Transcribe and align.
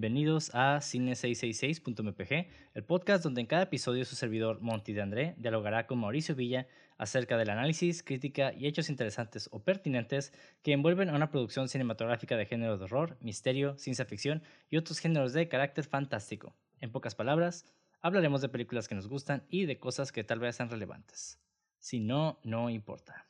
Bienvenidos 0.00 0.50
a 0.54 0.78
Cine666.mpg, 0.78 2.48
el 2.72 2.84
podcast 2.84 3.22
donde 3.22 3.42
en 3.42 3.46
cada 3.46 3.64
episodio 3.64 4.06
su 4.06 4.16
servidor 4.16 4.62
Monty 4.62 4.94
de 4.94 5.02
André 5.02 5.34
dialogará 5.36 5.86
con 5.86 5.98
Mauricio 5.98 6.34
Villa 6.34 6.66
acerca 6.96 7.36
del 7.36 7.50
análisis, 7.50 8.02
crítica 8.02 8.54
y 8.54 8.66
hechos 8.66 8.88
interesantes 8.88 9.50
o 9.52 9.62
pertinentes 9.62 10.32
que 10.62 10.72
envuelven 10.72 11.10
a 11.10 11.14
una 11.14 11.30
producción 11.30 11.68
cinematográfica 11.68 12.38
de 12.38 12.46
género 12.46 12.78
de 12.78 12.84
horror, 12.84 13.18
misterio, 13.20 13.76
ciencia 13.76 14.06
ficción 14.06 14.42
y 14.70 14.78
otros 14.78 15.00
géneros 15.00 15.34
de 15.34 15.48
carácter 15.48 15.84
fantástico. 15.84 16.56
En 16.80 16.92
pocas 16.92 17.14
palabras, 17.14 17.66
hablaremos 18.00 18.40
de 18.40 18.48
películas 18.48 18.88
que 18.88 18.94
nos 18.94 19.06
gustan 19.06 19.44
y 19.50 19.66
de 19.66 19.78
cosas 19.78 20.12
que 20.12 20.24
tal 20.24 20.38
vez 20.38 20.56
sean 20.56 20.70
relevantes. 20.70 21.38
Si 21.78 22.00
no, 22.00 22.40
no 22.42 22.70
importa. 22.70 23.26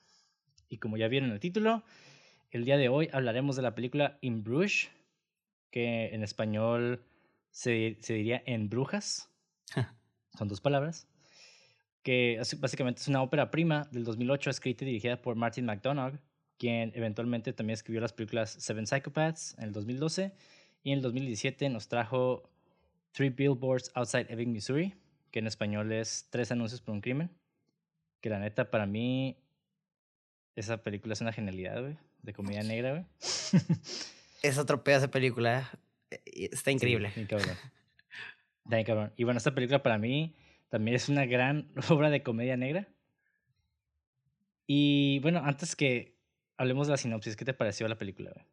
Y 0.69 0.79
como 0.79 0.97
ya 0.97 1.09
vieron 1.09 1.33
el 1.33 1.41
título, 1.41 1.83
el 2.53 2.65
día 2.65 2.77
de 2.77 2.89
hoy 2.89 3.09
hablaremos 3.13 3.57
de 3.57 3.63
la 3.63 3.75
película 3.75 4.19
In 4.21 4.45
Bruges, 4.45 4.89
que 5.71 6.15
en 6.15 6.23
español 6.23 7.05
se, 7.51 7.99
se 8.01 8.15
diría 8.15 8.43
En 8.47 8.69
Brujas. 8.69 9.31
Son 10.39 10.49
dos 10.49 10.61
palabras. 10.61 11.07
Que 12.03 12.41
básicamente 12.59 13.03
es 13.03 13.09
una 13.09 13.23
ópera 13.23 13.51
prima 13.51 13.89
del 13.93 14.05
2008 14.05 14.51
escrita 14.51 14.85
y 14.85 14.87
dirigida 14.87 15.21
por 15.21 15.37
Martin 15.37 15.67
McDonagh, 15.67 16.19
quien 16.57 16.93
eventualmente 16.95 17.53
también 17.53 17.75
escribió 17.75 18.01
las 18.01 18.13
películas 18.13 18.51
Seven 18.51 18.87
Psychopaths 18.87 19.57
en 19.59 19.65
el 19.65 19.73
2012 19.73 20.33
y 20.83 20.93
en 20.93 20.99
el 20.99 21.03
2017 21.03 21.69
nos 21.69 21.89
trajo 21.89 22.51
Three 23.13 23.31
Billboards 23.31 23.91
Outside 23.95 24.27
Ebbing, 24.31 24.53
Missouri, 24.53 24.95
que 25.31 25.41
en 25.41 25.47
español 25.47 25.93
es 25.93 26.27
Tres 26.31 26.51
anuncios 26.53 26.81
por 26.81 26.95
un 26.95 27.01
crimen. 27.01 27.31
Que 28.21 28.31
la 28.31 28.39
neta, 28.39 28.71
para 28.71 28.87
mí, 28.87 29.37
esa 30.57 30.83
película 30.83 31.15
es 31.15 31.21
una 31.21 31.33
genialidad, 31.33 31.81
güey, 31.81 31.97
de 32.23 32.33
comedia 32.33 32.63
negra, 32.63 32.91
güey. 32.93 33.05
es 34.43 34.59
otro 34.59 34.83
pedazo 34.85 35.07
de 35.07 35.09
película. 35.13 35.71
eh, 36.11 36.49
Está 36.53 36.71
increíble. 36.71 37.11
Sí, 37.15 37.27
cabrón. 37.27 37.57
Está 38.65 38.85
cabrón. 38.85 39.13
Y 39.17 39.25
bueno, 39.25 39.39
esta 39.39 39.55
película 39.55 39.83
para 39.83 39.99
mí 39.99 40.37
también 40.69 40.95
es 40.97 41.09
una 41.09 41.27
gran 41.27 41.71
obra 41.89 42.11
de 42.11 42.23
comedia 42.23 42.57
negra. 42.57 42.89
Y 44.67 45.19
bueno, 45.21 45.43
antes 45.45 45.75
que 45.75 46.17
hablemos 46.57 46.87
de 46.87 46.93
la 46.93 46.97
sinopsis, 46.97 47.37
¿qué 47.37 47.45
te 47.45 47.55
pareció 47.55 47.89
la 47.89 47.99
película? 47.99 48.31
Güey? 48.33 48.47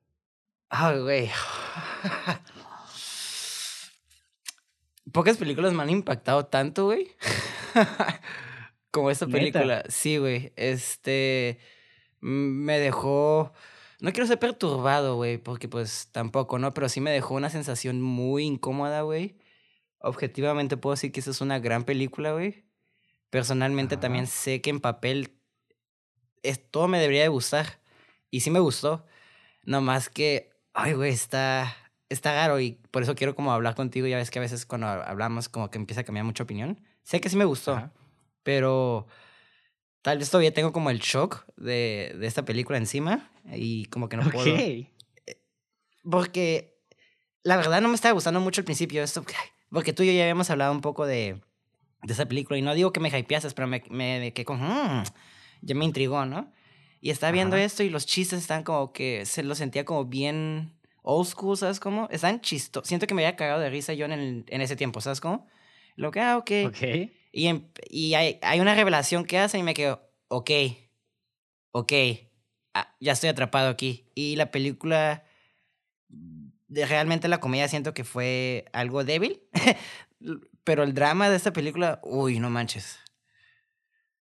Ay, 0.70 1.00
güey. 1.00 1.30
Pocas 5.12 5.38
películas 5.38 5.74
me 5.74 5.84
han 5.84 5.90
impactado 5.90 6.46
tanto, 6.48 6.86
güey. 6.86 7.08
Como 8.92 9.10
esta 9.12 9.28
película. 9.28 9.78
¿Neta? 9.78 9.92
Sí, 9.92 10.18
güey. 10.18 10.52
Este. 10.56 11.60
Me 12.20 12.80
dejó. 12.80 13.54
No 14.00 14.12
quiero 14.12 14.28
ser 14.28 14.38
perturbado, 14.38 15.16
güey, 15.16 15.38
porque 15.38 15.68
pues 15.68 16.10
tampoco, 16.12 16.60
¿no? 16.60 16.74
Pero 16.74 16.88
sí 16.88 17.02
me 17.02 17.12
dejó 17.12 17.34
una 17.34 17.50
sensación 17.50 18.02
muy 18.02 18.44
incómoda, 18.44 19.02
güey. 19.02 19.38
Objetivamente 20.00 20.78
puedo 20.78 20.94
decir 20.94 21.12
que 21.12 21.20
esa 21.20 21.32
es 21.32 21.42
una 21.42 21.58
gran 21.60 21.84
película, 21.84 22.34
güey. 22.34 22.66
Personalmente 23.32 23.96
Ajá. 23.96 24.02
también 24.02 24.28
sé 24.28 24.62
que 24.62 24.70
en 24.70 24.80
papel 24.80 25.38
es, 26.44 26.70
todo 26.70 26.88
me 26.88 27.00
debería 27.00 27.24
de 27.24 27.28
gustar. 27.28 27.80
Y 28.30 28.42
sí 28.42 28.52
me 28.52 28.60
gustó. 28.60 29.06
No 29.64 29.82
más 29.82 30.10
que, 30.10 30.52
ay, 30.74 30.94
güey, 30.94 31.12
está, 31.12 31.76
está 32.10 32.34
raro 32.34 32.60
y 32.60 32.74
por 32.92 33.02
eso 33.02 33.16
quiero 33.16 33.36
como 33.36 33.52
hablar 33.52 33.74
contigo. 33.74 34.06
Ya 34.06 34.18
ves 34.18 34.30
que 34.30 34.38
a 34.38 34.44
veces 34.44 34.68
cuando 34.68 34.88
hablamos 34.88 35.50
como 35.50 35.72
que 35.72 35.80
empieza 35.80 36.02
a 36.02 36.04
cambiar 36.04 36.26
mucha 36.26 36.44
opinión. 36.44 36.80
Sé 37.04 37.20
que 37.20 37.30
sí 37.30 37.36
me 37.36 37.46
gustó, 37.46 37.74
Ajá. 37.74 37.92
pero 38.44 39.08
tal 40.04 40.20
vez 40.20 40.30
todavía 40.30 40.54
tengo 40.54 40.72
como 40.72 40.90
el 40.90 41.00
shock 41.00 41.46
de, 41.56 42.16
de 42.20 42.28
esta 42.28 42.46
película 42.46 42.78
encima 42.78 43.32
y 43.54 43.86
como 43.86 44.10
que 44.10 44.18
no 44.18 44.30
puedo. 44.32 44.56
Ok. 44.56 44.62
Porque 46.10 46.78
la 47.44 47.58
verdad 47.58 47.82
no 47.82 47.90
me 47.90 47.96
estaba 47.96 48.14
gustando 48.14 48.40
mucho 48.40 48.62
al 48.62 48.66
principio 48.66 49.04
esto. 49.04 49.24
Porque 49.70 49.94
tú 49.94 50.04
y 50.04 50.08
yo 50.08 50.14
ya 50.14 50.24
habíamos 50.24 50.50
hablado 50.50 50.72
un 50.72 50.82
poco 50.82 51.06
de, 51.06 51.42
de 52.04 52.14
esa 52.14 52.26
película. 52.28 52.58
Y 52.58 52.62
no 52.62 52.74
digo 52.74 52.94
que 52.94 53.00
me 53.00 53.10
hypeases, 53.10 53.54
pero 53.54 53.68
me, 53.68 53.84
me, 53.90 54.32
quedé 54.34 54.46
con... 54.46 54.60
"Mm", 54.62 55.04
ya 55.62 55.76
me 55.76 55.86
intrigó, 55.86 56.26
¿no? 56.26 56.52
Y 57.02 57.10
estaba 57.10 57.32
viendo 57.32 57.56
Ajá. 57.56 57.66
esto 57.66 57.84
y 57.84 57.90
los 57.90 58.06
chistes 58.06 58.40
están 58.40 58.64
como 58.64 58.94
que... 58.94 59.26
Se 59.26 59.44
lo 59.44 59.56
sentía 59.56 59.86
como 59.86 60.06
bien 60.06 60.74
old 61.04 61.28
school, 61.28 61.58
¿sabes 61.58 61.80
cómo? 61.80 62.08
Están 62.12 62.42
chistos. 62.42 62.88
Siento 62.88 63.08
que 63.08 63.14
me 63.14 63.26
había 63.26 63.36
cagado 63.36 63.60
de 63.60 63.70
risa 63.70 63.94
yo 63.94 64.06
en, 64.06 64.12
el- 64.14 64.46
en 64.48 64.62
ese 64.62 64.76
tiempo, 64.76 65.02
¿sabes 65.02 65.20
cómo? 65.22 65.48
Lo 65.96 66.12
que, 66.12 66.22
ah, 66.22 66.38
ok. 66.38 66.52
Y, 67.32 67.48
em- 67.48 67.68
y 67.90 68.14
hay, 68.14 68.40
hay 68.42 68.60
una 68.60 68.74
revelación 68.76 69.26
que 69.26 69.38
hace 69.40 69.58
y 69.58 69.64
me 69.64 69.74
quedo, 69.74 70.02
ok, 70.28 70.52
ok, 71.72 71.94
ah, 72.82 72.96
ya 73.00 73.14
estoy 73.14 73.30
atrapado 73.30 73.70
aquí. 73.70 74.06
Y 74.16 74.36
la 74.36 74.52
película, 74.52 75.24
realmente 76.70 77.28
la 77.28 77.40
comedia 77.40 77.68
siento 77.68 77.94
que 77.94 78.04
fue 78.04 78.66
algo 78.74 79.04
débil, 79.04 79.42
pero 80.64 80.84
el 80.84 80.94
drama 80.94 81.30
de 81.30 81.36
esta 81.36 81.54
película, 81.54 82.00
uy, 82.04 82.40
no 82.40 82.50
manches. 82.50 83.00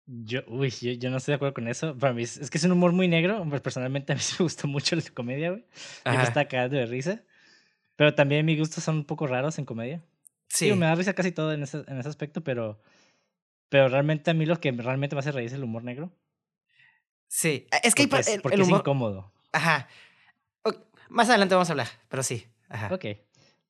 Yo, 0.05 0.41
uy, 0.47 0.69
yo, 0.69 0.91
yo 0.91 1.09
no 1.09 1.17
estoy 1.17 1.31
de 1.31 1.35
acuerdo 1.37 1.53
con 1.53 1.67
eso. 1.67 1.97
Para 1.97 2.13
mí 2.13 2.23
es, 2.23 2.37
es 2.37 2.49
que 2.49 2.57
es 2.57 2.63
un 2.65 2.73
humor 2.73 2.91
muy 2.91 3.07
negro. 3.07 3.45
Pues 3.47 3.61
personalmente 3.61 4.11
a 4.11 4.15
mí 4.15 4.21
me 4.37 4.43
gustó 4.43 4.67
mucho 4.67 4.95
la 4.95 5.01
comedia, 5.13 5.51
güey. 5.51 5.65
Me 6.05 6.21
estaba 6.21 6.45
cagando 6.45 6.77
de 6.77 6.85
risa. 6.85 7.23
Pero 7.95 8.13
también 8.13 8.45
mis 8.45 8.59
gustos 8.59 8.83
son 8.83 8.97
un 8.97 9.05
poco 9.05 9.27
raros 9.27 9.57
en 9.59 9.65
comedia. 9.65 10.03
Sí, 10.49 10.65
Digo, 10.65 10.77
me 10.77 10.85
da 10.85 10.95
risa 10.95 11.13
casi 11.13 11.31
todo 11.31 11.53
en 11.53 11.63
ese, 11.63 11.83
en 11.87 11.97
ese 11.97 12.09
aspecto, 12.09 12.43
pero, 12.43 12.81
pero 13.69 13.87
realmente 13.89 14.29
a 14.31 14.33
mí 14.33 14.45
lo 14.45 14.59
que 14.59 14.71
realmente 14.71 15.15
me 15.15 15.19
hace 15.19 15.31
reír 15.31 15.47
es 15.47 15.53
el 15.53 15.63
humor 15.63 15.83
negro. 15.83 16.11
Sí. 17.27 17.67
Ah, 17.71 17.79
Es 17.83 17.95
que 17.95 18.07
Porque, 18.07 18.21
es, 18.21 18.27
el, 18.27 18.41
porque 18.41 18.55
el 18.55 18.61
es 18.61 18.69
incómodo. 18.69 19.31
Ajá. 19.51 19.87
Más 21.09 21.29
adelante 21.29 21.53
vamos 21.53 21.69
a 21.69 21.73
hablar, 21.73 21.87
pero 22.09 22.23
sí. 22.23 22.47
Ajá. 22.69 22.93
Ok. 22.93 23.05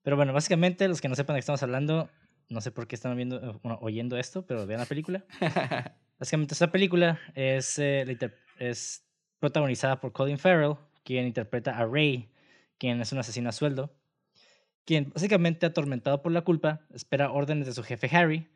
Pero 0.02 0.16
bueno, 0.16 0.31
básicamente, 0.34 0.88
los 0.88 1.02
que 1.02 1.09
no 1.09 1.16
sepan 1.16 1.34
de 1.34 1.38
qué 1.38 1.41
estamos 1.41 1.64
hablando, 1.64 2.09
no 2.50 2.62
sé 2.62 2.72
por 2.72 2.88
qué 2.88 2.96
están 2.96 3.16
viendo, 3.16 3.38
eh, 3.38 3.59
bueno, 3.64 3.80
oyendo 3.81 4.18
esto, 4.18 4.46
pero 4.46 4.66
vean 4.66 4.80
la 4.80 4.86
película. 4.86 5.25
Básicamente, 6.19 6.53
esta 6.53 6.72
película 6.72 7.19
es, 7.36 7.80
eh, 7.80 8.18
es 8.59 9.06
protagonizada 9.40 10.00
por 10.00 10.14
Colin 10.14 10.38
Farrell, 10.38 10.75
quien 11.03 11.25
interpreta 11.25 11.78
a 11.78 11.85
Ray, 11.85 12.31
quien 12.78 13.02
es 13.02 13.12
un 13.12 13.20
asesino 13.20 13.50
a 13.50 13.52
sueldo, 13.52 13.94
quien 14.85 15.09
básicamente 15.09 15.66
atormentado 15.66 16.22
por 16.22 16.31
la 16.31 16.41
culpa 16.41 16.81
espera 16.94 17.31
órdenes 17.31 17.68
de 17.68 17.74
su 17.74 17.84
jefe 17.84 18.09
Harry, 18.16 18.50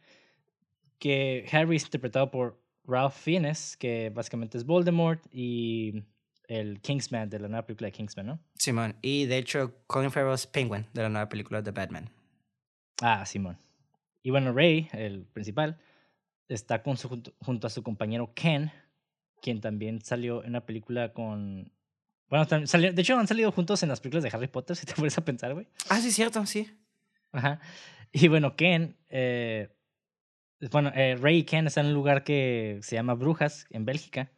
que 1.00 1.46
Harry 1.52 1.76
es 1.76 1.84
interpretado 1.84 2.32
por 2.32 2.62
Ralph 2.88 3.14
Fiennes, 3.16 3.76
que 3.78 4.10
básicamente 4.14 4.58
es 4.58 4.66
Voldemort 4.66 5.22
y 5.32 6.04
el 6.48 6.80
Kingsman 6.82 7.30
de 7.30 7.40
la 7.40 7.48
nueva 7.50 7.66
película 7.66 7.88
de 7.88 7.92
Kingsman, 7.92 8.26
¿no? 8.26 8.40
Simón. 8.56 8.96
Y 9.02 9.26
de 9.26 9.38
hecho, 9.38 9.74
Colin 9.88 10.12
Farrell 10.12 10.34
es 10.34 10.48
Penguin 10.48 10.86
de 10.94 11.02
la 11.04 11.10
nueva 11.10 11.28
película 11.30 11.62
de 11.62 11.72
Batman. 11.72 12.10
Ah, 13.02 13.26
Simón. 13.26 13.58
Y 14.24 14.32
bueno, 14.32 14.54
Ray, 14.54 14.90
el 14.94 15.26
principal, 15.26 15.78
está 16.48 16.82
con 16.84 16.98
su, 16.98 17.10
junto, 17.10 17.34
junto 17.42 17.68
a 17.68 17.70
su 17.70 17.84
compañero 17.84 18.32
Ken, 18.34 18.72
quien 19.42 19.62
también 19.62 20.02
salió 20.02 20.42
en 20.44 20.50
una 20.52 20.66
película 20.66 21.14
con... 21.14 21.72
Bueno, 22.30 22.46
tam- 22.46 22.66
salió- 22.66 22.92
de 22.94 23.02
hecho 23.02 23.18
han 23.18 23.28
salido 23.28 23.52
juntos 23.52 23.84
en 23.84 23.90
las 23.90 24.00
películas 24.02 24.24
de 24.24 24.30
Harry 24.34 24.48
Potter, 24.48 24.76
si 24.78 24.86
te 24.86 24.94
pones 24.94 25.18
a 25.18 25.24
pensar, 25.26 25.54
güey. 25.54 25.68
Ah, 25.90 26.00
sí, 26.00 26.12
cierto, 26.12 26.46
sí. 26.46 26.70
Ajá. 27.32 27.60
Y 28.12 28.30
bueno, 28.30 28.56
Ken, 28.56 28.96
eh, 29.10 29.70
bueno, 30.72 30.92
eh, 30.96 31.16
Ray 31.16 31.40
y 31.40 31.44
Ken 31.44 31.68
están 31.68 31.86
en 31.86 31.90
un 31.92 31.96
lugar 31.96 32.24
que 32.24 32.80
se 32.82 32.96
llama 32.96 33.14
Brujas, 33.14 33.66
en 33.70 33.86
Bélgica, 33.86 34.32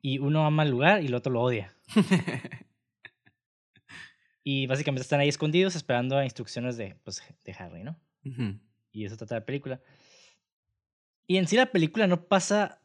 y 0.00 0.18
uno 0.18 0.44
ama 0.46 0.62
el 0.62 0.70
lugar 0.70 1.02
y 1.02 1.06
el 1.06 1.14
otro 1.14 1.32
lo 1.32 1.42
odia. 1.42 1.74
Y 4.44 4.66
básicamente 4.66 5.02
están 5.02 5.20
ahí 5.20 5.28
escondidos 5.28 5.76
esperando 5.76 6.16
a 6.16 6.24
instrucciones 6.24 6.78
de, 6.78 6.94
pues, 7.04 7.22
de 7.44 7.52
Harry, 7.58 7.82
¿no? 7.84 7.98
Y 8.92 9.04
eso 9.04 9.16
trata 9.18 9.34
la 9.34 9.44
película. 9.44 9.80
Y 11.26 11.36
en 11.36 11.46
sí 11.46 11.56
la 11.56 11.66
película 11.66 12.06
no 12.06 12.24
pasa 12.28 12.80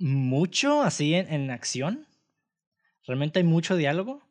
mucho 0.00 0.82
así 0.82 1.14
en, 1.14 1.32
en 1.32 1.50
acción. 1.52 2.08
Realmente 3.06 3.38
hay 3.38 3.44
mucho 3.44 3.76
diálogo. 3.76 4.26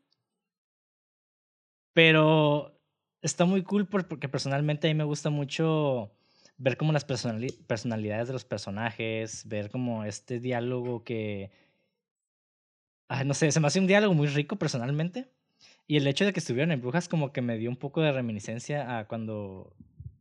Pero 1.93 2.77
está 3.21 3.45
muy 3.45 3.63
cool 3.63 3.87
por- 3.87 4.07
porque 4.07 4.27
personalmente 4.27 4.87
a 4.87 4.91
mí 4.91 4.95
me 4.95 5.03
gusta 5.05 5.29
mucho 5.29 6.11
ver 6.57 6.77
como 6.77 6.93
las 6.93 7.07
personali- 7.07 7.57
personalidades 7.65 8.27
de 8.27 8.33
los 8.33 8.45
personajes, 8.45 9.47
ver 9.47 9.69
como 9.69 10.03
este 10.05 10.39
diálogo 10.39 11.03
que... 11.03 11.51
Ay, 13.07 13.25
no 13.25 13.33
sé, 13.33 13.51
se 13.51 13.59
me 13.59 13.67
hace 13.67 13.79
un 13.79 13.87
diálogo 13.87 14.13
muy 14.13 14.27
rico 14.27 14.55
personalmente. 14.57 15.29
Y 15.87 15.97
el 15.97 16.07
hecho 16.07 16.25
de 16.25 16.33
que 16.33 16.39
estuvieron 16.39 16.71
en 16.71 16.81
Brujas 16.81 17.09
como 17.09 17.31
que 17.33 17.41
me 17.41 17.57
dio 17.57 17.69
un 17.69 17.75
poco 17.75 18.01
de 18.01 18.11
reminiscencia 18.11 18.97
a 18.97 19.07
cuando 19.07 19.75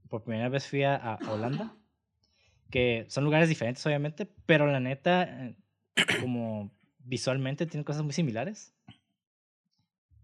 por 0.09 0.25
primera 0.25 0.49
vez 0.49 0.67
fui 0.67 0.83
a, 0.83 0.97
a 0.97 1.33
Holanda. 1.33 1.77
Que 2.71 3.05
son 3.09 3.25
lugares 3.25 3.49
diferentes, 3.49 3.85
obviamente, 3.87 4.27
pero 4.47 4.67
la 4.67 4.81
neta, 4.81 5.23
eh, 5.25 5.57
como 6.21 6.71
visualmente 6.99 7.67
tienen 7.67 7.85
cosas 7.85 8.03
muy 8.03 8.13
similares. 8.13 8.75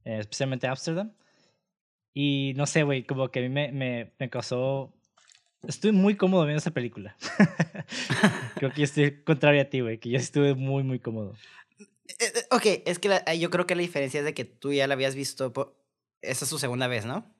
Eh, 0.05 0.19
especialmente 0.19 0.67
Ámsterdam. 0.67 1.13
Y 2.15 2.55
no 2.57 2.67
sé, 2.67 2.83
güey, 2.83 3.05
como 3.05 3.31
que 3.31 3.41
a 3.41 3.43
mí 3.43 3.49
me, 3.49 3.71
me, 3.71 4.13
me 4.19 4.31
causó... 4.31 4.95
Estuve 5.67 5.93
muy 5.93 6.17
cómodo 6.17 6.45
viendo 6.45 6.59
esa 6.59 6.71
película. 6.71 7.17
creo 8.57 8.71
que 8.73 8.79
yo 8.79 8.85
estoy 8.85 9.23
contrario 9.25 9.61
a 9.61 9.65
ti, 9.65 9.81
güey, 9.81 9.99
que 9.99 10.11
yo 10.11 10.19
estuve 10.19 10.55
muy, 10.55 10.83
muy 10.85 11.01
cómodo. 11.01 11.35
Eh, 11.79 11.87
eh, 12.21 12.33
Ok, 12.51 12.67
es 12.87 12.99
que 12.99 13.09
la- 13.09 13.35
yo 13.35 13.51
creo 13.51 13.67
que 13.67 13.75
la 13.75 13.83
diferencia 13.83 14.21
es 14.21 14.25
de 14.25 14.35
que 14.35 14.45
tú 14.45 14.73
ya 14.73 14.87
la 14.87 14.95
habías 14.95 15.15
visto. 15.15 15.53
Por... 15.53 15.77
Esa 16.23 16.45
es 16.45 16.49
su 16.49 16.59
segunda 16.59 16.87
vez, 16.87 17.05
¿no? 17.05 17.35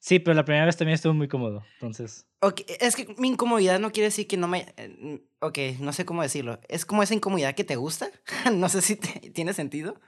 Sí, 0.00 0.18
pero 0.20 0.34
la 0.34 0.44
primera 0.44 0.64
vez 0.64 0.76
también 0.76 0.94
estuvo 0.94 1.12
muy 1.12 1.26
cómodo, 1.28 1.64
entonces... 1.74 2.24
Ok, 2.40 2.60
es 2.80 2.94
que 2.94 3.14
mi 3.18 3.28
incomodidad 3.28 3.80
no 3.80 3.90
quiere 3.90 4.06
decir 4.06 4.28
que 4.28 4.36
no 4.36 4.46
me... 4.46 4.72
eh, 4.76 5.20
Ok, 5.40 5.58
no 5.80 5.92
sé 5.92 6.04
cómo 6.04 6.22
decirlo. 6.22 6.60
Es 6.68 6.86
como 6.86 7.02
esa 7.02 7.14
incomodidad 7.14 7.54
que 7.56 7.64
te 7.64 7.74
gusta. 7.76 8.08
no 8.52 8.68
sé 8.68 8.80
si 8.80 8.96
te- 8.96 9.30
tiene 9.30 9.52
sentido. 9.54 10.00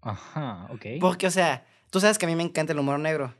Ajá, 0.00 0.68
ok. 0.70 0.86
Porque, 1.00 1.26
o 1.26 1.30
sea, 1.30 1.66
tú 1.90 2.00
sabes 2.00 2.18
que 2.18 2.26
a 2.26 2.28
mí 2.28 2.34
me 2.36 2.42
encanta 2.42 2.72
el 2.72 2.78
humor 2.78 2.98
negro. 3.00 3.34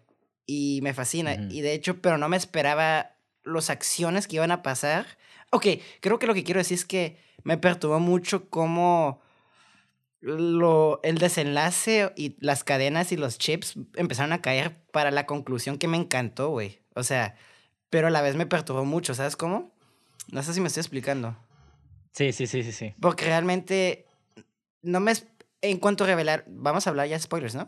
Y 0.47 0.81
me 0.83 0.95
fascina. 0.95 1.35
Y 1.51 1.61
de 1.61 1.73
hecho, 1.73 2.01
pero 2.01 2.19
no 2.19 2.29
me 2.29 2.37
esperaba 2.37 3.13
las 3.45 3.71
acciones 3.71 4.27
que 4.27 4.37
iban 4.37 4.51
a 4.51 4.63
pasar. 4.63 5.07
Ok, 5.51 5.67
creo 6.01 6.19
que 6.19 6.27
lo 6.27 6.35
que 6.35 6.45
quiero 6.45 6.61
decir 6.61 6.77
es 6.77 6.85
que 6.85 7.19
me 7.45 7.59
perturbó 7.59 8.01
mucho 8.01 8.49
cómo 8.49 9.21
lo, 10.21 11.01
el 11.03 11.19
desenlace 11.19 12.13
y 12.17 12.37
las 12.41 12.65
cadenas 12.65 13.13
y 13.13 13.17
los 13.17 13.39
chips 13.39 13.75
empezaron 13.97 14.33
a 14.33 14.41
caer 14.41 14.77
para 14.93 15.11
la 15.11 15.27
conclusión 15.27 15.79
que 15.79 15.89
me 15.89 15.97
encantó, 15.97 16.51
güey. 16.51 16.81
O 16.95 17.03
sea, 17.03 17.35
pero 17.91 18.07
a 18.07 18.11
la 18.11 18.23
vez 18.23 18.37
me 18.37 18.47
perturbó 18.47 18.85
mucho, 18.85 19.15
¿sabes 19.15 19.37
cómo? 19.37 19.73
No 20.31 20.43
sé 20.43 20.55
si 20.55 20.61
me 20.61 20.69
estoy 20.69 20.83
explicando. 20.83 21.37
Sí, 22.13 22.33
sí, 22.33 22.47
sí, 22.47 22.63
sí, 22.63 22.73
sí. 22.73 22.95
Porque 23.01 23.25
realmente 23.25 24.07
no 24.83 25.01
me... 25.01 25.13
En 25.61 25.79
cuanto 25.79 26.05
a 26.05 26.07
revelar, 26.09 26.45
vamos 26.49 26.87
a 26.87 26.91
hablar 26.91 27.09
ya 27.09 27.17
de 27.17 27.23
spoilers, 27.23 27.55
¿no? 27.55 27.67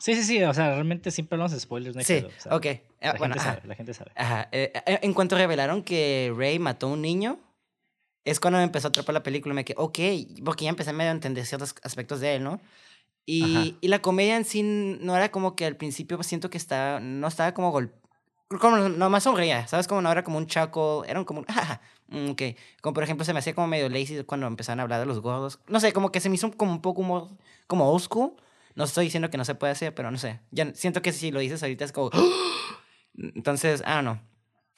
Sí, 0.00 0.14
sí, 0.14 0.22
sí, 0.24 0.42
o 0.42 0.54
sea, 0.54 0.70
realmente 0.74 1.10
siempre 1.10 1.36
hablamos 1.36 1.52
de 1.52 1.60
spoilers, 1.60 1.94
no 1.94 2.00
hay 2.00 2.04
Sí, 2.06 2.14
pedo, 2.14 2.28
o 2.28 2.40
sea, 2.40 2.56
ok. 2.56 2.66
Ah, 3.02 3.12
La 3.12 3.12
bueno, 3.18 3.34
gente 3.34 3.38
ajá. 3.38 3.54
sabe, 3.56 3.68
la 3.68 3.74
gente 3.74 3.94
sabe. 3.94 4.10
Ajá. 4.16 4.48
eh, 4.50 4.72
eh, 4.86 4.98
en 5.02 5.12
cuanto 5.14 5.36
revelaron 5.36 5.82
que 5.82 6.32
Rey 6.36 6.58
mató 6.58 6.86
a 6.86 6.90
un 6.90 7.02
niño, 7.02 7.38
es 8.24 8.40
cuando 8.40 8.58
me 8.58 8.64
empezó 8.64 8.88
a 8.88 8.90
atrapar 8.90 9.12
la 9.14 9.22
película. 9.22 9.54
Me 9.54 9.64
quedé, 9.64 9.76
ok, 9.78 9.98
porque 10.44 10.64
ya 10.64 10.70
empecé 10.70 10.92
medio 10.92 11.10
a 11.10 11.14
entender 11.14 11.44
ciertos 11.46 11.74
aspectos 11.82 12.20
de 12.20 12.36
él, 12.36 12.44
¿no? 12.44 12.60
Y, 13.26 13.76
y 13.80 13.88
la 13.88 14.00
comedia 14.00 14.36
en 14.36 14.44
sí 14.44 14.62
no 14.62 15.14
era 15.16 15.30
como 15.30 15.54
que 15.54 15.66
al 15.66 15.76
principio 15.76 16.20
siento 16.22 16.50
que 16.50 16.58
estaba, 16.58 16.98
no 17.00 17.28
estaba 17.28 17.52
como 17.54 17.70
gol... 17.70 17.92
Como 18.60 18.76
nomás 18.88 19.22
sonreía, 19.22 19.68
¿sabes? 19.68 19.86
Como 19.86 20.00
no 20.02 20.10
era 20.10 20.24
como 20.24 20.36
un 20.38 20.46
chuckle, 20.48 21.02
era 21.08 21.22
como 21.24 21.40
un... 21.46 21.46
"Jaja, 21.46 21.80
mm, 22.08 22.30
ok. 22.30 22.42
Como 22.80 22.94
por 22.94 23.04
ejemplo 23.04 23.24
se 23.24 23.32
me 23.32 23.38
hacía 23.38 23.54
como 23.54 23.68
medio 23.68 23.88
lazy 23.88 24.24
cuando 24.24 24.46
empezaron 24.48 24.80
a 24.80 24.82
hablar 24.82 24.98
de 25.00 25.06
los 25.06 25.20
gordos. 25.20 25.60
No 25.68 25.78
sé, 25.78 25.92
como 25.92 26.10
que 26.10 26.18
se 26.20 26.28
me 26.28 26.34
hizo 26.34 26.50
como 26.56 26.72
un 26.72 26.80
poco 26.82 27.02
humor, 27.02 27.28
como 27.68 27.88
old 27.88 28.02
school. 28.02 28.32
No 28.74 28.84
estoy 28.84 29.06
diciendo 29.06 29.30
que 29.30 29.36
no 29.38 29.44
se 29.44 29.54
puede 29.54 29.72
hacer, 29.72 29.94
pero 29.94 30.10
no 30.10 30.18
sé. 30.18 30.40
Ya 30.50 30.72
siento 30.74 31.02
que 31.02 31.12
si 31.12 31.30
lo 31.30 31.40
dices 31.40 31.62
ahorita 31.62 31.84
es 31.84 31.92
como... 31.92 32.10
Entonces, 33.16 33.82
ah, 33.84 34.02
no. 34.02 34.20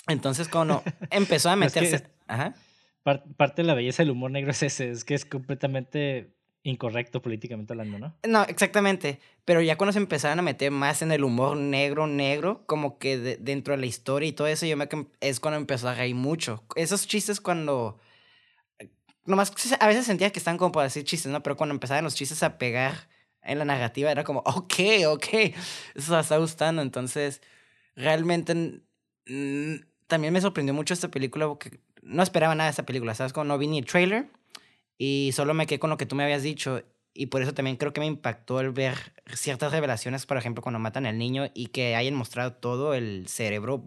Entonces 0.09 0.49
cuando 0.49 0.83
empezó 1.11 1.51
a 1.51 1.55
Es 1.65 1.73
que 1.73 1.81
meterse... 1.83 2.07
Ajá. 2.27 2.55
Par- 3.03 3.25
parte 3.37 3.63
de 3.63 3.67
la 3.69 3.75
belleza 3.75 4.03
del 4.03 4.11
humor 4.11 4.31
negro 4.31 4.51
es 4.53 4.63
ese, 4.63 4.91
es 4.91 5.05
que 5.05 5.15
es 5.15 5.25
completamente 5.25 6.35
incorrecto 6.65 7.21
políticamente 7.21 7.73
hablando, 7.73 7.99
¿no? 7.99 8.17
No, 8.27 8.43
exactamente. 8.45 9.19
Pero 9.45 9.61
ya 9.61 9.77
cuando 9.77 9.93
se 9.93 9.99
empezaron 9.99 10.39
a 10.39 10.43
meter 10.43 10.71
más 10.71 11.03
en 11.03 11.11
el 11.11 11.25
humor 11.25 11.57
negro, 11.57 12.07
negro, 12.07 12.63
como 12.67 12.99
que 12.99 13.19
de- 13.19 13.37
dentro 13.37 13.75
de 13.75 13.81
la 13.81 13.87
historia 13.87 14.29
y 14.29 14.33
todo 14.33 14.47
eso, 14.47 14.65
yo 14.67 14.77
me 14.77 14.89
que- 14.89 15.07
es 15.21 15.41
cuando 15.41 15.59
empezó 15.59 15.89
a 15.89 15.95
reír 15.95 16.15
mucho. 16.15 16.63
Esos 16.77 17.07
chistes 17.07 17.41
cuando... 17.41 17.99
Nomás 19.27 19.53
se- 19.57 19.77
a 19.79 19.87
veces 19.87 20.07
sentía 20.07 20.31
que 20.31 20.39
estaban 20.39 20.59
como 20.59 20.73
para 20.73 20.85
decir 20.85 21.05
chistes, 21.05 21.31
¿no? 21.31 21.43
Pero 21.43 21.57
cuando 21.57 21.75
empezaban 21.75 22.05
los 22.05 22.15
chistes 22.15 22.43
a 22.45 22.59
pegar 22.59 23.09
en 23.43 23.59
la 23.59 23.65
narrativa 23.65 24.11
era 24.11 24.25
como, 24.25 24.41
ok, 24.41 24.75
ok, 25.09 25.27
eso 25.95 26.19
está 26.19 26.39
gustando. 26.39 26.83
Entonces, 26.83 27.41
realmente 27.97 28.83
también 30.07 30.33
me 30.33 30.41
sorprendió 30.41 30.75
mucho 30.75 30.95
esta 30.95 31.11
película 31.11 31.49
porque 31.49 31.81
no 32.03 32.23
esperaba 32.23 32.55
nada 32.55 32.69
de 32.69 32.73
esta 32.73 32.87
película, 32.87 33.15
¿sabes? 33.15 33.33
Como 33.33 33.45
no 33.45 33.59
vi 33.59 33.67
ni 33.67 33.79
el 33.79 33.87
trailer 33.87 34.27
y 34.99 35.31
solo 35.33 35.55
me 35.55 35.67
quedé 35.67 35.79
con 35.79 35.91
lo 35.91 35.97
que 35.97 36.07
tú 36.07 36.17
me 36.17 36.25
habías 36.25 36.43
dicho 36.43 36.83
y 37.15 37.27
por 37.27 37.43
eso 37.43 37.53
también 37.55 37.77
creo 37.77 37.93
que 37.93 38.01
me 38.01 38.07
impactó 38.07 38.61
el 38.61 38.71
ver 38.71 38.97
ciertas 39.35 39.73
revelaciones, 39.73 40.27
por 40.27 40.37
ejemplo, 40.37 40.63
cuando 40.63 40.79
matan 40.79 41.07
al 41.07 41.19
niño 41.19 41.51
y 41.55 41.67
que 41.67 41.95
hayan 41.95 42.15
mostrado 42.15 42.55
todo 42.55 42.95
el 42.95 43.29
cerebro 43.29 43.85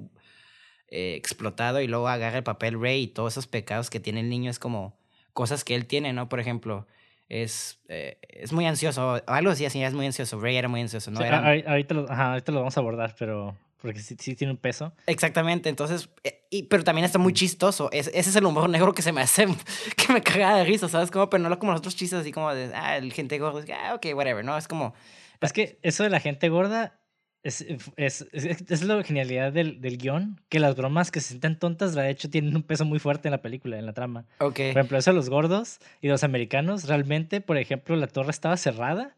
eh, 0.89 1.15
explotado 1.15 1.81
y 1.81 1.87
luego 1.87 2.07
agarra 2.07 2.37
el 2.37 2.43
papel 2.43 2.79
Rey 2.79 3.03
y 3.03 3.07
todos 3.07 3.33
esos 3.33 3.47
pecados 3.47 3.89
que 3.89 3.99
tiene 3.99 4.19
el 4.19 4.29
niño 4.29 4.51
es 4.51 4.59
como 4.59 4.97
cosas 5.33 5.63
que 5.63 5.75
él 5.75 5.87
tiene, 5.87 6.13
¿no? 6.13 6.29
Por 6.29 6.39
ejemplo, 6.39 6.87
es, 7.29 7.79
eh, 7.87 8.17
es 8.29 8.53
muy 8.53 8.65
ansioso, 8.65 9.21
algo 9.27 9.51
así, 9.51 9.65
así, 9.65 9.81
es 9.83 9.93
muy 9.93 10.05
ansioso, 10.05 10.39
Rey 10.39 10.55
era 10.57 10.67
muy 10.67 10.81
ansioso, 10.81 11.11
¿no? 11.11 11.19
Sí, 11.19 11.25
Era- 11.25 11.39
ahorita, 11.45 11.93
lo, 11.93 12.11
ajá, 12.11 12.31
ahorita 12.31 12.51
lo 12.51 12.59
vamos 12.59 12.77
a 12.77 12.79
abordar, 12.79 13.15
pero 13.17 13.57
porque 13.81 13.99
sí, 13.99 14.15
sí 14.19 14.35
tiene 14.35 14.51
un 14.51 14.57
peso. 14.57 14.93
Exactamente, 15.05 15.69
entonces, 15.69 16.09
eh, 16.23 16.43
y, 16.49 16.63
pero 16.63 16.83
también 16.83 17.05
está 17.05 17.19
muy 17.19 17.33
chistoso. 17.33 17.89
Es- 17.91 18.07
ese 18.13 18.29
es 18.29 18.35
el 18.35 18.45
humor 18.45 18.69
negro 18.69 18.93
que 18.93 19.01
se 19.01 19.11
me 19.11 19.21
hace, 19.21 19.45
que 19.97 20.13
me 20.13 20.21
caga 20.21 20.57
de 20.57 20.63
risa, 20.65 20.87
¿sabes? 20.89 21.11
Como, 21.11 21.29
pero 21.29 21.47
no 21.47 21.59
como 21.59 21.71
los 21.71 21.79
otros 21.79 21.95
chistes 21.95 22.19
así 22.19 22.31
como 22.31 22.53
de, 22.53 22.71
ah, 22.73 22.97
el 22.97 23.11
gente 23.13 23.37
que, 23.37 23.73
ah, 23.73 23.93
ok, 23.95 24.05
whatever, 24.15 24.43
¿no? 24.43 24.57
Es 24.57 24.67
como, 24.67 24.93
Es 25.41 25.53
que 25.53 25.77
eso 25.83 26.03
de 26.03 26.09
la 26.09 26.19
gente 26.19 26.49
gorda 26.49 26.99
es, 27.45 27.65
es, 27.95 28.25
es, 28.33 28.63
es 28.69 28.83
la 28.83 29.01
genialidad 29.03 29.53
del, 29.53 29.79
del 29.79 29.97
guion, 29.97 30.41
que 30.49 30.59
las 30.59 30.75
bromas 30.75 31.11
que 31.11 31.21
se 31.21 31.29
sienten 31.29 31.57
tontas, 31.57 31.95
de 31.95 32.09
hecho, 32.09 32.29
tienen 32.29 32.55
un 32.55 32.63
peso 32.63 32.83
muy 32.85 32.99
fuerte 32.99 33.27
en 33.27 33.31
la 33.31 33.41
película, 33.41 33.77
en 33.79 33.85
la 33.85 33.93
trama. 33.93 34.25
ok, 34.39 34.55
Por 34.55 34.65
ejemplo, 34.67 34.97
eso 34.97 35.11
de 35.11 35.15
los 35.15 35.29
gordos 35.29 35.79
y 36.01 36.07
los 36.09 36.23
americanos, 36.23 36.87
realmente, 36.87 37.41
por 37.41 37.57
ejemplo, 37.57 37.95
la 37.95 38.07
torre 38.07 38.31
estaba 38.31 38.57
cerrada 38.57 39.15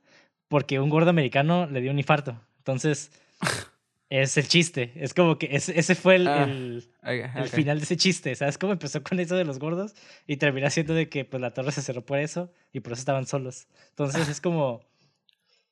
porque 0.49 0.79
un 0.79 0.89
gordo 0.89 1.09
americano 1.09 1.65
le 1.67 1.81
dio 1.81 1.91
un 1.91 1.97
infarto. 1.99 2.39
Entonces, 2.59 3.11
es 4.09 4.37
el 4.37 4.47
chiste. 4.47 4.91
Es 4.95 5.13
como 5.13 5.37
que 5.37 5.49
ese, 5.51 5.77
ese 5.79 5.95
fue 5.95 6.15
el, 6.15 6.27
Ah, 6.27 6.43
el- 6.43 6.89
ok, 7.01 7.35
el 7.37 7.43
ok. 7.43 7.49
final 7.49 7.77
de 7.79 7.83
ese 7.85 7.97
chiste. 7.97 8.33
¿Sabes 8.35 8.57
cómo 8.57 8.73
empezó 8.73 9.03
con 9.03 9.19
eso 9.19 9.35
de 9.35 9.45
los 9.45 9.59
gordos? 9.59 9.93
Y 10.27 10.37
terminó 10.37 10.69
siendo 10.69 10.93
de 10.93 11.09
que 11.09 11.25
pues, 11.25 11.41
la 11.41 11.51
torre 11.53 11.71
se 11.71 11.81
cerró 11.81 12.05
por 12.05 12.19
eso 12.19 12.51
y 12.73 12.79
por 12.81 12.93
eso 12.93 12.99
estaban 13.01 13.25
solos. 13.25 13.67
Entonces, 13.89 14.27
es 14.27 14.41
como... 14.41 14.81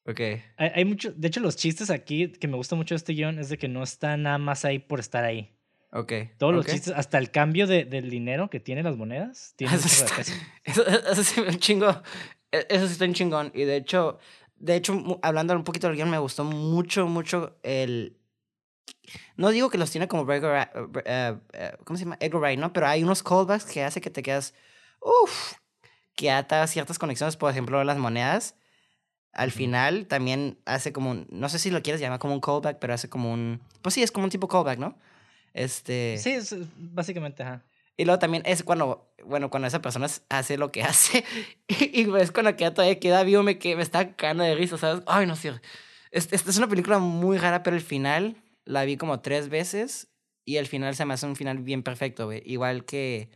Ok, 0.07 0.19
Hay, 0.57 0.71
hay 0.75 0.85
mucho... 0.85 1.11
De 1.13 1.27
hecho, 1.27 1.39
los 1.39 1.55
chistes 1.55 1.89
aquí 1.89 2.29
que 2.31 2.47
me 2.47 2.55
gusta 2.57 2.75
mucho 2.75 2.93
de 2.93 2.97
este 2.97 3.13
guion 3.13 3.39
es 3.39 3.49
de 3.49 3.57
que 3.57 3.67
no 3.67 3.81
está 3.83 4.17
nada 4.17 4.37
más 4.37 4.63
ahí 4.63 4.77
por 4.79 4.99
estar 4.99 5.23
ahí. 5.23 5.57
ok. 5.91 6.11
Todos 6.37 6.53
los 6.53 6.65
chistes, 6.67 6.93
hasta 6.95 7.17
el 7.17 7.31
cambio 7.31 7.65
de, 7.65 7.85
del 7.85 8.09
dinero 8.11 8.49
que 8.49 8.59
tienen 8.59 8.83
las 8.85 8.97
monedas, 8.97 9.53
tiene 9.55 9.73
un 9.73 9.79
Eso 9.79 10.05
está-. 10.05 10.21
Eso, 10.63 10.85
eso 10.87 11.23
sí, 11.23 11.41
un 11.41 11.57
chingo. 11.57 11.89
e- 12.51 12.67
Eso 12.69 12.85
sí 12.85 12.93
está 12.93 13.05
un 13.05 13.13
chingón. 13.13 13.51
Y 13.55 13.63
de 13.63 13.77
hecho, 13.77 14.19
de 14.57 14.75
hecho, 14.75 15.19
hablando 15.23 15.55
un 15.55 15.63
poquito 15.63 15.87
del 15.87 15.95
guion, 15.95 16.09
me 16.11 16.19
gustó 16.19 16.43
mucho, 16.43 17.07
mucho 17.07 17.57
el. 17.63 18.17
No 19.37 19.49
digo 19.49 19.69
que 19.71 19.77
los 19.79 19.89
tiene 19.91 20.07
como 20.07 20.31
Edgar, 20.31 20.71
Wright- 20.71 21.01
eh, 21.05 21.37
eh, 21.53 21.71
¿cómo 21.83 21.97
se 21.97 22.03
llama? 22.05 22.17
Edgar 22.19 22.41
Wright, 22.41 22.59
¿no? 22.59 22.73
Pero 22.73 22.87
hay 22.87 23.03
unos 23.03 23.23
callbacks 23.23 23.65
que 23.65 23.83
hace 23.83 24.01
que 24.01 24.09
te 24.11 24.21
quedas. 24.21 24.53
Uff. 25.01 25.53
Que 26.15 26.29
ata 26.31 26.65
ciertas 26.67 26.97
conexiones, 26.99 27.37
por 27.37 27.49
ejemplo, 27.51 27.83
las 27.83 27.97
monedas. 27.97 28.55
Al 29.35 29.51
final 29.51 30.07
también 30.07 30.57
hace 30.65 30.91
como 30.91 31.11
un. 31.11 31.27
No 31.29 31.49
sé 31.49 31.59
si 31.59 31.69
lo 31.69 31.83
quieres 31.83 32.01
llamar 32.01 32.19
como 32.19 32.33
un 32.33 32.39
callback, 32.41 32.79
pero 32.79 32.93
hace 32.93 33.09
como 33.09 33.31
un. 33.31 33.61
Pues 33.81 33.93
sí, 33.93 34.01
es 34.01 34.11
como 34.11 34.23
un 34.23 34.29
tipo 34.31 34.47
callback, 34.47 34.79
¿no? 34.79 34.97
Este. 35.53 36.17
Sí, 36.17 36.31
es, 36.31 36.51
es 36.51 36.67
básicamente, 36.77 37.43
ajá. 37.43 37.63
Y 37.97 38.03
luego 38.05 38.19
también 38.19 38.43
es 38.45 38.63
cuando, 38.63 39.13
bueno, 39.25 39.49
cuando 39.49 39.67
esa 39.67 39.81
persona 39.81 40.07
hace 40.29 40.57
lo 40.57 40.71
que 40.71 40.83
hace 40.89 41.23
y, 41.67 42.01
y 42.01 42.05
ves 42.05 42.31
cuando 42.31 42.55
queda 42.55 42.73
todavía 42.73 42.99
queda 42.99 43.23
vivo, 43.23 43.43
me, 43.43 43.57
que 43.57 43.75
me 43.75 43.83
está 43.83 44.15
cagando 44.15 44.43
de 44.43 44.55
risa, 44.55 44.77
¿sabes? 44.77 45.03
Ay, 45.07 45.25
no 45.27 45.35
sé. 45.35 45.53
Es- 46.11 46.27
Esta 46.31 46.49
es 46.49 46.57
una 46.57 46.67
película 46.67 46.99
muy 46.99 47.37
rara, 47.37 47.63
pero 47.63 47.75
el 47.75 47.81
final 47.81 48.35
la 48.65 48.83
vi 48.85 48.97
como 48.97 49.19
tres 49.21 49.49
veces 49.49 50.07
y 50.43 50.57
el 50.57 50.67
final 50.67 50.95
se 50.95 51.05
me 51.05 51.13
hace 51.13 51.25
un 51.25 51.35
final 51.35 51.59
bien 51.59 51.83
perfecto, 51.83 52.25
güey. 52.25 52.41
Igual 52.45 52.83
que, 52.85 53.29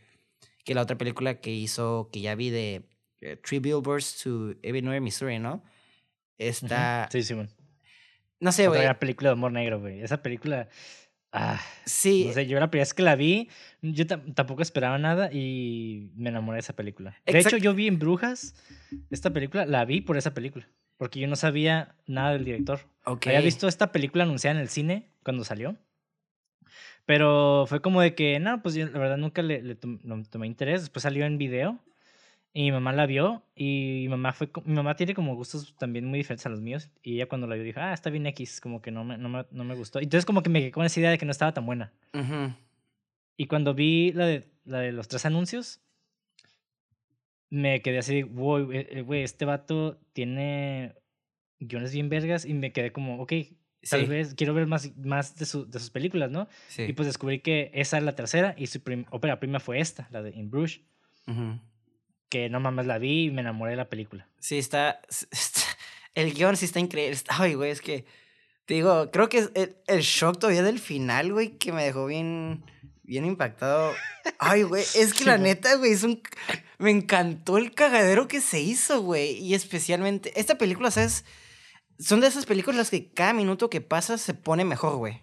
que 0.64 0.74
la 0.74 0.82
otra 0.82 0.96
película 0.98 1.40
que 1.40 1.50
hizo, 1.50 2.08
que 2.12 2.20
ya 2.20 2.34
vi 2.34 2.50
de 2.50 2.82
eh, 3.20 3.36
Three 3.36 3.58
Billboards 3.60 4.22
to 4.22 4.54
Ebbing, 4.62 5.02
Missouri, 5.02 5.38
¿no? 5.38 5.62
Está, 6.48 7.08
Sí, 7.12 7.22
Simón. 7.22 7.48
no 8.40 8.50
sé, 8.52 8.62
Otra 8.62 8.70
güey. 8.78 8.82
gran 8.84 8.98
película 8.98 9.30
de 9.30 9.34
humor 9.34 9.52
negro, 9.52 9.80
güey. 9.80 10.00
Esa 10.02 10.22
película. 10.22 10.68
Ah, 11.32 11.60
Sí, 11.84 12.24
no 12.26 12.32
sé, 12.32 12.46
yo 12.46 12.58
la 12.58 12.70
primera 12.70 12.82
vez 12.82 12.94
que 12.94 13.02
la 13.02 13.14
vi, 13.14 13.48
yo 13.82 14.04
tam- 14.06 14.34
tampoco 14.34 14.62
esperaba 14.62 14.98
nada 14.98 15.30
y 15.32 16.10
me 16.16 16.30
enamoré 16.30 16.56
de 16.56 16.60
esa 16.60 16.74
película. 16.74 17.16
De 17.24 17.38
hecho, 17.38 17.56
yo 17.56 17.72
vi 17.74 17.86
en 17.86 17.98
Brujas 18.00 18.54
esta 19.10 19.30
película, 19.30 19.64
la 19.66 19.84
vi 19.84 20.00
por 20.00 20.16
esa 20.16 20.34
película. 20.34 20.66
Porque 20.96 21.20
yo 21.20 21.28
no 21.28 21.36
sabía 21.36 21.94
nada 22.06 22.32
del 22.32 22.44
director. 22.44 22.80
ok. 23.04 23.28
Había 23.28 23.40
visto 23.42 23.68
esta 23.68 23.92
película 23.92 24.24
anunciada 24.24 24.56
en 24.56 24.62
el 24.62 24.68
cine 24.68 25.06
cuando 25.22 25.44
salió. 25.44 25.76
Pero 27.06 27.64
fue 27.68 27.80
como 27.80 28.00
de 28.00 28.14
que, 28.14 28.38
no, 28.38 28.62
pues 28.62 28.74
yo 28.74 28.86
la 28.86 28.98
verdad 28.98 29.16
nunca 29.16 29.42
le, 29.42 29.62
le 29.62 29.74
tomé 29.74 30.46
interés. 30.46 30.82
Después 30.82 31.02
salió 31.02 31.24
en 31.26 31.38
video 31.38 31.78
y 32.52 32.62
mi 32.64 32.72
mamá 32.72 32.92
la 32.92 33.06
vio 33.06 33.42
y 33.54 34.00
mi 34.02 34.08
mamá, 34.08 34.32
fue, 34.32 34.50
mi 34.64 34.74
mamá 34.74 34.96
tiene 34.96 35.14
como 35.14 35.34
gustos 35.36 35.74
también 35.78 36.04
muy 36.06 36.18
diferentes 36.18 36.44
a 36.46 36.48
los 36.48 36.60
míos. 36.60 36.90
Y 37.02 37.14
ella 37.14 37.26
cuando 37.28 37.46
la 37.46 37.54
vio 37.54 37.64
dijo, 37.64 37.80
ah, 37.80 37.92
está 37.92 38.10
bien 38.10 38.26
X, 38.26 38.60
como 38.60 38.82
que 38.82 38.90
no 38.90 39.04
me, 39.04 39.16
no 39.18 39.28
me, 39.28 39.46
no 39.52 39.64
me 39.64 39.74
gustó. 39.76 40.00
Entonces 40.00 40.26
como 40.26 40.42
que 40.42 40.50
me 40.50 40.60
quedé 40.60 40.70
con 40.72 40.84
esa 40.84 40.98
idea 41.00 41.10
de 41.10 41.18
que 41.18 41.24
no 41.26 41.30
estaba 41.32 41.54
tan 41.54 41.64
buena. 41.66 41.92
Ujú. 42.12 42.52
Y 43.36 43.46
cuando 43.46 43.72
vi 43.74 44.12
la 44.12 44.26
de, 44.26 44.48
la 44.64 44.80
de 44.80 44.92
los 44.92 45.06
tres 45.08 45.24
anuncios, 45.26 45.80
me 47.50 47.82
quedé 47.82 47.98
así, 47.98 48.22
wow, 48.22 48.64
güey, 49.04 49.22
este 49.22 49.44
vato 49.44 49.98
tiene 50.12 50.94
guiones 51.58 51.92
bien 51.92 52.08
vergas 52.08 52.44
y 52.44 52.54
me 52.54 52.72
quedé 52.72 52.92
como, 52.92 53.20
ok, 53.20 53.32
tal 53.88 54.00
Sí, 54.02 54.06
vez 54.06 54.34
quiero 54.34 54.54
ver 54.54 54.66
más, 54.66 54.94
más 54.98 55.36
de, 55.36 55.46
su- 55.46 55.68
de 55.68 55.78
sus 55.78 55.90
películas, 55.90 56.30
¿no? 56.30 56.48
sí. 56.68 56.84
Y 56.84 56.92
pues 56.92 57.06
descubrí 57.06 57.40
que 57.40 57.70
esa 57.74 57.98
es 57.98 58.04
la 58.04 58.14
tercera 58.14 58.54
y 58.56 58.66
su 58.68 58.80
prim- 58.82 59.06
ópera 59.10 59.40
prima 59.40 59.58
fue 59.58 59.80
esta, 59.80 60.08
la 60.10 60.22
de 60.22 60.30
In 60.30 60.50
Bruges, 60.50 60.80
Ujú. 61.26 61.58
Que 62.30 62.48
no 62.48 62.60
mames 62.60 62.86
la 62.86 62.96
vi 62.98 63.24
y 63.26 63.30
me 63.30 63.42
enamoré 63.42 63.72
de 63.72 63.76
la 63.76 63.90
película. 63.90 64.26
Sí, 64.38 64.58
está, 64.58 65.00
El 66.14 66.32
guion 66.32 66.56
sí 66.56 66.64
está 66.64 66.80
increíble. 66.80 67.12
está- 67.14 67.34
Ay, 67.38 67.54
güey, 67.54 67.70
es 67.70 67.80
que. 67.82 68.06
Te 68.64 68.74
digo, 68.74 69.10
creo 69.10 69.28
que 69.28 69.38
es 69.38 69.50
el, 69.54 69.76
el 69.88 70.00
shock 70.02 70.38
todavía 70.38 70.62
del 70.62 70.78
final, 70.78 71.32
güey, 71.32 71.58
que 71.58 71.72
me 71.72 71.82
dejó 71.84 72.06
bien, 72.06 72.64
bien 73.02 73.24
impactado. 73.24 73.92
Ay, 74.38 74.62
güey, 74.62 74.84
es 74.94 75.12
que 75.12 75.24
la 75.24 75.38
neta, 75.38 75.74
güey, 75.74 75.90
es 75.92 76.04
un... 76.04 76.22
Me 76.78 76.90
encantó 76.92 77.58
el 77.58 77.74
cagadero 77.74 78.28
que 78.28 78.40
se 78.40 78.60
hizo, 78.60 79.02
güey. 79.02 79.32
Y 79.38 79.54
especialmente, 79.54 80.32
esta 80.38 80.56
película, 80.56 80.92
¿sabes? 80.92 81.24
Son 81.98 82.20
de 82.20 82.28
esas 82.28 82.46
películas 82.46 82.76
las 82.78 82.90
que 82.90 83.10
cada 83.12 83.32
minuto 83.32 83.68
que 83.68 83.80
pasa 83.80 84.18
se 84.18 84.34
pone 84.34 84.64
mejor, 84.64 84.96
güey. 84.98 85.20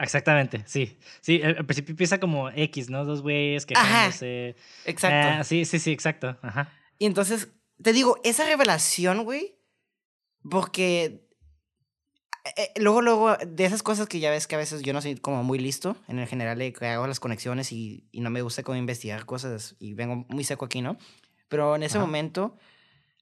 Exactamente, 0.00 0.62
sí. 0.66 0.98
Sí, 1.20 1.42
al 1.42 1.66
principio 1.66 1.92
empieza 1.92 2.18
como 2.18 2.48
X, 2.50 2.88
¿no? 2.88 3.04
Dos 3.04 3.22
güeyes 3.22 3.66
quejándose. 3.66 4.56
Exacto. 4.86 5.40
Ah, 5.40 5.44
sí, 5.44 5.64
sí, 5.64 5.78
sí, 5.78 5.92
exacto. 5.92 6.38
Ajá. 6.42 6.72
Y 6.98 7.06
entonces, 7.06 7.48
te 7.82 7.92
digo, 7.92 8.18
esa 8.24 8.44
revelación, 8.46 9.24
güey, 9.24 9.58
porque 10.48 11.28
eh, 12.44 12.52
eh, 12.56 12.72
luego, 12.80 13.02
luego, 13.02 13.36
de 13.36 13.64
esas 13.64 13.82
cosas 13.82 14.08
que 14.08 14.20
ya 14.20 14.30
ves 14.30 14.46
que 14.46 14.54
a 14.54 14.58
veces 14.58 14.82
yo 14.82 14.92
no 14.92 15.02
soy 15.02 15.16
como 15.16 15.44
muy 15.44 15.58
listo 15.58 15.96
en 16.08 16.18
el 16.18 16.26
general 16.26 16.58
de 16.58 16.72
que 16.72 16.86
hago 16.86 17.06
las 17.06 17.20
conexiones 17.20 17.70
y, 17.70 18.08
y 18.10 18.20
no 18.20 18.30
me 18.30 18.42
gusta 18.42 18.62
como 18.62 18.76
investigar 18.76 19.26
cosas 19.26 19.76
y 19.78 19.92
vengo 19.92 20.24
muy 20.28 20.44
seco 20.44 20.64
aquí, 20.64 20.80
¿no? 20.80 20.96
Pero 21.48 21.76
en 21.76 21.82
ese 21.82 21.98
momento, 21.98 22.56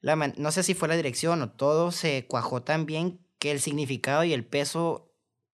la 0.00 0.14
no 0.14 0.52
sé 0.52 0.62
si 0.62 0.74
fue 0.74 0.86
la 0.86 0.96
dirección 0.96 1.42
o 1.42 1.50
todo 1.50 1.90
se 1.90 2.26
cuajó 2.26 2.62
tan 2.62 2.86
bien 2.86 3.20
que 3.38 3.50
el 3.50 3.60
significado 3.60 4.22
y 4.22 4.32
el 4.32 4.44
peso 4.44 5.12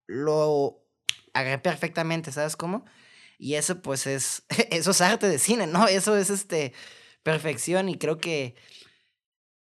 lo 0.06 0.81
agarré 1.32 1.58
perfectamente, 1.58 2.32
¿sabes 2.32 2.56
cómo? 2.56 2.84
Y 3.38 3.54
eso 3.54 3.82
pues 3.82 4.06
es, 4.06 4.44
eso 4.70 4.90
es 4.92 5.00
arte 5.00 5.28
de 5.28 5.38
cine, 5.38 5.66
¿no? 5.66 5.88
Eso 5.88 6.16
es 6.16 6.30
este, 6.30 6.72
perfección 7.22 7.88
y 7.88 7.98
creo 7.98 8.18
que 8.18 8.54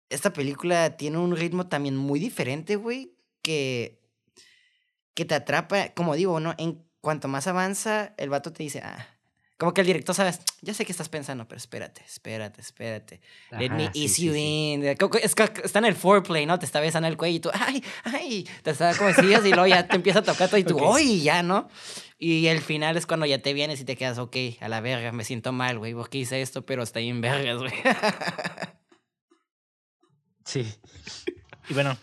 esta 0.10 0.34
película 0.34 0.98
tiene 0.98 1.18
un 1.18 1.36
ritmo 1.36 1.68
también 1.68 1.98
muy 1.98 2.20
diferente, 2.20 2.76
güey, 2.76 3.16
que, 3.42 4.00
que 5.14 5.26
te 5.26 5.36
atrapa, 5.36 5.90
como 5.94 6.16
digo, 6.16 6.40
¿no? 6.40 6.54
En 6.58 6.86
cuanto 7.02 7.28
más 7.28 7.48
avanza, 7.48 8.14
el 8.18 8.30
vato 8.30 8.54
te 8.54 8.64
dice, 8.64 8.82
ah, 8.84 9.15
como 9.58 9.74
que 9.74 9.82
el 9.82 9.88
director 9.88 10.14
sabes, 10.14 10.42
ya 10.62 10.74
sé 10.74 10.86
qué 10.86 10.92
estás 10.92 11.08
pensando, 11.08 11.48
pero 11.48 11.58
espérate, 11.58 12.04
espérate, 12.06 12.60
espérate. 12.60 13.22
Let 13.52 13.70
me 13.70 13.90
ease 13.94 14.22
you 14.22 14.36
in. 14.36 14.84
Es 14.84 15.34
que 15.34 15.44
está 15.64 15.80
en 15.80 15.86
el 15.86 15.96
foreplay, 15.96 16.46
¿no? 16.46 16.60
Te 16.60 16.66
está 16.66 16.82
besando 16.82 17.08
el 17.08 17.16
cuello 17.16 17.38
y 17.38 17.40
tú, 17.40 17.50
ay, 17.54 17.82
ay, 18.04 18.50
te 18.64 18.72
está 18.72 18.94
como 18.98 19.10
decías 19.10 19.46
y 19.46 19.52
luego 19.52 19.68
ya 19.68 19.88
te 19.88 19.96
empieza 19.96 20.20
a 20.20 20.24
tocar 20.24 20.50
todo 20.50 20.58
y 20.58 20.66
tú, 20.66 20.78
okay. 20.84 21.22
ya, 21.22 21.42
¿no? 21.42 21.70
Y 22.18 22.48
el 22.48 22.60
final 22.62 22.98
es 22.98 23.06
cuando 23.06 23.26
ya 23.26 23.40
te 23.40 23.54
vienes 23.54 23.80
y 23.80 23.86
te 23.86 23.96
quedas, 23.96 24.18
ok, 24.18 24.36
a 24.60 24.68
la 24.68 24.82
verga, 24.82 25.14
me 25.14 25.24
siento 25.24 25.54
mal, 25.54 25.80
güey, 25.80 25.94
porque 25.94 26.18
hice 26.18 26.42
esto, 26.42 26.66
pero 26.66 26.84
está 26.84 27.00
en 27.00 27.22
vergas, 27.22 27.58
güey. 27.58 27.74
sí. 30.46 30.66
Y 31.70 31.74
bueno, 31.74 31.98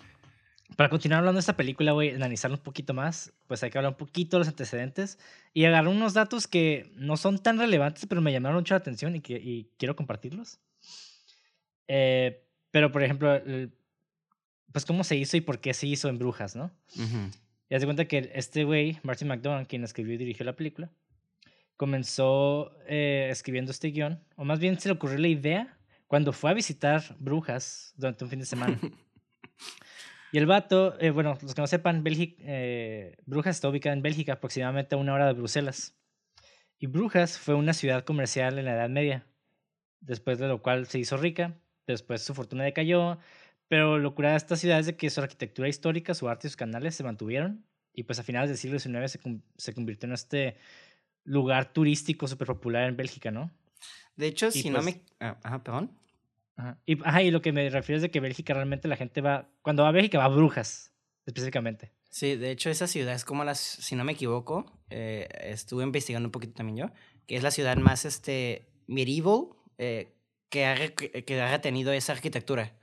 para 0.76 0.88
continuar 0.88 1.18
hablando 1.18 1.36
de 1.36 1.40
esta 1.40 1.56
película, 1.56 1.92
a 1.92 2.14
analizarla 2.14 2.56
un 2.56 2.62
poquito 2.62 2.94
más, 2.94 3.32
pues 3.46 3.62
hay 3.62 3.70
que 3.70 3.78
hablar 3.78 3.92
un 3.92 3.98
poquito 3.98 4.36
de 4.36 4.40
los 4.40 4.48
antecedentes 4.48 5.18
y 5.52 5.64
agarrar 5.64 5.88
unos 5.88 6.14
datos 6.14 6.46
que 6.46 6.92
no 6.96 7.16
son 7.16 7.38
tan 7.38 7.58
relevantes, 7.58 8.06
pero 8.06 8.20
me 8.20 8.32
llamaron 8.32 8.58
mucho 8.58 8.74
la 8.74 8.78
atención 8.78 9.16
y, 9.16 9.20
que, 9.20 9.34
y 9.34 9.70
quiero 9.78 9.96
compartirlos. 9.96 10.58
Eh, 11.88 12.44
pero, 12.70 12.90
por 12.90 13.02
ejemplo, 13.02 13.40
pues 14.72 14.84
cómo 14.84 15.04
se 15.04 15.16
hizo 15.16 15.36
y 15.36 15.40
por 15.40 15.60
qué 15.60 15.74
se 15.74 15.86
hizo 15.86 16.08
en 16.08 16.18
Brujas, 16.18 16.56
¿no? 16.56 16.70
Y 17.68 17.74
haz 17.74 17.80
de 17.80 17.86
cuenta 17.86 18.06
que 18.06 18.30
este 18.34 18.64
güey, 18.64 18.98
Martin 19.02 19.28
McDonald, 19.28 19.66
quien 19.66 19.84
escribió 19.84 20.14
y 20.14 20.18
dirigió 20.18 20.44
la 20.44 20.56
película, 20.56 20.90
comenzó 21.76 22.70
eh, 22.86 23.28
escribiendo 23.30 23.70
este 23.72 23.88
guion, 23.88 24.22
o 24.36 24.44
más 24.44 24.58
bien 24.58 24.78
se 24.78 24.88
le 24.88 24.94
ocurrió 24.94 25.18
la 25.18 25.28
idea 25.28 25.78
cuando 26.06 26.32
fue 26.32 26.50
a 26.50 26.54
visitar 26.54 27.02
Brujas 27.18 27.92
durante 27.96 28.24
un 28.24 28.30
fin 28.30 28.38
de 28.38 28.46
semana. 28.46 28.78
Y 30.32 30.38
el 30.38 30.46
vato, 30.46 30.98
eh, 30.98 31.10
bueno, 31.10 31.38
los 31.42 31.54
que 31.54 31.60
no 31.60 31.66
sepan, 31.66 32.02
Bélgica, 32.02 32.42
eh, 32.46 33.16
Brujas 33.26 33.56
está 33.56 33.68
ubicada 33.68 33.94
en 33.94 34.00
Bélgica, 34.00 34.32
aproximadamente 34.32 34.94
a 34.94 34.98
una 34.98 35.12
hora 35.12 35.26
de 35.26 35.34
Bruselas. 35.34 35.94
Y 36.78 36.86
Brujas 36.86 37.38
fue 37.38 37.54
una 37.54 37.74
ciudad 37.74 38.04
comercial 38.04 38.58
en 38.58 38.64
la 38.64 38.72
Edad 38.72 38.88
Media, 38.88 39.26
después 40.00 40.38
de 40.38 40.48
lo 40.48 40.62
cual 40.62 40.86
se 40.86 40.98
hizo 40.98 41.18
rica, 41.18 41.60
después 41.86 42.22
su 42.22 42.34
fortuna 42.34 42.64
decayó, 42.64 43.18
pero 43.68 43.98
lo 43.98 44.14
curada 44.14 44.32
de 44.32 44.38
esta 44.38 44.56
ciudad 44.56 44.80
es 44.80 44.86
de 44.86 44.96
que 44.96 45.10
su 45.10 45.20
arquitectura 45.20 45.68
histórica, 45.68 46.14
su 46.14 46.28
arte 46.30 46.46
y 46.46 46.50
sus 46.50 46.56
canales 46.56 46.94
se 46.94 47.04
mantuvieron, 47.04 47.66
y 47.92 48.04
pues 48.04 48.18
a 48.18 48.22
finales 48.22 48.48
del 48.48 48.56
siglo 48.56 48.78
XIX 48.78 49.12
se, 49.12 49.20
se 49.58 49.74
convirtió 49.74 50.06
en 50.06 50.14
este 50.14 50.56
lugar 51.24 51.74
turístico 51.74 52.26
súper 52.26 52.46
popular 52.46 52.88
en 52.88 52.96
Bélgica, 52.96 53.30
¿no? 53.30 53.50
De 54.16 54.28
hecho, 54.28 54.50
si 54.50 54.70
no 54.70 54.80
pues 54.80 54.96
me... 54.96 55.02
Ah, 55.20 55.62
ajá. 56.56 56.78
Y, 56.86 57.02
ajá, 57.06 57.22
y 57.22 57.30
lo 57.30 57.42
que 57.42 57.52
me 57.52 57.68
refiero 57.70 57.96
es 57.96 58.02
de 58.02 58.10
que 58.10 58.20
Bélgica 58.20 58.54
realmente 58.54 58.88
la 58.88 58.96
gente 58.96 59.20
va, 59.20 59.48
cuando 59.62 59.82
va 59.82 59.90
a 59.90 59.92
Bélgica 59.92 60.18
va 60.18 60.24
a 60.24 60.28
Brujas, 60.28 60.92
específicamente. 61.26 61.92
Sí, 62.10 62.36
de 62.36 62.50
hecho 62.50 62.68
esa 62.68 62.86
ciudad 62.86 63.14
es 63.14 63.24
como 63.24 63.42
las, 63.42 63.58
si 63.58 63.96
no 63.96 64.04
me 64.04 64.12
equivoco, 64.12 64.80
eh, 64.90 65.28
estuve 65.44 65.82
investigando 65.82 66.26
un 66.26 66.32
poquito 66.32 66.52
también 66.52 66.76
yo, 66.76 66.94
que 67.26 67.36
es 67.36 67.42
la 67.42 67.50
ciudad 67.50 67.76
más 67.78 68.04
este, 68.04 68.68
medieval 68.86 69.46
eh, 69.78 70.14
que, 70.50 70.66
ha, 70.66 70.88
que 70.94 71.40
ha 71.40 71.60
tenido 71.62 71.92
esa 71.92 72.12
arquitectura. 72.12 72.76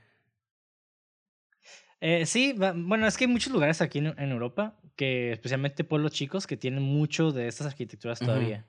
Eh, 2.01 2.25
sí, 2.25 2.53
bueno, 2.53 3.05
es 3.05 3.17
que 3.17 3.25
hay 3.25 3.31
muchos 3.31 3.51
lugares 3.51 3.81
aquí 3.81 3.99
en, 3.99 4.31
Europa, 4.31 4.79
que 4.95 5.31
especialmente 5.33 5.83
pueblos 5.83 6.13
chicos, 6.13 6.47
que 6.47 6.57
tienen 6.57 6.81
mucho 6.81 7.31
de 7.31 7.47
estas 7.47 7.67
arquitecturas 7.67 8.19
todavía. 8.19 8.65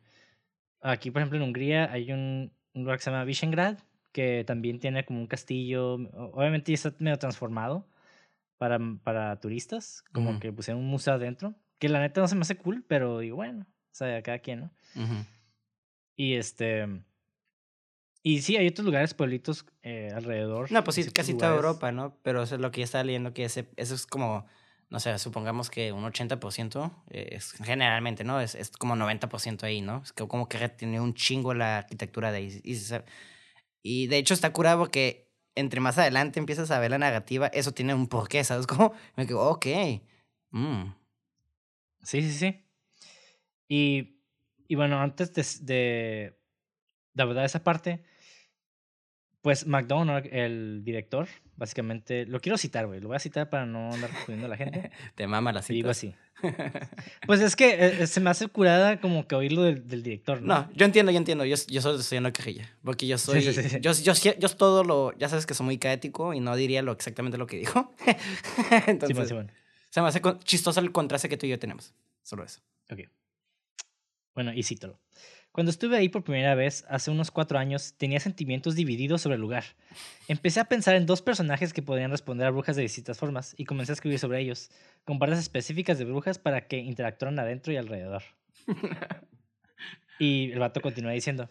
Aquí, 0.81 1.11
por 1.11 1.23
ejemplo, 1.23 1.39
en 1.39 1.45
Hungría 1.45 1.91
hay 1.93 2.13
un, 2.13 2.53
un 2.75 2.83
lugar 2.83 2.99
que 2.99 3.05
se 3.05 3.11
llama 3.11 3.25
Visegrad, 3.25 3.79
que 4.13 4.45
también 4.47 4.81
tiene 4.81 5.05
como 5.05 5.21
un 5.21 5.27
castillo, 5.27 5.95
obviamente 5.95 6.73
está 6.73 6.93
medio 6.99 7.19
transformado 7.19 7.87
para, 8.59 8.79
para 9.03 9.39
turistas, 9.41 10.05
como 10.13 10.39
que 10.41 10.53
pusieron 10.53 10.83
un 10.83 10.89
museo 10.89 11.15
adentro, 11.15 11.55
que 11.79 11.89
la 11.89 12.01
neta 12.01 12.21
no 12.21 12.29
se 12.29 12.35
me 12.35 12.43
hace 12.43 12.57
cool, 12.57 12.85
pero 12.87 13.21
digo, 13.21 13.37
bueno, 13.37 13.63
o 13.63 13.95
sea, 13.95 14.23
cada 14.23 14.39
quien, 14.39 14.61
¿no? 14.61 14.71
Y 16.17 16.35
este... 16.35 16.87
Y 18.23 18.43
sí, 18.43 18.59
hay 18.59 18.67
otros 18.67 18.85
lugares, 18.85 19.15
pueblitos 19.15 19.65
eh, 19.83 20.11
alrededor. 20.15 20.71
No, 20.71 20.85
pues 20.85 20.97
sí, 20.97 21.11
casi 21.11 21.33
toda 21.33 21.55
Europa, 21.55 21.91
¿no? 21.91 22.19
Pero 22.23 22.43
eso 22.43 22.57
es 22.57 22.61
lo 22.61 22.71
que 22.71 22.81
ya 22.81 22.85
estaba 22.85 23.03
leyendo, 23.03 23.33
que 23.33 23.47
ese, 23.47 23.71
eso 23.77 23.95
es 23.95 24.07
como, 24.07 24.45
no 24.91 25.01
sé, 25.01 25.19
supongamos 25.19 25.71
que 25.71 25.91
un 25.93 26.05
80% 26.05 26.93
es 27.09 27.53
generalmente, 27.53 28.25
¿no? 28.25 28.43
Es, 28.43 28.55
es 28.55 28.71
como 28.73 28.95
90% 28.95 29.63
ahí, 29.63 29.81
¿no? 29.81 30.03
Es 30.05 30.13
que 30.13 30.29
como 30.29 30.51
que 30.51 30.69
tiene 30.69 31.01
un 31.01 31.15
chingo 31.15 31.55
la 31.55 31.79
arquitectura 31.79 32.31
de 32.31 32.39
ahí. 32.39 32.61
Y 32.63 32.75
se, 32.75 33.03
y 33.83 34.07
de 34.09 34.19
hecho 34.19 34.35
está 34.35 34.53
curado 34.53 34.79
porque 34.79 35.31
entre 35.55 35.81
más 35.81 35.99
adelante 35.99 36.39
empiezas 36.39 36.71
a 36.71 36.79
ver 36.79 36.91
la 36.91 36.99
narrativa, 36.99 37.49
eso 37.49 37.73
tiene 37.73 37.95
un 37.95 38.09
porqué, 38.09 38.45
¿sabes 38.45 38.67
cómo? 38.67 38.93
Me 39.17 39.27
quedo, 39.27 39.49
ok. 39.49 39.67
Mm. 40.51 40.93
Sí, 42.03 42.23
sí, 42.23 42.33
sí. 42.33 42.65
Y, 43.69 44.21
y 44.69 44.75
bueno, 44.75 45.01
antes 45.01 45.33
de, 45.33 45.43
de, 45.65 46.39
de 47.15 47.25
verdad 47.25 47.45
esa 47.45 47.63
parte, 47.63 48.03
pues 49.43 49.67
McDonald, 49.67 50.27
el 50.33 50.83
director, 50.85 51.29
básicamente, 51.61 52.25
lo 52.25 52.41
quiero 52.41 52.57
citar, 52.57 52.87
güey, 52.87 53.01
lo 53.01 53.09
voy 53.09 53.17
a 53.17 53.21
citar 53.21 53.51
para 53.51 53.67
no 53.67 53.93
andar 53.93 54.11
confundiendo 54.11 54.47
a 54.47 54.49
la 54.49 54.57
gente. 54.57 54.91
Te 55.15 55.27
mama 55.27 55.53
la 55.53 55.61
cita. 55.61 55.75
Digo 55.75 55.91
así. 55.91 56.15
Pues 57.27 57.41
es 57.41 57.55
que 57.55 57.87
eh, 58.03 58.07
se 58.07 58.19
me 58.19 58.31
hace 58.31 58.49
curada 58.49 58.99
como 58.99 59.29
que 59.29 59.35
oírlo 59.35 59.63
del, 59.63 59.87
del 59.87 60.03
director, 60.03 60.41
¿no? 60.41 60.55
No, 60.55 60.73
yo 60.73 60.87
entiendo, 60.87 61.13
yo 61.13 61.19
entiendo. 61.19 61.45
Yo, 61.45 61.57
yo 61.69 61.83
solo 61.83 62.01
estoy 62.01 62.17
en 62.17 62.25
la 62.25 62.33
quejilla. 62.33 62.67
Porque 62.83 63.07
yo 63.07 63.19
soy. 63.19 63.43
Sí, 63.51 63.53
sí, 63.53 63.69
sí. 63.69 63.79
Yo, 63.81 63.93
yo, 63.93 64.15
yo, 64.15 64.49
todo 64.49 64.85
lo. 64.85 65.17
Ya 65.19 65.29
sabes 65.29 65.45
que 65.45 65.53
soy 65.53 65.67
muy 65.67 65.77
caético 65.77 66.33
y 66.33 66.41
no 66.41 66.57
diría 66.57 66.81
lo, 66.81 66.93
exactamente 66.93 67.37
lo 67.37 67.47
que 67.47 67.59
dijo. 67.59 67.95
Entonces. 68.87 69.29
Sí, 69.29 69.35
se 69.91 70.01
me 70.01 70.09
hace 70.09 70.23
chistoso 70.45 70.81
el 70.81 70.93
contraste 70.93 71.29
que 71.29 71.37
tú 71.37 71.45
y 71.45 71.51
yo 71.51 71.59
tenemos. 71.59 71.93
Solo 72.23 72.45
eso. 72.45 72.61
Ok. 72.91 73.01
Bueno, 74.35 74.55
y 74.55 74.63
cítalo. 74.63 74.99
Cuando 75.53 75.71
estuve 75.71 75.97
ahí 75.97 76.09
por 76.09 76.23
primera 76.23 76.55
vez, 76.55 76.85
hace 76.89 77.11
unos 77.11 77.33
cuatro 77.33 77.59
años, 77.59 77.95
tenía 77.97 78.21
sentimientos 78.21 78.77
divididos 78.77 79.23
sobre 79.23 79.35
el 79.35 79.41
lugar. 79.41 79.65
Empecé 80.29 80.61
a 80.61 80.67
pensar 80.67 80.95
en 80.95 81.07
dos 81.07 81.23
personajes 81.23 81.73
que 81.73 81.83
podrían 81.83 82.13
responder 82.13 82.47
a 82.47 82.51
brujas 82.51 82.77
de 82.77 82.83
distintas 82.83 83.19
formas 83.19 83.55
y 83.57 83.65
comencé 83.65 83.91
a 83.91 83.95
escribir 83.95 84.21
sobre 84.21 84.41
ellos, 84.41 84.71
con 85.05 85.19
partes 85.19 85.41
específicas 85.41 85.99
de 85.99 86.05
brujas 86.05 86.39
para 86.39 86.69
que 86.69 86.79
interactuaran 86.79 87.37
adentro 87.41 87.73
y 87.73 87.79
alrededor. 87.79 88.23
y 90.21 90.53
el 90.53 90.61
vato 90.61 90.81
continúa 90.81 91.11
diciendo, 91.11 91.49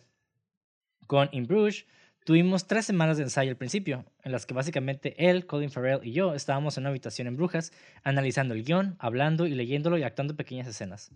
con 1.06 1.28
In 1.34 1.46
Bruges 1.46 1.86
tuvimos 2.24 2.68
tres 2.68 2.86
semanas 2.86 3.18
de 3.18 3.24
ensayo 3.24 3.52
al 3.52 3.58
principio, 3.58 4.06
en 4.24 4.32
las 4.32 4.46
que 4.46 4.54
básicamente 4.54 5.30
él, 5.30 5.46
Colin 5.46 5.72
Farrell 5.72 6.00
y 6.04 6.14
yo 6.14 6.36
estábamos 6.36 6.78
en 6.78 6.84
una 6.84 6.92
habitación 6.92 7.28
en 7.28 7.36
brujas, 7.36 7.74
analizando 8.04 8.54
el 8.54 8.64
guion, 8.64 8.96
hablando 8.98 9.46
y 9.46 9.56
leyéndolo 9.56 9.98
y 9.98 10.04
actuando 10.04 10.38
pequeñas 10.38 10.68
escenas 10.68 11.12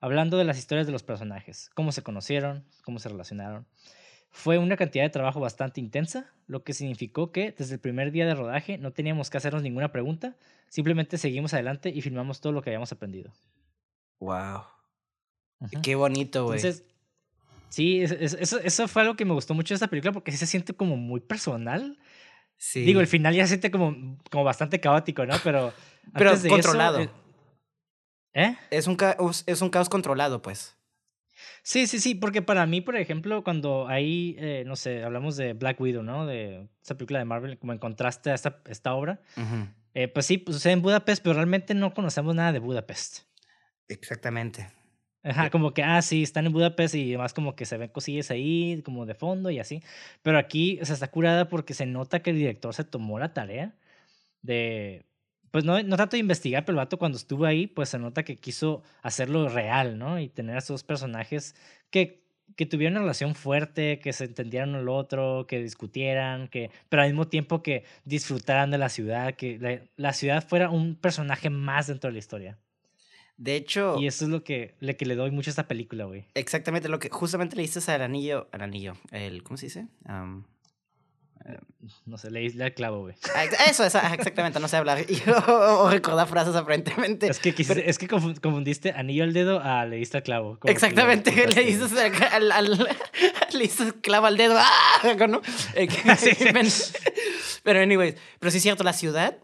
hablando 0.00 0.36
de 0.38 0.44
las 0.44 0.58
historias 0.58 0.86
de 0.86 0.92
los 0.92 1.02
personajes, 1.02 1.70
cómo 1.74 1.92
se 1.92 2.02
conocieron, 2.02 2.64
cómo 2.84 2.98
se 2.98 3.08
relacionaron. 3.08 3.66
Fue 4.30 4.58
una 4.58 4.76
cantidad 4.76 5.04
de 5.04 5.10
trabajo 5.10 5.40
bastante 5.40 5.80
intensa, 5.80 6.30
lo 6.46 6.62
que 6.62 6.74
significó 6.74 7.32
que 7.32 7.52
desde 7.52 7.74
el 7.74 7.80
primer 7.80 8.12
día 8.12 8.26
de 8.26 8.34
rodaje 8.34 8.76
no 8.76 8.92
teníamos 8.92 9.30
que 9.30 9.38
hacernos 9.38 9.62
ninguna 9.62 9.92
pregunta, 9.92 10.36
simplemente 10.68 11.16
seguimos 11.16 11.54
adelante 11.54 11.88
y 11.88 12.02
filmamos 12.02 12.40
todo 12.40 12.52
lo 12.52 12.62
que 12.62 12.70
habíamos 12.70 12.92
aprendido. 12.92 13.32
Wow. 14.20 14.62
Qué 15.82 15.94
bonito, 15.94 16.44
güey. 16.44 16.58
Entonces, 16.58 16.84
sí, 17.70 18.02
eso, 18.02 18.58
eso, 18.58 18.88
fue 18.88 19.02
algo 19.02 19.16
que 19.16 19.24
me 19.24 19.32
gustó 19.32 19.54
mucho 19.54 19.72
de 19.72 19.76
esta 19.76 19.88
película 19.88 20.12
porque 20.12 20.32
sí 20.32 20.36
se 20.36 20.46
siente 20.46 20.74
como 20.74 20.96
muy 20.96 21.20
personal 21.20 21.98
Sí. 22.58 22.82
Digo, 22.82 23.00
el 23.00 23.06
final 23.06 23.34
ya 23.34 23.44
se 23.44 23.48
siente 23.48 23.70
como, 23.70 24.18
como 24.30 24.44
bastante 24.44 24.80
caótico, 24.80 25.26
¿no? 25.26 25.34
Pero. 25.44 25.72
Pero 26.14 26.30
antes 26.30 26.42
de 26.42 26.48
eso, 26.48 26.56
controlado. 26.56 27.00
eh, 27.00 27.10
¿Eh? 28.36 28.54
Es 28.70 28.86
un, 28.86 28.96
caos, 28.96 29.44
es 29.46 29.62
un 29.62 29.70
caos 29.70 29.88
controlado, 29.88 30.42
pues. 30.42 30.76
Sí, 31.62 31.86
sí, 31.86 31.98
sí, 31.98 32.14
porque 32.14 32.42
para 32.42 32.66
mí, 32.66 32.82
por 32.82 32.96
ejemplo, 32.96 33.42
cuando 33.42 33.88
ahí, 33.88 34.36
eh, 34.38 34.62
no 34.66 34.76
sé, 34.76 35.02
hablamos 35.02 35.36
de 35.36 35.54
Black 35.54 35.80
Widow, 35.80 36.02
¿no? 36.02 36.26
De 36.26 36.68
esa 36.82 36.96
película 36.96 37.18
de 37.18 37.24
Marvel, 37.24 37.58
como 37.58 37.72
en 37.72 37.78
contraste 37.78 38.30
a 38.30 38.34
esta, 38.34 38.60
esta 38.68 38.94
obra, 38.94 39.20
eh, 39.94 40.08
pues 40.08 40.26
sí, 40.26 40.36
pues, 40.36 40.56
sucede 40.58 40.74
en 40.74 40.82
Budapest, 40.82 41.22
pero 41.22 41.34
realmente 41.34 41.74
no 41.74 41.94
conocemos 41.94 42.34
nada 42.34 42.52
de 42.52 42.58
Budapest. 42.58 43.20
Exactamente. 43.88 44.68
Ajá, 45.22 45.46
Eh. 45.46 45.50
como 45.50 45.72
que, 45.72 45.82
ah, 45.82 46.02
sí, 46.02 46.22
están 46.22 46.44
en 46.46 46.52
Budapest 46.52 46.94
y 46.94 47.08
además 47.14 47.32
como 47.32 47.56
que 47.56 47.64
se 47.64 47.78
ven 47.78 47.88
cosillas 47.88 48.30
ahí, 48.30 48.82
como 48.84 49.06
de 49.06 49.14
fondo 49.14 49.50
y 49.50 49.58
así. 49.58 49.82
Pero 50.22 50.38
aquí 50.38 50.78
se 50.82 50.92
está 50.92 51.08
curada 51.08 51.48
porque 51.48 51.72
se 51.72 51.86
nota 51.86 52.20
que 52.20 52.30
el 52.30 52.36
director 52.36 52.74
se 52.74 52.84
tomó 52.84 53.18
la 53.18 53.32
tarea 53.32 53.74
de, 54.42 55.06
pues 55.50 55.64
no, 55.64 55.82
no 55.82 55.96
tanto 55.96 56.16
de 56.16 56.20
investigar, 56.20 56.64
pero 56.64 56.74
el 56.74 56.84
vato 56.84 56.98
cuando 56.98 57.18
estuvo 57.18 57.44
ahí, 57.44 57.66
pues 57.66 57.88
se 57.88 57.98
nota 57.98 58.22
que 58.24 58.36
quiso 58.36 58.82
hacerlo 59.02 59.48
real, 59.48 59.98
¿no? 59.98 60.18
Y 60.20 60.28
tener 60.28 60.56
a 60.56 60.58
esos 60.58 60.82
personajes 60.82 61.54
que, 61.90 62.24
que 62.56 62.66
tuvieran 62.66 62.94
una 62.94 63.02
relación 63.02 63.34
fuerte, 63.34 63.98
que 63.98 64.12
se 64.12 64.24
entendieran 64.24 64.74
al 64.74 64.88
otro, 64.88 65.46
que 65.48 65.62
discutieran, 65.62 66.48
que, 66.48 66.70
pero 66.88 67.02
al 67.02 67.08
mismo 67.08 67.28
tiempo 67.28 67.62
que 67.62 67.84
disfrutaran 68.04 68.70
de 68.70 68.78
la 68.78 68.88
ciudad, 68.88 69.34
que 69.34 69.58
la, 69.58 69.80
la 69.96 70.12
ciudad 70.12 70.46
fuera 70.46 70.70
un 70.70 70.94
personaje 70.96 71.50
más 71.50 71.86
dentro 71.86 72.08
de 72.08 72.12
la 72.12 72.18
historia. 72.18 72.58
De 73.38 73.54
hecho, 73.54 73.96
Y 74.00 74.06
eso 74.06 74.24
es 74.24 74.30
lo 74.30 74.42
que 74.44 74.74
le, 74.80 74.96
que 74.96 75.04
le 75.04 75.14
doy 75.14 75.30
mucho 75.30 75.50
a 75.50 75.52
esta 75.52 75.68
película, 75.68 76.04
güey. 76.06 76.24
exactamente 76.34 76.88
lo 76.88 76.98
que 76.98 77.10
justamente 77.10 77.54
le 77.54 77.62
dices 77.62 77.86
al 77.90 78.00
anillo. 78.00 78.48
Al 78.50 78.62
anillo. 78.62 78.94
El, 79.10 79.42
¿Cómo 79.42 79.58
se 79.58 79.66
dice? 79.66 79.88
Am, 80.06 80.44
No 82.04 82.18
sé, 82.18 82.30
le 82.30 82.40
al 82.64 82.74
clavo, 82.74 83.02
güey. 83.02 83.14
ah, 83.36 83.44
eso, 83.68 83.84
eso, 83.84 83.98
exactamente, 84.12 84.58
no 84.58 84.66
sé 84.66 84.76
hablar 84.76 84.98
o, 85.48 85.52
o 85.52 85.90
recordar 85.90 86.26
frases 86.26 86.56
aparentemente. 86.56 87.28
Es 87.28 87.38
que, 87.38 87.54
quisiste- 87.54 87.84
es 87.88 87.98
que 87.98 88.08
confu- 88.08 88.40
confundiste 88.40 88.90
anillo 88.92 89.22
al 89.22 89.32
dedo 89.32 89.60
a 89.62 89.84
le 89.86 89.96
diste 89.96 90.16
al 90.16 90.22
clavo. 90.24 90.50
como 90.58 90.62
que 90.62 90.72
Exactamente, 90.72 91.30
le 91.46 91.64
dices 91.64 91.92
al, 92.32 92.52
le 93.52 93.58
dices 93.60 93.94
clava 94.02 94.28
al 94.28 94.36
dedo. 94.36 94.56
¡Ah! 94.58 95.26
¿no? 95.28 95.40
Eh, 95.74 95.88
Sí, 96.16 96.30
sí. 96.34 96.92
Pero 97.62 97.80
anyways, 97.80 98.16
pero 98.40 98.50
sí 98.50 98.56
es 98.58 98.62
cierto, 98.62 98.82
la 98.84 98.92
ciudad 98.92 99.36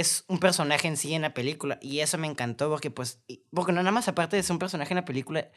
es 0.00 0.24
un 0.28 0.38
personaje 0.38 0.88
en 0.88 0.96
sí 0.96 1.14
en 1.14 1.22
la 1.22 1.34
película 1.34 1.78
y 1.80 2.00
eso 2.00 2.18
me 2.18 2.26
encantó 2.26 2.68
porque 2.68 2.90
pues 2.90 3.22
porque 3.52 3.72
no 3.72 3.80
nada 3.82 3.92
más 3.92 4.08
aparte 4.08 4.36
de 4.36 4.42
ser 4.42 4.52
un 4.52 4.58
personaje 4.58 4.92
en 4.92 4.96
la 4.96 5.04
película 5.04 5.50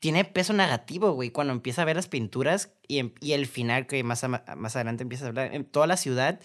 tiene 0.00 0.24
peso 0.24 0.52
narrativo, 0.52 1.12
güey, 1.12 1.30
cuando 1.30 1.52
empieza 1.52 1.82
a 1.82 1.84
ver 1.84 1.96
las 1.96 2.08
pinturas 2.08 2.72
y, 2.88 2.98
em- 2.98 3.12
y 3.20 3.32
el 3.32 3.46
final 3.46 3.86
que 3.86 4.02
más, 4.02 4.24
más 4.56 4.76
adelante 4.76 5.02
empieza 5.02 5.24
a 5.26 5.28
hablar, 5.28 5.54
en 5.54 5.64
toda 5.64 5.86
la 5.86 5.96
ciudad 5.96 6.40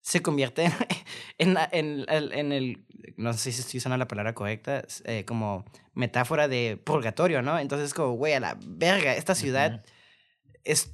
se 0.00 0.22
convierte 0.22 0.64
en, 0.64 0.72
en, 1.38 1.54
la- 1.54 1.68
en, 1.70 2.04
el- 2.08 2.32
en 2.32 2.52
el, 2.52 2.84
no 3.16 3.32
sé 3.34 3.52
si 3.52 3.60
estoy 3.60 3.78
usando 3.78 3.96
la 3.98 4.08
palabra 4.08 4.34
correcta, 4.34 4.84
eh, 5.04 5.24
como 5.26 5.64
metáfora 5.94 6.48
de 6.48 6.76
purgatorio, 6.82 7.42
¿no? 7.42 7.58
Entonces 7.58 7.92
como, 7.94 8.12
güey, 8.12 8.32
a 8.34 8.40
la 8.40 8.58
verga, 8.66 9.14
esta 9.14 9.34
ciudad 9.34 9.84
es, 10.64 10.92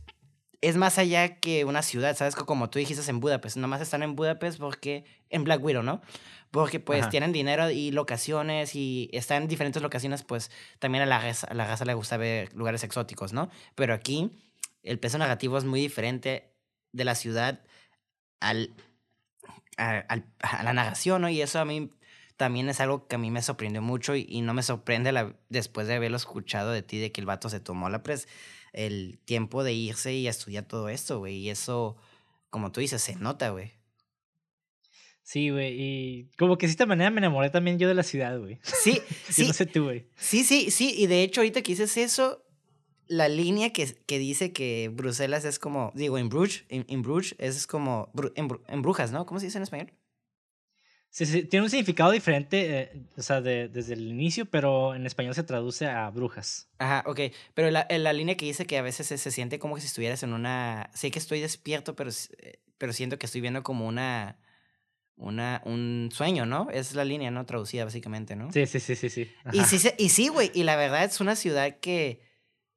es 0.61 0.77
más 0.77 0.99
allá 0.99 1.37
que 1.41 1.65
una 1.65 1.83
ciudad, 1.83 2.17
¿sabes? 2.17 2.35
Co- 2.37 2.47
Como 2.47 2.71
tú 2.71 2.79
dijiste 2.79 3.09
en 3.11 3.21
Budapest, 3.21 3.57
nomás 3.57 3.81
están 3.81 4.03
en 4.03 4.17
Budapest 4.17 4.59
porque, 4.59 5.05
en 5.31 5.45
Black 5.45 5.63
Widow, 5.63 5.83
¿no? 5.83 6.01
Porque 6.51 6.81
pues 6.81 7.03
Ajá. 7.03 7.11
tienen 7.11 7.33
dinero 7.33 7.71
y 7.71 7.91
locaciones 7.91 8.75
y 8.75 9.11
están 9.13 9.43
en 9.43 9.49
diferentes 9.49 9.83
locaciones, 9.83 10.23
pues 10.23 10.51
también 10.79 11.03
a 11.03 11.07
la, 11.07 11.19
raza, 11.21 11.47
a 11.49 11.55
la 11.55 11.67
raza 11.67 11.85
le 11.85 11.95
gusta 11.95 12.17
ver 12.17 12.55
lugares 12.55 12.85
exóticos, 12.85 13.33
¿no? 13.33 13.51
Pero 13.75 13.95
aquí 13.95 14.31
el 14.83 14.99
peso 14.99 15.19
narrativo 15.19 15.59
es 15.59 15.65
muy 15.65 15.81
diferente 15.81 16.53
de 16.93 17.05
la 17.05 17.15
ciudad 17.17 17.61
al, 18.41 18.75
a, 19.77 20.05
a 20.41 20.63
la 20.63 20.73
narración, 20.73 21.23
¿no? 21.23 21.29
Y 21.29 21.43
eso 21.43 21.59
a 21.61 21.65
mí 21.65 21.91
también 22.37 22.69
es 22.69 22.81
algo 22.81 23.07
que 23.07 23.17
a 23.17 23.19
mí 23.19 23.31
me 23.31 23.43
sorprendió 23.43 23.83
mucho 23.83 24.15
y, 24.17 24.27
y 24.29 24.41
no 24.43 24.55
me 24.55 24.63
sorprende 24.63 25.13
la, 25.13 25.35
después 25.49 25.87
de 25.87 25.95
haberlo 25.95 26.17
escuchado 26.17 26.71
de 26.73 26.83
ti, 26.83 26.99
de 26.99 27.13
que 27.13 27.21
el 27.21 27.27
vato 27.27 27.49
se 27.49 27.61
tomó 27.61 27.89
la 27.89 28.03
pres, 28.03 28.29
el 28.75 29.19
tiempo 29.25 29.65
de 29.65 29.73
irse 29.73 30.13
y 30.13 30.29
estudiar 30.29 30.67
todo 30.67 30.89
esto, 30.89 31.19
güey. 31.19 31.37
Y 31.37 31.51
eso, 31.51 31.97
como 32.51 32.73
tú 32.73 32.81
dices, 32.81 33.03
se 33.03 33.17
nota, 33.17 33.51
güey. 33.51 33.73
Sí, 35.23 35.51
güey. 35.51 35.75
Y 35.81 36.31
como 36.37 36.59
que 36.59 36.67
de 36.67 36.73
esta 36.73 36.85
manera 36.85 37.11
me 37.11 37.19
enamoré 37.19 37.49
también 37.49 37.79
yo 37.79 37.89
de 37.89 37.95
la 37.95 38.03
ciudad, 38.03 38.39
güey. 38.39 38.59
Sí, 38.63 39.01
sí, 39.31 39.47
no 39.47 39.53
sé 39.55 39.67
tú, 39.67 39.85
güey. 39.85 40.07
sí, 40.17 40.45
sí, 40.45 40.71
sí. 40.71 40.95
Y 40.97 41.07
de 41.07 41.23
hecho, 41.23 41.41
ahorita 41.41 41.63
que 41.63 41.73
dices 41.73 41.97
eso, 41.97 42.45
la 43.07 43.29
línea 43.29 43.73
que, 43.73 43.97
que 44.07 44.19
dice 44.19 44.53
que 44.53 44.91
Bruselas 44.93 45.45
es 45.45 45.59
como, 45.59 45.93
digo, 45.95 46.19
en 46.19 46.29
Bruges, 46.29 46.65
en, 46.69 47.03
Bruges 47.03 47.35
es 47.39 47.67
como, 47.67 48.13
en, 48.35 48.49
en 48.69 48.83
brujas, 48.83 49.13
¿no? 49.13 49.25
¿Cómo 49.27 49.41
se 49.41 49.47
dice 49.47 49.59
en 49.59 49.63
español? 49.63 49.93
Sí, 51.17 51.27
sí, 51.27 51.45
tiene 51.45 51.63
un 51.63 51.71
significado 51.71 52.11
diferente, 52.11 52.81
eh, 52.81 52.93
o 53.17 53.23
sea, 53.23 53.41
de- 53.41 53.69
desde 53.69 53.95
el 53.95 54.09
inicio, 54.09 54.47
pero 54.47 54.97
en 54.97 55.07
español 55.07 55.33
se 55.33 55.45
traduce 55.45 55.87
a 55.87 56.11
brujas. 56.11 56.69
Ajá, 56.79 57.05
ok. 57.07 57.21
Pero 57.55 57.71
la, 57.71 57.87
la 57.89 58.13
línea 58.13 58.37
que 58.37 58.47
dice 58.47 58.67
que 58.67 58.79
a 58.79 58.83
veces 58.83 59.07
se, 59.07 59.17
se 59.17 59.31
siente 59.31 59.61
como 59.61 59.77
que 59.77 59.81
si 59.81 59.87
estuvieras 59.87 60.25
en 60.25 60.33
una... 60.33 60.91
Sé 60.93 61.13
que 61.13 61.21
estoy 61.21 61.39
despierto, 61.39 61.95
pero, 61.95 62.11
eh, 62.39 62.59
pero 62.79 62.93
siento 62.93 63.17
que 63.17 63.27
estoy 63.27 63.41
viendo 63.43 63.63
como 63.63 63.87
una... 63.87 64.41
Una, 65.15 65.63
un 65.65 66.09
sueño, 66.13 66.47
¿no? 66.47 66.69
Es 66.73 66.97
la 66.97 67.05
línea, 67.05 67.31
¿no? 67.31 67.47
Traducida 67.47 67.85
básicamente, 67.85 68.35
¿no? 68.35 68.51
Sí, 68.53 68.67
sí, 68.67 68.81
sí, 68.81 68.97
sí, 68.97 69.09
sí. 69.09 69.31
Y 69.53 69.63
sí, 69.67 69.89
y 69.97 70.09
sí, 70.09 70.27
güey. 70.27 70.51
Y 70.53 70.65
la 70.65 70.75
verdad 70.75 71.05
es 71.05 71.21
una 71.21 71.37
ciudad 71.37 71.79
que 71.79 72.23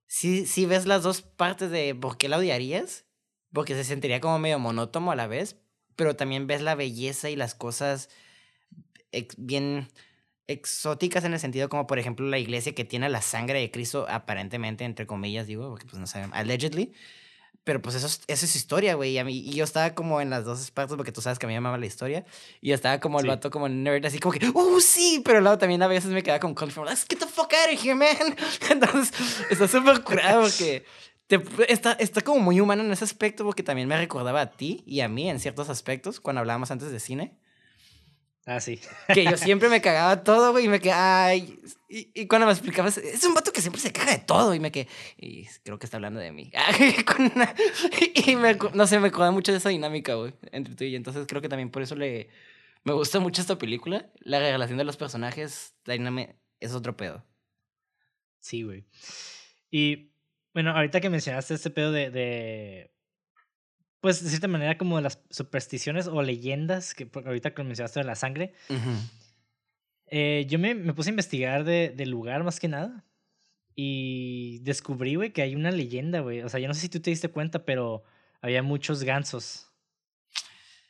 sí, 0.05 0.45
sí 0.45 0.67
ves 0.67 0.85
las 0.85 1.01
dos 1.01 1.23
partes 1.23 1.71
de 1.71 1.95
por 1.95 2.19
qué 2.19 2.29
la 2.29 2.37
odiarías. 2.37 3.05
Porque 3.51 3.73
se 3.73 3.83
sentiría 3.83 4.21
como 4.21 4.37
medio 4.37 4.59
monótono 4.59 5.09
a 5.09 5.15
la 5.15 5.25
vez. 5.25 5.57
Pero 5.95 6.15
también 6.15 6.45
ves 6.45 6.61
la 6.61 6.75
belleza 6.75 7.31
y 7.31 7.35
las 7.35 7.55
cosas 7.55 8.09
ex- 9.11 9.35
bien 9.37 9.87
exóticas 10.47 11.23
en 11.25 11.33
el 11.33 11.39
sentido 11.39 11.67
como 11.69 11.87
por 11.87 11.99
ejemplo 11.99 12.25
la 12.27 12.39
iglesia 12.39 12.73
que 12.73 12.85
tiene 12.85 13.09
la 13.09 13.21
sangre 13.21 13.59
de 13.59 13.69
Cristo 13.69 14.05
aparentemente 14.09 14.85
entre 14.85 15.05
comillas 15.05 15.45
digo 15.47 15.69
porque 15.69 15.85
pues 15.85 15.99
no 15.99 16.07
saben 16.07 16.29
allegedly. 16.33 16.93
Pero 17.63 17.81
pues 17.81 17.95
eso 17.95 18.07
es, 18.07 18.21
eso 18.27 18.45
es 18.45 18.55
historia 18.55 18.93
güey 18.95 19.11
y 19.11 19.17
a 19.17 19.25
mí 19.25 19.39
y 19.39 19.51
yo 19.53 19.65
estaba 19.65 19.93
como 19.93 20.21
en 20.21 20.29
las 20.29 20.45
dos 20.45 20.71
partes 20.71 20.95
porque 20.95 21.11
tú 21.11 21.19
sabes 21.21 21.37
que 21.37 21.45
a 21.45 21.49
mí 21.49 21.53
me 21.53 21.57
amaba 21.57 21.77
la 21.77 21.85
historia 21.85 22.23
y 22.61 22.69
yo 22.69 22.75
estaba 22.75 23.01
como 23.01 23.19
el 23.19 23.23
Sí. 23.23 23.27
vato 23.27 23.51
como 23.51 23.67
nerd 23.67 24.05
así 24.05 24.19
como 24.19 24.31
que 24.33 24.47
uh 24.47 24.79
sí 24.79 25.21
pero 25.25 25.41
luego 25.41 25.57
también 25.57 25.83
a 25.83 25.87
veces 25.87 26.11
me 26.11 26.23
quedaba 26.23 26.39
como 26.39 26.55
confirmado 26.55 26.91
let's 26.91 27.05
get 27.09 27.19
the 27.19 27.25
fuck 27.25 27.51
out 27.53 27.73
of 27.77 27.83
here 27.83 27.93
man 27.93 28.15
entonces 28.71 29.11
está 29.49 29.67
súper 29.67 30.01
curado 30.01 30.43
porque 30.43 30.85
te- 31.27 31.41
está, 31.67 31.91
está 31.99 32.21
como 32.21 32.39
muy 32.39 32.61
humano 32.61 32.83
en 32.83 32.91
ese 32.93 33.03
aspecto 33.03 33.43
porque 33.43 33.63
también 33.63 33.89
me 33.89 33.97
recordaba 33.97 34.39
a 34.39 34.51
ti 34.51 34.81
y 34.85 35.01
a 35.01 35.09
mí 35.09 35.29
en 35.29 35.41
ciertos 35.41 35.67
aspectos 35.69 36.21
cuando 36.21 36.39
hablábamos 36.39 36.71
antes 36.71 36.89
de 36.89 37.01
cine 37.01 37.37
Ah, 38.49 38.61
sí. 38.61 38.79
que 39.13 39.25
yo 39.25 39.35
siempre 39.35 39.67
me 39.67 39.81
cagaba 39.81 40.23
todo, 40.23 40.51
güey, 40.53 40.65
y 40.65 40.69
me 40.69 40.79
quedaba, 40.79 41.25
ay, 41.25 41.59
y, 41.89 42.09
y 42.13 42.27
cuando 42.27 42.47
me 42.47 42.53
explicabas, 42.53 42.97
es 42.97 43.21
un 43.25 43.33
vato 43.33 43.51
que 43.51 43.59
siempre 43.59 43.81
se 43.81 43.91
caga 43.91 44.13
de 44.13 44.19
todo, 44.19 44.55
y 44.55 44.59
me 44.61 44.71
quedé, 44.71 44.87
y 45.17 45.45
creo 45.63 45.77
que 45.77 45.85
está 45.85 45.97
hablando 45.97 46.19
de 46.21 46.31
mí. 46.31 46.49
Una- 47.19 47.53
y 48.25 48.35
me, 48.37 48.55
no 48.73 48.87
sé, 48.87 48.99
me 48.99 49.09
acuerda 49.09 49.31
mucho 49.31 49.51
de 49.51 49.57
esa 49.57 49.67
dinámica, 49.69 50.13
güey, 50.15 50.33
entre 50.53 50.75
tú 50.75 50.85
y 50.85 50.91
yo. 50.91 50.97
Entonces 50.97 51.25
creo 51.27 51.41
que 51.41 51.49
también 51.49 51.69
por 51.71 51.81
eso 51.81 51.95
le, 51.95 52.29
me 52.85 52.93
gusta 52.93 53.19
mucho 53.19 53.41
esta 53.41 53.57
película. 53.57 54.09
La 54.19 54.39
relación 54.39 54.77
de 54.77 54.85
los 54.85 54.95
personajes, 54.95 55.73
la 55.83 55.93
dinámica, 55.95 56.33
es 56.61 56.73
otro 56.73 56.95
pedo. 56.95 57.25
Sí, 58.39 58.63
güey. 58.63 58.85
Y 59.69 60.11
bueno, 60.53 60.71
ahorita 60.71 61.01
que 61.01 61.09
mencionaste 61.09 61.53
este 61.53 61.69
pedo 61.69 61.91
de, 61.91 62.09
de, 62.11 62.91
pues 64.01 64.23
de 64.23 64.29
cierta 64.29 64.47
manera 64.47 64.77
como 64.77 64.99
las 65.01 65.19
supersticiones 65.29 66.07
o 66.07 66.21
leyendas, 66.21 66.93
que 66.93 67.09
ahorita 67.13 67.53
que 67.53 67.63
mencionaste 67.63 67.99
de 67.99 68.05
la 68.05 68.15
sangre, 68.15 68.53
eh, 70.07 70.45
yo 70.47 70.59
me, 70.59 70.73
me 70.75 70.93
puse 70.93 71.09
a 71.09 71.11
investigar 71.11 71.63
de, 71.63 71.89
del 71.89 72.09
lugar 72.09 72.43
más 72.43 72.59
que 72.59 72.67
nada 72.67 73.03
y 73.75 74.59
descubrí, 74.59 75.15
güey, 75.15 75.33
que 75.33 75.41
hay 75.41 75.55
una 75.55 75.71
leyenda, 75.71 76.21
güey. 76.21 76.41
O 76.41 76.49
sea, 76.49 76.59
yo 76.59 76.67
no 76.67 76.73
sé 76.73 76.81
si 76.81 76.89
tú 76.89 76.99
te 76.99 77.09
diste 77.09 77.29
cuenta, 77.29 77.65
pero 77.65 78.03
había 78.41 78.63
muchos 78.63 79.03
gansos. 79.03 79.71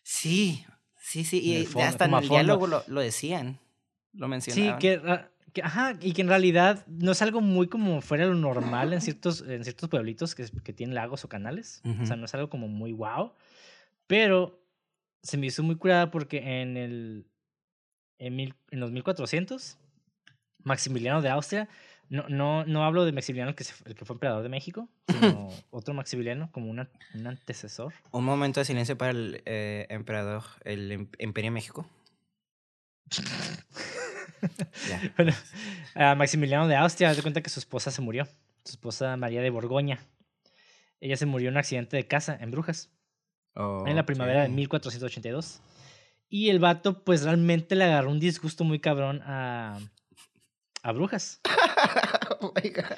Sí, 0.04 0.65
sí, 1.02 1.24
sí, 1.26 1.39
y 1.43 1.65
fondo, 1.65 1.88
hasta 1.88 2.06
en 2.06 2.13
el 2.13 2.30
diálogo 2.30 2.67
lo, 2.67 2.84
lo 2.88 3.02
decían, 3.02 3.60
lo 4.13 4.28
Sí, 4.28 4.30
mencionaban. 4.30 4.80
que, 4.80 4.98
ra- 4.98 5.32
que- 5.54 5.62
ajá, 5.64 5.98
y 6.02 6.14
que 6.14 6.22
en 6.22 6.28
realidad 6.28 6.86
no 6.88 7.12
es 7.12 7.22
algo 7.22 7.42
muy 7.42 7.68
como 7.68 8.02
fuera 8.02 8.26
de 8.26 8.32
lo 8.32 8.38
normal 8.38 8.94
en 8.94 9.02
ciertos, 9.02 9.42
en 9.42 9.64
ciertos 9.64 9.90
pueblitos 9.90 10.36
que, 10.36 10.46
que 10.64 10.74
tienen 10.74 10.94
lagos 10.96 11.24
o 11.26 11.30
canales. 11.30 11.82
O 12.02 12.06
sea, 12.06 12.16
no 12.16 12.26
es 12.26 12.34
algo 12.34 12.50
como 12.50 12.68
muy 12.68 12.92
wow. 12.94 13.34
Pero 14.08 14.60
se 15.24 15.38
me 15.38 15.48
hizo 15.48 15.64
muy 15.64 15.76
curada 15.78 16.12
porque 16.12 16.62
en 16.62 16.78
el 16.78 17.26
en, 18.20 18.36
mil, 18.36 18.56
en 18.72 18.80
los 18.80 18.92
1400 18.92 19.78
Maximiliano 20.64 21.22
de 21.22 21.30
Austria 21.30 21.70
no, 22.10 22.28
no, 22.30 22.66
no 22.66 22.84
hablo 22.86 23.04
de 23.06 23.12
Maximiliano 23.12 23.54
que 23.56 23.64
se 23.66 23.74
fu- 23.74 23.84
el 23.86 23.94
que 23.96 24.06
fue 24.06 24.14
emperador 24.16 24.42
de 24.44 24.50
México, 24.50 24.88
sino 25.08 25.50
otro 25.72 25.94
Maximiliano 25.94 26.50
como 26.52 26.70
una, 26.70 26.90
un 27.14 27.28
antecesor. 27.28 27.94
Un 28.12 28.24
momento 28.24 28.60
de 28.62 28.66
silencio 28.66 28.98
para 28.98 29.12
el 29.12 29.42
eh, 29.46 29.86
emperador, 29.90 30.44
el 30.64 30.92
em- 30.92 31.10
Imperio 31.20 31.52
México. 31.52 31.86
Ya. 34.89 35.13
Bueno, 35.17 35.34
a 35.95 36.15
Maximiliano 36.15 36.67
de 36.67 36.76
Austria, 36.76 37.13
de 37.13 37.21
cuenta 37.21 37.41
que 37.41 37.50
su 37.50 37.60
esposa 37.60 37.91
se 37.91 38.02
murió. 38.02 38.28
Su 38.63 38.71
esposa 38.71 39.17
María 39.17 39.41
de 39.41 39.50
Borgoña. 39.50 40.00
Ella 41.00 41.17
se 41.17 41.26
murió 41.26 41.50
en 41.50 41.56
un 41.56 41.60
accidente 41.60 41.97
de 41.97 42.08
casa 42.08 42.38
en 42.39 42.52
Brujas. 42.52 42.91
en 43.56 43.95
la 43.95 44.06
primavera 44.06 44.43
de 44.43 44.50
1482. 44.50 45.62
Y 46.30 46.50
el 46.50 46.60
vato, 46.60 47.04
pues 47.04 47.23
realmente 47.23 47.76
le 47.76 47.86
agarró 47.86 48.12
un 48.12 48.19
disgusto 48.19 48.63
muy 48.63 48.80
cabrón 48.80 49.21
a, 49.23 49.80
a 50.84 50.91
brujas. 50.91 51.39
oh 52.41 52.54
my 52.56 52.69
God. 52.69 52.97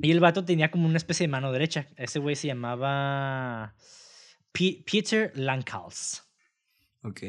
Y 0.00 0.10
el 0.10 0.20
vato 0.20 0.44
tenía 0.44 0.70
como 0.70 0.86
una 0.88 0.96
especie 0.96 1.24
de 1.24 1.30
mano 1.30 1.52
derecha. 1.52 1.88
Ese 1.96 2.18
güey 2.18 2.34
se 2.34 2.48
llamaba 2.48 3.74
Peter 4.52 5.32
Lankals. 5.34 6.24
Ok. 7.02 7.20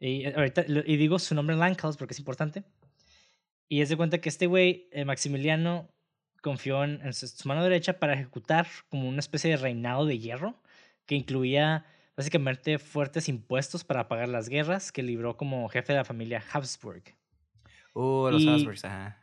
Y, 0.00 0.24
ahorita, 0.24 0.64
y 0.66 0.96
digo 0.96 1.18
su 1.18 1.34
nombre 1.34 1.56
Lankals 1.56 1.96
porque 1.96 2.14
es 2.14 2.18
importante. 2.18 2.64
Y 3.68 3.82
es 3.82 3.88
de 3.90 3.96
cuenta 3.96 4.20
que 4.20 4.28
este 4.28 4.46
güey, 4.46 4.88
eh, 4.90 5.04
Maximiliano, 5.04 5.88
confió 6.40 6.82
en, 6.84 7.12
su, 7.12 7.46
mano 7.46 7.62
derecha 7.62 7.98
para 7.98 8.14
ejecutar 8.14 8.66
como 8.88 9.08
una 9.08 9.20
especie 9.20 9.50
de 9.50 9.56
reinado 9.58 10.06
de 10.06 10.18
hierro 10.18 10.60
que 11.06 11.14
incluía 11.14 11.84
básicamente 12.16 12.78
fuertes 12.78 13.28
impuestos 13.28 13.84
para 13.84 14.08
pagar 14.08 14.28
las 14.28 14.48
guerras 14.48 14.90
que 14.90 15.02
libró 15.02 15.36
como 15.36 15.68
jefe 15.68 15.92
de 15.92 15.98
la 15.98 16.04
familia 16.04 16.42
Habsburg. 16.52 17.02
Uh, 17.94 18.30
los 18.30 18.46
Habsburgs, 18.46 18.84
ajá. 18.84 19.18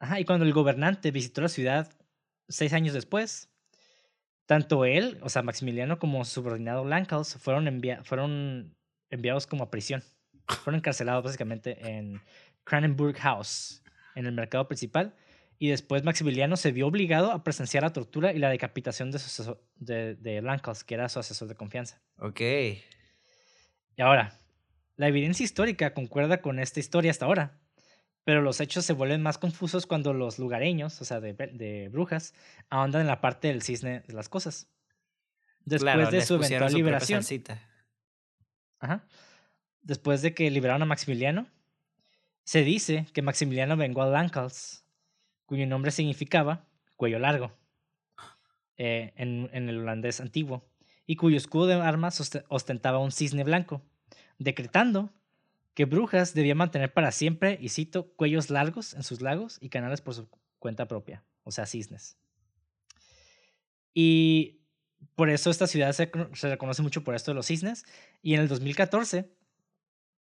Ajá, 0.00 0.18
y 0.18 0.24
cuando 0.24 0.44
el 0.44 0.52
gobernante 0.52 1.12
visitó 1.12 1.42
la 1.42 1.48
ciudad 1.48 1.92
seis 2.48 2.72
años 2.72 2.92
después, 2.92 3.50
tanto 4.46 4.84
él, 4.84 5.18
o 5.22 5.28
sea, 5.28 5.42
Maximiliano, 5.42 5.98
como 5.98 6.24
su 6.24 6.34
subordinado 6.34 6.84
Lankals 6.84 7.36
fueron, 7.36 7.80
fueron 8.02 8.74
enviados 9.12 9.46
como 9.46 9.62
a 9.62 9.70
prisión. 9.70 10.02
Fueron 10.48 10.78
encarcelados 10.78 11.22
básicamente 11.22 11.78
en 11.88 12.20
Cranenburg 12.64 13.16
House, 13.18 13.84
en 14.16 14.26
el 14.26 14.32
mercado 14.32 14.66
principal, 14.66 15.14
y 15.58 15.68
después 15.68 16.02
Maximiliano 16.02 16.56
se 16.56 16.72
vio 16.72 16.88
obligado 16.88 17.30
a 17.30 17.44
presenciar 17.44 17.84
la 17.84 17.92
tortura 17.92 18.32
y 18.32 18.38
la 18.38 18.50
decapitación 18.50 19.12
de, 19.12 19.20
su 19.20 19.56
de, 19.76 20.16
de 20.16 20.42
Lankals, 20.42 20.82
que 20.82 20.94
era 20.94 21.08
su 21.08 21.20
asesor 21.20 21.46
de 21.46 21.54
confianza. 21.54 22.02
Ok. 22.18 22.40
Y 22.40 24.02
ahora, 24.02 24.40
la 24.96 25.06
evidencia 25.06 25.44
histórica 25.44 25.94
concuerda 25.94 26.40
con 26.40 26.58
esta 26.58 26.80
historia 26.80 27.12
hasta 27.12 27.26
ahora, 27.26 27.60
pero 28.24 28.40
los 28.40 28.60
hechos 28.60 28.84
se 28.84 28.92
vuelven 28.92 29.22
más 29.22 29.38
confusos 29.38 29.86
cuando 29.86 30.12
los 30.12 30.38
lugareños, 30.38 31.00
o 31.00 31.04
sea, 31.04 31.20
de, 31.20 31.34
de 31.34 31.88
brujas, 31.90 32.34
ahondan 32.70 33.02
en 33.02 33.06
la 33.06 33.20
parte 33.20 33.48
del 33.48 33.62
cisne 33.62 34.00
de 34.00 34.14
las 34.14 34.28
cosas. 34.28 34.68
Después 35.64 36.10
de 36.10 36.22
su 36.22 36.34
eventual 36.34 36.72
liberación. 36.72 37.22
Ajá. 38.82 39.06
Después 39.80 40.20
de 40.22 40.34
que 40.34 40.50
liberaron 40.50 40.82
a 40.82 40.86
Maximiliano, 40.86 41.46
se 42.44 42.64
dice 42.64 43.06
que 43.14 43.22
Maximiliano 43.22 43.76
vengó 43.76 44.02
a 44.02 44.06
Lankals 44.06 44.84
cuyo 45.46 45.66
nombre 45.66 45.92
significaba 45.92 46.66
cuello 46.96 47.18
largo 47.18 47.52
eh, 48.76 49.12
en, 49.16 49.48
en, 49.52 49.68
el 49.68 49.78
holandés 49.78 50.20
antiguo, 50.20 50.68
y 51.06 51.16
cuyo 51.16 51.36
escudo 51.36 51.66
de 51.66 51.74
armas 51.74 52.42
ostentaba 52.48 52.98
un 52.98 53.12
cisne 53.12 53.44
blanco, 53.44 53.82
decretando 54.38 55.12
que 55.74 55.84
Brujas 55.84 56.34
debía 56.34 56.54
mantener 56.54 56.92
para 56.92 57.12
siempre, 57.12 57.58
y 57.60 57.68
cito, 57.68 58.12
cuellos 58.14 58.50
largos 58.50 58.94
en 58.94 59.02
sus 59.02 59.20
lagos 59.20 59.58
y 59.60 59.68
canales 59.68 60.00
por 60.00 60.14
su 60.14 60.28
cuenta 60.58 60.88
propia, 60.88 61.22
o 61.44 61.52
sea, 61.52 61.66
cisnes. 61.66 62.16
Y 63.94 64.61
por 65.14 65.30
eso 65.30 65.50
esta 65.50 65.66
ciudad 65.66 65.92
se, 65.92 66.10
se 66.34 66.48
reconoce 66.48 66.82
mucho 66.82 67.04
por 67.04 67.14
esto 67.14 67.30
de 67.30 67.34
los 67.36 67.46
cisnes, 67.46 67.84
y 68.22 68.34
en 68.34 68.40
el 68.40 68.48
2014 68.48 69.28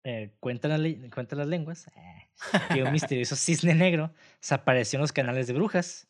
eh, 0.03 0.31
cuentan, 0.39 0.71
las 0.71 1.47
lenguas 1.47 1.87
eh, 1.95 2.29
que 2.73 2.81
un 2.81 2.91
misterioso 2.91 3.35
cisne 3.35 3.75
negro 3.75 4.11
se 4.39 4.55
apareció 4.55 4.97
en 4.97 5.01
los 5.01 5.11
canales 5.11 5.45
de 5.45 5.53
brujas 5.53 6.07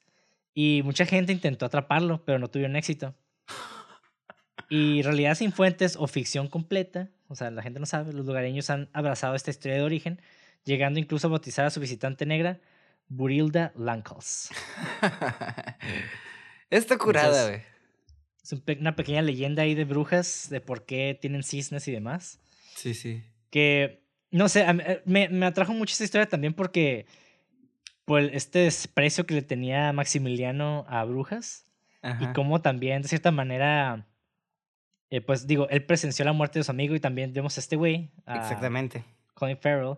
y 0.53 0.81
mucha 0.85 1.05
gente 1.05 1.33
intentó 1.33 1.65
atraparlo, 1.65 2.23
pero 2.23 2.39
no 2.39 2.49
tuvieron 2.49 2.75
éxito. 2.77 3.13
Y 4.69 5.01
realidad 5.01 5.35
sin 5.35 5.51
fuentes 5.51 5.97
o 5.99 6.07
ficción 6.07 6.47
completa, 6.47 7.09
o 7.27 7.35
sea, 7.35 7.51
la 7.51 7.61
gente 7.61 7.81
no 7.81 7.85
sabe, 7.85 8.13
los 8.13 8.25
lugareños 8.25 8.69
han 8.69 8.89
abrazado 8.93 9.35
esta 9.35 9.51
historia 9.51 9.77
de 9.77 9.83
origen, 9.83 10.21
llegando 10.63 10.97
incluso 10.97 11.27
a 11.27 11.31
bautizar 11.31 11.65
a 11.65 11.69
su 11.69 11.81
visitante 11.81 12.25
negra, 12.25 12.61
Burilda 13.09 13.73
Lankals. 13.75 14.49
Está 16.69 16.97
curada, 16.97 17.49
güey. 17.49 17.70
Es 18.43 18.53
una 18.79 18.95
pequeña 18.95 19.21
leyenda 19.21 19.63
ahí 19.63 19.75
de 19.75 19.85
brujas, 19.85 20.47
de 20.49 20.61
por 20.61 20.85
qué 20.85 21.17
tienen 21.19 21.43
cisnes 21.43 21.87
y 21.87 21.91
demás. 21.91 22.39
Sí, 22.75 22.93
sí 22.93 23.23
que, 23.51 24.01
no 24.31 24.49
sé, 24.49 24.65
eh, 24.67 25.03
me, 25.05 25.29
me 25.29 25.45
atrajo 25.45 25.73
mucho 25.73 25.91
esta 25.91 26.05
historia 26.05 26.27
también 26.27 26.53
porque 26.53 27.05
por 28.05 28.21
este 28.21 28.59
desprecio 28.59 29.27
que 29.27 29.35
le 29.35 29.41
tenía 29.43 29.93
Maximiliano 29.93 30.85
a 30.87 31.03
Brujas 31.03 31.67
y 32.19 32.25
cómo 32.33 32.61
también, 32.61 33.03
de 33.03 33.07
cierta 33.07 33.29
manera, 33.29 34.07
eh, 35.11 35.21
pues 35.21 35.45
digo, 35.45 35.69
él 35.69 35.85
presenció 35.85 36.25
la 36.25 36.33
muerte 36.33 36.57
de 36.57 36.63
su 36.63 36.71
amigo 36.71 36.95
y 36.95 36.99
también 36.99 37.31
vemos 37.31 37.57
a 37.57 37.59
este 37.59 37.75
güey. 37.75 38.09
Exactamente. 38.25 39.03
Colin 39.35 39.57
Farrell, 39.57 39.97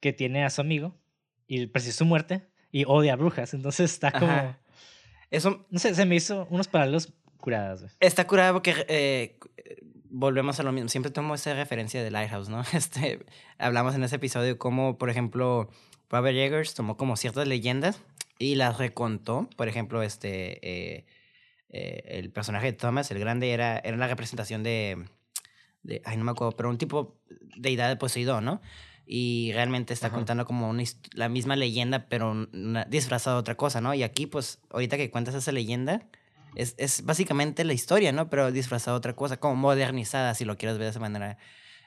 que 0.00 0.14
tiene 0.14 0.44
a 0.44 0.50
su 0.50 0.62
amigo 0.62 0.96
y 1.46 1.66
presenció 1.66 1.98
su 1.98 2.04
muerte 2.06 2.48
y 2.70 2.84
odia 2.86 3.12
a 3.12 3.16
Brujas. 3.16 3.52
Entonces 3.52 3.92
está 3.92 4.12
como... 4.12 4.56
Eso... 5.30 5.66
No 5.68 5.78
sé, 5.78 5.94
se 5.94 6.06
me 6.06 6.14
hizo 6.14 6.46
unos 6.48 6.68
paralelos 6.68 7.12
curados. 7.42 7.84
Está 8.00 8.26
curado 8.26 8.54
porque 8.54 8.86
eh, 8.88 9.38
volvemos 10.12 10.60
a 10.60 10.62
lo 10.62 10.72
mismo. 10.72 10.88
Siempre 10.88 11.10
tomo 11.10 11.34
esa 11.34 11.54
referencia 11.54 12.02
de 12.02 12.10
Lighthouse, 12.10 12.48
¿no? 12.48 12.62
Este, 12.72 13.24
hablamos 13.58 13.94
en 13.94 14.04
ese 14.04 14.16
episodio 14.16 14.58
cómo, 14.58 14.96
por 14.96 15.10
ejemplo, 15.10 15.68
Robert 16.08 16.36
Eggers 16.36 16.74
tomó 16.74 16.96
como 16.96 17.16
ciertas 17.16 17.48
leyendas 17.48 18.00
y 18.38 18.54
las 18.54 18.78
recontó. 18.78 19.48
Por 19.56 19.68
ejemplo, 19.68 20.02
este, 20.02 20.58
eh, 20.62 21.06
eh, 21.70 22.02
el 22.06 22.30
personaje 22.30 22.66
de 22.66 22.72
Thomas, 22.74 23.10
el 23.10 23.18
grande, 23.18 23.52
era, 23.52 23.78
era 23.78 23.96
la 23.96 24.06
representación 24.06 24.62
de, 24.62 25.04
de, 25.82 26.02
ay, 26.04 26.16
no 26.16 26.24
me 26.24 26.30
acuerdo, 26.30 26.56
pero 26.56 26.68
un 26.68 26.78
tipo 26.78 27.18
de 27.28 27.36
deidad 27.56 27.88
de 27.88 27.96
Poseidón, 27.96 28.44
¿no? 28.44 28.60
Y 29.04 29.50
realmente 29.52 29.92
está 29.92 30.10
contando 30.10 30.46
como 30.46 30.70
una, 30.70 30.84
la 31.14 31.28
misma 31.28 31.56
leyenda, 31.56 32.06
pero 32.08 32.46
disfrazada 32.88 33.36
de 33.36 33.40
otra 33.40 33.56
cosa, 33.56 33.80
¿no? 33.80 33.92
Y 33.94 34.04
aquí, 34.04 34.26
pues, 34.26 34.60
ahorita 34.70 34.96
que 34.96 35.10
cuentas 35.10 35.34
esa 35.34 35.50
leyenda, 35.50 36.06
es, 36.54 36.74
es 36.78 37.04
básicamente 37.04 37.64
la 37.64 37.72
historia, 37.72 38.12
¿no? 38.12 38.28
Pero 38.28 38.52
disfrazada 38.52 38.94
de 38.94 38.98
otra 38.98 39.16
cosa, 39.16 39.38
como 39.38 39.56
modernizada, 39.56 40.34
si 40.34 40.44
lo 40.44 40.56
quieres 40.56 40.78
ver 40.78 40.86
de 40.86 40.90
esa 40.90 41.00
manera. 41.00 41.38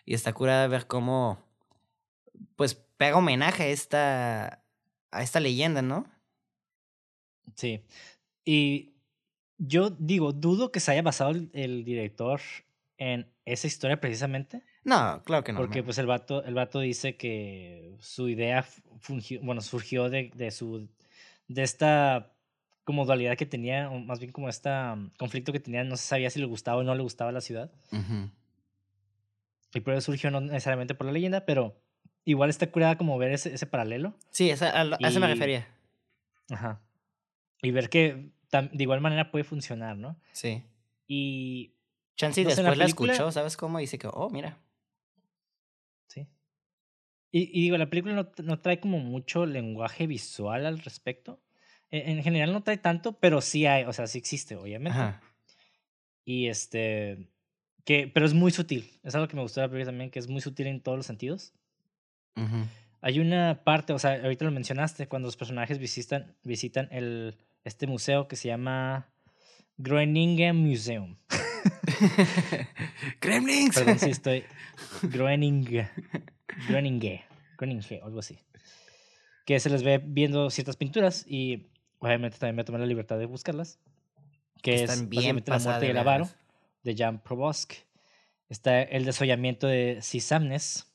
Y 0.05 0.13
está 0.13 0.33
curada 0.33 0.67
ver 0.67 0.87
cómo, 0.87 1.39
pues, 2.55 2.75
pega 2.97 3.17
homenaje 3.17 3.63
a 3.63 3.67
esta, 3.67 4.63
a 5.11 5.23
esta 5.23 5.39
leyenda, 5.39 5.81
¿no? 5.81 6.05
Sí. 7.55 7.83
Y 8.43 8.95
yo 9.57 9.89
digo, 9.89 10.33
dudo 10.33 10.71
que 10.71 10.79
se 10.79 10.91
haya 10.91 11.01
basado 11.01 11.31
el, 11.31 11.83
director 11.85 12.41
en 12.97 13.31
esa 13.45 13.67
historia 13.67 13.99
precisamente. 13.99 14.61
No, 14.83 15.21
claro 15.25 15.43
que 15.43 15.53
no. 15.53 15.59
Porque 15.59 15.83
pues 15.83 15.97
el 15.97 16.05
vato, 16.05 16.43
el 16.43 16.53
vato 16.53 16.79
dice 16.79 17.17
que 17.17 17.95
su 17.99 18.29
idea 18.29 18.63
fungió, 18.99 19.41
bueno, 19.41 19.61
surgió 19.61 20.09
de, 20.09 20.31
de 20.35 20.51
su 20.51 20.87
de 21.47 21.63
esta 21.63 22.34
como 22.85 23.03
dualidad 23.05 23.35
que 23.35 23.47
tenía, 23.47 23.89
o 23.89 23.99
más 23.99 24.19
bien 24.19 24.31
como 24.31 24.47
este 24.47 24.69
conflicto 25.17 25.51
que 25.51 25.59
tenía, 25.59 25.83
no 25.83 25.97
se 25.97 26.03
sabía 26.03 26.29
si 26.29 26.39
le 26.39 26.45
gustaba 26.45 26.77
o 26.77 26.83
no 26.83 26.95
le 26.95 27.01
gustaba 27.01 27.31
la 27.31 27.41
ciudad. 27.41 27.71
Y 29.73 29.79
por 29.81 29.93
eso 29.93 30.01
surgió 30.01 30.31
no 30.31 30.39
necesariamente 30.39 30.93
por 30.93 31.07
la 31.07 31.11
leyenda, 31.11 31.45
pero 31.45 31.81
igual 32.23 32.49
está 32.49 32.71
curada 32.71 32.97
como 32.97 33.17
ver 33.17 33.31
ese, 33.31 33.53
ese 33.53 33.65
paralelo. 33.65 34.15
Sí, 34.29 34.51
esa, 34.51 34.79
a, 34.79 34.97
eso 34.99 35.19
me 35.19 35.27
refería. 35.27 35.67
Ajá. 36.49 36.79
Y 37.61 37.71
ver 37.71 37.89
que 37.89 38.29
de 38.51 38.83
igual 38.83 39.01
manera 39.01 39.31
puede 39.31 39.43
funcionar, 39.43 39.97
¿no? 39.97 40.17
Sí. 40.31 40.63
Y... 41.07 41.73
Chansey 42.15 42.45
después 42.45 42.77
la, 42.77 42.85
escuchó, 42.85 43.31
¿sabes 43.31 43.57
cómo? 43.57 43.79
Y 43.79 43.83
dice 43.83 43.97
que, 43.97 44.07
oh, 44.07 44.29
mira. 44.29 44.59
Sí. 46.07 46.27
Y, 47.31 47.59
y 47.59 47.63
digo, 47.63 47.77
la 47.77 47.89
película 47.89 48.13
no, 48.13 48.31
no 48.43 48.59
trae 48.61 48.79
como 48.79 48.99
mucho 48.99 49.45
lenguaje 49.45 50.07
visual 50.07 50.65
al 50.65 50.79
respecto. 50.79 51.41
E, 51.95 52.11
en 52.11 52.21
general 52.23 52.51
no 52.51 52.61
trae 52.61 52.77
tanto, 52.77 53.13
pero 53.13 53.39
sí 53.39 53.65
hay, 53.65 53.85
o 53.85 53.93
sea, 53.93 54.07
sí 54.07 54.17
existe, 54.17 54.57
obviamente. 54.57 54.99
Y 56.25 56.47
este, 56.47 57.29
que, 57.85 58.11
pero 58.13 58.25
es 58.25 58.33
muy 58.33 58.51
sutil. 58.51 58.99
Es 59.03 59.15
algo 59.15 59.29
que 59.29 59.37
me 59.37 59.41
gustó 59.41 59.61
de 59.61 59.67
la 59.67 59.71
película 59.71 59.91
también, 59.91 60.11
que 60.11 60.19
es 60.19 60.27
muy 60.27 60.41
sutil 60.41 60.67
en 60.67 60.81
todos 60.81 60.97
los 60.97 61.05
sentidos. 61.05 61.53
Hay 62.99 63.19
una 63.19 63.63
parte, 63.63 63.93
o 63.93 63.99
sea, 63.99 64.15
ahorita 64.21 64.43
lo 64.43 64.51
mencionaste, 64.51 65.07
cuando 65.07 65.27
los 65.27 65.37
personajes 65.37 65.79
visitan, 65.79 66.35
visitan 66.43 66.89
el, 66.91 67.37
este 67.63 67.87
museo 67.87 68.27
que 68.27 68.35
se 68.35 68.49
llama 68.49 69.07
Groeningen 69.77 70.53
Museum. 70.53 71.15
Gremlins. 73.21 73.75
Perdón 73.75 73.99
si 73.99 74.09
estoy. 74.09 74.43
Groeningen. 75.03 75.87
Groeningen. 76.67 77.21
Groeningen, 77.57 78.03
algo 78.03 78.19
así. 78.19 78.37
Que 79.45 79.61
se 79.61 79.69
les 79.69 79.83
ve 79.83 80.01
viendo 80.03 80.49
ciertas 80.49 80.75
pinturas 80.75 81.23
y 81.25 81.67
obviamente 81.99 82.37
también 82.37 82.55
me 82.55 82.63
tomé 82.63 82.79
la 82.79 82.85
libertad 82.85 83.17
de 83.19 83.25
buscarlas, 83.25 83.79
que 84.61 84.83
es 84.83 85.09
bien 85.09 85.43
La 85.45 85.59
muerte 85.59 85.85
de 85.85 85.91
el 85.91 85.97
avaro, 85.97 86.29
de 86.83 86.95
Jan 86.95 87.21
Provost. 87.21 87.73
Está 88.49 88.81
el 88.83 89.05
desollamiento 89.05 89.67
de 89.67 89.99
Sisamnes, 90.01 90.91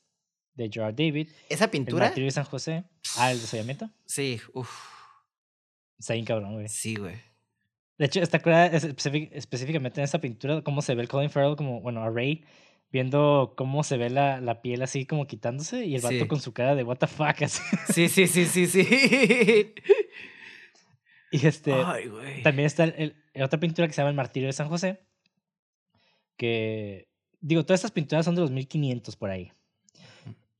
de 0.55 0.69
Gerard 0.71 0.95
David. 0.95 1.29
¿Esa 1.49 1.69
pintura? 1.69 2.07
El 2.15 2.23
de 2.23 2.31
San 2.31 2.45
José. 2.45 2.83
Ah, 3.17 3.31
el 3.31 3.41
desollamiento. 3.41 3.89
Sí, 4.05 4.39
uff. 4.53 4.69
Está 5.99 6.13
bien 6.13 6.25
cabrón, 6.25 6.53
güey. 6.53 6.67
Sí, 6.69 6.95
güey. 6.95 7.15
De 7.97 8.05
hecho, 8.05 8.21
está 8.21 8.39
curada 8.39 8.67
es- 8.67 8.83
específic- 8.85 9.29
específicamente 9.33 9.99
en 9.99 10.05
esta 10.05 10.19
pintura 10.19 10.61
cómo 10.63 10.81
se 10.81 10.95
ve 10.95 11.03
el 11.03 11.07
Colin 11.07 11.29
Farrell 11.29 11.55
como, 11.55 11.81
bueno, 11.81 12.01
a 12.03 12.09
Ray, 12.09 12.43
viendo 12.91 13.53
cómo 13.55 13.83
se 13.83 13.97
ve 13.97 14.09
la, 14.09 14.41
la 14.41 14.61
piel 14.61 14.81
así 14.81 15.05
como 15.05 15.27
quitándose 15.27 15.85
y 15.85 15.95
el 15.95 16.01
vato 16.01 16.15
Sí. 16.19 16.27
con 16.27 16.41
su 16.41 16.53
cara 16.53 16.73
de 16.75 16.83
what 16.83 16.97
the 16.97 17.07
fuck 17.07 17.41
así. 17.43 17.61
Sí, 17.93 18.09
sí, 18.09 18.27
sí, 18.27 18.45
sí, 18.45 18.65
sí. 18.67 19.73
Y 21.31 21.47
este, 21.47 21.71
Ay, 21.73 22.07
güey. 22.07 22.43
también 22.43 22.65
está 22.65 22.83
el, 22.83 23.15
el- 23.33 23.43
otra 23.43 23.59
pintura 23.59 23.87
que 23.87 23.93
se 23.93 24.01
llama 24.01 24.09
El 24.09 24.15
Martirio 24.17 24.47
de 24.47 24.53
San 24.53 24.67
José, 24.67 24.99
que, 26.37 27.07
digo, 27.39 27.63
todas 27.65 27.79
estas 27.79 27.91
pinturas 27.91 28.25
son 28.25 28.35
de 28.35 28.41
los 28.41 28.51
1500 28.51 29.15
por 29.15 29.29
ahí. 29.29 29.51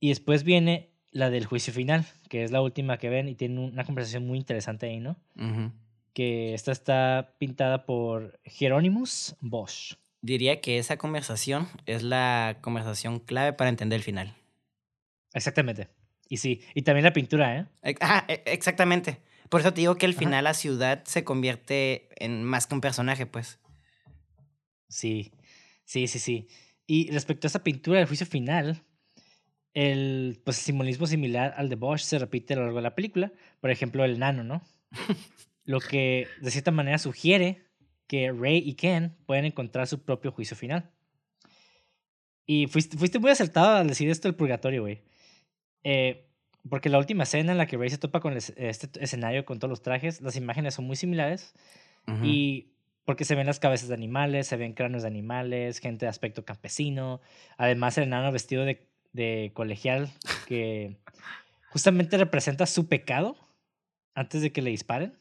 Y 0.00 0.08
después 0.10 0.44
viene 0.44 0.90
la 1.10 1.30
del 1.30 1.44
juicio 1.46 1.72
final, 1.72 2.06
que 2.28 2.42
es 2.42 2.50
la 2.50 2.62
última 2.62 2.98
que 2.98 3.08
ven 3.10 3.28
y 3.28 3.34
tiene 3.34 3.60
una 3.60 3.84
conversación 3.84 4.26
muy 4.26 4.38
interesante 4.38 4.86
ahí, 4.86 4.98
¿no? 5.00 5.16
Que 6.14 6.54
esta 6.54 6.72
está 6.72 7.34
pintada 7.38 7.84
por 7.86 8.38
Hieronymus 8.44 9.36
Bosch. 9.40 9.94
Diría 10.20 10.60
que 10.60 10.78
esa 10.78 10.96
conversación 10.98 11.68
es 11.86 12.02
la 12.02 12.58
conversación 12.60 13.18
clave 13.20 13.52
para 13.52 13.70
entender 13.70 13.96
el 13.98 14.02
final. 14.04 14.34
Exactamente. 15.34 15.88
Y 16.28 16.36
sí, 16.38 16.60
y 16.74 16.82
también 16.82 17.04
la 17.04 17.12
pintura, 17.12 17.58
¿eh? 17.58 17.66
E- 17.82 18.42
exactamente. 18.46 19.18
Por 19.48 19.60
eso 19.60 19.72
te 19.72 19.80
digo 19.80 19.96
que 19.96 20.06
al 20.06 20.12
Ajá. 20.12 20.20
final 20.20 20.44
la 20.44 20.54
ciudad 20.54 21.04
se 21.04 21.24
convierte 21.24 22.08
en 22.16 22.44
más 22.44 22.66
que 22.66 22.74
un 22.74 22.80
personaje, 22.80 23.26
pues. 23.26 23.58
Sí, 24.88 25.32
sí, 25.84 26.06
sí, 26.06 26.18
sí. 26.18 26.48
Y 26.86 27.10
respecto 27.10 27.46
a 27.46 27.48
esa 27.48 27.62
pintura 27.62 27.98
del 27.98 28.08
juicio 28.08 28.26
final, 28.26 28.82
el 29.74 30.40
pues, 30.44 30.58
el 30.58 30.64
simbolismo 30.64 31.06
similar 31.06 31.54
al 31.56 31.68
de 31.68 31.76
Bosch 31.76 32.02
se 32.02 32.18
repite 32.18 32.54
a 32.54 32.56
lo 32.56 32.64
largo 32.64 32.78
de 32.78 32.82
la 32.82 32.94
película. 32.94 33.32
Por 33.60 33.70
ejemplo, 33.70 34.04
el 34.04 34.18
nano, 34.18 34.44
¿no? 34.44 34.62
Lo 35.64 35.80
que 35.80 36.26
de 36.40 36.50
cierta 36.50 36.70
manera 36.70 36.98
sugiere 36.98 37.64
que 38.08 38.32
Ray 38.32 38.58
y 38.58 38.74
Ken 38.74 39.16
pueden 39.26 39.44
encontrar 39.44 39.86
su 39.86 40.02
propio 40.02 40.32
juicio 40.32 40.56
final. 40.56 40.90
Y 42.44 42.66
fuiste, 42.66 42.98
fuiste 42.98 43.18
muy 43.18 43.30
acertado 43.30 43.76
al 43.76 43.88
decir 43.88 44.10
esto 44.10 44.28
del 44.28 44.34
purgatorio, 44.34 44.82
güey. 44.82 45.02
Eh, 45.84 46.28
porque 46.68 46.88
la 46.88 46.98
última 46.98 47.24
escena 47.24 47.52
en 47.52 47.58
la 47.58 47.66
que 47.66 47.76
Ray 47.76 47.90
se 47.90 47.98
topa 47.98 48.20
con 48.20 48.36
este 48.36 48.54
escenario 49.00 49.44
con 49.44 49.58
todos 49.58 49.70
los 49.70 49.82
trajes, 49.82 50.20
las 50.20 50.36
imágenes 50.36 50.74
son 50.74 50.84
muy 50.84 50.96
similares. 50.96 51.54
Ujú. 52.06 52.24
Y 52.24 52.72
porque 53.04 53.24
se 53.24 53.34
ven 53.34 53.46
las 53.46 53.58
cabezas 53.58 53.88
de 53.88 53.94
animales, 53.94 54.46
se 54.46 54.56
ven 54.56 54.74
cráneos 54.74 55.02
de 55.02 55.08
animales, 55.08 55.78
gente 55.78 56.06
de 56.06 56.10
aspecto 56.10 56.44
campesino. 56.44 57.20
Además, 57.56 57.98
el 57.98 58.04
enano 58.04 58.30
vestido 58.30 58.64
de, 58.64 58.86
de 59.12 59.50
colegial 59.54 60.10
que 60.46 60.98
justamente 61.70 62.16
representa 62.16 62.66
su 62.66 62.86
pecado 62.88 63.36
antes 64.14 64.42
de 64.42 64.52
que 64.52 64.62
le 64.62 64.70
disparen. 64.70 65.18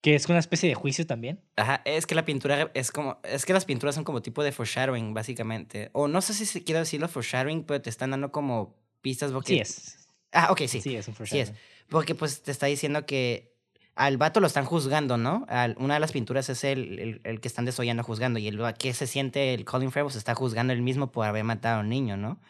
Que 0.00 0.14
es 0.14 0.28
una 0.28 0.38
especie 0.38 0.68
de 0.68 0.76
juicio 0.76 1.06
también. 1.06 1.40
Ajá, 1.56 1.82
es 1.84 2.06
que 2.06 2.14
la 2.14 2.24
pintura 2.24 2.70
es 2.72 2.92
como. 2.92 3.18
Es 3.24 3.44
que 3.44 3.52
las 3.52 3.64
pinturas 3.64 3.96
son 3.96 4.04
como 4.04 4.22
tipo 4.22 4.44
de 4.44 4.52
foreshadowing, 4.52 5.12
básicamente. 5.12 5.90
O 5.92 6.06
no 6.06 6.22
sé 6.22 6.34
si 6.34 6.62
quiero 6.62 6.78
decirlo 6.78 7.08
foreshadowing, 7.08 7.64
pero 7.64 7.82
te 7.82 7.90
están 7.90 8.12
dando 8.12 8.30
como 8.30 8.76
pistas 9.00 9.32
porque. 9.32 9.54
Sí 9.54 9.58
es. 9.58 9.97
Ah, 10.32 10.48
ok, 10.52 10.62
sí. 10.66 10.80
Sí, 10.80 10.94
es 10.96 11.08
un 11.08 11.14
Sí 11.14 11.22
es. 11.22 11.28
foreshadowing. 11.30 11.56
Porque 11.88 12.14
pues 12.14 12.42
te 12.42 12.50
está 12.50 12.66
diciendo 12.66 13.06
que 13.06 13.54
al 13.94 14.16
vato 14.18 14.40
lo 14.40 14.46
están 14.46 14.64
juzgando, 14.64 15.16
¿no? 15.16 15.44
Al- 15.48 15.74
una 15.78 15.94
de 15.94 16.00
las 16.00 16.12
pinturas 16.12 16.48
es 16.50 16.62
el, 16.64 16.98
el, 16.98 17.20
el 17.24 17.40
que 17.40 17.48
están 17.48 17.64
desollando 17.64 18.02
juzgando. 18.02 18.38
Y 18.38 18.46
el 18.48 18.60
que 18.78 18.92
se 18.94 19.06
siente 19.06 19.54
el 19.54 19.64
Colin 19.64 19.90
Farrell 19.90 20.12
se 20.12 20.18
está 20.18 20.34
juzgando 20.34 20.72
él 20.72 20.82
mismo 20.82 21.10
por 21.10 21.26
haber 21.26 21.44
matado 21.44 21.78
a 21.78 21.80
un 21.80 21.88
niño, 21.88 22.16
¿no? 22.16 22.40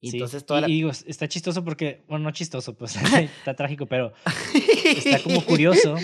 Y 0.00 0.10
Sí, 0.10 0.16
entonces 0.18 0.44
toda 0.44 0.60
y, 0.60 0.62
la... 0.62 0.68
y 0.68 0.72
digo, 0.72 0.90
está 0.90 1.28
chistoso 1.28 1.64
porque, 1.64 2.04
bueno, 2.08 2.24
no 2.24 2.30
chistoso, 2.32 2.74
pues 2.76 2.94
está 3.36 3.54
trágico, 3.54 3.86
pero 3.86 4.12
está 4.84 5.22
como 5.22 5.42
curioso 5.46 5.96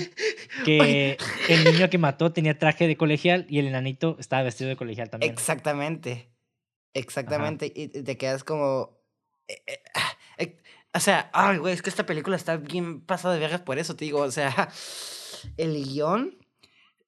que 0.65 1.19
el 1.49 1.65
niño 1.65 1.91
que 1.91 1.99
mató 1.99 2.33
tenía 2.33 2.59
traje 2.59 2.87
de 2.87 2.97
colegial 2.97 3.45
y 3.51 3.59
el 3.59 3.67
enanito 3.67 4.17
estaba 4.19 4.43
vestido 4.43 4.71
de 4.71 4.77
colegial 4.77 5.11
también. 5.11 5.33
Exactamente. 5.33 6.31
Exactamente. 6.95 7.67
Y 7.75 7.83
y 7.83 7.89
te 8.03 8.17
quedas 8.17 8.43
como. 8.45 8.99
O 10.95 11.01
sea, 11.01 11.31
ay, 11.33 11.59
güey, 11.59 11.75
es 11.75 11.83
que 11.83 11.91
esta 11.91 12.07
película 12.07 12.37
está 12.37 12.57
bien 12.57 13.01
pasada 13.01 13.35
de 13.35 13.41
vergas 13.41 13.61
por 13.61 13.79
eso, 13.79 13.97
te 13.97 14.05
digo. 14.05 14.21
O 14.21 14.31
sea, 14.31 14.69
el 15.57 15.85
guion. 15.85 16.37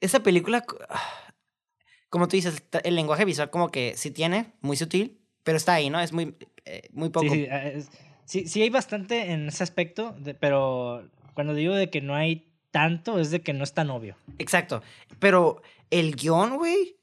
Esa 0.00 0.20
película. 0.22 0.62
co- 0.62 0.78
Como 2.10 2.28
tú 2.28 2.36
dices, 2.36 2.62
el 2.84 2.94
lenguaje 2.94 3.24
visual, 3.24 3.48
como 3.48 3.70
que 3.70 3.96
sí 3.96 4.10
tiene, 4.10 4.52
muy 4.60 4.76
sutil, 4.76 5.18
pero 5.44 5.56
está 5.56 5.72
ahí, 5.74 5.88
¿no? 5.88 5.98
Es 5.98 6.12
muy, 6.12 6.36
eh, 6.66 6.88
muy 6.92 7.08
poco. 7.08 7.26
Sí, 7.30 7.44
sí, 7.44 7.48
ah, 7.50 7.66
es- 7.68 7.88
sí, 8.26 8.46
sí 8.46 8.60
hay 8.62 8.68
bastante 8.68 9.32
en 9.32 9.48
ese 9.48 9.62
aspecto, 9.64 10.14
de- 10.18 10.34
pero 10.34 11.08
cuando 11.32 11.54
digo 11.54 11.74
de 11.74 11.88
que 11.88 12.02
no 12.02 12.14
hay 12.14 12.52
tanto 12.70 13.18
es 13.18 13.30
de 13.30 13.40
que 13.40 13.54
no 13.54 13.64
es 13.64 13.72
tan 13.72 13.88
obvio. 13.88 14.16
Exacto. 14.38 14.82
Pero 15.20 15.62
el 15.90 16.14
guion, 16.16 16.56
güey, 16.58 16.96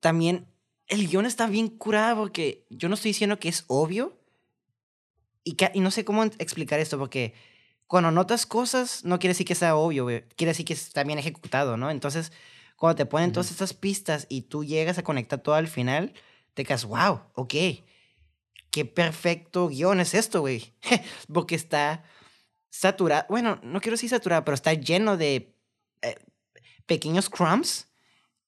también. 0.00 0.46
El 0.86 1.08
guion 1.08 1.24
está 1.26 1.46
bien 1.46 1.68
curado 1.68 2.16
porque 2.16 2.64
yo 2.70 2.88
no 2.88 2.94
estoy 2.94 3.10
diciendo 3.10 3.38
que 3.38 3.48
es 3.50 3.64
obvio. 3.68 4.18
Y, 5.44 5.54
que- 5.54 5.70
y 5.74 5.80
no 5.80 5.90
sé 5.90 6.04
cómo 6.04 6.24
explicar 6.24 6.80
esto 6.80 6.98
porque 6.98 7.34
cuando 7.86 8.10
notas 8.10 8.46
cosas 8.46 9.04
no 9.04 9.18
quiere 9.18 9.32
decir 9.32 9.46
que 9.46 9.54
sea 9.54 9.76
obvio, 9.76 10.04
güey. 10.04 10.22
Quiere 10.36 10.50
decir 10.50 10.64
que 10.64 10.72
está 10.72 11.04
bien 11.04 11.18
ejecutado, 11.18 11.76
¿no? 11.76 11.90
Entonces, 11.90 12.32
cuando 12.76 12.96
te 12.96 13.06
ponen 13.06 13.32
todas 13.32 13.46
Ujú. 13.46 13.54
estas 13.54 13.74
pistas 13.74 14.26
y 14.28 14.42
tú 14.42 14.64
llegas 14.64 14.98
a 14.98 15.04
conectar 15.04 15.38
todo 15.40 15.54
al 15.54 15.68
final, 15.68 16.14
te 16.54 16.64
quedas, 16.64 16.86
wow, 16.86 17.20
ok. 17.34 17.54
Qué 18.70 18.84
perfecto 18.84 19.68
guion 19.68 20.00
es 20.00 20.14
esto, 20.14 20.40
güey. 20.40 20.72
porque 21.32 21.54
está 21.54 22.02
saturado. 22.70 23.26
Bueno, 23.28 23.60
no 23.62 23.80
quiero 23.80 23.94
decir 23.94 24.10
saturado, 24.10 24.44
pero 24.44 24.54
está 24.54 24.72
lleno 24.72 25.16
de 25.16 25.54
eh, 26.02 26.16
pequeños 26.86 27.28
crumbs 27.30 27.88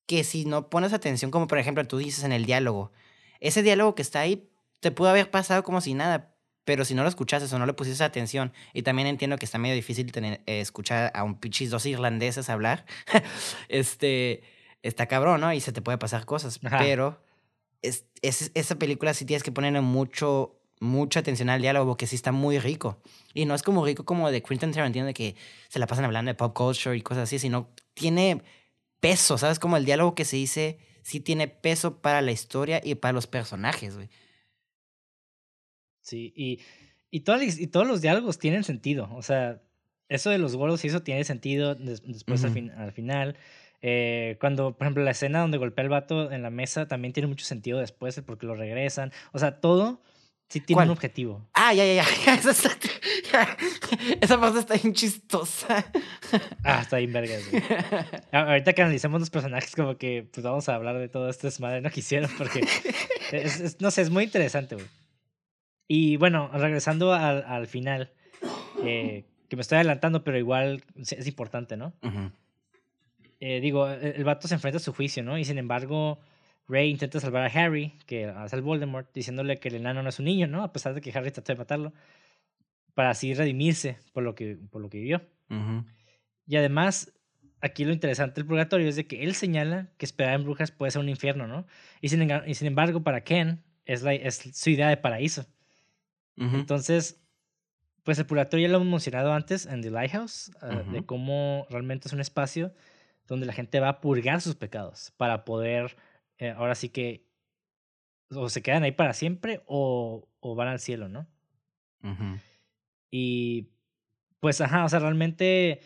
que 0.06 0.24
si 0.24 0.44
no 0.44 0.70
pones 0.70 0.92
atención, 0.92 1.30
como 1.30 1.46
por 1.46 1.58
ejemplo 1.58 1.86
tú 1.86 1.98
dices 1.98 2.24
en 2.24 2.32
el 2.32 2.46
diálogo, 2.46 2.92
ese 3.40 3.62
diálogo 3.62 3.94
que 3.94 4.02
está 4.02 4.20
ahí 4.20 4.48
te 4.80 4.90
pudo 4.90 5.08
haber 5.10 5.30
pasado 5.30 5.62
como 5.62 5.80
si 5.80 5.94
nada, 5.94 6.35
pero 6.66 6.84
si 6.84 6.94
no 6.94 7.02
lo 7.02 7.08
escuchaste 7.08 7.52
o 7.54 7.58
no 7.58 7.64
le 7.64 7.72
pusiste 7.72 8.04
atención, 8.04 8.52
y 8.74 8.82
también 8.82 9.08
entiendo 9.08 9.38
que 9.38 9.46
está 9.46 9.56
medio 9.56 9.74
difícil 9.74 10.12
tener, 10.12 10.42
eh, 10.44 10.60
escuchar 10.60 11.10
a 11.14 11.22
un 11.24 11.36
pichis 11.40 11.70
dos 11.70 11.86
irlandeses 11.86 12.50
hablar, 12.50 12.84
este, 13.68 14.42
está 14.82 15.06
cabrón, 15.06 15.40
¿no? 15.40 15.52
Y 15.52 15.60
se 15.60 15.72
te 15.72 15.80
puede 15.82 15.96
pasar 15.98 16.26
cosas, 16.26 16.60
Ajá. 16.64 16.78
pero 16.78 17.20
es, 17.82 18.04
es- 18.22 18.50
esa 18.54 18.74
película 18.76 19.14
sí 19.14 19.24
tienes 19.24 19.42
que 19.42 19.52
ponerle 19.52 19.80
mucho, 19.80 20.58
mucha 20.80 21.20
atención 21.20 21.48
al 21.50 21.62
diálogo, 21.62 21.92
porque 21.92 22.06
sí 22.06 22.16
está 22.16 22.32
muy 22.32 22.58
rico. 22.58 23.00
Y 23.32 23.44
no 23.44 23.54
es 23.54 23.62
como 23.62 23.84
rico 23.84 24.04
como 24.04 24.30
de 24.30 24.42
Quentin 24.42 24.72
Tarantino, 24.72 25.06
de 25.06 25.14
que 25.14 25.36
se 25.68 25.78
la 25.78 25.86
pasan 25.86 26.04
hablando 26.04 26.30
de 26.30 26.34
pop 26.34 26.54
culture 26.54 26.96
y 26.96 27.02
cosas 27.02 27.24
así, 27.24 27.38
sino 27.38 27.70
tiene 27.94 28.42
peso, 29.00 29.38
¿sabes? 29.38 29.58
Como 29.58 29.76
el 29.76 29.84
diálogo 29.84 30.14
que 30.14 30.24
se 30.24 30.36
dice 30.36 30.78
sí 31.02 31.20
tiene 31.20 31.46
peso 31.46 31.98
para 31.98 32.20
la 32.22 32.32
historia 32.32 32.80
y 32.82 32.96
para 32.96 33.12
los 33.12 33.26
personajes, 33.28 33.94
güey. 33.94 34.08
Sí, 36.06 36.32
y, 36.36 36.60
y, 37.10 37.20
todas 37.20 37.58
y 37.58 37.66
todos 37.66 37.84
los 37.86 38.00
diálogos 38.00 38.38
tienen 38.38 38.62
sentido. 38.62 39.08
O 39.12 39.22
sea, 39.22 39.60
eso 40.08 40.30
de 40.30 40.38
los 40.38 40.54
gordos 40.54 40.84
y 40.84 40.88
eso 40.88 41.02
tiene 41.02 41.24
sentido 41.24 41.74
des- 41.74 42.02
después 42.06 42.44
al, 42.44 42.50
Ujú. 42.50 42.54
fin- 42.54 42.70
al 42.70 42.92
final. 42.92 43.36
Eh, 43.82 44.36
cuando, 44.40 44.76
por 44.76 44.84
ejemplo, 44.86 45.02
la 45.02 45.10
escena 45.10 45.40
donde 45.40 45.58
golpea 45.58 45.82
el 45.82 45.88
vato 45.88 46.30
en 46.30 46.42
la 46.42 46.50
mesa 46.50 46.86
también 46.86 47.12
tiene 47.12 47.26
mucho 47.26 47.44
sentido 47.44 47.80
después, 47.80 48.16
el 48.16 48.22
por 48.24 48.38
qué 48.38 48.46
lo 48.46 48.54
regresan. 48.54 49.10
O 49.32 49.40
sea, 49.40 49.60
todo 49.60 50.00
sí 50.48 50.60
tiene 50.60 50.76
¿Cuál? 50.76 50.88
un 50.90 50.92
objetivo. 50.92 51.48
Ah, 51.54 51.74
ya, 51.74 51.84
ya, 51.84 51.94
ya. 52.24 52.34
Esa, 52.34 52.52
ya. 53.32 53.56
Esa 54.20 54.40
parte 54.40 54.60
está 54.60 54.74
bien 54.74 54.92
chistosa. 54.94 55.84
Ah, 56.62 56.82
está 56.82 56.98
bien 56.98 57.12
vergas, 57.12 57.42
güey. 57.50 57.62
Ahorita 58.30 58.72
que 58.74 58.82
analicemos 58.82 59.18
los 59.18 59.30
personajes, 59.30 59.74
como 59.74 59.96
que 59.98 60.24
pues 60.32 60.44
vamos 60.44 60.68
a 60.68 60.76
hablar 60.76 60.98
de 60.98 61.08
todo 61.08 61.28
este 61.28 61.48
desmadre 61.48 61.80
no 61.80 61.90
quisieron, 61.90 62.30
porque 62.38 62.60
es, 63.32 63.58
es- 63.60 63.80
no 63.80 63.90
sé, 63.90 64.02
es 64.02 64.10
muy 64.10 64.22
interesante, 64.22 64.76
güey. 64.76 64.86
Y 65.88 66.16
bueno, 66.16 66.50
regresando 66.52 67.12
al, 67.12 67.44
al 67.44 67.66
final, 67.66 68.10
eh, 68.82 69.24
que 69.48 69.56
me 69.56 69.62
estoy 69.62 69.76
adelantando, 69.76 70.24
pero 70.24 70.38
igual 70.38 70.82
es 70.96 71.26
importante, 71.26 71.76
¿no? 71.76 71.92
Eh, 73.40 73.60
digo, 73.60 73.88
el, 73.88 74.14
el 74.16 74.24
vato 74.24 74.48
se 74.48 74.54
enfrenta 74.54 74.78
a 74.78 74.80
su 74.80 74.92
juicio, 74.92 75.22
¿no? 75.22 75.38
Y 75.38 75.44
sin 75.44 75.58
embargo, 75.58 76.18
Ray 76.68 76.90
intenta 76.90 77.20
salvar 77.20 77.44
a 77.44 77.64
Harry, 77.64 77.92
que 78.06 78.26
hace 78.26 78.56
el 78.56 78.62
Voldemort, 78.62 79.12
diciéndole 79.14 79.58
que 79.58 79.68
el 79.68 79.76
enano 79.76 80.02
no 80.02 80.08
es 80.08 80.18
un 80.18 80.24
niño, 80.24 80.46
¿no? 80.48 80.62
A 80.62 80.72
pesar 80.72 80.94
de 80.94 81.00
que 81.00 81.16
Harry 81.16 81.30
trató 81.30 81.52
de 81.52 81.58
matarlo, 81.58 81.92
para 82.94 83.10
así 83.10 83.34
redimirse 83.34 83.98
por 84.12 84.22
lo 84.22 84.34
que, 84.34 84.56
por 84.70 84.80
lo 84.80 84.88
que 84.88 84.98
vivió. 84.98 85.22
Y 86.48 86.56
además, 86.56 87.12
aquí 87.60 87.84
lo 87.84 87.92
interesante 87.92 88.40
del 88.40 88.46
purgatorio 88.46 88.88
es 88.88 88.96
de 88.96 89.06
que 89.06 89.22
él 89.22 89.34
señala 89.34 89.90
que 89.98 90.06
esperar 90.06 90.34
en 90.34 90.44
brujas 90.44 90.70
puede 90.72 90.90
ser 90.90 91.00
un 91.02 91.08
infierno, 91.08 91.46
¿no? 91.46 91.66
Y 92.00 92.08
sin, 92.08 92.28
y 92.46 92.54
sin 92.54 92.66
embargo, 92.66 93.02
para 93.02 93.22
Ken, 93.22 93.62
es, 93.84 94.02
la, 94.02 94.14
es 94.14 94.50
su 94.54 94.70
idea 94.70 94.88
de 94.88 94.96
paraíso. 94.96 95.46
Entonces, 96.36 97.22
pues 98.02 98.18
el 98.18 98.26
purgatorio 98.26 98.66
ya 98.66 98.72
lo 98.72 98.76
hemos 98.76 98.90
mencionado 98.90 99.32
antes 99.32 99.64
en 99.66 99.80
The 99.80 99.90
Lighthouse, 99.90 100.52
ah, 100.60 100.82
de 100.82 101.04
cómo 101.06 101.66
realmente 101.70 102.08
es 102.08 102.12
un 102.12 102.20
espacio 102.20 102.74
donde 103.26 103.46
la 103.46 103.52
gente 103.52 103.80
va 103.80 103.88
a 103.88 104.00
purgar 104.00 104.40
sus 104.40 104.54
pecados 104.54 105.12
para 105.16 105.44
poder, 105.44 105.96
eh, 106.38 106.50
ahora 106.50 106.74
sí 106.74 106.90
que, 106.90 107.26
o 108.30 108.48
se 108.48 108.62
quedan 108.62 108.82
ahí 108.82 108.92
para 108.92 109.14
siempre 109.14 109.62
o, 109.66 110.28
o 110.40 110.54
van 110.54 110.68
al 110.68 110.78
cielo, 110.78 111.08
¿no? 111.08 111.26
Y 113.10 113.70
pues, 114.40 114.60
ajá, 114.60 114.84
o 114.84 114.88
sea, 114.88 114.98
realmente 114.98 115.80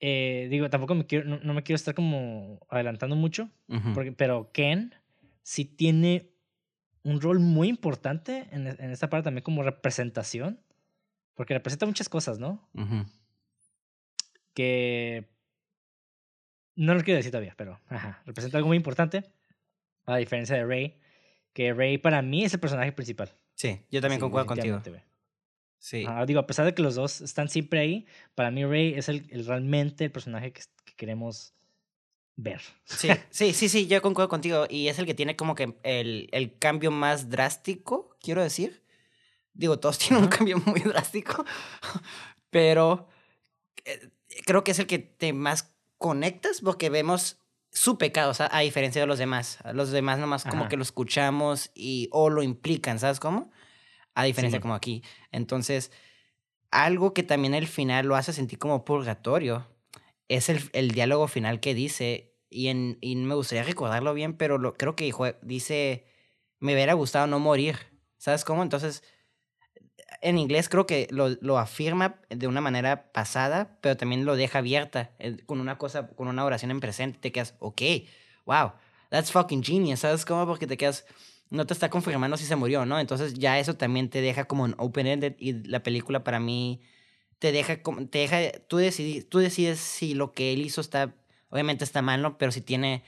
eh, 0.00 0.48
digo, 0.50 0.68
tampoco 0.68 0.94
me 0.94 1.06
quiero, 1.06 1.24
no, 1.24 1.38
no 1.38 1.54
me 1.54 1.62
quiero 1.62 1.76
estar 1.76 1.94
como 1.94 2.60
adelantando 2.68 3.16
mucho, 3.16 3.48
porque, 3.94 4.12
pero 4.12 4.50
Ken 4.52 4.94
sí 5.42 5.64
tiene 5.64 6.33
un 7.04 7.20
rol 7.20 7.38
muy 7.38 7.68
importante 7.68 8.48
en, 8.50 8.66
en 8.66 8.90
esta 8.90 9.08
parte 9.08 9.24
también 9.24 9.44
como 9.44 9.62
representación, 9.62 10.60
porque 11.34 11.54
representa 11.54 11.86
muchas 11.86 12.08
cosas, 12.08 12.38
¿no? 12.38 12.68
Que 14.54 15.28
no 16.76 16.94
lo 16.94 17.02
quiero 17.02 17.18
decir 17.18 17.30
todavía, 17.30 17.54
pero 17.56 17.80
ajá, 17.88 18.22
representa 18.26 18.56
algo 18.58 18.68
muy 18.68 18.76
importante, 18.76 19.24
a 20.06 20.16
diferencia 20.16 20.56
de 20.56 20.64
Rey, 20.64 20.98
que 21.52 21.72
Rey 21.72 21.98
para 21.98 22.22
mí 22.22 22.44
es 22.44 22.54
el 22.54 22.60
personaje 22.60 22.92
principal. 22.92 23.30
Sí, 23.54 23.80
yo 23.90 24.00
también 24.00 24.18
Sí, 24.18 24.22
concuerdo 24.22 24.46
contigo. 24.46 24.80
Sí. 25.78 26.04
Ajá, 26.06 26.24
digo, 26.24 26.40
a 26.40 26.46
pesar 26.46 26.64
de 26.64 26.74
que 26.74 26.82
los 26.82 26.94
dos 26.94 27.20
están 27.20 27.48
siempre 27.48 27.78
ahí, 27.80 28.06
para 28.34 28.50
mí 28.50 28.64
Rey 28.64 28.94
es 28.94 29.08
el, 29.08 29.26
el 29.30 29.44
realmente 29.46 30.04
el 30.04 30.10
personaje 30.10 30.52
que, 30.52 30.62
que 30.84 30.94
queremos 30.94 31.52
ver. 32.36 32.60
Sí, 32.84 33.08
sí, 33.30 33.52
sí, 33.52 33.68
sí, 33.68 33.86
yo 33.86 34.02
concuerdo 34.02 34.28
contigo. 34.28 34.66
Y 34.68 34.88
es 34.88 34.98
el 34.98 35.06
que 35.06 35.14
tiene 35.14 35.36
como 35.36 35.54
que 35.54 35.76
el, 35.82 36.28
el 36.32 36.58
cambio 36.58 36.90
más 36.90 37.30
drástico, 37.30 38.16
quiero 38.20 38.42
decir. 38.42 38.82
Digo, 39.52 39.78
todos 39.78 39.98
tienen 39.98 40.24
un 40.24 40.28
cambio 40.28 40.58
muy 40.58 40.80
drástico, 40.80 41.44
pero 42.50 43.08
eh, 43.84 44.10
creo 44.44 44.64
que 44.64 44.72
es 44.72 44.78
el 44.78 44.86
que 44.86 44.98
te 44.98 45.32
más 45.32 45.72
conectas 45.98 46.60
porque 46.60 46.90
vemos 46.90 47.38
su 47.70 47.98
pecado, 47.98 48.30
o 48.30 48.34
sea, 48.34 48.48
a 48.52 48.60
diferencia 48.60 49.00
de 49.00 49.06
los 49.06 49.18
demás. 49.18 49.58
Los 49.72 49.90
demás 49.90 50.18
nomás 50.18 50.44
como 50.44 50.62
Ajá. 50.62 50.68
que 50.68 50.76
lo 50.76 50.82
escuchamos 50.82 51.70
y 51.74 52.08
o 52.12 52.30
lo 52.30 52.42
implican, 52.42 52.98
¿sabes 52.98 53.18
cómo? 53.18 53.50
A 54.14 54.24
diferencia 54.24 54.58
Simón. 54.58 54.62
como 54.62 54.74
aquí. 54.74 55.02
Entonces, 55.32 55.90
algo 56.70 57.14
que 57.14 57.24
también 57.24 57.54
el 57.54 57.66
final 57.66 58.06
lo 58.06 58.14
hace 58.16 58.32
sentir 58.32 58.58
como 58.58 58.84
purgatorio 58.84 59.66
es 60.36 60.48
el, 60.48 60.70
el 60.72 60.90
diálogo 60.90 61.28
final 61.28 61.60
que 61.60 61.74
dice, 61.74 62.34
y, 62.50 62.68
en, 62.68 62.98
y 63.00 63.16
me 63.16 63.34
gustaría 63.34 63.64
recordarlo 63.64 64.14
bien, 64.14 64.36
pero 64.36 64.58
lo, 64.58 64.74
creo 64.74 64.96
que 64.96 65.12
dice, 65.42 66.06
me 66.60 66.74
hubiera 66.74 66.94
gustado 66.94 67.26
no 67.26 67.38
morir, 67.38 67.76
¿sabes 68.16 68.44
cómo? 68.44 68.62
Entonces, 68.62 69.02
en 70.20 70.38
inglés 70.38 70.68
creo 70.68 70.86
que 70.86 71.08
lo, 71.10 71.30
lo 71.40 71.58
afirma 71.58 72.20
de 72.30 72.46
una 72.46 72.60
manera 72.60 73.12
pasada, 73.12 73.78
pero 73.80 73.96
también 73.96 74.24
lo 74.24 74.36
deja 74.36 74.60
abierta, 74.60 75.12
eh, 75.18 75.36
con 75.46 75.60
una 75.60 75.78
cosa, 75.78 76.08
con 76.08 76.28
una 76.28 76.44
oración 76.44 76.70
en 76.70 76.80
presente, 76.80 77.18
te 77.18 77.32
quedas, 77.32 77.54
ok, 77.58 77.82
wow, 78.46 78.72
that's 79.10 79.32
fucking 79.32 79.62
genius, 79.62 80.00
¿sabes 80.00 80.24
cómo? 80.24 80.46
Porque 80.46 80.66
te 80.66 80.76
quedas, 80.76 81.06
no 81.50 81.66
te 81.66 81.74
está 81.74 81.90
confirmando 81.90 82.36
si 82.36 82.44
se 82.46 82.56
murió, 82.56 82.86
¿no? 82.86 82.98
Entonces 82.98 83.34
ya 83.34 83.58
eso 83.58 83.74
también 83.74 84.08
te 84.10 84.20
deja 84.20 84.44
como 84.44 84.64
un 84.64 84.74
open-ended 84.78 85.34
y 85.38 85.52
la 85.68 85.82
película 85.82 86.24
para 86.24 86.40
mí 86.40 86.80
te 87.44 87.52
deja, 87.52 87.76
te 88.10 88.18
deja, 88.18 88.38
tú, 88.68 88.78
decidi- 88.78 89.28
tú 89.28 89.38
decides 89.38 89.78
si 89.78 90.14
lo 90.14 90.32
que 90.32 90.54
él 90.54 90.62
hizo 90.62 90.80
está, 90.80 91.14
obviamente 91.50 91.84
está 91.84 92.00
mal, 92.00 92.22
¿no? 92.22 92.38
Pero 92.38 92.52
si 92.52 92.62
tiene 92.62 93.02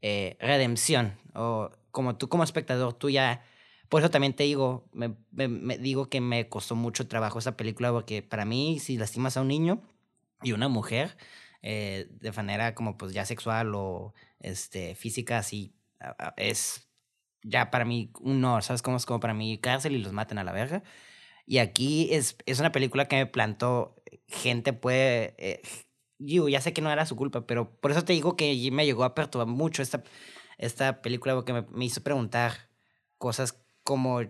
eh, 0.00 0.36
redención, 0.40 1.18
o 1.34 1.70
como 1.90 2.16
tú 2.16 2.28
como 2.28 2.44
espectador, 2.44 2.94
tú 2.94 3.10
ya, 3.10 3.42
por 3.88 4.00
eso 4.00 4.10
también 4.10 4.34
te 4.34 4.44
digo, 4.44 4.88
me, 4.92 5.16
me- 5.32 5.48
me 5.48 5.76
digo 5.78 6.08
que 6.08 6.20
me 6.20 6.48
costó 6.48 6.76
mucho 6.76 7.08
trabajo 7.08 7.40
esa 7.40 7.56
película, 7.56 7.90
porque 7.92 8.22
para 8.22 8.44
mí, 8.44 8.78
si 8.78 8.96
lastimas 8.96 9.36
a 9.36 9.40
un 9.42 9.48
niño 9.48 9.82
y 10.42 10.52
una 10.52 10.68
mujer, 10.68 11.16
eh, 11.62 12.06
de 12.12 12.32
manera 12.32 12.74
como 12.76 12.96
pues 12.96 13.12
ya 13.12 13.24
sexual 13.26 13.74
o 13.74 14.14
este, 14.38 14.94
física, 14.94 15.38
así, 15.38 15.74
es 16.36 16.88
ya 17.42 17.70
para 17.70 17.84
mí 17.84 18.12
un 18.20 18.40
no, 18.40 18.60
¿sabes? 18.62 18.82
Como 18.82 18.96
es 18.98 19.06
como 19.06 19.20
para 19.20 19.34
mí 19.34 19.58
cárcel 19.58 19.94
y 19.96 19.98
los 20.02 20.12
maten 20.12 20.38
a 20.38 20.44
la 20.44 20.52
verga. 20.52 20.82
Y 21.50 21.58
aquí 21.58 22.06
es, 22.12 22.36
es 22.46 22.60
una 22.60 22.70
película 22.70 23.06
que 23.06 23.16
me 23.16 23.26
plantó, 23.26 23.96
gente 24.28 24.72
puede... 24.72 25.34
eh, 25.36 25.60
digo, 26.16 26.48
ya 26.48 26.60
sé 26.60 26.72
que 26.72 26.80
no 26.80 26.92
era 26.92 27.06
su 27.06 27.16
culpa, 27.16 27.44
pero 27.44 27.72
por 27.80 27.90
eso 27.90 28.04
te 28.04 28.12
digo 28.12 28.36
que 28.36 28.70
me 28.70 28.86
llegó 28.86 29.02
a 29.02 29.16
perturbar 29.16 29.48
mucho 29.48 29.82
esta, 29.82 30.04
esta 30.58 31.02
película 31.02 31.34
porque 31.34 31.52
me, 31.52 31.62
me 31.72 31.86
hizo 31.86 32.04
preguntar 32.04 32.68
cosas 33.18 33.60
como 33.82 34.20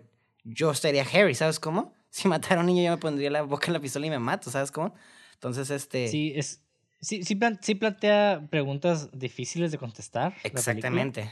yo 0.43 0.71
estaría 0.71 1.05
Harry, 1.13 1.35
¿sabes 1.35 1.59
cómo? 1.59 1.93
Si 2.09 2.27
matara 2.27 2.55
a 2.55 2.59
un 2.61 2.65
niño 2.65 2.81
yo 2.81 2.89
me 2.89 2.97
pondría 2.97 3.29
la 3.29 3.43
boca 3.43 3.67
en 3.67 3.73
la 3.73 3.79
pistola 3.79 4.07
y 4.07 4.09
me 4.09 4.17
mato, 4.17 4.49
¿sabes 4.49 4.71
cómo? 4.71 4.95
Entonces, 5.35 5.69
este... 5.69 6.07
Sí, 6.07 6.33
es, 6.35 6.63
sí, 7.01 7.23
sí, 7.23 7.37
sí 7.61 7.75
plantea 7.75 8.47
preguntas 8.49 9.11
difíciles 9.13 9.71
de 9.71 9.77
contestar. 9.77 10.33
exactamente, 10.43 11.29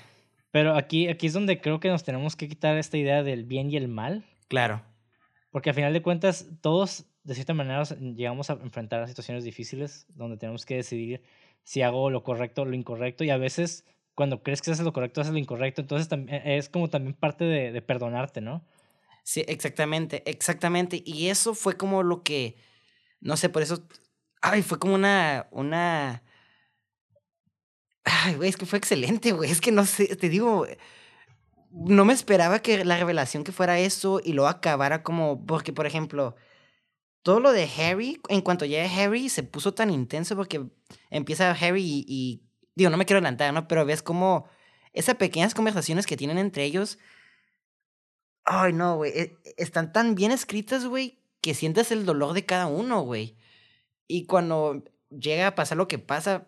pero 0.52 0.76
aquí, 0.76 1.08
aquí 1.08 1.26
es 1.26 1.34
donde 1.34 1.60
creo 1.60 1.80
que 1.80 1.90
nos 1.90 2.04
tenemos 2.04 2.36
que 2.36 2.48
quitar 2.48 2.78
esta 2.78 2.96
idea 2.96 3.24
del 3.24 3.44
bien 3.44 3.72
y 3.72 3.78
el 3.78 3.88
mal, 3.88 4.24
claro. 4.50 4.84
Porque 5.52 5.70
a 5.72 5.74
final 5.74 5.94
de 5.94 6.02
cuentas 6.02 6.48
todos 6.62 7.06
de 7.24 7.36
cierta 7.36 7.54
manera 7.54 7.82
os- 7.82 7.98
llegamos 8.00 8.50
a 8.50 8.54
enfrentar 8.54 9.08
situaciones 9.08 9.44
difíciles 9.44 10.06
donde 10.10 10.38
tenemos 10.38 10.66
que 10.66 10.76
decidir 10.76 11.22
si 11.64 11.82
hago 11.82 12.10
lo 12.10 12.24
correcto 12.24 12.64
o 12.64 12.66
lo 12.66 12.76
incorrecto 12.76 13.24
y 13.24 13.30
a 13.30 13.38
veces 13.38 13.86
cuando 14.16 14.44
crees 14.44 14.62
que 14.62 14.72
haces 14.72 14.86
lo 14.86 14.94
correcto 14.94 15.22
haces 15.22 15.34
lo 15.34 15.40
incorrecto, 15.40 15.82
entonces 15.82 16.08
también 16.10 16.42
es 16.46 16.70
como 16.70 16.90
también 16.90 17.14
parte 17.16 17.46
de, 17.46 17.72
de 17.72 17.82
perdonarte, 17.82 18.42
¿no? 18.42 18.66
Sí, 19.24 19.44
exactamente, 19.48 20.24
exactamente. 20.30 21.02
Y 21.06 21.28
eso 21.28 21.54
fue 21.54 21.78
como 21.78 22.04
lo 22.04 22.24
que, 22.24 22.56
no 23.22 23.38
sé, 23.38 23.50
por 23.50 23.62
eso, 23.64 23.88
ay, 24.42 24.64
fue 24.64 24.80
como 24.80 24.96
una, 24.96 25.48
una, 25.52 26.24
ay, 28.04 28.36
güey, 28.36 28.50
es 28.50 28.58
que 28.58 28.66
fue 28.66 28.80
excelente, 28.80 29.32
güey, 29.32 29.52
es 29.52 29.62
que 29.62 29.72
no 29.72 29.86
sé, 29.86 30.16
te 30.16 30.30
digo, 30.30 30.66
no 31.72 32.06
me 32.06 32.14
esperaba 32.14 32.60
que 32.60 32.84
la 32.86 32.98
revelación 32.98 33.44
que 33.44 33.52
fuera 33.52 33.80
eso 33.80 34.22
y 34.24 34.34
luego 34.34 34.50
acabara 34.50 35.04
como, 35.04 35.46
porque, 35.46 35.74
por 35.74 35.86
ejemplo, 35.86 36.36
todo 37.24 37.40
lo 37.40 37.52
de 37.52 37.70
Harry, 37.78 38.20
en 38.30 38.42
cuanto 38.42 38.66
llega 38.66 38.90
Harry, 39.04 39.30
se 39.30 39.44
puso 39.44 39.74
tan 39.74 39.90
intenso 39.92 40.36
porque 40.36 40.66
empieza 41.10 41.52
Harry 41.52 41.84
y, 42.08 42.44
digo, 42.76 42.90
no 42.90 42.98
me 42.98 43.06
quiero 43.06 43.20
adelantar, 43.20 43.54
¿no? 43.54 43.68
Pero 43.68 43.86
ves 43.86 44.02
como 44.04 44.48
esas 44.94 45.16
pequeñas 45.16 45.54
conversaciones 45.54 46.06
que 46.08 46.18
tienen 46.18 46.38
entre 46.40 46.64
ellos, 46.66 46.98
Ay, 48.46 48.74
no, 48.74 48.96
güey. 48.98 49.12
e- 49.16 49.38
Están 49.58 49.92
tan 49.94 50.16
bien 50.16 50.32
escritas, 50.32 50.86
güey, 50.86 51.20
que 51.42 51.54
sientes 51.54 51.92
el 51.92 52.06
dolor 52.06 52.34
de 52.34 52.46
cada 52.46 52.68
uno, 52.68 53.02
güey. 53.02 53.38
Y 54.08 54.26
cuando 54.26 54.84
llega 55.10 55.48
a 55.48 55.56
pasar 55.56 55.78
lo 55.78 55.88
que 55.88 56.00
pasa. 56.00 56.48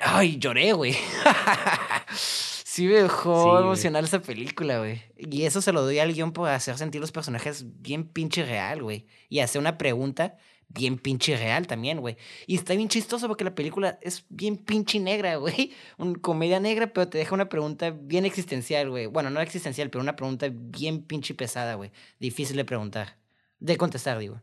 Ay, 0.00 0.38
lloré, 0.38 0.72
güey. 0.72 0.96
sí 2.76 2.86
me 2.86 2.94
dejó 2.94 3.42
Sí, 3.58 3.62
emocionar 3.64 4.04
esa 4.04 4.20
película, 4.20 4.78
güey. 4.78 5.02
Y 5.16 5.42
eso 5.44 5.60
se 5.62 5.72
lo 5.72 5.82
doy 5.82 5.98
al 5.98 6.12
guion 6.12 6.32
por 6.32 6.48
hacer 6.48 6.76
sentir 6.78 7.00
los 7.00 7.12
personajes 7.12 7.64
bien 7.80 8.04
pinche 8.08 8.44
real, 8.44 8.82
güey. 8.82 9.06
Y 9.28 9.38
hacer 9.40 9.60
una 9.60 9.78
pregunta 9.78 10.36
bien 10.68 10.98
pinche 10.98 11.36
real 11.36 11.66
también, 11.66 12.00
güey. 12.00 12.16
Y 12.46 12.56
está 12.56 12.74
bien 12.74 12.88
chistoso 12.88 13.28
porque 13.28 13.44
la 13.44 13.54
película 13.54 13.98
es 14.02 14.24
bien 14.28 14.56
pinche 14.56 14.98
negra, 15.00 15.36
güey. 15.36 15.72
Un 15.98 16.14
comedia 16.16 16.60
negra, 16.60 16.92
pero 16.92 17.08
te 17.08 17.18
deja 17.18 17.34
una 17.34 17.48
pregunta 17.48 17.90
bien 17.90 18.24
existencial, 18.26 18.90
güey. 18.90 19.06
Bueno, 19.06 19.30
no 19.30 19.40
existencial, 19.40 19.88
pero 19.90 20.02
una 20.02 20.16
pregunta 20.16 20.48
bien 20.52 21.02
pinche 21.02 21.34
pesada, 21.34 21.74
güey. 21.76 21.92
Difícil 22.20 22.56
de 22.56 22.64
preguntar. 22.64 23.16
De 23.58 23.76
contestar, 23.76 24.18
digo. 24.18 24.42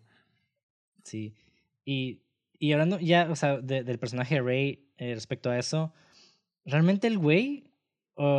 Sí. 1.03 1.35
Y, 1.85 2.21
y 2.57 2.71
hablando 2.71 2.99
ya, 2.99 3.27
o 3.29 3.35
sea, 3.35 3.57
de- 3.57 3.83
del 3.83 3.99
personaje 3.99 4.35
de 4.35 4.41
Rey 4.41 4.85
eh, 4.97 5.13
respecto 5.13 5.49
a 5.49 5.59
eso, 5.59 5.93
realmente 6.65 7.07
el 7.07 7.17
güey, 7.17 7.65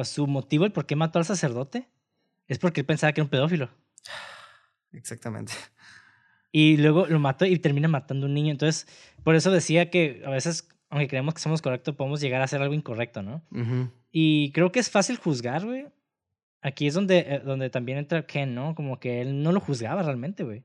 su 0.05 0.27
motivo, 0.27 0.65
el 0.65 0.73
por 0.73 0.87
qué 0.87 0.97
mató 0.97 1.19
al 1.19 1.25
sacerdote, 1.25 1.89
es 2.49 2.59
porque 2.59 2.81
él 2.81 2.87
pensaba 2.87 3.13
que 3.13 3.21
era 3.21 3.25
un 3.25 3.31
pedófilo. 3.31 3.71
Exactamente. 4.93 5.53
Y 6.53 6.77
luego 6.77 7.07
lo 7.07 7.19
mató 7.19 7.47
y 7.47 7.59
termina 7.59 7.89
matando 7.89 8.27
a 8.27 8.29
un 8.29 8.35
niño. 8.35 8.53
Entonces, 8.53 8.87
por 9.25 9.35
eso 9.35 9.51
decía 9.51 9.91
que 9.91 10.23
a 10.25 10.31
veces, 10.31 10.69
aunque 10.89 11.09
creemos 11.09 11.35
que 11.35 11.41
somos 11.41 11.61
correctos, 11.61 11.97
podemos 11.97 12.21
llegar 12.21 12.41
a 12.41 12.45
hacer 12.45 12.63
algo 12.63 12.75
incorrecto, 12.75 13.23
¿no? 13.23 13.43
Y 14.13 14.53
creo 14.53 14.71
que 14.71 14.79
es 14.79 14.89
fácil 14.89 15.17
juzgar, 15.17 15.65
güey. 15.65 15.87
Aquí 16.63 16.87
es 16.87 16.95
donde, 16.95 17.19
eh, 17.19 17.43
donde 17.45 17.71
también 17.71 17.99
entra 17.99 18.25
Ken, 18.25 18.55
¿no? 18.55 18.75
Como 18.75 19.01
que 19.01 19.21
él 19.21 19.43
no 19.43 19.51
lo 19.51 19.59
juzgaba 19.61 20.03
realmente, 20.03 20.45
güey. 20.45 20.63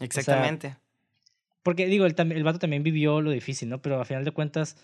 Exactamente. 0.00 0.76
Porque 1.62 1.86
digo, 1.86 2.06
el, 2.06 2.14
el 2.18 2.44
vato 2.44 2.58
también 2.58 2.82
vivió 2.82 3.20
lo 3.20 3.30
difícil, 3.30 3.68
¿no? 3.68 3.82
Pero 3.82 4.00
a 4.00 4.04
final 4.04 4.24
de 4.24 4.30
cuentas, 4.30 4.78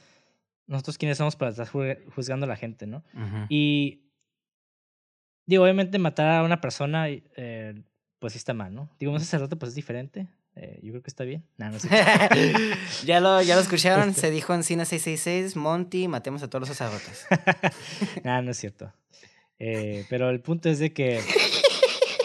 nosotros 0.67 0.99
quiénes 0.99 1.19
somos 1.19 1.37
para 1.37 1.51
estar 1.51 1.67
ju- 1.69 1.99
juzgando 2.15 2.45
a 2.45 2.49
la 2.49 2.57
gente, 2.57 2.87
¿no? 2.87 2.99
Ujú. 3.15 3.47
Y 3.49 4.03
digo, 5.47 5.65
obviamente 5.65 5.99
matar 5.99 6.31
a 6.31 6.43
una 6.45 6.61
persona, 6.61 7.07
eh, 7.09 7.83
pues 8.19 8.33
sí 8.35 8.39
está 8.39 8.55
mal, 8.55 8.75
¿no? 8.75 8.91
Digo, 8.99 9.13
un 9.13 9.21
sacerdote 9.21 9.57
pues 9.57 9.71
es 9.71 9.75
diferente. 9.75 10.29
Eh, 10.55 10.81
yo 10.83 10.91
creo 10.93 11.03
que 11.03 11.09
está 11.11 11.25
bien. 11.25 11.45
Nah, 11.57 11.71
no 11.71 11.79
sé. 11.79 11.89
ya, 13.07 13.21
lo, 13.21 13.41
ya 13.43 13.55
lo 13.55 13.63
escucharon, 13.63 14.11
Este- 14.11 14.21
se 14.23 14.31
dijo 14.31 14.55
en 14.55 14.63
Cine 14.65 14.85
666, 14.85 15.57
Monty, 15.57 16.09
matemos 16.09 16.43
a 16.43 16.49
todos 16.51 16.69
los 16.69 16.77
sacerdotes. 16.77 17.27
nah, 18.25 18.43
no 18.43 18.51
es 18.51 18.59
cierto. 18.59 18.93
Eh, 19.59 20.05
pero 20.11 20.29
el 20.31 20.41
punto 20.41 20.69
es 20.69 20.79
de 20.79 20.93
que, 20.93 21.21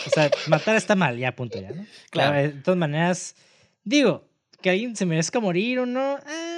o 0.06 0.10
sea, 0.10 0.30
matar 0.48 0.76
está 0.76 0.96
mal, 0.96 1.18
ya, 1.18 1.36
punto, 1.36 1.60
ya, 1.62 1.72
¿no? 1.72 1.86
Claro. 2.10 2.36
Eh, 2.38 2.50
De 2.50 2.62
todas 2.62 2.78
maneras, 2.78 3.36
digo, 3.84 4.28
que 4.62 4.72
alguien 4.72 4.96
se 4.96 5.06
merezca 5.06 5.40
morir 5.40 5.80
o 5.80 5.86
no, 5.86 6.18
eh, 6.18 6.57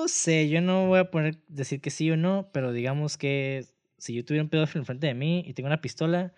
no 0.00 0.08
sé, 0.08 0.48
yo 0.48 0.60
no 0.60 0.86
voy 0.86 0.98
a 1.00 1.10
poner 1.10 1.38
decir 1.48 1.80
que 1.80 1.90
sí 1.90 2.10
o 2.10 2.16
no, 2.16 2.50
pero 2.52 2.72
digamos 2.72 3.16
que 3.18 3.66
si 3.98 4.14
yo 4.14 4.24
tuviera 4.24 4.42
un 4.42 4.48
pedófilo 4.50 4.80
enfrente 4.82 5.06
de 5.06 5.14
mí 5.14 5.42
y 5.46 5.52
tengo 5.54 5.66
una 5.66 5.80
pistola, 5.80 6.32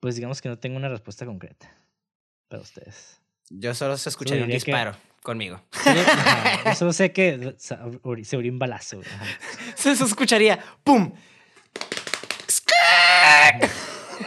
pues 0.00 0.14
digamos 0.16 0.40
que 0.40 0.48
no 0.48 0.58
tengo 0.58 0.76
una 0.76 0.88
respuesta 0.88 1.26
concreta 1.26 1.70
para 2.48 2.62
ustedes. 2.62 3.20
Yo 3.50 3.74
solo 3.74 3.96
se 3.96 4.08
escucharía 4.08 4.44
un 4.44 4.48
diría 4.48 4.60
que- 4.64 4.70
disparo, 4.70 4.96
conmigo. 5.22 5.62
Solo, 5.84 6.00
yo 6.64 6.74
solo 6.74 6.92
sé 6.92 7.12
que 7.12 7.54
se 7.58 7.74
abrió 7.74 8.52
un 8.52 8.58
balazo. 8.58 9.00
ajá. 9.00 9.24
Se, 9.76 9.94
se 9.96 10.04
escucharía, 10.04 10.58
¡pum! 10.84 11.12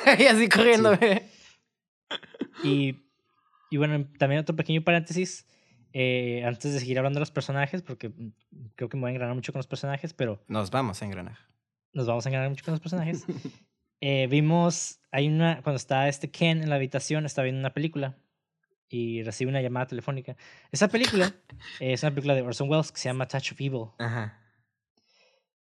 y 0.19 0.25
así 0.25 0.49
corriendo, 0.49 0.97
güey. 0.97 1.23
Y, 2.63 2.95
y 3.69 3.77
bueno, 3.77 4.07
también 4.19 4.41
otro 4.41 4.55
pequeño 4.55 4.83
paréntesis. 4.83 5.45
Eh, 5.97 6.43
antes 6.43 6.73
de 6.73 6.79
seguir 6.81 6.97
hablando 6.97 7.17
de 7.17 7.21
los 7.21 7.31
personajes, 7.31 7.81
porque 7.81 8.09
mm, 8.09 8.33
creo 8.75 8.89
que 8.89 8.97
me 8.97 9.01
voy 9.01 9.07
a 9.09 9.13
engranar 9.13 9.33
mucho 9.33 9.53
con 9.53 9.59
los 9.59 9.67
personajes, 9.67 10.13
pero 10.13 10.43
Nos 10.49 10.69
vamos 10.69 11.01
a 11.01 11.05
engranar. 11.05 11.37
nos 11.93 12.05
vamos 12.05 12.25
a 12.25 12.29
engranar 12.29 12.49
mucho 12.49 12.65
con 12.65 12.73
los 12.73 12.81
personajes. 12.81 13.25
Eh, 14.01 14.27
vimos, 14.27 14.99
hay 15.09 15.27
una, 15.29 15.61
cuando 15.63 15.77
está 15.77 16.09
este 16.09 16.29
Ken 16.29 16.61
en 16.61 16.69
la 16.69 16.75
habitación, 16.75 17.25
está 17.25 17.41
viendo 17.41 17.59
una 17.59 17.73
película 17.73 18.17
y 18.89 19.23
recibe 19.23 19.49
una 19.49 19.61
llamada 19.61 19.87
telefónica. 19.87 20.35
Esa 20.71 20.89
película 20.89 21.33
eh, 21.79 21.93
es 21.93 22.03
una 22.03 22.11
película 22.11 22.35
de 22.35 22.41
Orson 22.41 22.69
Welles 22.69 22.91
que 22.91 22.99
se 22.99 23.07
llama 23.09 23.25
Touch 23.27 23.53
of 23.53 23.61
Evil. 23.61 23.85
Ajá. 23.97 24.37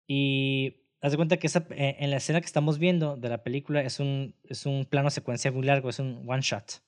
Y 0.07 0.86
haz 1.01 1.11
de 1.11 1.17
cuenta 1.17 1.38
que 1.38 1.47
esa, 1.47 1.65
eh, 1.72 1.97
en 1.99 2.11
la 2.11 2.17
escena 2.17 2.39
que 2.39 2.45
estamos 2.45 2.78
viendo 2.78 3.17
de 3.17 3.28
la 3.28 3.43
película 3.43 3.82
es 3.82 3.99
un, 3.99 4.36
es 4.43 4.65
un 4.67 4.86
plano 4.86 5.09
secuencia 5.09 5.51
muy 5.51 5.65
largo, 5.65 5.89
es 5.89 5.99
un 5.99 6.24
one 6.28 6.41
shot. 6.41 6.84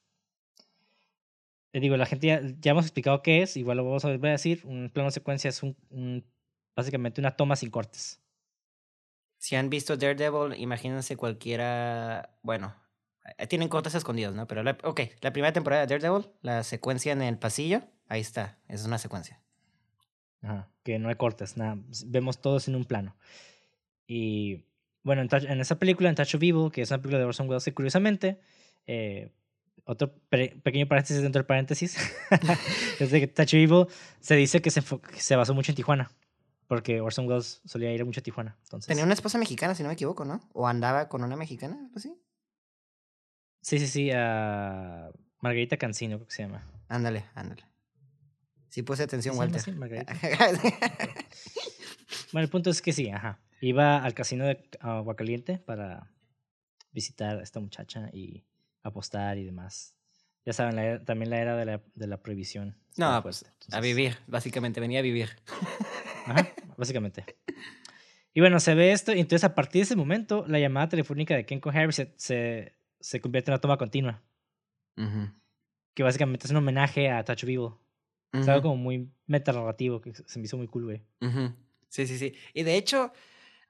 Le 1.73 1.79
digo, 1.79 1.97
la 1.97 2.05
gente 2.05 2.27
ya, 2.27 2.41
ya 2.61 2.71
hemos 2.71 2.85
explicado 2.85 3.21
qué 3.23 3.41
es, 3.41 3.57
igual 3.57 3.77
lo 3.77 3.83
vamos 3.83 4.05
a 4.05 4.09
volver 4.09 4.29
a 4.29 4.33
decir. 4.33 4.61
Un 4.65 4.89
plano 4.89 5.11
secuencia 5.11 5.49
es 5.49 5.63
un, 5.63 5.75
un- 5.89 6.23
básicamente 6.75 7.19
una 7.19 7.31
toma 7.35 7.55
sin 7.55 7.71
cortes. 7.71 8.21
Si 9.37 9.55
han 9.55 9.69
visto 9.69 9.97
Daredevil, 9.97 10.57
imagínense 10.59 11.17
cualquiera. 11.17 12.37
Bueno, 12.43 12.75
eh, 13.37 13.47
tienen 13.47 13.67
cortes 13.69 13.95
escondidos, 13.95 14.33
¿no? 14.35 14.47
Pero, 14.47 14.63
la, 14.63 14.77
ok, 14.83 15.01
la 15.21 15.33
primera 15.33 15.51
temporada 15.51 15.85
de 15.85 15.87
Daredevil, 15.97 16.29
la 16.41 16.63
secuencia 16.63 17.11
en 17.11 17.21
el 17.23 17.37
pasillo, 17.37 17.81
ahí 18.07 18.21
está. 18.21 18.59
Esa 18.67 18.81
es 18.81 18.85
una 18.85 18.99
secuencia. 18.99 19.41
Ajá, 20.41 20.69
que 20.83 20.99
no 20.99 21.09
hay 21.09 21.15
cortes, 21.15 21.55
nada, 21.57 21.77
vemos 22.05 22.41
todos 22.41 22.67
en 22.67 22.75
un 22.75 22.83
plano. 22.85 23.15
Y 24.05 24.65
bueno, 25.03 25.21
en, 25.21 25.29
en 25.31 25.61
esa 25.61 25.79
película, 25.79 26.09
en 26.09 26.15
Touch 26.15 26.35
of 26.35 26.43
Evil, 26.43 26.69
que 26.71 26.81
es 26.81 26.91
una 26.91 26.99
película 27.01 27.19
de 27.19 27.25
Orson 27.25 27.47
Welles, 27.49 27.69
curiosamente, 27.73 28.39
eh, 28.85 29.31
otro 29.85 30.13
pequeño 30.29 30.87
paréntesis 30.87 31.21
dentro 31.21 31.39
del 31.39 31.45
paréntesis, 31.45 31.97
es 32.99 33.11
de 33.11 33.19
que 33.19 33.27
Touch 33.27 33.53
Evil 33.53 33.87
se 34.19 34.35
dice 34.35 34.61
que 34.61 34.71
se, 34.71 34.81
que 34.81 35.19
se 35.19 35.35
basó 35.35 35.53
mucho 35.53 35.71
en 35.71 35.75
Tijuana, 35.75 36.11
porque 36.67 37.01
Orson 37.01 37.27
Welles 37.27 37.61
solía 37.65 37.91
ir 37.93 38.05
mucho 38.05 38.21
a 38.21 38.23
Tijuana. 38.23 38.57
Entonces, 38.63 38.87
Tenía 38.87 39.03
una 39.03 39.13
esposa 39.13 39.37
mexicana, 39.37 39.75
si 39.75 39.83
no 39.83 39.89
me 39.89 39.93
equivoco, 39.93 40.25
¿no? 40.25 40.41
O 40.53 40.67
andaba 40.67 41.09
con 41.09 41.23
una 41.23 41.35
mexicana, 41.35 41.89
así. 41.95 42.15
Sí, 43.61 43.79
sí, 43.79 43.87
sí, 43.87 44.11
a 44.13 45.09
Margarita 45.39 45.77
Cancino, 45.77 46.17
creo 46.17 46.27
que 46.27 46.33
se 46.33 46.43
llama. 46.43 46.63
Ándale, 46.87 47.25
ándale. 47.33 47.65
Sí 48.69 48.81
puse 48.81 49.03
atención, 49.03 49.35
¿Sí 49.35 49.39
Walter. 49.39 49.59
así, 49.61 49.71
Margarita? 49.71 50.13
Bueno, 52.31 52.45
el 52.45 52.49
punto 52.49 52.71
es 52.71 52.81
que 52.81 52.93
sí, 52.93 53.09
ajá. 53.09 53.39
Iba 53.61 54.03
al 54.03 54.13
casino 54.15 54.45
de 54.45 54.67
Aguacaliente 54.79 55.59
para 55.59 56.11
visitar 56.91 57.37
a 57.37 57.43
esta 57.43 57.59
muchacha 57.59 58.09
y 58.11 58.43
apostar 58.83 59.37
y 59.37 59.43
demás. 59.45 59.95
Ya 60.45 60.53
saben, 60.53 60.75
la 60.75 60.83
era- 60.85 61.05
también 61.05 61.29
la 61.29 61.39
era 61.39 61.55
de 61.55 61.65
la, 61.65 61.81
de 61.95 62.07
la 62.07 62.17
prohibición. 62.21 62.77
no, 62.97 63.21
pues 63.23 63.39
fuerte, 63.39 63.57
a 63.59 63.65
entonces, 63.65 63.81
vivir. 63.95 64.17
Básicamente 64.27 64.79
venía 64.79 64.99
a 64.99 65.01
vivir. 65.03 65.29
Ajá, 66.27 66.47
básicamente. 66.77 67.25
Y 68.33 68.39
bueno, 68.41 68.59
se 68.59 68.73
ve 68.75 68.91
esto 68.91 69.13
y 69.13 69.19
entonces 69.19 69.43
a 69.43 69.55
partir 69.55 69.79
de 69.79 69.83
ese 69.83 69.95
momento 69.95 70.45
la 70.47 70.59
llamada 70.59 70.89
telefónica 70.89 71.35
de 71.35 71.45
Ken 71.45 71.59
con 71.59 71.75
Harry 71.77 71.93
se, 71.93 72.13
se, 72.17 72.73
se 72.99 73.21
convierte 73.21 73.51
en 73.51 73.53
una 73.53 73.61
toma 73.61 73.77
continua, 73.77 74.21
Ujú. 74.97 75.29
que 75.93 76.03
básicamente 76.03 76.47
es 76.47 76.51
un 76.51 76.57
homenaje 76.57 77.09
a 77.09 77.23
Touch 77.23 77.43
of 77.43 77.49
Evil. 77.49 77.69
Es 78.33 78.47
algo 78.47 78.63
como 78.63 78.77
muy 78.77 79.11
metanarrativo 79.27 80.01
que 80.01 80.11
se 80.15 80.39
me 80.39 80.45
hizo 80.45 80.57
muy 80.57 80.65
cool, 80.67 80.85
güey. 80.85 81.03
Ujú. 81.21 81.53
Sí, 81.87 82.07
sí, 82.07 82.17
sí. 82.17 82.33
Y 82.55 82.63
de 82.63 82.75
hecho, 82.77 83.13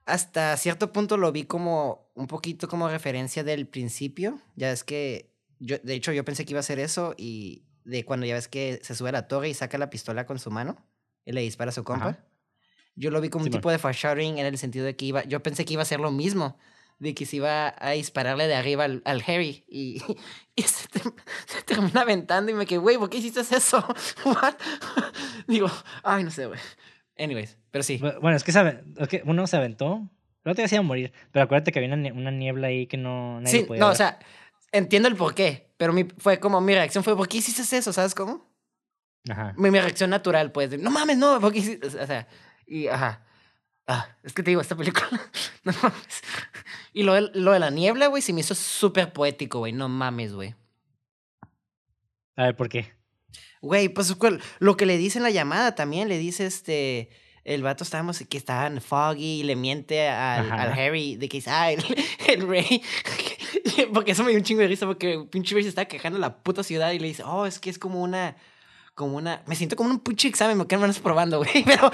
hasta 0.06 0.56
cierto 0.56 0.92
punto 0.92 1.16
lo 1.16 1.32
vi 1.32 1.44
como 1.44 2.10
un 2.14 2.26
poquito 2.26 2.68
como 2.68 2.88
referencia 2.88 3.44
del 3.44 3.66
principio. 3.66 4.38
Ya 4.56 4.70
es 4.70 4.84
que, 4.84 5.32
yo, 5.58 5.78
de 5.78 5.94
hecho, 5.94 6.12
yo 6.12 6.24
pensé 6.24 6.44
que 6.44 6.52
iba 6.52 6.60
a 6.60 6.64
ser 6.64 6.78
eso 6.78 7.14
y 7.16 7.64
de 7.84 8.04
cuando 8.04 8.26
ya 8.26 8.34
ves 8.34 8.48
que 8.48 8.80
se 8.82 8.94
sube 8.94 9.10
a 9.10 9.12
la 9.12 9.28
torre 9.28 9.48
y 9.48 9.54
saca 9.54 9.78
la 9.78 9.90
pistola 9.90 10.26
con 10.26 10.38
su 10.38 10.50
mano 10.50 10.76
y 11.24 11.32
le 11.32 11.40
dispara 11.42 11.70
a 11.70 11.72
su 11.72 11.84
compa. 11.84 12.08
Ajá. 12.10 12.24
Yo 12.96 13.10
lo 13.10 13.20
vi 13.20 13.28
como 13.28 13.44
un 13.44 13.50
tipo 13.58 13.70
de 13.70 13.78
foreshadowing 13.78 14.38
en 14.38 14.46
el 14.46 14.56
sentido 14.58 14.84
de 14.84 14.94
que 14.96 15.06
iba, 15.06 15.24
yo 15.24 15.42
pensé 15.42 15.64
que 15.64 15.72
iba 15.72 15.82
a 15.82 15.86
ser 15.86 15.98
lo 16.00 16.12
mismo, 16.12 16.56
de 17.00 17.12
que 17.12 17.26
se 17.26 17.36
iba 17.36 17.74
a 17.76 17.90
dispararle 17.90 18.46
de 18.46 18.54
arriba 18.54 18.84
al, 18.84 19.02
al 19.04 19.22
Harry 19.26 19.64
y, 19.68 20.00
y 20.56 20.62
se, 20.62 20.86
te- 20.88 21.00
se 21.00 21.62
termina 21.66 22.02
aventando 22.02 22.52
y 22.52 22.54
me 22.54 22.66
quedé, 22.66 22.78
güey, 22.78 22.96
¿por 22.96 23.10
qué 23.10 23.18
hiciste 23.18 23.40
eso? 23.40 23.84
What? 24.24 24.54
Digo, 25.48 25.68
ay, 26.04 26.22
no 26.24 26.30
sé, 26.30 26.46
güey. 26.46 26.60
Anyways, 27.18 27.58
pero 27.70 27.82
sí. 27.82 27.98
Bu- 27.98 28.18
Bueno, 28.20 28.36
es 28.36 28.44
que, 28.44 28.52
sabe, 28.52 28.82
es 28.98 29.08
que 29.08 29.22
uno 29.24 29.46
se 29.46 29.56
aventó, 29.56 30.10
día 30.44 30.68
se 30.68 30.74
iba 30.74 30.80
a 30.80 30.86
morir, 30.86 31.12
pero 31.32 31.44
acuérdate 31.44 31.72
que 31.72 31.78
había 31.78 31.94
una, 31.94 32.02
nie- 32.10 32.12
una 32.12 32.30
niebla 32.30 32.68
ahí 32.68 32.86
que 32.86 32.96
no 32.96 33.40
nadie 33.40 33.60
Sí, 33.60 33.64
podía 33.64 33.80
no, 33.84 33.90
o 33.90 33.94
sea, 33.94 34.18
entiendo 34.72 35.08
el 35.08 35.16
por 35.16 35.34
qué, 35.34 35.72
pero 35.76 35.92
mi, 35.92 36.04
fue 36.18 36.40
como 36.40 36.60
mi 36.60 36.74
reacción 36.74 37.04
fue, 37.04 37.16
¿por 37.16 37.28
qué 37.28 37.38
hiciste 37.38 37.76
eso? 37.76 37.92
¿Sabes 37.92 38.14
cómo? 38.14 38.50
Ajá. 39.30 39.54
Mi, 39.56 39.70
mi 39.70 39.80
reacción 39.80 40.10
natural, 40.10 40.52
pues, 40.52 40.70
de, 40.70 40.78
no 40.78 40.90
mames, 40.90 41.16
no, 41.16 41.40
¿por 41.40 41.52
qué 41.52 41.60
hiciste? 41.60 41.86
O 41.86 41.90
sea, 42.06 42.28
y 42.66 42.88
ajá. 42.88 43.24
Ah, 43.86 44.16
es 44.22 44.32
que 44.32 44.42
te 44.42 44.50
digo, 44.50 44.60
esta 44.60 44.76
película, 44.76 45.06
no 45.64 45.72
mames. 45.82 46.22
Y 46.92 47.02
lo 47.04 47.14
de, 47.14 47.30
lo 47.34 47.52
de 47.52 47.58
la 47.60 47.70
niebla, 47.70 48.06
güey, 48.08 48.22
se 48.22 48.32
me 48.32 48.40
hizo 48.40 48.54
súper 48.54 49.12
poético, 49.12 49.60
güey, 49.60 49.72
no 49.72 49.88
mames, 49.88 50.32
güey. 50.32 50.54
A 52.36 52.44
ver, 52.44 52.56
¿por 52.56 52.68
qué? 52.68 52.92
Güey, 53.64 53.88
pues 53.88 54.14
lo 54.58 54.76
que 54.76 54.84
le 54.84 54.98
dice 54.98 55.18
en 55.18 55.22
la 55.22 55.30
llamada 55.30 55.74
también, 55.74 56.08
le 56.08 56.18
dice 56.18 56.46
este. 56.46 57.08
El 57.44 57.62
vato 57.62 57.84
estábamos 57.84 58.24
que 58.26 58.38
estaba 58.38 58.66
en 58.66 58.80
foggy 58.80 59.40
y 59.40 59.42
le 59.42 59.54
miente 59.54 60.08
al, 60.08 60.50
al. 60.50 60.72
Harry 60.72 61.16
de 61.16 61.28
que 61.28 61.38
dice, 61.38 61.50
ah, 61.50 61.70
el, 61.72 61.82
el 62.28 62.48
rey. 62.48 62.82
porque 63.92 64.12
eso 64.12 64.22
me 64.22 64.30
dio 64.30 64.38
un 64.38 64.44
chingo 64.44 64.62
de 64.62 64.68
risa 64.68 64.86
porque 64.86 65.26
pinche 65.30 65.54
rey 65.54 65.62
se 65.62 65.68
está 65.68 65.84
quejando 65.84 66.18
la 66.18 66.38
puta 66.38 66.62
ciudad 66.62 66.92
y 66.92 66.98
le 66.98 67.08
dice, 67.08 67.22
oh, 67.24 67.44
es 67.46 67.58
que 67.58 67.70
es 67.70 67.78
como 67.78 68.02
una. 68.02 68.36
Como 68.94 69.16
una. 69.16 69.42
Me 69.46 69.56
siento 69.56 69.76
como 69.76 69.90
un 69.90 69.98
pinche 70.00 70.28
examen, 70.28 70.56
me 70.56 70.66
quedan 70.66 70.82
manos 70.82 71.00
probando, 71.00 71.38
güey. 71.38 71.64
Pero. 71.66 71.90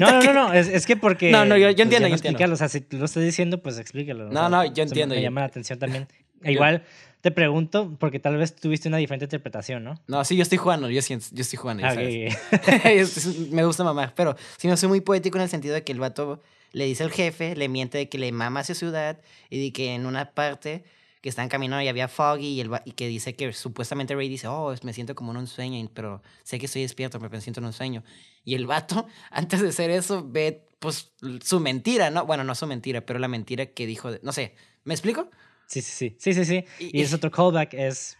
No, 0.00 0.12
no, 0.12 0.20
que- 0.20 0.26
no, 0.28 0.32
no, 0.32 0.52
es, 0.52 0.68
es 0.68 0.86
que 0.86 0.96
porque... 0.96 1.30
No, 1.30 1.44
no, 1.44 1.56
yo- 1.56 1.68
yo 1.68 1.74
pues, 1.74 1.80
entiendo, 1.84 2.08
no 2.08 2.16
yo 2.16 2.28
entiendo. 2.28 2.54
O 2.54 2.56
sea, 2.56 2.68
si 2.68 2.80
tú 2.80 2.96
lo 2.96 3.04
estás 3.04 3.22
diciendo, 3.22 3.62
pues 3.62 3.78
explícalo. 3.78 4.30
No, 4.30 4.48
no, 4.48 4.64
yo 4.64 4.82
entiendo, 4.82 5.14
Me, 5.14 5.22
llama 5.22 5.42
la 5.42 5.48
atención 5.48 5.78
también. 5.78 6.08
E 6.42 6.52
Igual 6.52 6.84
te 7.22 7.30
pregunto, 7.30 7.96
porque 7.98 8.18
tal 8.18 8.36
vez 8.36 8.54
tuviste 8.54 8.88
una 8.88 8.98
diferente 8.98 9.24
interpretación, 9.24 9.82
¿no? 9.84 9.94
No, 10.08 10.22
sí, 10.24 10.36
yo 10.36 10.42
estoy 10.42 10.58
jugando, 10.58 10.90
yo 10.90 11.00
yo 11.00 11.16
estoy 11.42 11.56
jugando, 11.56 11.86
Ah, 11.86 11.92
ok, 11.92 11.94
sabes. 11.94 12.34
ok. 12.34 12.84
Es- 12.84 13.16
es- 13.16 13.50
me 13.50 13.64
gusta 13.64 13.84
mamar, 13.84 14.12
pero 14.14 14.36
sí 14.58 14.68
me 14.68 14.76
soy 14.76 14.88
muy 14.90 15.00
poético 15.00 15.38
en 15.38 15.44
el 15.44 15.48
sentido 15.48 15.74
de 15.74 15.82
que 15.84 15.92
el 15.92 16.00
vato 16.00 16.42
le 16.72 16.84
dice 16.84 17.04
al 17.04 17.10
jefe, 17.12 17.56
le 17.56 17.68
miente 17.68 17.96
de 17.98 18.08
que 18.08 18.18
le 18.18 18.32
mama 18.32 18.60
a 18.60 18.64
su 18.64 18.74
ciudad 18.74 19.18
y 19.50 19.62
de 19.62 19.72
que 19.72 19.94
en 19.94 20.04
una 20.06 20.32
parte 20.32 20.84
que 21.20 21.28
están 21.28 21.48
caminando 21.48 21.82
y 21.84 21.88
había 21.88 22.08
foggy 22.08 22.46
y, 22.48 22.60
el, 22.60 22.70
y 22.84 22.92
que 22.92 23.06
dice 23.06 23.34
que 23.36 23.52
supuestamente 23.52 24.14
Ray 24.16 24.28
dice, 24.28 24.48
oh, 24.48 24.74
me 24.82 24.92
siento 24.92 25.14
como 25.14 25.30
en 25.30 25.36
un 25.38 25.46
sueño, 25.46 25.88
pero 25.94 26.20
sé 26.42 26.58
que 26.58 26.66
estoy 26.66 26.82
despierto, 26.82 27.20
pero 27.20 27.30
me 27.30 27.40
siento 27.40 27.60
en 27.60 27.66
un 27.66 27.72
sueño. 27.72 28.02
Y 28.44 28.56
el 28.56 28.66
vato, 28.66 29.06
antes 29.30 29.60
de 29.60 29.68
hacer 29.68 29.90
eso, 29.90 30.26
ve 30.28 30.66
pues 30.80 31.12
su 31.44 31.60
mentira, 31.60 32.10
¿no? 32.10 32.26
Bueno, 32.26 32.42
no 32.42 32.56
su 32.56 32.66
mentira, 32.66 33.02
pero 33.02 33.20
la 33.20 33.28
mentira 33.28 33.66
que 33.66 33.86
dijo, 33.86 34.10
de- 34.10 34.18
no 34.24 34.32
sé, 34.32 34.56
¿me 34.82 34.94
explico? 34.94 35.30
Sí, 35.72 35.80
sí, 35.80 35.92
sí. 35.92 36.16
Sí, 36.18 36.34
sí, 36.34 36.44
sí. 36.44 36.64
Y- 36.78 36.98
Y 36.98 37.02
es 37.02 37.14
otro 37.14 37.30
callback, 37.30 37.72
es... 37.74 38.18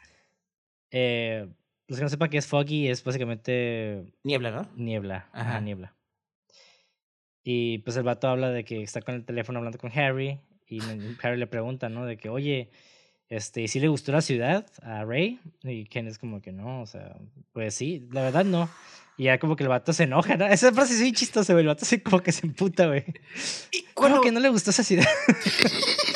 Eh, 0.91 1.47
los 1.89 1.99
que 1.99 2.03
no 2.05 2.09
sepan 2.09 2.31
que 2.31 2.39
es 2.39 2.47
foggy, 2.47 2.89
es 2.89 3.05
básicamente 3.05 4.05
Niebla, 4.25 4.51
¿no? 4.51 4.69
niebla. 4.77 5.29
Ajá, 5.33 5.61
niebla. 5.61 5.95
Y 7.45 7.79
pues 7.79 7.97
el 7.97 8.05
vato 8.05 8.29
habla 8.29 8.51
de 8.51 8.65
que 8.65 8.83
está 8.83 9.03
con 9.03 9.15
el 9.17 9.25
teléfono 9.25 9.59
hablando 9.59 9.79
con 9.79 9.91
Harry 9.99 10.41
y 10.67 10.79
Harry 11.23 11.37
le 11.39 11.47
pregunta, 11.47 11.89
¿no? 11.89 12.07
De 12.07 12.17
que, 12.17 12.29
oye, 12.31 12.71
este, 13.29 13.63
¿y 13.63 13.69
si 13.69 13.81
le 13.81 13.89
gustó 13.89 14.13
la 14.13 14.21
ciudad 14.23 14.67
a 14.83 15.05
Ray? 15.05 15.41
Y 15.63 15.85
Ken 15.85 16.07
es 16.07 16.19
como 16.19 16.41
que 16.41 16.53
no, 16.53 16.81
o 16.83 16.87
sea, 16.87 17.17
pues 17.53 17.75
sí, 17.75 18.07
la 18.13 18.23
verdad 18.23 18.45
no. 18.45 18.71
Y 19.19 19.25
ya 19.25 19.39
como 19.39 19.57
que 19.57 19.65
el 19.65 19.69
vato 19.69 19.93
se 19.93 20.05
enoja, 20.05 20.37
¿no? 20.37 20.47
Esa 20.47 20.73
frase 20.73 20.95
es 20.95 21.01
muy 21.01 21.13
chistosa, 21.13 21.53
güey. 21.53 21.63
El 21.65 21.69
vato 21.69 21.85
se 21.85 22.03
como 22.03 22.23
que 22.23 22.33
se 22.33 22.47
emputa, 22.47 22.87
güey. 22.87 23.05
Y 23.73 23.83
¿Cómo 23.93 24.09
cuando- 24.09 24.21
que 24.23 24.33
no 24.33 24.41
le 24.41 24.49
gustó 24.49 24.71
esa 24.71 24.83
ciudad? 24.85 25.05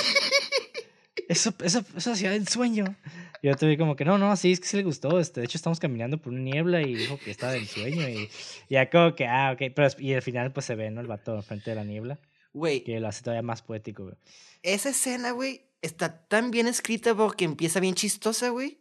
eso, 1.28 1.54
eso, 1.62 1.84
esa 1.96 2.14
ciudad 2.14 2.32
del 2.32 2.48
sueño. 2.48 2.96
Y 3.42 3.48
yo 3.48 3.56
te 3.56 3.66
vi 3.66 3.76
como 3.76 3.96
que, 3.96 4.04
no, 4.04 4.18
no, 4.18 4.34
sí, 4.36 4.52
es 4.52 4.60
que 4.60 4.66
sí 4.66 4.76
le 4.76 4.82
gustó. 4.82 5.18
Este, 5.18 5.40
de 5.40 5.46
hecho, 5.46 5.58
estamos 5.58 5.80
caminando 5.80 6.18
por 6.18 6.32
una 6.32 6.42
niebla 6.42 6.82
y 6.82 6.94
dijo 6.94 7.18
que 7.18 7.30
estaba 7.30 7.52
del 7.52 7.66
sueño. 7.66 8.08
Y 8.08 8.28
ya 8.68 8.88
como 8.90 9.14
que, 9.14 9.26
ah, 9.26 9.52
ok. 9.52 9.72
Pero, 9.74 9.88
y 9.98 10.14
al 10.14 10.22
final, 10.22 10.52
pues 10.52 10.66
se 10.66 10.74
ve, 10.74 10.90
¿no? 10.90 11.00
El 11.00 11.06
vato 11.06 11.34
enfrente 11.34 11.70
de 11.70 11.76
la 11.76 11.84
niebla. 11.84 12.18
Güey, 12.52 12.84
Que 12.84 12.98
lo 13.00 13.08
hace 13.08 13.22
todavía 13.22 13.42
más 13.42 13.60
poético, 13.60 14.04
güey. 14.04 14.16
esa 14.62 14.88
escena, 14.88 15.32
güey, 15.32 15.66
está 15.82 16.26
tan 16.26 16.50
bien 16.50 16.66
escrita 16.66 17.14
porque 17.14 17.44
empieza 17.44 17.80
bien 17.80 17.94
chistosa, 17.94 18.48
güey. 18.48 18.78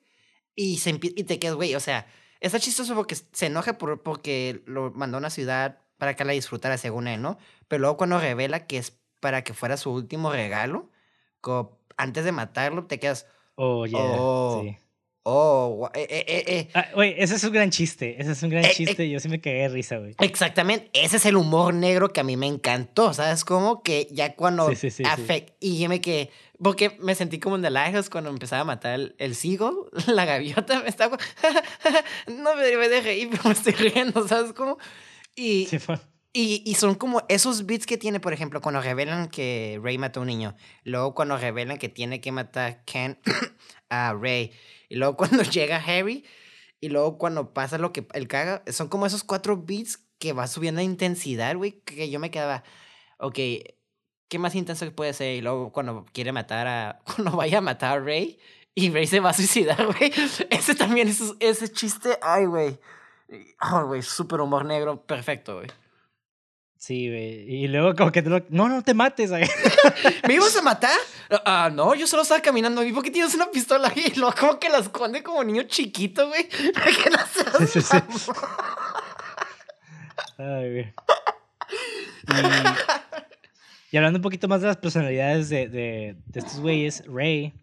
Y, 0.55 0.77
se 0.77 0.91
y 0.91 1.23
te 1.25 1.39
quedas, 1.39 1.55
güey, 1.55 1.75
o 1.75 1.81
sea, 1.81 2.07
está 2.39 2.57
chistoso 2.59 2.95
porque 2.95 3.15
se 3.15 3.47
enoja 3.47 3.77
por, 3.77 4.01
porque 4.01 4.61
lo 4.65 4.91
mandó 4.91 5.17
a 5.17 5.19
una 5.19 5.29
ciudad 5.29 5.79
para 5.97 6.15
que 6.15 6.23
la 6.23 6.31
disfrutara 6.31 6.77
según 6.77 7.09
él, 7.09 7.21
¿no? 7.21 7.37
Pero 7.67 7.81
luego 7.81 7.97
cuando 7.97 8.17
revela 8.19 8.65
que 8.65 8.77
es 8.77 8.97
para 9.19 9.43
que 9.43 9.53
fuera 9.53 9.75
su 9.75 9.91
último 9.91 10.31
regalo, 10.31 10.89
como 11.41 11.77
antes 11.97 12.25
de 12.25 12.31
matarlo, 12.31 12.85
te 12.85 12.99
quedas, 12.99 13.27
Oh, 13.55 13.85
yeah. 13.85 13.99
Oh. 13.99 14.61
Sí. 14.63 14.77
Oh, 15.27 15.89
eh, 15.95 16.05
eh, 16.07 16.43
eh, 16.45 16.69
ah, 16.75 16.85
güey, 16.93 17.15
ese 17.17 17.33
es 17.33 17.43
un 17.43 17.51
gran 17.51 17.71
chiste. 17.71 18.21
Ese 18.21 18.33
es 18.33 18.43
un 18.43 18.51
gran 18.51 18.63
chiste. 18.65 19.09
Yo 19.09 19.19
sí 19.19 19.27
me 19.27 19.41
cagué 19.41 19.61
de 19.61 19.69
risa, 19.69 19.97
güey. 19.97 20.13
Exactamente. 20.19 20.91
Ese 20.93 21.17
es 21.17 21.25
el 21.25 21.35
humor 21.35 21.73
negro 21.73 22.13
que 22.13 22.19
a 22.19 22.23
mí 22.23 22.37
me 22.37 22.45
encantó. 22.45 23.11
¿Sabes 23.11 23.43
cómo? 23.43 23.81
Que 23.81 24.07
ya 24.11 24.35
cuando. 24.35 24.69
Sí, 24.69 24.75
sí, 24.75 24.91
sí, 24.91 25.03
Y 25.59 25.79
yo 25.79 25.89
me 25.89 25.99
quedé. 25.99 26.29
Porque 26.61 26.95
me 26.99 27.15
sentí 27.15 27.39
como 27.39 27.55
en 27.55 27.63
The 27.63 27.71
Lighthouse 27.71 28.11
cuando 28.11 28.29
empezaba 28.29 28.61
a 28.61 28.65
matar 28.65 28.93
el, 28.93 29.15
el 29.17 29.35
la 30.13 30.25
gaviota. 30.25 30.83
Me 30.83 30.89
estaba. 30.89 31.17
no 32.27 32.55
me 32.55 32.61
debe 32.61 32.87
de 32.87 33.01
reír, 33.01 33.29
pero 33.31 33.45
me 33.45 33.53
estoy 33.53 33.73
riendo, 33.73 34.27
¿sabes 34.27 34.53
cómo? 34.53 34.77
Y. 35.35 35.67
Y, 36.37 36.75
son 36.75 36.95
como 36.95 37.23
esos 37.29 37.65
bits 37.65 37.85
que 37.85 37.97
tiene, 37.97 38.19
por 38.19 38.33
ejemplo, 38.33 38.59
cuando 38.59 38.81
revelan 38.81 39.29
que 39.29 39.79
Ray 39.81 39.97
mató 39.97 40.19
a 40.19 40.23
un 40.23 40.27
niño. 40.27 40.53
Luego 40.83 41.15
cuando 41.15 41.37
revelan 41.37 41.77
que 41.77 41.87
tiene 41.87 42.19
que 42.19 42.33
matar 42.33 42.83
Ken 42.83 43.17
a 43.89 44.13
Ray. 44.13 44.51
Y 44.89 44.97
luego 44.97 45.15
cuando 45.17 45.43
llega 45.43 45.77
Harry. 45.77 46.25
Y 46.81 46.89
luego 46.89 47.17
cuando 47.17 47.53
pasa 47.53 47.77
lo 47.77 47.93
que 47.93 48.05
él 48.11 48.27
caga. 48.27 48.63
Son 48.67 48.89
como 48.89 49.05
esos 49.05 49.23
cuatro 49.23 49.63
beats 49.63 49.97
que 50.19 50.33
va 50.33 50.47
subiendo 50.47 50.79
la 50.79 50.83
intensidad, 50.83 51.55
güey. 51.55 51.79
Que 51.85 52.09
yo 52.09 52.19
me 52.19 52.31
quedaba. 52.31 52.65
Ok, 53.17 53.35
¿qué 54.27 54.37
más 54.37 54.55
intenso 54.55 54.91
puede 54.91 55.13
ser? 55.13 55.37
Y 55.37 55.41
luego 55.41 55.71
cuando 55.71 56.05
quiere 56.11 56.33
matar 56.33 56.67
a. 56.67 56.99
Cuando 57.15 57.31
vaya 57.37 57.59
a 57.59 57.61
matar 57.61 57.99
a 57.99 58.01
Ray. 58.01 58.37
Y 58.75 58.91
Ray 58.91 59.07
se 59.07 59.21
va 59.21 59.29
a 59.29 59.33
suicidar, 59.33 59.85
güey. 59.97 60.11
Ese 60.49 60.75
también, 60.75 61.07
ese, 61.07 61.31
ese 61.39 61.69
chiste. 61.71 62.19
Ay, 62.21 62.43
güey. 62.43 62.77
Ay, 63.57 63.83
güey, 63.85 64.01
súper 64.01 64.41
humor 64.41 64.65
negro. 64.65 65.01
Perfecto, 65.05 65.59
güey. 65.59 65.69
Sí, 66.77 67.09
güey. 67.09 67.63
Y 67.63 67.67
luego 67.67 67.95
como 67.95 68.11
que 68.11 68.21
te 68.21 68.29
lo... 68.29 68.43
No, 68.49 68.69
no 68.69 68.83
te 68.83 68.93
mates. 68.93 69.31
¿Me 70.27 70.33
ibas 70.33 70.55
a 70.55 70.61
matar? 70.61 70.97
Ah, 71.45 71.71
no, 71.73 71.95
yo 71.95 72.05
solo 72.05 72.21
estaba 72.21 72.41
caminando. 72.41 72.83
¿Y 72.83 72.93
por 72.93 73.03
qué 73.03 73.11
tienes 73.11 73.33
una 73.33 73.49
pistola 73.49 73.87
ahí? 73.87 74.11
Y 74.13 74.19
luego 74.19 74.35
como 74.39 74.59
que 74.59 74.69
la 74.69 74.77
esconde 74.79 75.23
como 75.23 75.43
niño 75.43 75.63
chiquito, 75.63 76.27
güey. 76.27 76.47
que 76.47 77.09
no 77.09 77.17
sí, 77.59 77.67
sí, 77.67 77.81
sí. 77.81 77.97
Ay, 80.37 80.71
güey. 80.71 80.93
Y, 83.91 83.97
hablando 83.97 84.17
un 84.19 84.23
poquito 84.23 84.47
más 84.47 84.61
de 84.61 84.67
las 84.67 84.77
personalidades 84.77 85.49
de, 85.49 85.67
de, 85.69 86.17
de 86.27 86.39
estos 86.39 86.59
güeyes, 86.59 87.03
Ray, 87.07 87.53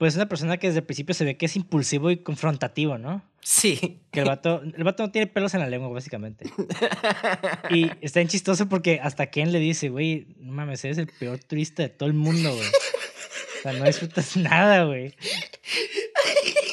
pues 0.00 0.14
es 0.14 0.16
una 0.16 0.30
persona 0.30 0.56
que 0.56 0.66
desde 0.66 0.78
el 0.78 0.86
principio 0.86 1.14
se 1.14 1.26
ve 1.26 1.36
que 1.36 1.44
es 1.44 1.56
impulsivo 1.56 2.10
y 2.10 2.22
confrontativo, 2.22 2.96
¿no? 2.96 3.22
Sí. 3.42 3.98
Que 4.10 4.20
el 4.20 4.26
vato, 4.26 4.62
el 4.62 4.82
vato 4.82 5.02
no 5.02 5.12
tiene 5.12 5.26
pelos 5.26 5.52
en 5.52 5.60
la 5.60 5.68
lengua, 5.68 5.90
básicamente. 5.90 6.46
Y 7.68 7.90
está 8.00 8.20
bien 8.20 8.28
chistoso 8.28 8.66
porque 8.66 8.98
hasta 9.02 9.26
Ken 9.26 9.52
le 9.52 9.58
dice, 9.58 9.90
güey, 9.90 10.28
no 10.38 10.52
mames, 10.52 10.82
eres 10.86 10.96
el 10.96 11.06
peor 11.06 11.38
turista 11.40 11.82
de 11.82 11.90
todo 11.90 12.08
el 12.08 12.14
mundo, 12.14 12.50
güey. 12.50 12.66
O 12.66 13.62
sea, 13.62 13.74
no 13.74 13.84
disfrutas 13.84 14.36
nada, 14.38 14.84
güey. 14.84 15.14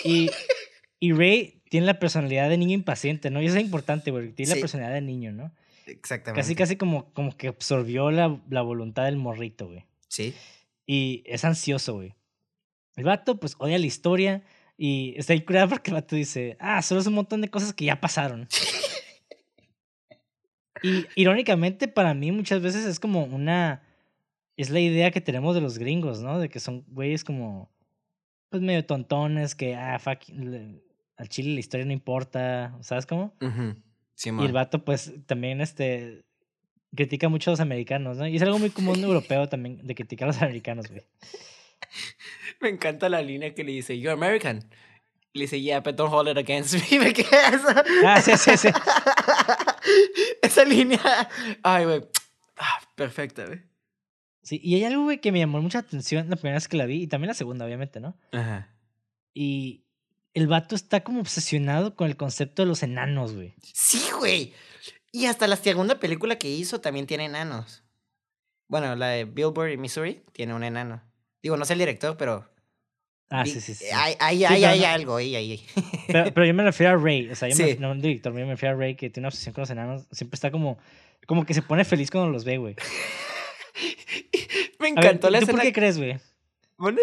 Y, 0.05 0.30
y 1.01 1.11
Ray 1.11 1.61
tiene 1.69 1.86
la 1.86 1.99
personalidad 1.99 2.47
de 2.47 2.57
niño 2.57 2.75
impaciente, 2.75 3.30
¿no? 3.30 3.41
Y 3.41 3.47
eso 3.47 3.57
es 3.57 3.61
importante, 3.61 4.09
güey. 4.09 4.32
Tiene 4.32 4.55
la 4.55 4.61
personalidad 4.61 4.93
de 4.93 5.01
niño, 5.01 5.34
¿no? 5.34 5.51
Exactamente. 5.86 6.41
Casi, 6.41 6.55
casi 6.55 6.78
como, 6.78 7.11
como 7.11 7.36
que 7.36 7.49
absorbió 7.49 8.09
la, 8.09 8.39
la 8.49 8.61
voluntad 8.61 9.03
del 9.03 9.17
morrito, 9.17 9.67
güey. 9.67 9.84
Sí. 10.07 10.34
Y 10.86 11.23
es 11.25 11.43
ansioso, 11.43 11.95
güey. 11.95 12.13
El 12.97 13.03
vato, 13.03 13.39
pues, 13.39 13.55
odia 13.59 13.77
la 13.77 13.85
historia 13.85 14.43
y 14.75 15.13
está 15.17 15.33
incurado 15.33 15.69
porque 15.69 15.91
el 15.91 15.95
vato 15.95 16.15
dice, 16.15 16.57
ah, 16.59 16.81
solo 16.81 16.99
es 16.99 17.07
un 17.07 17.13
montón 17.13 17.41
de 17.41 17.49
cosas 17.49 17.71
que 17.71 17.85
ya 17.85 18.01
pasaron. 18.01 18.47
y 20.83 21.05
irónicamente, 21.15 21.87
para 21.87 22.13
mí 22.13 22.31
muchas 22.31 22.61
veces 22.61 22.85
es 22.85 22.99
como 22.99 23.23
una... 23.23 23.83
Es 24.57 24.71
la 24.71 24.79
idea 24.79 25.11
que 25.11 25.21
tenemos 25.21 25.53
de 25.53 25.61
los 25.61 25.77
gringos, 25.77 26.21
¿no? 26.23 26.39
De 26.39 26.49
que 26.49 26.59
son 26.59 26.83
güeyes 26.87 27.23
como... 27.23 27.71
Pues 28.49 28.63
medio 28.63 28.83
tontones, 28.83 29.53
que, 29.53 29.75
ah, 29.75 29.99
fuck, 29.99 30.19
al 31.17 31.29
chile 31.29 31.53
la 31.53 31.59
historia 31.59 31.85
no 31.85 31.91
importa, 31.91 32.77
¿sabes 32.81 33.05
cómo? 33.05 33.33
sí, 34.15 34.29
y 34.31 34.45
el 34.45 34.53
vato, 34.53 34.85
pues, 34.85 35.13
también, 35.25 35.59
este, 35.61 36.23
critica 36.95 37.29
mucho 37.29 37.51
a 37.51 37.53
los 37.53 37.59
americanos, 37.59 38.17
¿no? 38.17 38.27
Y 38.27 38.37
es 38.37 38.41
algo 38.41 38.57
muy 38.57 38.69
común 38.69 38.99
europeo 39.03 39.47
también, 39.49 39.85
de 39.85 39.93
criticar 39.93 40.29
a 40.29 40.31
los 40.31 40.41
americanos, 40.41 40.89
güey. 40.89 41.03
Me 42.62 42.70
encanta 42.70 43.10
la 43.10 43.22
línea 43.22 43.53
que 43.53 43.64
le 43.64 43.72
dice, 43.72 43.99
You're 43.99 44.14
American. 44.14 44.70
Le 45.34 45.41
dice, 45.41 45.62
Yeah, 45.62 45.82
but 45.82 45.95
don't 45.95 46.12
hold 46.12 46.28
it 46.28 46.38
against 46.38 46.74
me. 46.74 46.99
Me 47.03 47.14
queda 47.14 47.49
esa. 47.49 47.84
Ah, 48.05 48.22
sí, 48.22 48.38
sí, 48.38 48.58
sí. 48.58 48.70
esa 50.41 50.66
línea. 50.66 51.30
Ay, 51.64 51.86
güey. 51.86 52.01
Ah, 52.58 52.82
perfecta, 52.95 53.45
güey. 53.45 53.62
Sí, 54.41 54.60
y 54.64 54.76
hay 54.76 54.86
algo, 54.86 55.03
güey, 55.03 55.20
que 55.20 55.34
me 55.34 55.39
llamó 55.39 55.62
mucha 55.62 55.80
atención 55.80 56.30
la 56.30 56.38
primera 56.38 56.55
vez 56.55 56.70
que 56.70 56.78
la 56.78 56.86
vi, 56.86 57.03
y 57.03 57.08
también 57.08 57.28
la 57.28 57.34
segunda, 57.34 57.66
obviamente, 57.66 57.99
¿no? 57.99 58.18
Ajá. 58.32 58.74
Y 59.34 59.84
el 60.34 60.47
vato 60.47 60.74
está 60.74 61.03
como 61.03 61.20
obsesionado 61.20 61.95
con 61.95 62.08
el 62.08 62.16
concepto 62.16 62.62
de 62.62 62.68
los 62.68 62.82
enanos, 62.82 63.34
güey. 63.36 63.55
Sí, 63.62 64.01
güey. 64.18 64.53
Y 65.12 65.26
hasta 65.26 65.47
la 65.47 65.58
segunda 65.58 65.99
película 65.99 66.38
que 66.38 66.49
hizo 66.49 66.80
también 66.80 67.08
tiene 67.08 67.26
enanos. 67.26 67.84
Bueno, 68.68 68.95
la 68.95 69.08
de 69.10 69.26
Billboard 69.26 69.72
y 69.72 69.78
Missouri 69.78 70.24
tiene 70.32 70.53
un 70.53 70.64
enano. 70.64 71.01
Digo, 71.41 71.57
no 71.57 71.65
sé 71.65 71.73
el 71.73 71.79
director, 71.79 72.15
pero. 72.17 72.47
Ah, 73.29 73.45
sí, 73.45 73.59
sí, 73.59 73.75
sí. 73.75 73.85
Hay, 73.93 74.15
hay, 74.19 74.45
hay, 74.45 74.83
algo 74.85 75.17
ahí, 75.17 75.35
ahí. 75.35 75.65
Pero, 76.07 76.33
pero, 76.33 76.45
yo 76.45 76.53
me 76.53 76.63
refiero 76.63 76.93
a 76.93 76.95
Ray. 76.95 77.29
O 77.29 77.35
sea, 77.35 77.49
yo 77.49 77.57
me, 77.57 77.75
no 77.75 77.91
un 77.91 78.01
director, 78.01 78.31
yo 78.31 78.45
me 78.45 78.53
refiero 78.53 78.75
a 78.75 78.79
Ray 78.79 78.95
que 78.95 79.09
tiene 79.09 79.25
una 79.25 79.29
obsesión 79.29 79.53
con 79.53 79.63
los 79.63 79.69
enanos. 79.69 80.07
Siempre 80.11 80.35
está 80.35 80.51
como. 80.51 80.77
Como 81.25 81.45
que 81.45 81.53
se 81.53 81.61
pone 81.61 81.83
feliz 81.83 82.09
cuando 82.09 82.31
los 82.31 82.45
ve, 82.45 82.57
güey. 82.57 82.75
me 84.79 84.89
encantó 84.89 85.29
la 85.29 85.41
¿Tú 85.41 85.47
por 85.47 85.59
qué 85.59 85.73
crees, 85.73 85.97
güey? 85.97 86.17
¿Vale? 86.77 87.01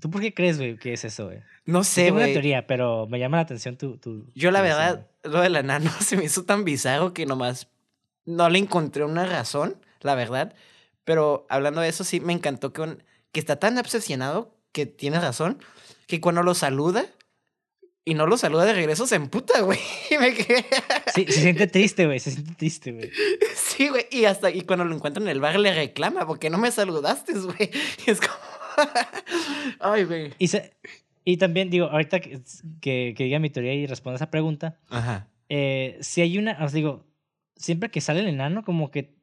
¿Tú 0.00 0.10
por 0.10 0.20
qué 0.20 0.34
crees, 0.34 0.58
güey, 0.58 0.76
que 0.76 0.92
es 0.92 1.04
eso, 1.04 1.26
güey? 1.26 1.40
No 1.66 1.84
sé, 1.84 2.06
Tengo 2.06 2.18
una 2.18 2.26
teoría, 2.26 2.66
pero 2.66 3.06
me 3.06 3.18
llama 3.18 3.36
la 3.36 3.42
atención 3.42 3.76
tu... 3.76 3.98
tu 3.98 4.30
yo, 4.34 4.50
la 4.50 4.62
verdad, 4.62 5.06
lo 5.22 5.40
del 5.40 5.56
enano 5.56 5.90
se 6.00 6.16
me 6.16 6.24
hizo 6.24 6.44
tan 6.44 6.64
bizarro 6.64 7.12
que 7.12 7.26
nomás 7.26 7.68
no 8.24 8.48
le 8.48 8.58
encontré 8.58 9.04
una 9.04 9.26
razón, 9.26 9.76
la 10.00 10.14
verdad. 10.14 10.54
Pero 11.04 11.46
hablando 11.48 11.80
de 11.80 11.88
eso, 11.88 12.04
sí, 12.04 12.20
me 12.20 12.32
encantó 12.32 12.72
que 12.72 12.82
un 12.82 13.02
que 13.32 13.40
está 13.40 13.56
tan 13.56 13.78
obsesionado 13.78 14.56
que 14.72 14.86
tiene 14.86 15.20
razón, 15.20 15.62
que 16.06 16.20
cuando 16.20 16.42
lo 16.42 16.54
saluda 16.54 17.06
y 18.04 18.14
no 18.14 18.26
lo 18.26 18.36
saluda 18.36 18.64
de 18.64 18.72
regreso 18.72 19.06
se 19.06 19.16
emputa, 19.16 19.60
güey. 19.60 19.78
Sí, 21.14 21.26
se 21.26 21.40
siente 21.40 21.66
triste, 21.66 22.06
güey, 22.06 22.20
se 22.20 22.30
siente 22.30 22.54
triste, 22.54 22.92
güey. 22.92 23.10
Sí, 23.54 23.88
güey, 23.88 24.06
y 24.10 24.24
hasta 24.26 24.50
y 24.50 24.62
cuando 24.62 24.84
lo 24.84 24.94
encuentra 24.94 25.22
en 25.22 25.28
el 25.28 25.40
bar 25.40 25.58
le 25.58 25.74
reclama, 25.74 26.26
porque 26.26 26.50
no 26.50 26.58
me 26.58 26.70
saludaste, 26.70 27.32
güey. 27.32 27.70
Y 28.06 28.10
es 28.10 28.20
como... 28.20 28.32
Ay, 29.80 30.04
güey. 30.04 30.32
Y, 30.38 30.48
y 31.24 31.36
también 31.36 31.68
digo, 31.68 31.86
ahorita 31.86 32.20
que, 32.20 32.40
que, 32.80 33.14
diga 33.16 33.38
mi 33.40 33.50
teoría 33.50 33.74
y 33.74 33.86
responda 33.86 34.16
esa 34.16 34.30
pregunta, 34.30 34.78
Ajá. 34.88 35.28
Eh, 35.48 35.98
si 36.00 36.20
hay 36.22 36.38
una, 36.38 36.64
os 36.64 36.72
digo, 36.72 37.04
siempre 37.56 37.90
que 37.90 38.00
sale 38.00 38.20
el 38.20 38.28
enano, 38.28 38.64
como 38.64 38.92
que 38.92 39.14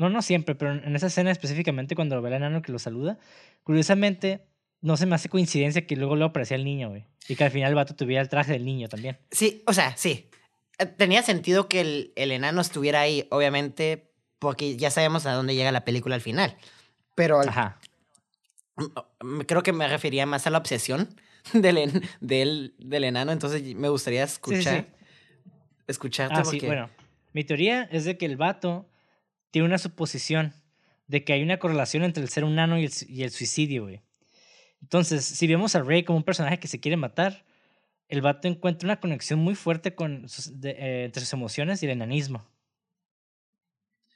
no, 0.00 0.08
no 0.08 0.22
siempre, 0.22 0.54
pero 0.54 0.72
en 0.72 0.96
esa 0.96 1.08
escena 1.08 1.30
específicamente 1.30 1.94
cuando 1.94 2.16
lo 2.16 2.22
ve 2.22 2.30
el 2.30 2.36
enano 2.36 2.62
que 2.62 2.72
lo 2.72 2.78
saluda, 2.78 3.18
curiosamente 3.62 4.46
no 4.80 4.96
se 4.96 5.04
me 5.04 5.14
hace 5.14 5.28
coincidencia 5.28 5.86
que 5.86 5.94
luego 5.94 6.16
le 6.16 6.24
aparecía 6.24 6.56
el 6.56 6.64
niño, 6.64 6.88
güey. 6.88 7.04
Y 7.28 7.36
que 7.36 7.44
al 7.44 7.50
final 7.50 7.68
el 7.68 7.74
vato 7.74 7.94
tuviera 7.94 8.22
el 8.22 8.30
traje 8.30 8.52
del 8.52 8.64
niño 8.64 8.88
también. 8.88 9.18
Sí, 9.30 9.62
o 9.66 9.74
sea, 9.74 9.94
sí. 9.98 10.30
Eh, 10.78 10.86
tenía 10.86 11.22
sentido 11.22 11.68
que 11.68 11.82
el, 11.82 12.12
el 12.16 12.32
enano 12.32 12.62
estuviera 12.62 13.02
ahí, 13.02 13.28
obviamente, 13.30 14.10
porque 14.38 14.78
ya 14.78 14.90
sabemos 14.90 15.26
a 15.26 15.34
dónde 15.34 15.54
llega 15.54 15.70
la 15.70 15.84
película 15.84 16.14
al 16.14 16.22
final. 16.22 16.56
Pero 17.14 17.42
Ajá. 17.42 17.78
creo 19.46 19.62
que 19.62 19.74
me 19.74 19.86
refería 19.86 20.24
más 20.24 20.46
a 20.46 20.50
la 20.50 20.56
obsesión 20.56 21.14
del, 21.52 22.08
del, 22.20 22.74
del 22.78 23.04
enano, 23.04 23.32
entonces 23.32 23.62
me 23.74 23.90
gustaría 23.90 24.24
escuchar. 24.24 24.86
Sí, 24.88 24.96
Escucharte 25.86 26.40
ah, 26.40 26.44
sí, 26.46 26.58
bueno. 26.60 26.88
Mi 27.34 27.44
teoría 27.44 27.82
es 27.92 28.06
de 28.06 28.16
que 28.16 28.24
el 28.24 28.38
vato 28.38 28.89
tiene 29.50 29.66
una 29.66 29.78
suposición 29.78 30.54
de 31.06 31.24
que 31.24 31.32
hay 31.32 31.42
una 31.42 31.58
correlación 31.58 32.04
entre 32.04 32.22
el 32.22 32.28
ser 32.28 32.44
humano 32.44 32.78
y 32.78 32.84
el, 32.84 32.92
y 33.08 33.22
el 33.24 33.30
suicidio, 33.30 33.82
güey. 33.82 34.00
Entonces, 34.80 35.24
si 35.24 35.46
vemos 35.46 35.74
a 35.74 35.82
Rey 35.82 36.04
como 36.04 36.18
un 36.18 36.24
personaje 36.24 36.58
que 36.58 36.68
se 36.68 36.80
quiere 36.80 36.96
matar, 36.96 37.44
el 38.08 38.22
vato 38.22 38.48
encuentra 38.48 38.86
una 38.86 39.00
conexión 39.00 39.38
muy 39.38 39.54
fuerte 39.54 39.94
con 39.94 40.26
eh, 40.62 41.02
entre 41.06 41.20
sus 41.22 41.32
emociones 41.32 41.82
y 41.82 41.86
el 41.86 41.92
enanismo. 41.92 42.46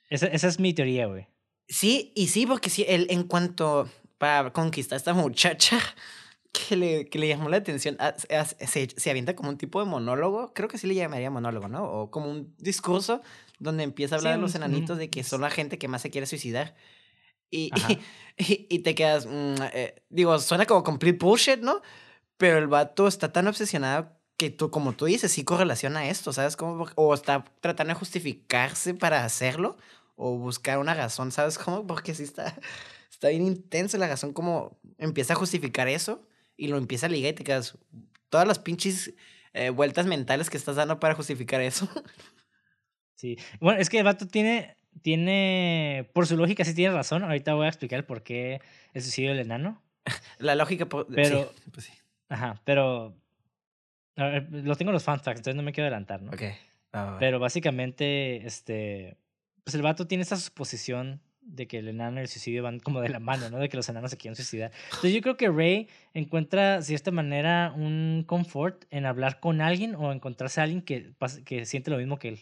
Esa, 0.09 0.27
es 0.27 0.61
mi 0.61 0.75
teoría, 0.75 1.07
güey. 1.07 1.27
Sí, 1.69 2.13
y 2.15 2.29
sí, 2.29 2.47
porque 2.47 2.71
sí, 2.71 2.85
él 2.87 3.07
en 3.11 3.25
cuanto 3.25 3.89
para 4.19 4.53
conquistar 4.53 4.97
a 4.97 4.99
esta 4.99 5.15
muchacha 5.15 5.79
que 6.53 6.77
le, 6.77 7.09
que 7.09 7.19
le 7.19 7.29
llamó 7.29 7.49
la 7.49 7.59
atención, 7.59 7.97
ah, 7.99 8.15
se, 8.17 8.89
se 8.89 9.11
avienta 9.11 9.35
como 9.35 9.49
un 9.49 9.59
tipo 9.59 9.81
de 9.81 9.87
monólogo, 9.87 10.53
creo 10.55 10.69
que 10.69 10.79
sí 10.79 10.87
le 10.87 10.95
llamaría 10.95 11.31
monólogo, 11.31 11.69
¿no? 11.69 11.85
O 11.85 12.11
como 12.11 12.31
un 12.31 12.55
discurso 12.59 13.23
donde 13.65 13.83
empieza 13.83 14.15
a 14.15 14.19
hablar 14.19 14.37
de 14.37 14.41
los 14.41 14.55
enanitos 14.55 14.99
de 14.99 15.11
que 15.11 15.25
son 15.25 15.41
la 15.41 15.51
gente 15.51 15.79
que 15.79 15.89
más 15.89 16.03
se 16.03 16.11
quiere 16.11 16.27
suicidar. 16.27 16.75
Y, 17.51 17.71
y, 18.69 18.81
te 18.81 18.97
quedas, 18.97 19.27
mm, 19.27 19.55
eh, 19.75 20.03
digo, 20.09 20.37
suena 20.41 20.67
como 20.67 20.83
complete 20.83 21.19
bullshit, 21.25 21.61
¿no? 21.61 21.83
Pero 22.37 22.59
el 22.59 22.67
vato 22.67 23.07
está 23.07 23.33
tan 23.33 23.47
obsesionado 23.47 24.11
que 24.37 24.51
tú, 24.51 24.73
como 24.73 24.95
tú 24.95 25.05
dices, 25.05 25.31
sí 25.31 25.45
correlaciona 25.45 26.09
esto, 26.09 26.33
¿sabes? 26.33 26.57
Cómo? 26.57 26.87
O 26.97 27.15
está 27.15 27.45
tratando 27.61 27.93
de 27.93 27.99
justificarse 28.01 28.93
para 28.95 29.25
hacerlo, 29.25 29.77
o 30.17 30.37
buscar 30.37 30.79
una 30.79 30.95
razón, 30.95 31.31
¿sabes 31.31 31.57
cómo? 31.57 31.87
Porque 31.87 32.15
sí 32.15 32.25
está, 32.25 32.57
está 33.09 33.29
bien 33.29 33.47
intensa 33.47 33.99
la 33.99 34.09
razón, 34.09 34.33
como 34.33 34.77
empieza 34.99 35.35
a 35.35 35.37
justificar 35.37 35.87
eso 35.87 36.27
y 36.57 36.67
lo 36.67 36.77
empieza 36.77 37.07
a 37.07 37.09
ligar 37.09 37.33
y 37.33 37.37
te 37.37 37.45
quedas, 37.45 37.79
todas 38.31 38.49
las 38.49 38.59
pinches 38.59 39.15
eh, 39.53 39.71
vueltas 39.71 40.07
mentales 40.07 40.51
que 40.51 40.57
estás 40.57 40.75
dando 40.75 40.99
para 40.99 41.15
justificar 41.15 41.61
eso. 41.61 41.89
Sí. 43.15 43.39
Bueno, 43.61 43.81
es 43.81 43.89
que 43.91 43.99
el 43.99 44.05
vato 44.05 44.27
tiene, 44.27 44.77
tiene, 45.03 46.09
por 46.13 46.27
su 46.27 46.37
lógica 46.37 46.65
sí 46.65 46.75
tiene 46.75 46.95
razón. 46.95 47.23
Ahorita 47.23 47.55
voy 47.55 47.67
a 47.67 47.69
explicar 47.69 48.07
por 48.07 48.23
qué 48.23 48.61
el 48.93 49.03
suicidio 49.03 49.31
del 49.31 49.41
enano. 49.41 49.83
La 50.39 50.55
lógica, 50.55 50.87
Pero- 50.89 51.53
sí, 51.65 51.71
pues 51.73 51.87
sí. 51.87 51.93
Ajá, 52.29 52.61
pero... 52.65 53.15
ver, 54.17 54.49
lo 54.51 54.77
tengo 54.77 54.91
en 54.91 54.95
los 54.95 55.05
fan 55.05 55.21
facts, 55.21 55.39
entonces 55.41 55.57
no 55.57 55.63
me 55.63 55.73
quiero 55.73 55.87
adelantar, 55.87 56.23
¿no? 56.23 56.31
Ok. 56.31 56.43
Pero 57.19 57.41
básicamente, 57.41 58.47
este, 58.47 59.17
pues 59.65 59.75
el 59.75 59.83
vato 59.83 60.07
tiene 60.07 60.23
esa 60.23 60.37
suposición 60.37 61.21
de 61.41 61.67
que 61.67 61.79
el 61.79 61.89
enano 61.89 62.19
y 62.19 62.23
el 62.23 62.29
suicidio 62.29 62.63
van 62.63 62.79
como 62.79 63.01
de 63.01 63.09
la 63.09 63.19
mano, 63.19 63.51
¿no? 63.51 63.59
De 63.59 63.69
que 63.69 63.77
los 63.77 63.89
enanos 63.89 64.11
se 64.11 64.17
quieren 64.17 64.37
suicidar. 64.37 64.71
Entonces 64.87 65.13
yo 65.13 65.21
creo 65.21 65.37
que 65.37 65.49
Ray 65.51 65.89
encuentra, 66.15 66.77
de 66.77 66.83
cierta 66.85 67.11
manera, 67.11 67.73
un 67.77 68.25
confort 68.27 68.85
en 68.91 69.07
hablar 69.07 69.41
con 69.41 69.61
alguien 69.61 69.95
o 69.97 70.13
encontrarse 70.13 70.61
a 70.61 70.65
alguien 70.65 70.83
que, 70.83 71.13
que 71.45 71.67
siente 71.67 71.91
lo 71.91 71.99
mismo 71.99 72.19
que 72.19 72.29
él. 72.29 72.39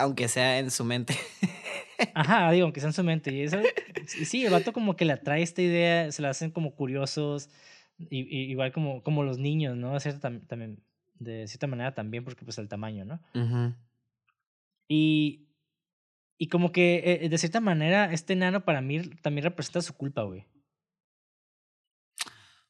Aunque 0.00 0.28
sea 0.28 0.58
en 0.58 0.70
su 0.70 0.84
mente. 0.84 1.14
Ajá, 2.14 2.50
digo, 2.52 2.64
aunque 2.64 2.80
sea 2.80 2.88
en 2.90 2.94
su 2.94 3.04
mente. 3.04 3.32
Y 3.32 3.42
eso, 3.42 3.58
y 4.20 4.24
sí, 4.24 4.44
el 4.44 4.52
vato 4.52 4.72
como 4.72 4.96
que 4.96 5.04
le 5.04 5.12
atrae 5.14 5.42
esta 5.42 5.62
idea, 5.62 6.10
se 6.12 6.22
la 6.22 6.30
hacen 6.30 6.50
como 6.50 6.74
curiosos, 6.74 7.48
y, 7.98 8.20
y- 8.20 8.50
igual 8.50 8.72
como, 8.72 9.02
como 9.02 9.22
los 9.22 9.38
niños, 9.38 9.76
¿no? 9.76 9.94
De 9.94 10.00
cierta, 10.00 10.28
tam- 10.28 10.46
también, 10.46 10.82
de 11.18 11.46
cierta 11.48 11.66
manera 11.66 11.94
también, 11.94 12.24
porque 12.24 12.44
pues 12.44 12.58
el 12.58 12.68
tamaño, 12.68 13.04
¿no? 13.04 13.20
Y, 14.88 15.48
y 16.38 16.48
como 16.48 16.70
que 16.72 17.18
eh, 17.24 17.28
de 17.28 17.38
cierta 17.38 17.60
manera 17.60 18.12
este 18.12 18.34
enano 18.34 18.64
para 18.64 18.80
mí 18.82 19.00
también 19.22 19.44
representa 19.44 19.80
su 19.82 19.94
culpa, 19.94 20.22
güey. 20.22 20.46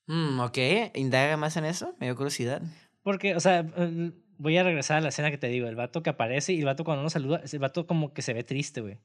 Mm, 0.06 0.38
ok, 0.40 0.58
indaga 0.94 1.36
más 1.36 1.56
en 1.56 1.64
eso, 1.64 1.94
me 1.98 2.06
dio 2.06 2.14
curiosidad. 2.16 2.62
Porque, 3.02 3.34
o 3.34 3.40
sea, 3.40 3.66
voy 4.38 4.56
a 4.56 4.62
regresar 4.62 4.98
a 4.98 5.00
la 5.00 5.08
escena 5.08 5.30
que 5.30 5.38
te 5.38 5.48
digo, 5.48 5.68
el 5.68 5.76
vato 5.76 6.02
que 6.02 6.10
aparece 6.10 6.52
y 6.52 6.60
el 6.60 6.64
vato 6.64 6.84
cuando 6.84 7.00
uno 7.00 7.10
saluda, 7.10 7.42
el 7.50 7.58
vato 7.58 7.86
como 7.86 8.12
que 8.12 8.22
se 8.22 8.32
ve 8.32 8.44
triste, 8.44 8.80
güey. 8.80 8.98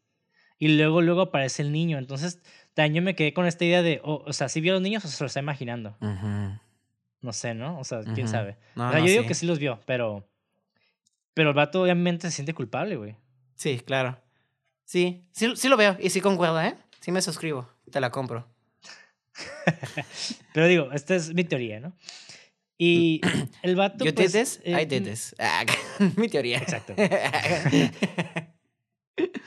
Y 0.57 0.67
luego, 0.77 1.01
luego 1.01 1.21
aparece 1.21 1.63
el 1.63 1.71
niño. 1.71 1.97
Entonces, 1.97 2.39
también 2.75 2.93
yo 2.93 3.01
me 3.01 3.15
quedé 3.15 3.33
con 3.33 3.47
esta 3.47 3.65
idea 3.65 3.81
de, 3.81 3.99
oh, 4.03 4.23
o 4.25 4.33
sea, 4.33 4.47
si 4.47 4.61
vio 4.61 4.73
a 4.73 4.75
los 4.75 4.83
niños 4.83 5.03
o 5.03 5.07
se 5.07 5.23
lo 5.23 5.27
está 5.27 5.39
imaginando. 5.39 5.97
No 7.21 7.33
sé, 7.33 7.55
¿no? 7.55 7.79
O 7.79 7.83
sea, 7.83 8.01
quién 8.13 8.27
sabe. 8.27 8.57
No, 8.75 8.87
o 8.87 8.91
sea, 8.91 8.99
no, 8.99 9.05
yo 9.05 9.11
digo 9.11 9.23
sí. 9.23 9.27
que 9.27 9.33
sí 9.33 9.45
los 9.45 9.57
vio, 9.57 9.79
pero... 9.85 10.27
Pero 11.33 11.49
el 11.49 11.55
vato 11.55 11.81
obviamente 11.81 12.27
se 12.29 12.35
siente 12.35 12.53
culpable, 12.53 12.95
güey. 12.95 13.15
Sí, 13.55 13.79
claro. 13.79 14.19
Sí, 14.85 15.23
sí, 15.31 15.55
sí 15.55 15.69
lo 15.69 15.77
veo 15.77 15.97
y 15.99 16.09
sí 16.09 16.19
concuerda, 16.21 16.67
¿eh? 16.67 16.75
Sí 16.99 17.11
me 17.11 17.21
suscribo, 17.21 17.67
te 17.89 17.99
la 17.99 18.11
compro. 18.11 18.47
Pero 20.53 20.67
digo, 20.67 20.91
esta 20.91 21.15
es 21.15 21.33
mi 21.33 21.43
teoría, 21.43 21.79
¿no? 21.79 21.93
Y 22.83 23.21
el 23.61 23.75
vato... 23.75 24.03
Yo 24.03 24.15
pues, 24.15 24.31
this, 24.31 24.59
eh, 24.63 24.81
I 24.81 24.85
did 24.85 25.03
this. 25.03 25.35
Ah, 25.37 25.63
mi 26.17 26.27
teoría. 26.27 26.57
Exacto. 26.57 26.95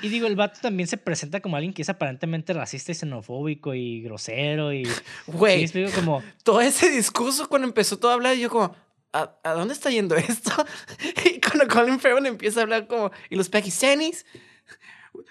Y 0.02 0.08
digo, 0.08 0.26
el 0.28 0.36
vato 0.36 0.60
también 0.60 0.86
se 0.86 0.98
presenta 0.98 1.40
como 1.40 1.56
alguien 1.56 1.72
que 1.72 1.82
es 1.82 1.88
aparentemente 1.88 2.52
racista 2.52 2.92
y 2.92 2.94
xenofóbico 2.94 3.74
y 3.74 4.02
grosero 4.02 4.72
y... 4.72 4.84
¿sí 4.84 4.92
Güey, 5.26 5.62
explico? 5.62 5.90
Como... 5.94 6.22
todo 6.44 6.60
ese 6.60 6.90
discurso 6.90 7.48
cuando 7.48 7.66
empezó 7.66 7.98
todo 7.98 8.12
a 8.12 8.14
hablar, 8.14 8.36
yo 8.36 8.50
como, 8.50 8.76
¿a, 9.12 9.36
a 9.42 9.52
dónde 9.54 9.74
está 9.74 9.90
yendo 9.90 10.14
esto? 10.14 10.52
Y 11.24 11.40
cuando 11.40 11.66
Colin 11.66 11.98
Farrell 11.98 12.26
empieza 12.26 12.60
a 12.60 12.62
hablar 12.64 12.86
como, 12.86 13.10
¿y 13.30 13.36
los 13.36 13.48
Pakistanis? 13.48 14.26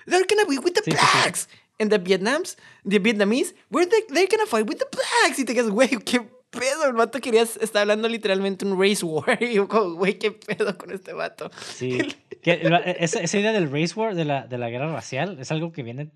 They're 0.07 0.25
gonna 0.27 0.45
be 0.49 0.57
with 0.57 0.73
the 0.73 0.81
Sí, 0.83 0.91
sí, 0.91 0.97
sí. 0.97 1.17
blacks. 1.21 1.47
And 1.79 1.89
the 1.89 1.99
Vietnams, 1.99 2.57
the 2.83 2.99
Vietnamese, 2.99 3.53
where 3.69 3.87
they, 3.87 4.01
they're 4.09 4.27
gonna 4.27 4.47
fight 4.47 4.67
with 4.67 4.79
the 4.79 4.87
blacks. 4.91 5.39
Y 5.39 5.45
te 5.45 5.53
quedas, 5.53 5.69
güey, 5.69 5.89
qué 6.03 6.19
pedo. 6.59 6.85
El 6.87 6.93
vato 6.93 7.19
quería, 7.19 7.41
está 7.43 7.81
hablando 7.81 8.07
literalmente 8.07 8.65
un 8.65 8.79
race 8.81 9.03
war. 9.05 9.37
Y 9.43 9.55
yo 9.55 9.67
como, 9.67 9.95
güey, 9.95 10.17
qué 10.19 10.31
pedo 10.31 10.77
con 10.77 10.91
este 10.91 11.13
vato. 11.13 11.49
Sí. 11.75 11.97
El 12.43 12.73
e, 12.73 12.97
esa, 12.99 13.21
esa 13.21 13.39
idea 13.39 13.51
del 13.53 13.71
race 13.71 13.93
war, 13.95 14.15
de 14.15 14.25
la, 14.25 14.47
de 14.47 14.57
la 14.57 14.69
guerra 14.69 14.91
racial, 14.91 15.37
es 15.39 15.51
algo 15.51 15.71
que 15.71 15.83
viene... 15.83 16.11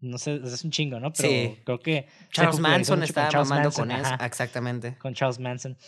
No 0.00 0.18
sé, 0.18 0.40
es 0.44 0.64
un 0.64 0.70
chingo, 0.72 0.98
¿no? 0.98 1.12
Pero 1.12 1.28
Sí. 1.28 1.56
creo 1.64 1.78
que... 1.78 2.08
Charles 2.32 2.58
Manson 2.58 3.02
estaba 3.04 3.28
Charles 3.28 3.48
mamando 3.48 3.68
Manson, 3.68 3.88
con 3.88 3.96
eso. 4.00 4.24
Exactamente. 4.24 4.96
con 4.98 5.14
Charles 5.14 5.38
Manson. 5.38 5.78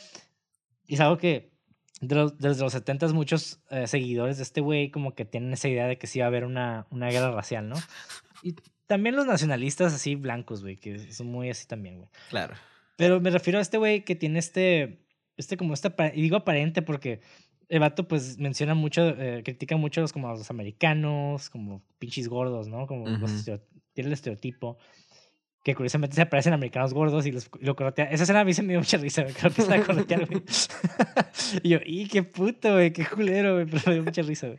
Y 0.87 0.95
es 0.95 1.01
algo 1.01 1.19
que 1.19 1.53
de 2.01 2.15
los- 2.15 2.39
desde 2.39 2.63
los 2.63 2.73
70 2.73 3.09
muchos 3.09 3.61
eh, 3.71 3.87
seguidores 3.89 4.37
de 4.37 4.45
este 4.45 4.61
güey 4.61 4.91
como 4.91 5.15
que 5.15 5.25
tienen 5.25 5.53
esa 5.53 5.69
idea 5.69 5.87
de 5.89 5.99
que 5.99 6.07
sí 6.07 6.21
va 6.21 6.27
a 6.27 6.29
haber 6.29 6.45
una, 6.45 6.87
una 6.91 7.09
guerra 7.11 7.33
racial, 7.33 7.69
¿no? 7.69 7.77
Y 8.43 8.55
también 8.87 9.17
los 9.17 9.27
nacionalistas 9.27 9.93
así 9.95 10.15
blancos, 10.15 10.63
güey, 10.63 10.77
que 10.77 11.11
son 11.13 11.27
muy 11.29 11.51
así 11.51 11.67
también, 11.67 11.97
güey. 11.97 12.09
Claro. 12.31 12.55
Pero 12.97 13.21
me 13.21 13.31
refiero 13.31 13.59
a 13.59 13.63
este 13.63 13.79
güey 13.79 14.05
que 14.05 14.15
tiene 14.15 14.39
este, 14.39 15.07
este 15.37 15.57
como 15.57 15.75
este, 15.75 15.93
y 16.15 16.23
digo 16.23 16.37
aparente 16.37 16.83
porque 16.83 17.21
el 17.69 17.81
vato 17.81 18.07
pues 18.07 18.39
menciona 18.39 18.75
mucho, 18.75 19.09
eh, 19.09 19.43
critica 19.45 19.77
mucho 19.77 20.01
a 20.01 20.03
los, 20.03 20.13
como 20.13 20.29
a 20.29 20.33
los 20.33 20.51
americanos, 20.51 21.51
como 21.51 21.83
pinches 21.99 22.29
gordos, 22.29 22.69
¿no? 22.69 22.87
Como 22.87 23.05
Ujú. 23.05 23.27
estereo- 23.27 23.63
tiene 23.95 24.09
el 24.09 24.13
estereotipo. 24.15 24.79
Que 25.65 25.75
curiosamente 25.75 26.15
se 26.15 26.21
aparecen 26.21 26.53
americanos 26.53 26.93
gordos 26.93 27.25
y, 27.25 27.33
los, 27.33 27.49
y 27.59 27.65
lo 27.65 27.75
corretea. 27.75 28.05
Esa 28.11 28.25
escena 28.25 28.41
a 28.41 28.45
mí 28.45 28.53
se 28.53 28.63
me 28.63 28.75
dio 28.75 28.81
mucha 28.81 28.99
risa, 28.99 29.23
güey, 29.23 29.33
que 29.35 29.49
lo 29.49 29.75
a 29.75 29.83
corretear, 29.83 30.27
güey. 30.27 30.43
y 31.63 31.69
yo, 31.71 31.79
¡y 31.87 32.07
qué 32.07 32.23
puto, 32.23 32.75
güey! 32.75 32.93
¡Qué 32.93 33.07
culero, 33.07 33.55
güey! 33.55 33.65
Pero 33.65 33.83
me 33.87 33.95
dio 33.95 34.03
mucha 34.05 34.21
risa, 34.21 34.49
güey. 34.49 34.59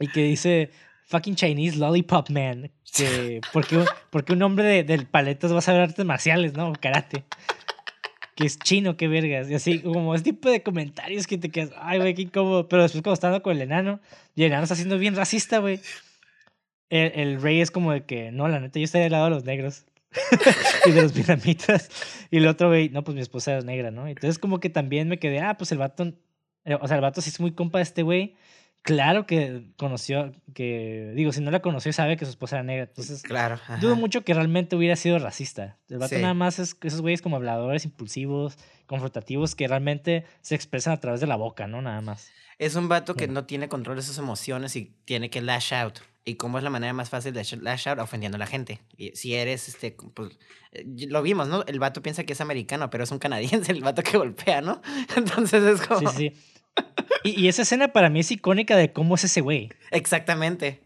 Y 0.00 0.08
que 0.08 0.22
dice, 0.22 0.70
fucking 1.14 1.36
Chinese 1.36 1.76
Lollipop 1.78 2.28
Man. 2.30 2.70
Que, 2.96 3.40
porque, 3.52 3.76
un- 3.78 3.86
porque 4.10 4.32
un 4.32 4.42
hombre 4.42 4.64
de, 4.64 4.84
del 4.84 5.06
paletas 5.06 5.52
va 5.52 5.58
a 5.58 5.62
saber 5.62 5.82
artes 5.82 6.04
marciales, 6.04 6.54
¿no? 6.54 6.72
Karate. 6.80 7.24
Que 8.36 8.46
es 8.46 8.58
chino, 8.58 8.96
qué 8.96 9.06
vergas. 9.06 9.48
Y 9.48 9.54
así, 9.54 9.78
como 9.80 10.14
ese 10.14 10.24
tipo 10.24 10.50
de 10.50 10.62
comentarios 10.62 11.26
que 11.28 11.38
te 11.38 11.50
quedas, 11.50 11.70
ay, 11.80 11.98
güey, 12.00 12.14
qué 12.14 12.22
incómodo. 12.22 12.68
Pero 12.68 12.82
después, 12.82 13.02
cuando 13.02 13.14
está 13.14 13.28
hablando 13.28 13.42
con 13.44 13.54
el 13.56 13.62
enano, 13.62 14.00
y 14.34 14.42
el 14.42 14.48
enano 14.48 14.64
está 14.64 14.74
siendo 14.74 14.98
bien 14.98 15.14
racista, 15.14 15.58
güey. 15.58 15.78
El, 16.90 17.12
el 17.14 17.40
rey 17.42 17.60
es 17.60 17.70
como 17.70 17.92
de 17.92 18.04
que, 18.04 18.32
no, 18.32 18.48
la 18.48 18.58
neta, 18.60 18.78
yo 18.78 18.84
estoy 18.84 19.02
del 19.02 19.12
lado 19.12 19.24
de 19.26 19.30
los 19.30 19.44
negros. 19.44 19.84
y 20.86 20.90
de 20.92 21.02
los 21.02 21.12
vietnamitas. 21.14 21.90
Y 22.30 22.38
el 22.38 22.46
otro, 22.48 22.68
güey, 22.68 22.88
no, 22.88 23.02
pues 23.04 23.14
mi 23.14 23.20
esposa 23.20 23.56
es 23.58 23.64
negra, 23.64 23.90
¿no? 23.90 24.06
Entonces, 24.08 24.38
como 24.38 24.58
que 24.60 24.68
también 24.70 25.08
me 25.08 25.18
quedé, 25.18 25.40
ah, 25.40 25.56
pues 25.56 25.70
el 25.72 25.78
vato, 25.78 26.12
eh, 26.64 26.76
o 26.80 26.86
sea, 26.88 26.96
el 26.96 27.02
vato 27.02 27.20
sí 27.20 27.30
es 27.30 27.38
muy 27.40 27.52
compa 27.52 27.78
de 27.78 27.82
este 27.84 28.02
güey. 28.02 28.34
Claro 28.84 29.24
que 29.26 29.62
conoció, 29.78 30.32
que, 30.52 31.12
digo, 31.16 31.32
si 31.32 31.40
no 31.40 31.50
la 31.50 31.60
conoció, 31.62 31.90
sabe 31.94 32.18
que 32.18 32.26
su 32.26 32.30
esposa 32.32 32.56
era 32.56 32.64
negra. 32.64 32.84
Entonces, 32.84 33.22
Claro. 33.22 33.54
ajá. 33.54 33.78
Dudo 33.78 33.96
mucho 33.96 34.24
que 34.24 34.34
realmente 34.34 34.76
hubiera 34.76 34.94
sido 34.94 35.18
racista. 35.18 35.78
El 35.88 35.96
vato 35.98 36.14
Sí. 36.14 36.20
nada 36.20 36.34
más 36.34 36.58
es 36.58 36.76
esos 36.82 37.00
güeyes 37.00 37.22
como 37.22 37.36
habladores 37.36 37.86
impulsivos, 37.86 38.58
confrontativos, 38.84 39.54
que 39.54 39.66
realmente 39.68 40.26
se 40.42 40.54
expresan 40.54 40.92
a 40.92 41.00
través 41.00 41.22
de 41.22 41.26
la 41.26 41.36
boca, 41.36 41.66
¿no? 41.66 41.80
Nada 41.80 42.02
más. 42.02 42.28
Es 42.58 42.74
un 42.74 42.88
vato 42.90 43.14
que 43.14 43.26
Mm. 43.26 43.32
no 43.32 43.46
tiene 43.46 43.68
control 43.70 43.96
de 43.96 44.02
sus 44.02 44.18
emociones 44.18 44.76
y 44.76 44.92
tiene 45.06 45.30
que 45.30 45.40
lash 45.40 45.72
out. 45.72 46.00
¿Y 46.26 46.34
cómo 46.34 46.58
es 46.58 46.64
la 46.64 46.70
manera 46.70 46.92
más 46.92 47.08
fácil 47.08 47.32
de 47.32 47.40
sh- 47.40 47.60
lash 47.62 47.88
out? 47.88 47.98
Ofendiendo 48.00 48.36
a 48.36 48.38
la 48.38 48.46
gente. 48.46 48.80
Y 48.98 49.10
si 49.16 49.34
eres, 49.34 49.66
este, 49.68 49.92
pues, 50.14 50.38
eh, 50.72 50.84
lo 51.08 51.22
vimos, 51.22 51.48
¿no? 51.48 51.64
El 51.66 51.78
vato 51.78 52.02
piensa 52.02 52.24
que 52.24 52.34
es 52.34 52.40
americano, 52.42 52.90
pero 52.90 53.04
es 53.04 53.10
un 53.10 53.18
canadiense, 53.18 53.72
el 53.72 53.80
vato 53.82 54.02
que 54.02 54.18
golpea, 54.18 54.60
¿no? 54.60 54.82
Entonces 55.16 55.62
es 55.64 55.86
como... 55.86 56.10
sí, 56.12 56.16
sí. 56.16 56.32
Y, 57.24 57.40
y 57.40 57.48
esa 57.48 57.62
escena 57.62 57.88
para 57.88 58.10
mí 58.10 58.20
es 58.20 58.30
icónica 58.30 58.76
de 58.76 58.92
cómo 58.92 59.16
es 59.16 59.24
ese 59.24 59.40
güey. 59.40 59.70
Exactamente. 59.90 60.84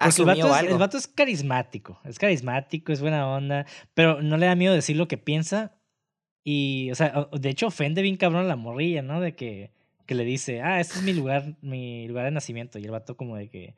El 0.00 0.24
vato, 0.24 0.56
es, 0.56 0.62
el 0.62 0.78
vato 0.78 0.96
es 0.96 1.08
carismático. 1.08 2.00
Es 2.04 2.18
carismático, 2.18 2.92
es 2.92 3.00
buena 3.00 3.28
onda, 3.28 3.66
pero 3.92 4.22
no 4.22 4.38
le 4.38 4.46
da 4.46 4.54
miedo 4.54 4.72
decir 4.72 4.96
lo 4.96 5.08
que 5.08 5.18
piensa. 5.18 5.76
Y, 6.42 6.90
o 6.90 6.94
sea, 6.94 7.28
de 7.32 7.48
hecho 7.50 7.66
ofende 7.66 8.00
bien 8.00 8.16
cabrón 8.16 8.44
a 8.44 8.48
la 8.48 8.56
morrilla, 8.56 9.02
¿no? 9.02 9.20
De 9.20 9.34
que, 9.34 9.72
que 10.06 10.14
le 10.14 10.24
dice, 10.24 10.62
ah, 10.62 10.80
este 10.80 10.94
es 10.98 11.02
mi 11.02 11.12
lugar, 11.12 11.56
mi 11.60 12.08
lugar 12.08 12.24
de 12.24 12.30
nacimiento. 12.30 12.78
Y 12.78 12.84
el 12.84 12.90
vato 12.90 13.16
como 13.16 13.36
de 13.36 13.50
que, 13.50 13.76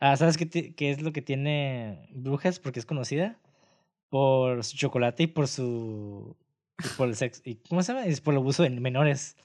ah, 0.00 0.16
¿sabes 0.16 0.36
qué, 0.36 0.74
qué 0.74 0.90
es 0.90 1.00
lo 1.00 1.12
que 1.12 1.22
tiene 1.22 2.08
Brujas? 2.10 2.58
Porque 2.58 2.80
es 2.80 2.86
conocida 2.86 3.38
por 4.10 4.64
su 4.64 4.76
chocolate 4.76 5.24
y 5.24 5.26
por 5.28 5.48
su... 5.48 6.36
y 6.78 6.88
por 6.96 7.08
el 7.08 7.16
sexo. 7.16 7.40
¿Y 7.44 7.56
¿Cómo 7.68 7.82
se 7.82 7.92
llama? 7.92 8.06
Es 8.06 8.20
por 8.20 8.34
el 8.34 8.38
abuso 8.38 8.62
de 8.62 8.70
menores. 8.70 9.36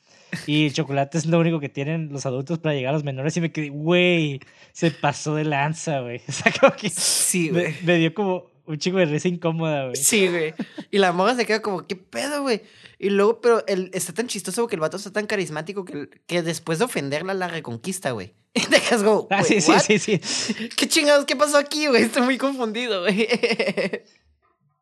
Y 0.47 0.67
el 0.67 0.73
chocolate 0.73 1.17
es 1.17 1.25
lo 1.25 1.39
único 1.39 1.59
que 1.59 1.69
tienen 1.69 2.09
los 2.11 2.25
adultos 2.25 2.59
para 2.59 2.75
llegar 2.75 2.89
a 2.91 2.93
los 2.93 3.03
menores. 3.03 3.35
Y 3.37 3.41
me 3.41 3.51
quedé, 3.51 3.69
güey, 3.69 4.39
se 4.71 4.91
pasó 4.91 5.35
de 5.35 5.45
lanza, 5.45 5.99
güey. 6.01 6.21
O 6.27 6.31
sea, 6.31 6.51
como 6.59 6.73
que 6.75 6.89
Sí, 6.89 7.49
me, 7.51 7.61
güey. 7.61 7.75
me 7.83 7.97
dio 7.97 8.13
como 8.13 8.49
un 8.65 8.77
chico 8.77 8.97
de 8.97 9.05
risa 9.05 9.27
incómoda, 9.27 9.85
güey. 9.85 9.95
Sí, 9.95 10.27
güey. 10.27 10.53
Y 10.91 10.99
la 10.99 11.11
morra 11.11 11.35
se 11.35 11.45
queda 11.45 11.61
como, 11.61 11.87
¿qué 11.87 11.95
pedo, 11.95 12.43
güey? 12.43 12.61
Y 12.99 13.09
luego, 13.09 13.41
pero 13.41 13.63
él 13.67 13.89
está 13.93 14.13
tan 14.13 14.27
chistoso 14.27 14.61
porque 14.61 14.75
el 14.75 14.81
vato 14.81 14.97
está 14.97 15.11
tan 15.11 15.25
carismático 15.25 15.85
que, 15.85 16.09
que 16.27 16.43
después 16.43 16.77
de 16.79 16.85
ofenderla 16.85 17.33
la 17.33 17.47
reconquista, 17.47 18.11
güey. 18.11 18.33
Y 18.53 18.61
te 18.61 18.79
quedas 18.81 19.03
como, 19.03 19.27
Ah, 19.31 19.43
sí, 19.43 19.55
"Wait, 19.67 19.79
sí, 19.81 19.99
sí, 19.99 20.19
sí. 20.21 20.69
¿Qué 20.77 20.87
chingados? 20.87 21.25
¿Qué 21.25 21.35
pasó 21.35 21.57
aquí, 21.57 21.87
güey? 21.87 22.03
Estoy 22.03 22.23
muy 22.23 22.37
confundido, 22.37 23.01
güey. 23.01 23.27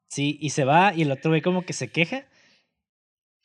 Sí, 0.10 0.38
y 0.42 0.50
se 0.52 0.64
va 0.64 0.94
y 0.96 1.02
el 1.04 1.12
otro 1.12 1.32
güey 1.32 1.42
como 1.42 1.66
que 1.66 1.74
se 1.74 1.90
queja. 1.90 2.26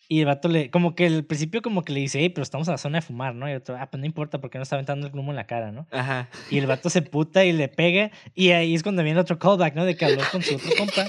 Y 0.08 0.20
el 0.20 0.26
vato 0.26 0.48
le, 0.48 0.70
como 0.70 0.94
que 0.94 1.06
al 1.06 1.24
principio 1.24 1.62
como 1.62 1.84
que 1.84 1.92
le 1.92 2.00
dice, 2.00 2.18
hey, 2.20 2.28
pero 2.28 2.42
estamos 2.42 2.68
en 2.68 2.72
la 2.72 2.78
zona 2.78 2.98
de 2.98 3.02
fumar, 3.02 3.34
¿no? 3.34 3.48
Y 3.48 3.52
el 3.52 3.58
otro, 3.58 3.76
ah, 3.80 3.86
pues 3.90 3.98
no 4.00 4.06
importa 4.06 4.40
porque 4.40 4.58
no 4.58 4.62
está 4.62 4.76
aventando 4.76 5.06
el 5.06 5.14
humo 5.16 5.32
en 5.32 5.36
la 5.36 5.46
cara, 5.46 5.72
¿no? 5.72 5.86
Ajá. 5.90 6.28
Y 6.50 6.58
el 6.58 6.66
vato 6.66 6.90
se 6.90 7.00
puta 7.02 7.44
y 7.44 7.52
le 7.52 7.68
pega. 7.68 8.10
Y 8.34 8.50
ahí 8.50 8.74
es 8.74 8.82
cuando 8.82 9.02
viene 9.02 9.18
otro 9.20 9.38
callback, 9.38 9.74
¿no? 9.74 9.84
De 9.86 9.96
que 9.96 10.04
habló 10.04 10.22
con 10.30 10.42
su 10.42 10.56
otro 10.56 10.70
compa 10.76 11.06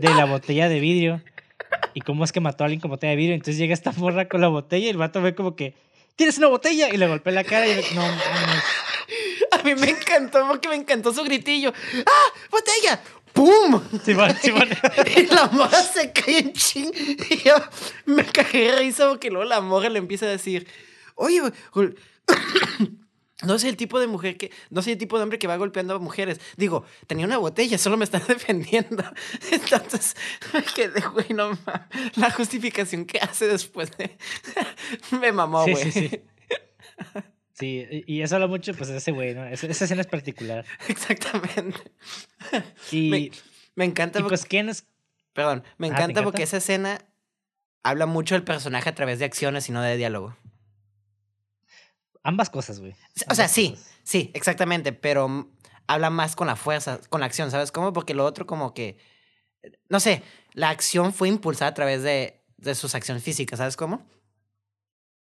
de 0.00 0.14
la 0.14 0.24
botella 0.24 0.68
de 0.68 0.80
vidrio. 0.80 1.20
y 1.92 2.00
cómo 2.00 2.24
es 2.24 2.32
que 2.32 2.40
mató 2.40 2.64
a 2.64 2.66
alguien 2.66 2.80
con 2.80 2.90
botella 2.90 3.10
de 3.10 3.16
vidrio. 3.16 3.34
Entonces 3.34 3.58
llega 3.58 3.74
esta 3.74 3.92
morra 3.92 4.28
con 4.28 4.40
la 4.40 4.48
botella 4.48 4.86
y 4.86 4.90
el 4.90 4.96
vato 4.96 5.20
ve 5.20 5.34
como 5.34 5.54
que, 5.54 5.74
¿tienes 6.16 6.38
una 6.38 6.46
botella? 6.46 6.88
Y 6.92 6.96
le 6.96 7.06
golpea 7.06 7.32
la 7.34 7.44
cara 7.44 7.66
y 7.66 7.74
le- 7.74 7.82
no 7.94 8.00
mames. 8.00 8.62
A 9.50 9.62
mí 9.64 9.74
me 9.74 9.90
encantó 9.90 10.46
porque 10.46 10.68
me 10.68 10.76
encantó 10.76 11.12
su 11.12 11.24
gritillo. 11.24 11.72
¡Ah! 12.06 12.38
¡Botella! 12.50 13.00
¡Pum! 13.38 13.80
Simón, 14.04 14.34
Simón. 14.42 14.68
Y 15.16 15.26
la 15.26 15.46
morra 15.46 15.80
se 15.80 16.12
cae 16.12 16.38
en 16.38 16.52
ching. 16.54 16.90
Y 17.30 17.36
yo 17.44 17.54
me 18.06 18.24
cagué 18.24 18.72
de 18.72 18.78
risa 18.78 19.08
porque 19.08 19.30
luego 19.30 19.44
la 19.44 19.60
morra 19.60 19.88
le 19.88 20.00
empieza 20.00 20.26
a 20.26 20.30
decir, 20.30 20.66
oye, 21.14 21.40
no 23.44 23.58
soy 23.60 23.68
el 23.68 23.76
tipo 23.76 24.00
de 24.00 24.08
mujer 24.08 24.36
que, 24.36 24.50
no 24.70 24.82
soy 24.82 24.94
el 24.94 24.98
tipo 24.98 25.18
de 25.18 25.22
hombre 25.22 25.38
que 25.38 25.46
va 25.46 25.56
golpeando 25.56 25.94
a 25.94 26.00
mujeres. 26.00 26.40
Digo, 26.56 26.84
tenía 27.06 27.26
una 27.26 27.38
botella, 27.38 27.78
solo 27.78 27.96
me 27.96 28.04
están 28.04 28.24
defendiendo. 28.26 29.04
Entonces, 29.52 30.16
me 30.52 30.64
quedé, 30.64 31.00
güey, 31.12 31.28
no 31.28 31.56
mames. 31.64 32.16
La 32.16 32.32
justificación 32.32 33.04
que 33.04 33.20
hace 33.20 33.46
después 33.46 33.96
de... 33.98 34.18
me 35.20 35.30
mamó, 35.30 35.62
güey. 35.62 35.76
sí, 35.76 35.92
sí. 35.92 36.08
Sí, 36.10 36.20
y 37.60 38.04
y 38.06 38.22
eso 38.22 38.36
habla 38.36 38.46
mucho 38.46 38.72
pues 38.74 38.88
de 38.88 38.96
ese 38.98 39.12
güey, 39.12 39.34
¿no? 39.34 39.44
Esa, 39.46 39.66
esa 39.66 39.84
escena 39.84 40.00
es 40.00 40.06
particular. 40.06 40.64
Exactamente. 40.88 41.78
Y, 42.92 43.10
Me, 43.10 43.30
me 43.74 43.84
encanta 43.84 44.20
y 44.20 44.22
porque, 44.22 44.36
pues, 44.36 44.46
¿quién 44.46 44.68
es? 44.68 44.86
perdón, 45.32 45.62
me 45.76 45.88
Ah, 45.88 45.90
¿te 45.90 45.96
encanta 45.96 46.22
porque 46.22 46.42
esa 46.42 46.56
escena 46.56 46.98
habla 47.82 48.06
mucho 48.06 48.34
del 48.34 48.44
personaje 48.44 48.88
a 48.88 48.94
través 48.94 49.18
de 49.18 49.24
acciones 49.24 49.68
y 49.68 49.72
no 49.72 49.82
de 49.82 49.96
diálogo. 49.96 50.36
Ambas 52.22 52.50
cosas, 52.50 52.80
güey. 52.80 52.94
O 53.30 53.34
sea, 53.34 53.48
sí, 53.48 53.70
cosas. 53.70 53.94
sí, 54.02 54.30
exactamente, 54.34 54.92
pero 54.92 55.48
habla 55.86 56.10
más 56.10 56.36
con 56.36 56.46
la 56.46 56.56
fuerza, 56.56 57.00
con 57.08 57.20
la 57.20 57.26
acción, 57.26 57.50
¿sabes 57.50 57.72
cómo? 57.72 57.92
Porque 57.92 58.14
lo 58.14 58.24
otro 58.24 58.46
como 58.46 58.74
que, 58.74 58.98
no 59.88 60.00
sé, 60.00 60.22
la 60.52 60.70
acción 60.70 61.12
fue 61.12 61.28
impulsada 61.28 61.70
a 61.70 61.74
través 61.74 62.02
de, 62.02 62.42
de 62.56 62.74
sus 62.74 62.94
acciones 62.94 63.22
físicas, 63.22 63.58
¿sabes 63.58 63.76
cómo? 63.76 64.06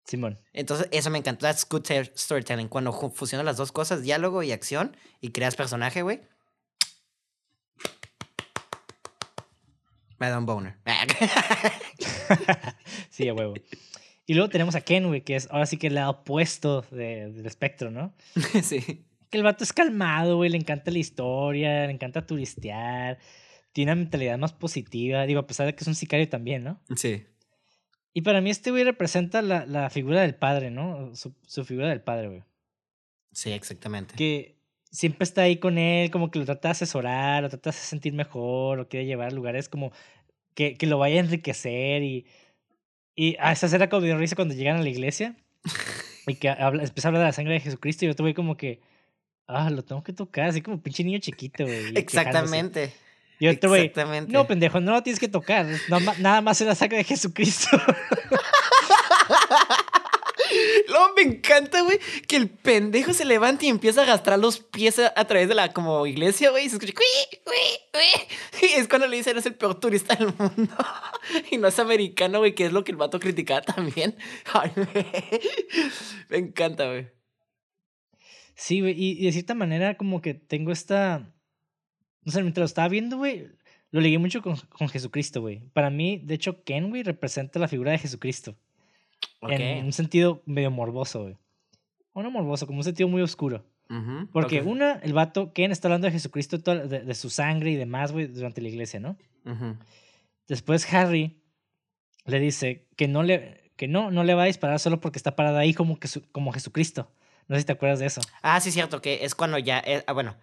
Simón. 0.08 0.40
Entonces, 0.54 0.88
eso 0.92 1.10
me 1.10 1.18
encantó. 1.20 1.46
That's 1.46 1.68
good 1.70 1.84
storytelling. 2.16 2.70
Cuando 2.70 2.94
fusionas 3.12 3.46
las 3.46 3.58
dos 3.58 3.72
cosas, 3.74 4.02
diálogo 4.02 4.42
y 4.42 4.52
acción, 4.54 4.96
y 5.22 5.30
creas 5.32 5.56
personaje, 5.56 6.02
güey. 6.02 6.22
Me 10.20 10.30
da 10.30 10.40
un 10.40 10.46
boner. 10.46 10.76
sí, 13.10 13.28
a 13.28 13.34
huevo. 13.34 13.54
Y 14.26 14.34
luego 14.34 14.50
tenemos 14.50 14.76
a 14.76 14.82
Ken, 14.82 15.08
güey, 15.08 15.22
que 15.22 15.36
es 15.36 15.48
ahora 15.52 15.66
sí 15.68 15.78
que 15.78 15.88
el 15.88 15.96
lado 15.96 16.12
opuesto 16.12 16.82
de- 16.92 17.32
del 17.32 17.46
espectro, 17.46 17.92
¿no? 17.92 18.14
sí. 18.64 19.06
Que 19.30 19.38
el 19.38 19.44
vato 19.44 19.64
es 19.64 19.74
calmado, 19.74 20.38
güey, 20.38 20.50
le 20.50 20.58
encanta 20.58 20.90
la 20.90 20.98
historia, 21.00 21.86
le 21.86 21.92
encanta 21.94 22.26
turistear, 22.26 23.20
tiene 23.74 23.92
una 23.92 24.02
mentalidad 24.02 24.38
más 24.38 24.54
positiva, 24.54 25.26
digo, 25.26 25.42
a 25.42 25.48
pesar 25.48 25.66
de 25.68 25.76
que 25.76 25.84
es 25.84 25.88
un 25.88 25.96
sicario 25.96 26.28
también, 26.30 26.64
¿no? 26.64 26.82
Sí. 26.96 27.26
Y 28.14 28.22
para 28.22 28.42
mí 28.42 28.50
este 28.50 28.72
güey 28.72 28.84
representa 28.84 29.42
la, 29.42 29.66
la 29.66 29.90
figura 29.90 30.22
del 30.22 30.36
padre, 30.36 30.72
¿no? 30.72 31.16
Su, 31.16 31.34
su 31.46 31.66
figura 31.66 31.90
del 31.90 32.02
padre, 32.02 32.28
güey. 32.28 32.44
Sí, 33.32 33.52
exactamente. 33.52 34.16
Que 34.16 34.58
siempre 34.92 35.24
está 35.24 35.44
ahí 35.44 35.58
con 35.58 35.78
él, 35.78 36.10
como 36.10 36.32
que 36.32 36.40
lo 36.40 36.46
trata 36.46 36.70
de 36.70 36.72
asesorar, 36.72 37.44
lo 37.44 37.50
trata 37.50 37.70
de 37.70 37.76
sentir 37.76 38.14
mejor, 38.14 38.78
lo 38.78 38.88
quiere 38.90 39.06
llevar 39.06 39.28
a 39.28 39.36
lugares 39.36 39.70
como 39.70 39.92
que, 40.56 40.76
que 40.76 40.88
lo 40.88 40.98
vaya 40.98 41.18
a 41.18 41.24
enriquecer 41.24 42.04
y... 42.04 42.26
Y 43.20 43.36
a 43.40 43.52
esa 43.52 43.66
escena 43.66 43.90
como 43.90 44.04
dio 44.04 44.16
risa 44.16 44.36
cuando 44.36 44.54
llegan 44.54 44.78
a 44.78 44.84
la 44.84 44.90
iglesia 44.90 45.36
y 46.28 46.36
que 46.36 46.50
habla, 46.50 46.84
empieza 46.84 47.08
a 47.08 47.10
hablar 47.10 47.22
de 47.22 47.28
la 47.30 47.34
sangre 47.34 47.54
de 47.56 47.60
Jesucristo 47.62 48.06
y 48.06 48.08
yo 48.10 48.16
tuve 48.16 48.34
como 48.34 48.58
que... 48.58 48.80
Ah, 49.48 49.70
lo 49.70 49.84
tengo 49.84 50.04
que 50.04 50.14
tocar, 50.14 50.50
así 50.50 50.62
como 50.62 50.82
pinche 50.82 51.04
niño 51.04 51.20
chiquito, 51.20 51.64
güey. 51.64 51.98
y 51.98 52.04
quejándose. 52.04 52.94
Y 53.40 53.48
otro 53.48 53.70
güey, 53.70 53.92
no, 54.28 54.48
pendejo, 54.48 54.80
no 54.80 54.94
lo 54.94 55.04
tienes 55.04 55.20
que 55.20 55.28
tocar. 55.28 55.66
Nada 55.90 56.00
más, 56.00 56.20
nada 56.20 56.42
más 56.42 56.60
es 56.60 56.68
la 56.68 56.76
sangre 56.76 56.98
de 56.98 57.04
Jesucristo. 57.04 57.70
Luego 60.88 61.14
me 61.16 61.24
encanta, 61.24 61.82
güey, 61.82 62.00
que 62.28 62.38
el 62.38 62.50
pendejo 62.50 63.14
se 63.14 63.26
levanta 63.26 63.66
y 63.66 63.70
empieza 63.70 64.02
a 64.02 64.04
arrastrar 64.04 64.40
los 64.40 64.60
pies 64.60 65.00
a, 65.00 65.14
a 65.16 65.26
través 65.26 65.50
de 65.50 65.56
la 65.56 65.74
como 65.74 66.06
iglesia, 66.08 66.52
güey, 66.52 66.66
y 66.66 66.70
se 66.70 66.78
escucha. 66.78 66.94
Y 68.62 68.80
es 68.80 68.88
cuando 68.88 69.08
le 69.08 69.18
dicen 69.18 69.32
eres 69.32 69.46
el 69.46 69.56
peor 69.56 69.80
turista 69.80 70.16
del 70.16 70.34
mundo. 70.38 70.76
Y 71.52 71.58
no 71.58 71.68
es 71.68 71.78
americano, 71.80 72.40
güey, 72.40 72.56
que 72.56 72.66
es 72.66 72.72
lo 72.72 72.84
que 72.84 72.92
el 72.92 72.98
vato 72.98 73.20
criticaba 73.20 73.62
también. 73.62 74.16
Ay, 74.54 74.72
güey. 74.76 75.06
Me 76.30 76.38
encanta, 76.38 76.88
güey. 76.88 77.10
Sí, 78.56 78.82
güey, 78.82 78.94
y, 78.94 79.22
y 79.22 79.26
de 79.26 79.32
cierta 79.34 79.54
manera 79.54 79.98
como 79.98 80.22
que 80.22 80.34
tengo 80.34 80.72
esta... 80.72 81.34
No 82.28 82.32
sé, 82.34 82.42
mientras 82.42 82.62
lo 82.64 82.66
estaba 82.66 82.90
viendo, 82.90 83.16
güey, 83.18 83.48
lo 83.92 84.02
ligué 84.02 84.18
mucho 84.18 84.42
con, 84.42 84.58
con 84.58 84.90
Jesucristo, 84.90 85.40
güey. 85.40 85.62
Para 85.72 85.90
mí, 85.90 86.22
de 86.26 86.34
hecho, 86.36 86.62
Ken, 86.66 86.90
güey, 86.90 87.04
representa 87.04 87.58
la 87.58 87.70
figura 87.70 87.92
de 87.94 88.00
Jesucristo. 88.00 88.54
En 89.80 89.86
un 89.86 89.94
sentido 89.94 90.42
medio 90.46 90.70
morboso, 90.70 91.22
güey. 91.24 91.38
O 92.12 92.22
no 92.22 92.30
morboso, 92.30 92.68
como 92.68 92.80
un 92.80 92.84
sentido 92.84 93.08
muy 93.08 93.22
oscuro. 93.22 93.64
Porque 94.34 94.58
una, 94.68 94.94
el 95.04 95.14
vato, 95.14 95.54
Ken 95.54 95.72
está 95.72 95.88
hablando 95.88 96.06
de 96.08 96.12
Jesucristo, 96.12 96.58
de, 96.58 97.00
de 97.00 97.16
su 97.16 97.30
sangre 97.30 97.72
y 97.72 97.76
demás, 97.78 98.12
güey, 98.12 98.28
durante 98.28 98.62
la 98.62 98.68
iglesia, 98.68 99.00
¿no? 99.00 99.16
Después 100.50 100.94
Harry 100.94 101.42
le 102.26 102.40
dice 102.42 102.88
que 102.98 103.08
no 103.08 103.24
le, 103.24 103.72
que 103.78 103.88
no, 103.88 104.12
no 104.12 104.26
le 104.26 104.34
va 104.34 104.44
a 104.44 104.48
disparar 104.48 104.80
solo 104.80 105.00
porque 105.00 105.18
está 105.18 105.36
parado 105.38 105.58
ahí 105.58 105.74
como, 105.74 105.98
que 106.00 106.10
su- 106.10 106.30
como 106.32 106.52
Jesucristo. 106.52 107.10
No 107.48 107.56
sé 107.56 107.62
si 107.62 107.66
te 107.68 107.72
acuerdas 107.72 108.00
de 108.00 108.08
eso. 108.08 108.20
Ah, 108.42 108.60
sí, 108.60 108.72
cierto, 108.72 109.02
que 109.02 109.24
es 109.24 109.34
cuando 109.34 109.58
ya. 109.58 109.80
eh, 109.86 110.04
ah, 110.08 110.12
bueno, 110.14 110.36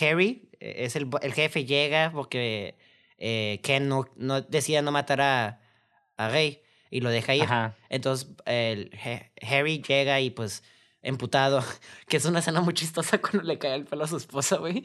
Harry 0.00 0.48
eh, 0.60 0.74
es 0.78 0.96
el, 0.96 1.08
el 1.22 1.32
jefe, 1.34 1.64
llega 1.64 2.10
porque 2.12 2.76
eh, 3.18 3.60
Ken 3.62 3.88
no, 3.88 4.06
no 4.16 4.40
decide 4.40 4.82
no 4.82 4.92
matar 4.92 5.20
a, 5.20 5.60
a 6.16 6.28
Rey 6.28 6.62
y 6.90 7.00
lo 7.00 7.10
deja 7.10 7.34
ir. 7.34 7.42
Ajá. 7.44 7.76
Entonces 7.88 8.28
el 8.46 8.90
Ha- 9.04 9.30
Harry 9.46 9.82
llega 9.82 10.20
y 10.20 10.30
pues 10.30 10.62
emputado, 11.02 11.62
que 12.08 12.16
es 12.16 12.24
una 12.24 12.40
escena 12.40 12.60
muy 12.60 12.74
chistosa 12.74 13.18
cuando 13.20 13.42
le 13.42 13.58
cae 13.58 13.74
el 13.74 13.84
pelo 13.84 14.04
a 14.04 14.08
su 14.08 14.16
esposa, 14.16 14.56
güey. 14.56 14.84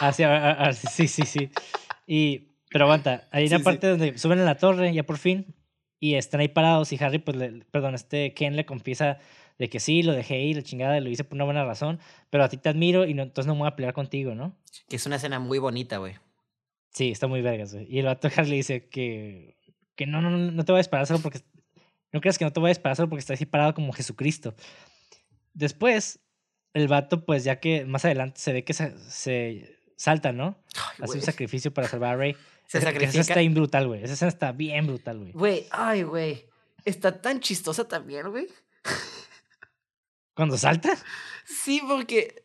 Ah, 0.00 0.12
sí, 0.12 0.22
a- 0.24 0.36
a- 0.50 0.68
a- 0.68 0.72
sí, 0.72 1.06
sí, 1.08 1.22
sí. 1.24 1.50
Y, 2.06 2.48
pero 2.70 2.84
aguanta, 2.86 3.28
hay 3.30 3.46
una 3.46 3.58
sí. 3.58 3.64
parte 3.64 3.86
donde 3.86 4.18
suben 4.18 4.40
a 4.40 4.44
la 4.44 4.56
torre, 4.56 4.92
ya 4.92 5.04
por 5.04 5.18
fin, 5.18 5.54
y 6.00 6.14
están 6.16 6.40
ahí 6.40 6.48
parados 6.48 6.92
y 6.92 7.02
Harry, 7.02 7.18
pues, 7.18 7.36
le- 7.36 7.64
perdón, 7.70 7.94
este 7.94 8.34
Ken 8.34 8.56
le 8.56 8.66
confiesa 8.66 9.18
de 9.58 9.68
que 9.68 9.80
sí, 9.80 10.02
lo 10.02 10.12
dejé 10.12 10.40
ir, 10.40 10.56
la 10.56 10.62
chingada, 10.62 11.00
lo 11.00 11.08
hice 11.08 11.24
por 11.24 11.34
una 11.34 11.44
buena 11.44 11.64
razón, 11.64 12.00
pero 12.30 12.44
a 12.44 12.48
ti 12.48 12.56
te 12.56 12.68
admiro 12.68 13.06
y 13.06 13.14
no, 13.14 13.22
entonces 13.22 13.46
no 13.46 13.54
me 13.54 13.60
voy 13.60 13.68
a 13.68 13.76
pelear 13.76 13.94
contigo, 13.94 14.34
¿no? 14.34 14.56
Que 14.88 14.96
es 14.96 15.06
una 15.06 15.16
escena 15.16 15.38
muy 15.38 15.58
bonita, 15.58 15.98
güey. 15.98 16.14
Sí, 16.90 17.10
está 17.10 17.26
muy 17.26 17.42
vergas, 17.42 17.72
güey. 17.72 17.86
Y 17.88 17.98
el 17.98 18.06
vato 18.06 18.28
le 18.28 18.56
dice 18.56 18.88
que, 18.88 19.56
que 19.96 20.06
no, 20.06 20.20
no, 20.20 20.30
no, 20.30 20.38
no 20.38 20.64
te 20.64 20.72
voy 20.72 20.78
a 20.78 20.82
disparar 20.82 21.06
solo 21.06 21.20
porque... 21.20 21.40
No 22.12 22.20
creas 22.20 22.36
que 22.36 22.44
no 22.44 22.52
te 22.52 22.60
voy 22.60 22.68
a 22.68 22.74
disparar 22.74 22.94
solo 22.96 23.08
porque 23.08 23.20
estás 23.20 23.40
ahí 23.40 23.46
parado 23.46 23.72
como 23.72 23.90
Jesucristo. 23.94 24.54
Después, 25.54 26.20
el 26.74 26.86
vato, 26.86 27.24
pues 27.24 27.44
ya 27.44 27.58
que 27.58 27.86
más 27.86 28.04
adelante 28.04 28.38
se 28.38 28.52
ve 28.52 28.64
que 28.64 28.74
se, 28.74 28.98
se 29.10 29.78
salta, 29.96 30.32
¿no? 30.32 30.58
Ay, 30.74 31.04
Hace 31.04 31.18
un 31.18 31.22
sacrificio 31.22 31.72
para 31.72 31.88
salvar 31.88 32.14
a 32.14 32.16
Rey. 32.16 32.36
Se 32.66 32.78
Esa 32.78 32.86
sacrifica. 32.88 33.20
está 33.20 33.40
bien 33.40 33.52
brutal, 33.52 33.86
güey. 33.86 34.02
Esa 34.02 34.14
escena 34.14 34.30
está 34.30 34.52
bien 34.52 34.86
brutal, 34.86 35.18
güey. 35.18 35.32
Güey, 35.32 35.66
ay, 35.70 36.04
güey. 36.04 36.46
Está 36.86 37.20
tan 37.20 37.40
chistosa 37.40 37.86
también, 37.86 38.30
güey. 38.30 38.46
Cuando 40.34 40.56
salta, 40.56 40.96
Sí, 41.44 41.82
porque. 41.86 42.44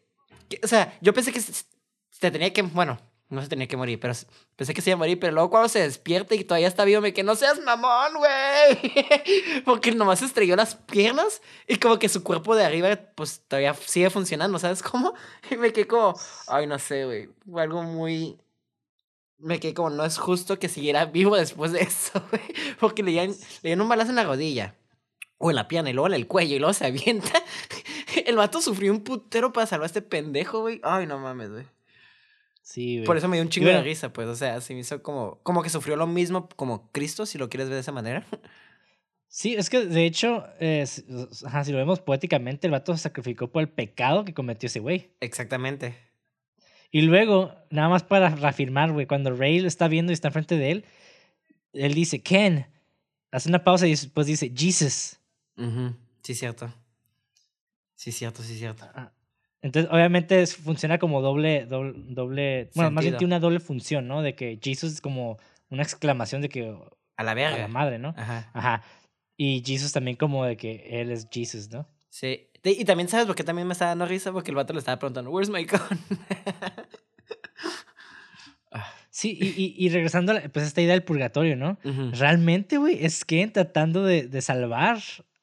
que- 0.49 0.59
o 0.63 0.67
sea, 0.67 0.97
yo 1.01 1.13
pensé 1.13 1.31
que 1.31 1.39
se, 1.41 2.31
tenía 2.31 2.51
que. 2.51 2.61
Bueno, 2.63 2.97
no 3.29 3.41
se 3.41 3.47
tenía 3.49 3.67
que 3.67 3.77
morir, 3.77 3.99
pero 3.99 4.13
pensé 4.55 4.73
que 4.73 4.81
se 4.81 4.89
iba 4.89 4.95
a 4.95 4.97
morir. 4.97 5.19
Pero 5.19 5.33
luego 5.33 5.49
cuando 5.49 5.69
se 5.69 5.79
despierta 5.79 6.33
y 6.35 6.43
todavía 6.43 6.67
está 6.67 6.83
vivo, 6.85 7.01
me 7.01 7.13
que 7.13 7.23
no 7.23 7.35
seas 7.35 7.59
mamón, 7.61 8.13
güey. 8.15 9.61
Porque 9.65 9.91
nomás 9.91 10.21
estrelló 10.21 10.55
las 10.55 10.75
piernas 10.75 11.41
y 11.67 11.77
como 11.77 11.99
que 11.99 12.09
su 12.09 12.23
cuerpo 12.23 12.55
de 12.55 12.65
arriba, 12.65 12.95
pues 13.15 13.41
todavía 13.47 13.73
sigue 13.73 14.09
funcionando, 14.09 14.57
¿sabes 14.59 14.81
cómo? 14.81 15.13
Y 15.51 15.57
me 15.57 15.71
quedé 15.71 15.87
como. 15.87 16.19
Ay, 16.47 16.67
no 16.67 16.79
sé, 16.79 17.05
güey. 17.05 17.29
Fue 17.49 17.61
algo 17.61 17.83
muy. 17.83 18.37
Me 19.39 19.59
quedé 19.59 19.75
como, 19.75 19.91
no 19.91 20.03
es 20.03 20.17
justo 20.17 20.57
que 20.57 20.67
siguiera 20.67 21.05
vivo 21.05 21.35
después 21.37 21.71
de 21.71 21.81
eso, 21.83 22.23
güey. 22.31 22.41
Porque 22.79 23.03
le 23.03 23.11
dieron, 23.11 23.29
le 23.61 23.69
dieron 23.69 23.81
un 23.81 23.89
balazo 23.89 24.09
en 24.09 24.15
la 24.15 24.23
rodilla. 24.23 24.75
O 25.39 25.51
en 25.51 25.55
la 25.55 25.67
pierna 25.67 25.91
y 25.91 25.93
luego 25.93 26.07
en 26.07 26.15
el 26.15 26.25
cuello 26.25 26.55
y 26.55 26.59
luego 26.59 26.73
se 26.73 26.87
avienta. 26.87 27.43
El 28.27 28.35
vato 28.35 28.61
sufrió 28.61 28.91
un 28.91 29.03
putero 29.03 29.53
para 29.53 29.65
salvar 29.65 29.85
a 29.85 29.87
este 29.87 30.01
pendejo, 30.01 30.59
güey. 30.61 30.79
Ay, 30.83 31.07
no 31.07 31.17
mames, 31.17 31.49
güey. 31.49 31.65
sí, 32.61 32.97
güey. 32.97 33.05
Por 33.05 33.17
eso 33.17 33.27
me 33.27 33.37
dio 33.37 33.43
un 33.43 33.49
chingo 33.49 33.65
bueno- 33.67 33.79
de 33.79 33.85
risa, 33.85 34.11
pues. 34.11 34.27
O 34.27 34.35
sea, 34.35 34.59
se 34.61 34.73
me 34.73 34.81
hizo 34.81 35.01
como, 35.01 35.39
como 35.43 35.63
que 35.63 35.69
sufrió 35.69 35.95
lo 35.95 36.07
mismo 36.07 36.49
como 36.49 36.91
Cristo, 36.91 37.25
si 37.25 37.37
lo 37.37 37.49
quieres 37.49 37.69
ver 37.69 37.75
de 37.75 37.81
esa 37.81 37.91
manera. 37.91 38.25
Sí, 39.29 39.55
es 39.55 39.69
que 39.69 39.85
de 39.85 40.05
hecho, 40.05 40.45
eh, 40.59 40.85
si, 40.87 41.03
ajá, 41.45 41.63
si 41.65 41.71
lo 41.73 41.77
vemos 41.77 41.99
poéticamente, 41.99 42.65
el 42.67 42.71
vato 42.71 42.93
se 42.95 43.03
sacrificó 43.03 43.51
por 43.51 43.61
el 43.61 43.69
pecado 43.69 44.23
que 44.23 44.33
cometió 44.33 44.67
ese 44.67 44.79
güey. 44.79 45.11
Exactamente. 45.19 45.95
Y 46.91 47.01
luego, 47.01 47.53
nada 47.69 47.89
más 47.89 48.03
para 48.03 48.29
reafirmar, 48.29 48.93
güey, 48.93 49.05
cuando 49.05 49.35
Ray 49.35 49.59
lo 49.59 49.67
está 49.67 49.89
viendo 49.89 50.11
y 50.11 50.15
está 50.15 50.29
enfrente 50.29 50.57
de 50.57 50.71
él, 50.71 50.85
él 51.73 51.93
dice, 51.93 52.21
Ken, 52.23 52.67
hace 53.31 53.49
una 53.49 53.63
pausa 53.65 53.85
y 53.87 53.91
después 53.91 54.27
dice, 54.27 54.51
Jesus. 54.55 55.19
Ujú, 55.57 55.93
Sí, 56.23 56.33
cierto. 56.33 56.73
Sí, 57.97 58.11
cierto, 58.11 58.41
sí, 58.43 58.55
cierto. 58.57 58.85
Ah, 58.95 59.11
Entonces, 59.61 59.91
obviamente 59.91 60.41
es- 60.41 60.55
funciona 60.55 60.99
como 60.99 61.19
doble, 61.21 61.65
doble, 61.65 61.93
doble 62.09 62.69
bueno, 62.75 62.91
más 62.91 63.03
bien 63.03 63.17
tiene 63.17 63.33
una 63.35 63.39
doble 63.39 63.59
función, 63.59 64.07
¿no? 64.07 64.21
De 64.21 64.35
que 64.35 64.59
Jesus 64.63 64.93
es 64.93 65.01
como 65.01 65.37
una 65.69 65.81
exclamación 65.83 66.41
de 66.41 66.47
que, 66.49 66.77
a 67.17 67.23
la 67.23 67.31
a 67.31 67.33
verga. 67.33 67.57
la 67.57 67.67
madre, 67.67 67.97
¿no? 67.99 68.13
Ajá. 68.15 68.49
Ajá. 68.53 68.83
Y 69.35 69.63
Jesus 69.65 69.91
también 69.91 70.15
como 70.15 70.45
de 70.45 70.55
que 70.57 71.01
él 71.01 71.11
es 71.11 71.27
Jesus, 71.31 71.69
¿no? 71.71 71.87
Sí. 72.09 72.49
Y 72.63 72.85
también, 72.85 73.09
¿sabes 73.09 73.25
por 73.25 73.35
qué 73.35 73.43
también 73.43 73.67
me 73.67 73.73
estaba 73.73 73.89
dando 73.89 74.05
risa? 74.05 74.31
Porque 74.31 74.51
el 74.51 74.55
vato 74.55 74.73
le 74.73 74.79
estaba 74.79 74.99
preguntando, 74.99 75.31
Where's 75.31 75.49
my 75.49 75.65
gun? 75.65 75.79
Sí, 79.09 79.35
y, 79.41 79.47
y, 79.47 79.73
y 79.83 79.89
regresando 79.89 80.31
a 80.31 80.41
pues 80.53 80.67
esta 80.67 80.79
idea 80.79 80.93
del 80.93 81.03
purgatorio, 81.03 81.55
¿no? 81.55 81.79
Ujú. 81.83 82.11
Realmente, 82.13 82.77
güey, 82.77 83.03
es 83.03 83.25
que 83.25 83.47
tratando 83.47 84.03
de, 84.03 84.27
de 84.27 84.41
salvar 84.43 84.99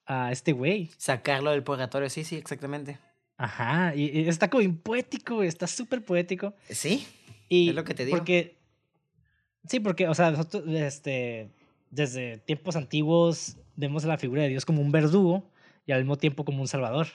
a 0.06 0.32
este 0.32 0.52
güey. 0.52 0.90
Sacarlo 0.98 1.50
del 1.50 1.62
purgatorio, 1.62 2.08
sí, 2.10 2.24
sí, 2.24 2.36
exactamente. 2.36 2.98
Ajá, 3.36 3.94
y, 3.96 4.10
y 4.20 4.28
está 4.28 4.48
como 4.48 4.60
bien 4.60 4.76
poético, 4.78 5.36
güey, 5.36 5.48
está 5.48 5.66
súper 5.66 6.04
poético. 6.04 6.54
Sí, 6.70 7.06
Y 7.48 7.70
Es 7.70 7.74
lo 7.74 7.84
que 7.84 7.94
te 7.94 8.04
digo. 8.04 8.16
Porque, 8.16 8.56
sí, 9.68 9.80
porque, 9.80 10.08
o 10.08 10.14
sea, 10.14 10.30
nosotros, 10.30 10.64
este, 10.68 11.50
desde 11.90 12.38
tiempos 12.38 12.76
antiguos 12.76 13.56
vemos 13.76 14.04
a 14.04 14.08
la 14.08 14.18
figura 14.18 14.42
de 14.42 14.48
Dios 14.50 14.64
como 14.64 14.80
un 14.82 14.92
verdugo 14.92 15.50
y 15.86 15.92
al 15.92 16.00
mismo 16.00 16.16
tiempo 16.16 16.44
como 16.44 16.60
un 16.60 16.68
salvador. 16.68 17.08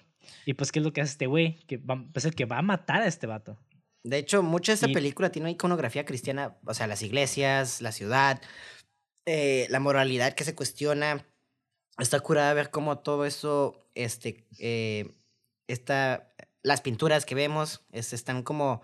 Y 0.46 0.54
pues, 0.54 0.72
¿qué 0.72 0.80
es 0.80 0.86
lo 0.86 0.92
que 0.94 1.02
hace 1.02 1.12
este 1.14 1.28
güey? 1.28 1.56
Que 1.68 1.78
va, 1.78 2.04
es 2.14 2.26
el 2.26 2.36
que 2.36 2.46
va 2.46 2.58
a 2.58 2.62
matar 2.62 3.02
a 3.02 3.08
este 3.08 3.26
vato. 3.26 3.58
De 4.04 4.18
hecho, 4.18 4.44
mucha 4.44 4.72
de 4.72 4.76
esta 4.76 4.90
Y- 4.90 4.94
película 4.94 5.32
tiene 5.32 5.46
una 5.46 5.52
iconografía 5.52 6.06
cristiana, 6.06 6.58
o 6.66 6.74
sea, 6.74 6.88
las 6.88 7.02
iglesias, 7.02 7.82
la 7.82 7.92
ciudad, 7.92 8.42
eh, 9.26 9.68
la 9.70 9.80
moralidad 9.80 10.34
que 10.34 10.44
se 10.44 10.56
cuestiona. 10.56 11.26
Está 12.00 12.20
curada 12.20 12.54
ver 12.54 12.70
cómo 12.72 13.00
todo 13.00 13.26
eso, 13.26 13.78
este, 13.96 14.46
eh, 14.60 15.12
está, 15.68 16.34
las 16.64 16.82
pinturas 16.82 17.26
que 17.26 17.36
vemos, 17.36 17.82
este, 17.92 18.16
están 18.16 18.44
como 18.44 18.82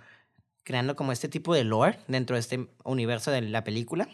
creando 0.64 0.96
como 0.96 1.12
este 1.12 1.30
tipo 1.30 1.54
de 1.54 1.64
lore 1.64 2.00
dentro 2.08 2.36
de 2.36 2.40
este 2.40 2.68
universo 2.84 3.32
de 3.32 3.42
la 3.42 3.64
película 3.64 4.10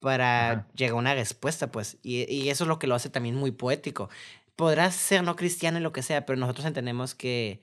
para 0.00 0.50
Ajá. 0.50 0.68
llegar 0.74 0.94
a 0.94 0.98
una 0.98 1.14
respuesta, 1.14 1.70
pues. 1.70 1.98
Y, 2.02 2.30
y 2.32 2.48
eso 2.50 2.64
es 2.64 2.68
lo 2.68 2.78
que 2.78 2.86
lo 2.86 2.94
hace 2.94 3.10
también 3.10 3.36
muy 3.36 3.52
poético. 3.52 4.10
Podrás 4.56 4.94
ser 4.94 5.22
no 5.22 5.36
cristiano 5.36 5.78
y 5.78 5.82
lo 5.82 5.92
que 5.92 6.02
sea, 6.02 6.26
pero 6.26 6.38
nosotros 6.38 6.66
entendemos 6.66 7.14
que 7.14 7.62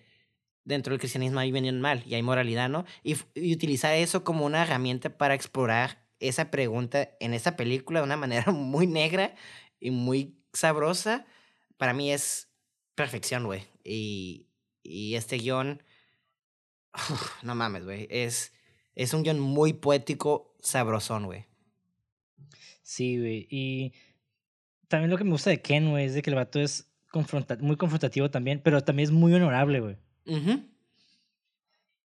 dentro 0.63 0.91
del 0.91 0.99
cristianismo 0.99 1.39
hay 1.39 1.51
bien 1.51 1.65
y 1.65 1.72
mal 1.72 2.03
y 2.05 2.15
hay 2.15 2.24
moralidad, 2.24 2.69
¿no? 2.69 2.86
Y, 3.03 3.17
y 3.34 3.53
utilizar 3.53 3.93
eso 3.93 4.24
como 4.24 4.45
una 4.45 4.63
herramienta 4.63 5.17
para 5.17 5.34
explorar 5.34 6.05
esa 6.19 6.51
pregunta 6.51 7.09
en 7.19 7.34
esa 7.34 7.55
película 7.55 7.99
de 7.99 8.05
una 8.05 8.17
manera 8.17 8.51
muy 8.51 8.88
negra 8.88 9.36
y 9.80 9.91
muy 9.91 10.36
sabrosa, 10.54 11.26
para 11.78 11.93
mí 11.93 12.12
es 12.12 12.49
perfección, 12.95 13.45
güey. 13.45 13.64
Y, 13.84 14.47
y 14.84 15.16
este 15.16 15.38
guion, 15.38 15.84
uf, 16.93 17.43
no 17.43 17.56
mames, 17.56 17.84
güey, 17.84 18.08
es, 18.10 18.54
es 18.95 19.14
un 19.14 19.24
guion 19.24 19.39
muy 19.39 19.74
poético, 19.74 20.56
sabrosón, 20.62 21.26
güey. 21.26 21.45
Sí, 22.84 23.18
güey. 23.18 23.47
Y 23.49 23.93
también 24.88 25.10
lo 25.10 25.18
que 25.18 25.24
me 25.24 25.32
gusta 25.32 25.49
de 25.49 25.62
Ken, 25.62 25.89
güey, 25.89 26.06
es 26.06 26.14
de 26.14 26.22
que 26.22 26.30
el 26.30 26.36
vato 26.36 26.60
es 26.60 26.91
confronta 27.10 27.58
muy 27.60 27.76
confrontativo 27.76 28.32
también, 28.32 28.62
pero 28.64 28.84
también 28.84 29.06
es 29.06 29.12
muy 29.12 29.34
honorable, 29.34 29.80
güey. 29.80 29.97
Ujú. 30.26 30.64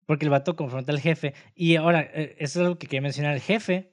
Porque 0.06 0.26
el 0.26 0.32
vato 0.32 0.56
confronta 0.56 0.92
al 0.92 1.00
jefe. 1.00 1.34
Y 1.56 1.76
ahora, 1.76 2.02
eh, 2.02 2.36
eso 2.40 2.60
es 2.60 2.66
algo 2.66 2.78
que 2.78 2.88
quería 2.88 3.02
mencionar. 3.02 3.34
El 3.34 3.42
jefe, 3.42 3.93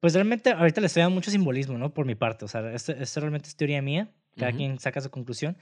pues 0.00 0.14
realmente 0.14 0.50
ahorita 0.50 0.80
le 0.80 0.86
estoy 0.88 1.02
dando 1.02 1.14
mucho 1.14 1.30
simbolismo, 1.30 1.78
¿no? 1.78 1.94
Por 1.94 2.06
mi 2.06 2.14
parte. 2.14 2.44
O 2.44 2.48
sea, 2.48 2.72
esto, 2.72 2.92
esto 2.92 3.20
realmente 3.20 3.48
es 3.48 3.56
teoría 3.56 3.82
mía. 3.82 4.08
Cada 4.36 4.50
Ujú. 4.50 4.58
quien 4.58 4.78
saca 4.78 5.00
su 5.00 5.10
conclusión. 5.10 5.56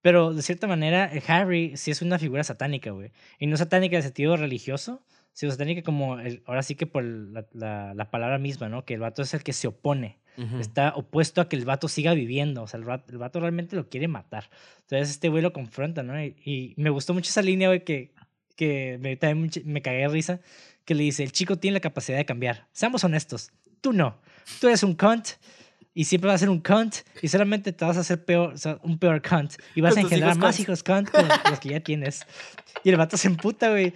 Pero 0.00 0.34
de 0.34 0.42
cierta 0.42 0.66
manera, 0.66 1.10
Harry 1.28 1.76
sí 1.76 1.90
es 1.90 2.02
una 2.02 2.18
figura 2.18 2.44
satánica, 2.44 2.90
güey. 2.90 3.12
Y 3.38 3.46
no 3.46 3.56
satánica 3.56 3.96
en 3.96 4.02
sentido 4.02 4.36
religioso, 4.36 5.02
sino 5.32 5.52
satánica 5.52 5.82
como, 5.82 6.18
el, 6.18 6.42
ahora 6.44 6.62
sí 6.62 6.74
que 6.74 6.86
por 6.86 7.04
la, 7.04 7.46
la, 7.52 7.94
la 7.94 8.10
palabra 8.10 8.38
misma, 8.38 8.68
¿no? 8.68 8.84
Que 8.84 8.94
el 8.94 9.00
vato 9.00 9.22
es 9.22 9.32
el 9.32 9.42
que 9.42 9.52
se 9.52 9.68
opone. 9.68 10.18
Ujú. 10.36 10.58
Está 10.58 10.94
opuesto 10.94 11.40
a 11.40 11.48
que 11.48 11.56
el 11.56 11.64
vato 11.64 11.88
siga 11.88 12.14
viviendo. 12.14 12.62
O 12.62 12.66
sea, 12.66 12.78
el 12.78 12.84
vato, 12.84 13.12
el 13.12 13.18
vato 13.18 13.38
realmente 13.40 13.76
lo 13.76 13.88
quiere 13.88 14.08
matar. 14.08 14.50
Entonces 14.80 15.10
este 15.10 15.28
güey 15.28 15.42
lo 15.42 15.52
confronta, 15.52 16.02
¿no? 16.02 16.22
Y, 16.22 16.36
y 16.44 16.74
me 16.76 16.90
gustó 16.90 17.14
mucho 17.14 17.30
esa 17.30 17.42
línea, 17.42 17.68
güey, 17.68 17.84
que, 17.84 18.12
que 18.56 18.98
me, 19.00 19.16
también 19.16 19.50
me 19.64 19.82
cagué 19.82 19.98
de 19.98 20.08
risa. 20.08 20.40
Que 20.84 20.94
le 20.96 21.04
dice, 21.04 21.22
el 21.22 21.30
chico 21.32 21.56
tiene 21.56 21.74
la 21.76 21.80
capacidad 21.80 22.18
de 22.18 22.24
cambiar. 22.24 22.66
Seamos 22.72 23.04
honestos. 23.04 23.52
Tú 23.82 23.92
no. 23.92 24.18
Tú 24.60 24.68
eres 24.68 24.82
un 24.82 24.94
cunt. 24.94 25.28
Y 25.94 26.04
siempre 26.06 26.28
vas 26.28 26.36
a 26.36 26.38
ser 26.38 26.48
un 26.48 26.60
cunt. 26.60 26.96
Y 27.20 27.28
solamente 27.28 27.70
te 27.74 27.84
vas 27.84 27.98
a 27.98 28.00
hacer 28.00 28.24
peor, 28.24 28.54
o 28.54 28.56
sea, 28.56 28.78
un 28.82 28.98
peor 28.98 29.20
cunt. 29.20 29.52
Y 29.74 29.82
vas 29.82 29.92
Con 29.92 29.98
a 29.98 30.02
engendrar 30.02 30.30
hijos 30.30 30.38
más 30.38 30.56
cunts. 30.56 30.60
hijos 30.60 30.82
cunt 30.82 31.10
que 31.10 31.22
los- 31.50 31.60
que 31.60 31.68
ya 31.68 31.80
tienes. 31.80 32.26
Y 32.82 32.88
el 32.88 32.96
vato 32.96 33.18
se 33.18 33.28
emputa, 33.28 33.68
güey. 33.68 33.92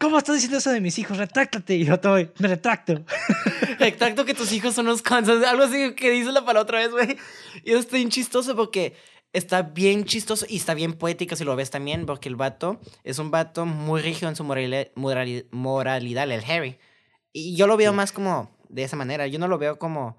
¿Cómo 0.00 0.16
estás 0.18 0.34
diciendo 0.36 0.58
eso 0.58 0.70
de 0.70 0.80
mis 0.80 0.98
hijos? 0.98 1.16
Retráctate. 1.18 1.74
Y 1.76 1.84
yo, 1.84 1.92
"Vato, 1.92 2.10
güey, 2.12 2.30
me 2.38 2.48
retracto. 2.48 3.04
Exacto, 3.80 4.24
que 4.24 4.34
tus 4.34 4.52
hijos 4.52 4.74
son 4.74 4.86
unos 4.86 5.02
cons. 5.02 5.28
Algo 5.28 5.64
así 5.64 5.94
que 5.94 6.10
dice 6.10 6.32
la 6.32 6.40
palabra 6.40 6.62
otra 6.62 6.78
vez, 6.78 6.90
güey. 6.90 7.16
Y 7.64 7.72
está 7.72 7.96
bien 7.96 8.10
chistoso 8.10 8.54
porque 8.56 8.94
está 9.32 9.62
bien 9.62 10.04
chistoso 10.04 10.46
y 10.48 10.56
está 10.56 10.74
bien 10.74 10.94
poético 10.94 11.36
si 11.36 11.44
lo 11.44 11.56
ves 11.56 11.70
también, 11.70 12.06
porque 12.06 12.28
el 12.28 12.36
vato 12.36 12.80
es 13.04 13.18
un 13.18 13.30
vato 13.30 13.66
muy 13.66 14.00
rígido 14.00 14.28
en 14.30 14.36
su 14.36 14.44
morali- 14.44 14.90
morali- 14.94 15.46
moralidad, 15.50 16.30
el 16.30 16.44
Harry. 16.50 16.78
Y 17.32 17.56
yo 17.56 17.66
lo 17.66 17.76
veo 17.76 17.90
Sí. 17.92 17.96
más 17.96 18.12
como 18.12 18.55
de 18.76 18.84
esa 18.84 18.96
manera. 18.96 19.26
Yo 19.26 19.38
no 19.38 19.48
lo 19.48 19.58
veo 19.58 19.78
como 19.78 20.18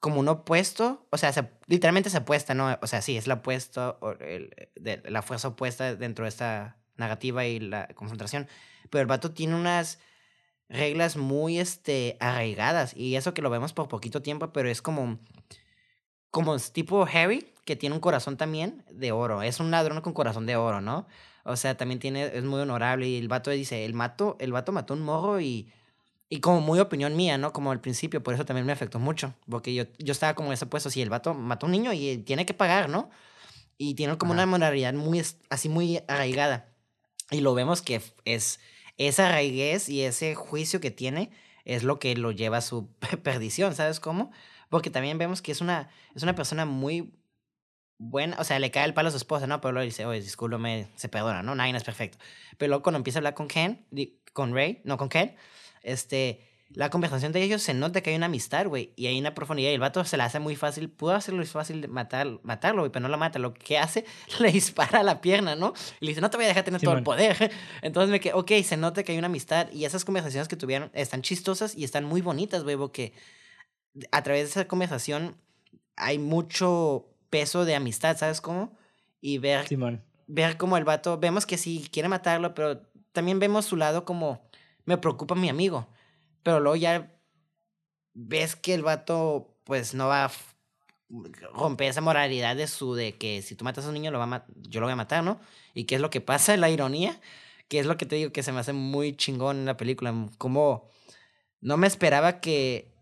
como 0.00 0.20
un 0.20 0.28
opuesto, 0.28 1.06
o 1.10 1.18
sea, 1.18 1.30
se- 1.32 1.50
literalmente 1.66 2.08
se 2.10 2.16
apuesta, 2.18 2.54
¿no? 2.54 2.78
O 2.82 2.86
sea, 2.86 3.02
sí, 3.02 3.16
es 3.18 3.26
la 3.26 3.34
opuesto, 3.34 3.98
o 4.00 4.12
el- 4.12 4.50
la 5.04 5.22
fuerza 5.22 5.48
opuesta 5.48 5.94
dentro 5.94 6.24
de 6.24 6.30
esta 6.30 6.78
narrativa 6.96 7.44
y 7.46 7.60
la 7.60 7.86
confrontación. 7.88 8.48
Pero 8.90 9.02
el 9.02 9.06
vato 9.06 9.32
tiene 9.32 9.54
unas 9.56 9.98
reglas 10.70 11.16
muy 11.18 11.58
este, 11.58 12.16
arraigadas. 12.20 12.96
Y 12.96 13.16
eso 13.16 13.34
que 13.34 13.42
lo 13.42 13.50
vemos 13.50 13.72
por 13.74 13.88
poquito 13.88 14.22
tiempo, 14.22 14.52
pero 14.52 14.70
es 14.70 14.82
como. 14.82 15.18
Como 16.30 16.56
tipo 16.58 17.04
Harry, 17.12 17.52
que 17.64 17.74
tiene 17.76 17.94
un 17.96 18.00
corazón 18.00 18.36
también 18.36 18.84
de 18.90 19.10
oro. 19.12 19.42
Es 19.42 19.58
un 19.60 19.70
ladrón 19.70 20.00
con 20.00 20.12
corazón 20.12 20.46
de 20.46 20.56
oro, 20.56 20.80
¿no? 20.80 21.06
O 21.44 21.56
sea, 21.56 21.76
también 21.76 21.98
tiene, 21.98 22.26
es 22.36 22.44
muy 22.44 22.60
honorable. 22.60 23.08
Y 23.08 23.18
el 23.18 23.28
vato 23.28 23.50
dice, 23.50 23.84
el 23.84 23.94
mato, 23.94 24.36
el 24.40 24.52
vato 24.52 24.72
mató 24.72 24.94
un 24.94 25.02
morro 25.02 25.40
y. 25.40 25.72
Y 26.32 26.38
como 26.38 26.60
muy 26.60 26.78
opinión 26.78 27.16
mía, 27.16 27.38
¿no? 27.38 27.52
Como 27.52 27.72
al 27.72 27.80
principio, 27.80 28.22
por 28.22 28.34
eso 28.34 28.44
también 28.44 28.64
me 28.64 28.72
afectó 28.72 29.00
mucho. 29.00 29.34
Porque 29.50 29.74
yo, 29.74 29.84
yo 29.98 30.12
estaba 30.12 30.34
como 30.34 30.50
en 30.50 30.54
ese 30.54 30.64
puesto, 30.64 30.88
si 30.88 31.02
el 31.02 31.10
vato 31.10 31.34
mató 31.34 31.66
a 31.66 31.68
un 31.68 31.72
niño 31.72 31.92
y 31.92 32.18
tiene 32.18 32.46
que 32.46 32.54
pagar, 32.54 32.88
¿no? 32.88 33.10
Y 33.76 33.94
tiene 33.94 34.16
como 34.16 34.32
Ajá. 34.32 34.44
una 34.44 34.46
moralidad 34.46 34.94
muy, 34.94 35.22
así 35.48 35.68
muy 35.68 36.00
arraigada. 36.06 36.72
Y 37.32 37.40
lo 37.40 37.52
vemos 37.54 37.82
que 37.82 38.00
es 38.24 38.60
esa 38.96 39.26
arraiguez 39.26 39.88
y 39.88 40.02
ese 40.02 40.36
juicio 40.36 40.80
que 40.80 40.92
tiene 40.92 41.32
es 41.64 41.82
lo 41.82 41.98
que 41.98 42.14
lo 42.14 42.30
lleva 42.30 42.58
a 42.58 42.62
su 42.62 42.88
perdición, 43.24 43.74
¿sabes 43.74 43.98
cómo? 43.98 44.30
Porque 44.68 44.90
también 44.90 45.18
vemos 45.18 45.42
que 45.42 45.50
es 45.50 45.60
una, 45.60 45.90
es 46.14 46.22
una 46.22 46.36
persona 46.36 46.64
muy 46.64 47.12
buena, 47.98 48.36
o 48.38 48.44
sea, 48.44 48.58
le 48.60 48.70
cae 48.70 48.84
el 48.84 48.94
palo 48.94 49.08
a 49.08 49.10
su 49.10 49.16
esposa, 49.16 49.48
¿no? 49.48 49.60
Pero 49.60 49.72
luego 49.72 49.84
dice, 49.84 50.06
oye, 50.06 50.20
discúlpame, 50.20 50.88
se 50.94 51.08
perdona, 51.08 51.42
¿no? 51.42 51.56
Nadie 51.56 51.76
es 51.76 51.84
perfecto. 51.84 52.18
Pero 52.56 52.68
luego 52.70 52.82
cuando 52.84 52.98
empieza 52.98 53.18
a 53.18 53.20
hablar 53.20 53.34
con 53.34 53.48
Ken, 53.48 53.84
con 54.32 54.54
Ray, 54.54 54.80
no 54.84 54.96
con 54.96 55.08
Ken, 55.08 55.34
este, 55.82 56.46
la 56.70 56.90
conversación 56.90 57.32
de 57.32 57.42
ellos 57.42 57.62
se 57.62 57.74
nota 57.74 58.00
que 58.00 58.10
hay 58.10 58.16
una 58.16 58.26
amistad, 58.26 58.66
güey, 58.66 58.92
y 58.96 59.06
hay 59.06 59.18
una 59.18 59.34
profundidad, 59.34 59.70
y 59.70 59.74
el 59.74 59.80
vato 59.80 60.04
se 60.04 60.16
la 60.16 60.26
hace 60.26 60.38
muy 60.38 60.56
fácil, 60.56 60.88
pudo 60.88 61.12
hacerlo 61.12 61.44
fácil 61.46 61.80
de 61.80 61.88
matar, 61.88 62.38
matarlo, 62.42 62.82
güey, 62.82 62.92
pero 62.92 63.02
no 63.02 63.08
lo 63.08 63.18
mata, 63.18 63.38
lo 63.38 63.54
que 63.54 63.78
hace, 63.78 64.04
le 64.40 64.52
dispara 64.52 65.00
a 65.00 65.02
la 65.02 65.20
pierna, 65.20 65.56
¿no? 65.56 65.72
Y 66.00 66.06
le 66.06 66.10
dice, 66.12 66.20
no 66.20 66.30
te 66.30 66.36
voy 66.36 66.44
a 66.44 66.48
dejar 66.48 66.64
tener 66.64 66.80
todo 66.80 66.96
el 66.96 67.02
poder. 67.02 67.50
Entonces 67.82 68.10
me 68.10 68.20
quedé, 68.20 68.34
ok, 68.34 68.52
se 68.64 68.76
nota 68.76 69.02
que 69.02 69.12
hay 69.12 69.18
una 69.18 69.26
amistad, 69.26 69.70
y 69.72 69.84
esas 69.84 70.04
conversaciones 70.04 70.48
que 70.48 70.56
tuvieron 70.56 70.90
están 70.94 71.22
chistosas 71.22 71.74
y 71.76 71.84
están 71.84 72.04
muy 72.04 72.20
bonitas, 72.20 72.62
güey, 72.62 72.76
porque 72.76 73.12
a 74.12 74.22
través 74.22 74.44
de 74.44 74.50
esa 74.50 74.68
conversación 74.68 75.36
hay 75.96 76.18
mucho 76.18 77.08
peso 77.30 77.64
de 77.64 77.74
amistad, 77.74 78.16
¿sabes 78.16 78.40
cómo? 78.40 78.76
Y 79.20 79.38
ver 79.38 79.66
ver 80.30 80.56
como 80.56 80.76
el 80.76 80.84
vato, 80.84 81.18
vemos 81.18 81.44
que 81.44 81.58
sí 81.58 81.88
quiere 81.90 82.08
matarlo, 82.08 82.54
pero 82.54 82.80
también 83.12 83.40
vemos 83.40 83.66
su 83.66 83.76
lado 83.76 84.04
como, 84.04 84.48
me 84.90 84.98
preocupa 84.98 85.34
mi 85.34 85.48
amigo. 85.48 85.86
Pero 86.42 86.60
luego 86.60 86.76
ya 86.76 87.16
ves 88.12 88.56
que 88.56 88.74
el 88.74 88.82
vato, 88.82 89.56
pues 89.64 89.94
no 89.94 90.08
va 90.08 90.24
a 90.26 90.32
romper 91.54 91.88
esa 91.88 92.00
moralidad 92.00 92.56
de 92.56 92.66
su, 92.66 92.94
de 92.94 93.16
que 93.16 93.42
si 93.42 93.54
tú 93.54 93.64
matas 93.64 93.84
a 93.84 93.88
un 93.88 93.94
niño, 93.94 94.10
lo 94.10 94.18
va 94.18 94.24
a 94.24 94.46
yo 94.68 94.80
lo 94.80 94.86
voy 94.86 94.92
a 94.92 94.96
matar, 94.96 95.24
¿no? 95.24 95.40
Y 95.74 95.84
qué 95.84 95.96
es 95.96 96.00
lo 96.00 96.10
que 96.10 96.20
pasa, 96.20 96.56
la 96.56 96.70
ironía, 96.70 97.20
que 97.68 97.78
es 97.78 97.86
lo 97.86 97.96
que 97.96 98.06
te 98.06 98.16
digo 98.16 98.32
que 98.32 98.42
se 98.42 98.52
me 98.52 98.60
hace 98.60 98.72
muy 98.72 99.16
chingón 99.16 99.58
en 99.58 99.66
la 99.66 99.76
película, 99.76 100.12
como 100.38 100.88
no 101.60 101.76
me 101.76 101.86
esperaba 101.86 102.40
que 102.40 102.94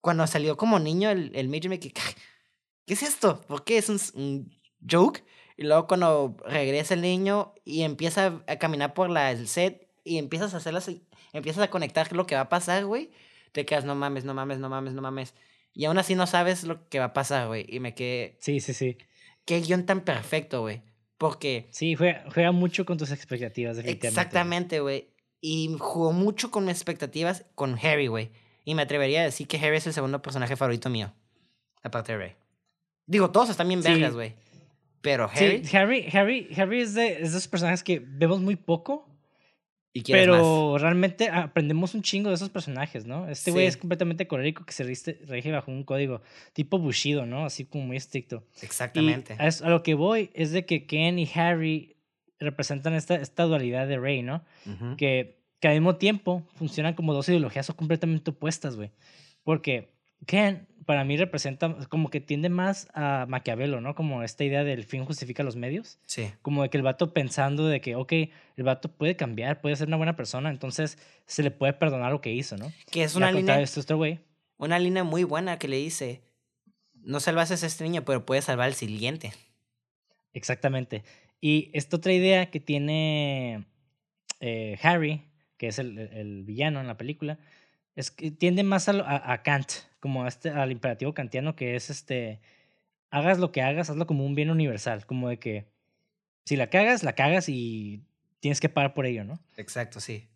cuando 0.00 0.26
salió 0.26 0.56
como 0.56 0.78
niño 0.78 1.10
el, 1.10 1.32
el 1.34 1.48
me 1.48 1.60
quedé, 1.60 1.92
¿qué 1.92 2.94
es 2.94 3.02
esto? 3.02 3.40
¿Por 3.42 3.64
qué 3.64 3.78
es 3.78 3.88
un, 3.88 4.00
un 4.14 4.60
joke? 4.88 5.24
Y 5.56 5.64
luego 5.64 5.86
cuando 5.86 6.36
regresa 6.46 6.94
el 6.94 7.02
niño 7.02 7.52
y 7.64 7.82
empieza 7.82 8.42
a 8.46 8.56
caminar 8.56 8.94
por 8.94 9.10
la, 9.10 9.32
el 9.32 9.48
set 9.48 9.87
y 10.08 10.18
empiezas 10.18 10.54
a 10.54 10.58
hacerlas, 10.58 10.90
empiezas 11.32 11.62
a 11.62 11.70
conectar 11.70 12.12
lo 12.12 12.26
que 12.26 12.34
va 12.34 12.42
a 12.42 12.48
pasar, 12.48 12.84
güey, 12.86 13.10
te 13.52 13.64
quedas, 13.66 13.84
no 13.84 13.94
mames, 13.94 14.24
no 14.24 14.34
mames, 14.34 14.58
no 14.58 14.68
mames, 14.68 14.94
no 14.94 15.02
mames. 15.02 15.34
Y 15.74 15.84
aún 15.84 15.98
así 15.98 16.14
no 16.14 16.26
sabes 16.26 16.64
lo 16.64 16.88
que 16.88 16.98
va 16.98 17.06
a 17.06 17.12
pasar, 17.12 17.46
güey. 17.46 17.64
Y 17.68 17.80
me 17.80 17.94
quedé, 17.94 18.36
Sí, 18.40 18.60
sí, 18.60 18.74
sí. 18.74 18.96
qué 19.44 19.60
guion 19.60 19.86
tan 19.86 20.00
perfecto, 20.00 20.62
güey. 20.62 20.82
Porque 21.18 21.68
Sí, 21.70 21.94
juega, 21.94 22.24
juega 22.32 22.52
mucho 22.52 22.84
con 22.84 22.96
tus 22.98 23.10
expectativas, 23.10 23.76
definitivamente. 23.76 24.08
Exactamente, 24.20 24.80
güey. 24.80 25.10
Y 25.40 25.74
jugó 25.78 26.12
mucho 26.12 26.50
con 26.50 26.64
mis 26.64 26.74
expectativas 26.74 27.44
con 27.54 27.78
Harry, 27.82 28.06
güey. 28.08 28.30
Y 28.64 28.74
me 28.74 28.82
atrevería 28.82 29.20
a 29.20 29.24
decir 29.24 29.46
que 29.48 29.56
Harry 29.58 29.76
es 29.76 29.86
el 29.86 29.92
segundo 29.92 30.20
personaje 30.22 30.56
favorito 30.56 30.90
mío. 30.90 31.12
Aparte 31.82 32.12
de 32.12 32.18
Rey. 32.18 32.32
Digo, 33.06 33.30
todos 33.30 33.48
están 33.50 33.68
bien 33.68 33.82
Sí. 33.82 33.88
vergas, 33.90 34.14
güey. 34.14 34.34
Pero 35.00 35.30
Harry. 35.32 35.64
Sí, 35.64 35.76
Harry, 35.76 36.08
Harry, 36.12 36.48
Harry 36.56 36.80
es, 36.82 36.94
de, 36.94 37.12
es 37.14 37.18
de 37.20 37.26
esos 37.38 37.48
personajes 37.48 37.82
que 37.84 38.02
vemos 38.04 38.40
muy 38.40 38.56
poco, 38.56 39.08
y 39.98 40.02
quieres 40.02 40.28
más. 40.28 40.38
pero 40.38 40.78
realmente 40.78 41.28
aprendemos 41.30 41.94
un 41.94 42.02
chingo 42.02 42.28
de 42.30 42.34
esos 42.36 42.50
personajes, 42.50 43.06
¿no? 43.06 43.28
Este 43.28 43.50
güey 43.50 43.64
Sí. 43.64 43.68
es 43.68 43.76
completamente 43.76 44.26
colérico 44.26 44.64
que 44.64 44.72
se 44.72 44.84
rige, 44.84 45.18
rige 45.26 45.50
bajo 45.52 45.70
un 45.70 45.84
código 45.84 46.22
tipo 46.52 46.78
Bushido, 46.78 47.26
¿no? 47.26 47.44
Así 47.44 47.64
como 47.64 47.84
muy 47.86 47.96
estricto. 47.96 48.44
Exactamente. 48.62 49.34
A, 49.38 49.48
a 49.66 49.70
lo 49.70 49.82
que 49.82 49.94
voy 49.94 50.30
es 50.34 50.52
de 50.52 50.64
que 50.66 50.86
Ken 50.86 51.18
y 51.18 51.28
Harry 51.34 51.96
representan 52.38 52.94
esta, 52.94 53.16
esta 53.16 53.44
dualidad 53.44 53.88
de 53.88 53.98
Rey, 53.98 54.22
¿no? 54.22 54.44
Que, 54.96 55.38
que 55.60 55.68
al 55.68 55.74
mismo 55.74 55.96
tiempo 55.96 56.46
funcionan 56.54 56.94
como 56.94 57.12
dos 57.14 57.28
ideologías 57.28 57.66
completamente 57.74 58.30
opuestas, 58.30 58.76
güey. 58.76 58.90
Porque 59.42 59.90
Ken, 60.26 60.66
para 60.88 61.04
mí, 61.04 61.18
representa 61.18 61.76
como 61.90 62.08
que 62.08 62.18
tiende 62.20 62.48
más 62.48 62.88
a 62.94 63.26
Maquiavelo, 63.28 63.82
¿no? 63.82 63.94
Como 63.94 64.22
esta 64.22 64.42
idea 64.42 64.64
del 64.64 64.84
fin 64.84 65.04
justifica 65.04 65.42
los 65.42 65.54
medios. 65.54 65.98
Sí. 66.06 66.30
Como 66.40 66.62
de 66.62 66.70
que 66.70 66.78
el 66.78 66.82
vato 66.82 67.12
pensando 67.12 67.66
de 67.66 67.82
que, 67.82 67.94
ok, 67.94 68.10
el 68.56 68.64
vato 68.64 68.90
puede 68.90 69.14
cambiar, 69.14 69.60
puede 69.60 69.76
ser 69.76 69.88
una 69.88 69.98
buena 69.98 70.16
persona, 70.16 70.48
entonces 70.48 70.96
se 71.26 71.42
le 71.42 71.50
puede 71.50 71.74
perdonar 71.74 72.10
lo 72.10 72.22
que 72.22 72.32
hizo, 72.32 72.56
¿no? 72.56 72.72
Que 72.90 73.02
es 73.02 73.14
una 73.16 73.30
línea, 73.30 73.60
este 73.60 73.80
otro 73.80 73.98
güey. 73.98 74.20
una 74.56 74.78
línea 74.78 75.04
muy 75.04 75.24
buena 75.24 75.58
que 75.58 75.68
le 75.68 75.76
dice. 75.76 76.22
No 77.02 77.20
salvas 77.20 77.50
a 77.50 77.66
este 77.66 77.84
niño, 77.84 78.04
pero 78.06 78.24
puedes 78.24 78.46
salvar 78.46 78.66
al 78.68 78.74
siguiente. 78.74 79.32
Exactamente. 80.32 81.04
Y 81.40 81.70
esta 81.74 81.96
otra 81.98 82.12
idea 82.12 82.50
que 82.50 82.60
tiene 82.60 83.64
eh, 84.40 84.78
Harry, 84.82 85.22
que 85.58 85.68
es 85.68 85.78
el, 85.78 85.98
el 85.98 86.44
villano 86.44 86.80
en 86.80 86.86
la 86.86 86.96
película, 86.96 87.38
es 87.94 88.10
que 88.10 88.30
tiende 88.30 88.62
más 88.62 88.88
a, 88.88 88.92
a- 88.92 89.32
a 89.32 89.42
Kant, 89.42 89.70
como 90.00 90.24
a 90.24 90.28
este, 90.28 90.50
al 90.50 90.70
imperativo 90.72 91.14
kantiano, 91.14 91.56
que 91.56 91.74
es 91.76 91.90
este, 91.90 92.40
hagas 93.10 93.38
lo 93.38 93.52
que 93.52 93.62
hagas, 93.62 93.90
hazlo 93.90 94.06
como 94.06 94.24
un 94.24 94.34
bien 94.34 94.50
universal, 94.50 95.06
como 95.06 95.28
de 95.28 95.38
que 95.38 95.66
si 96.44 96.56
la 96.56 96.68
cagas, 96.70 97.02
la 97.02 97.14
cagas 97.14 97.48
y 97.48 98.02
tienes 98.40 98.60
que 98.60 98.68
pagar 98.68 98.94
por 98.94 99.06
ello, 99.06 99.24
¿no? 99.24 99.38
Exacto, 99.56 100.00
sí. 100.00 100.28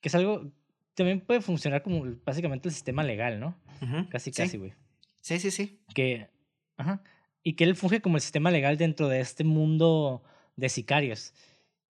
Que 0.00 0.08
es 0.08 0.14
algo, 0.14 0.50
también 0.94 1.20
puede 1.20 1.40
funcionar 1.40 1.82
como 1.82 2.04
básicamente 2.24 2.68
el 2.68 2.74
sistema 2.74 3.02
legal, 3.02 3.38
¿no? 3.40 3.56
Casi, 4.10 4.30
Sí. 4.32 4.42
casi, 4.42 4.58
güey. 4.58 4.74
Sí, 5.20 5.38
sí, 5.38 5.50
sí. 5.50 5.80
que 5.94 6.28
ajá, 6.76 7.02
y 7.42 7.54
que 7.54 7.64
él 7.64 7.76
funge 7.76 8.00
como 8.02 8.16
el 8.16 8.22
sistema 8.22 8.50
legal 8.50 8.76
dentro 8.78 9.08
de 9.08 9.20
este 9.20 9.44
mundo 9.44 10.22
de 10.56 10.68
sicarios 10.68 11.32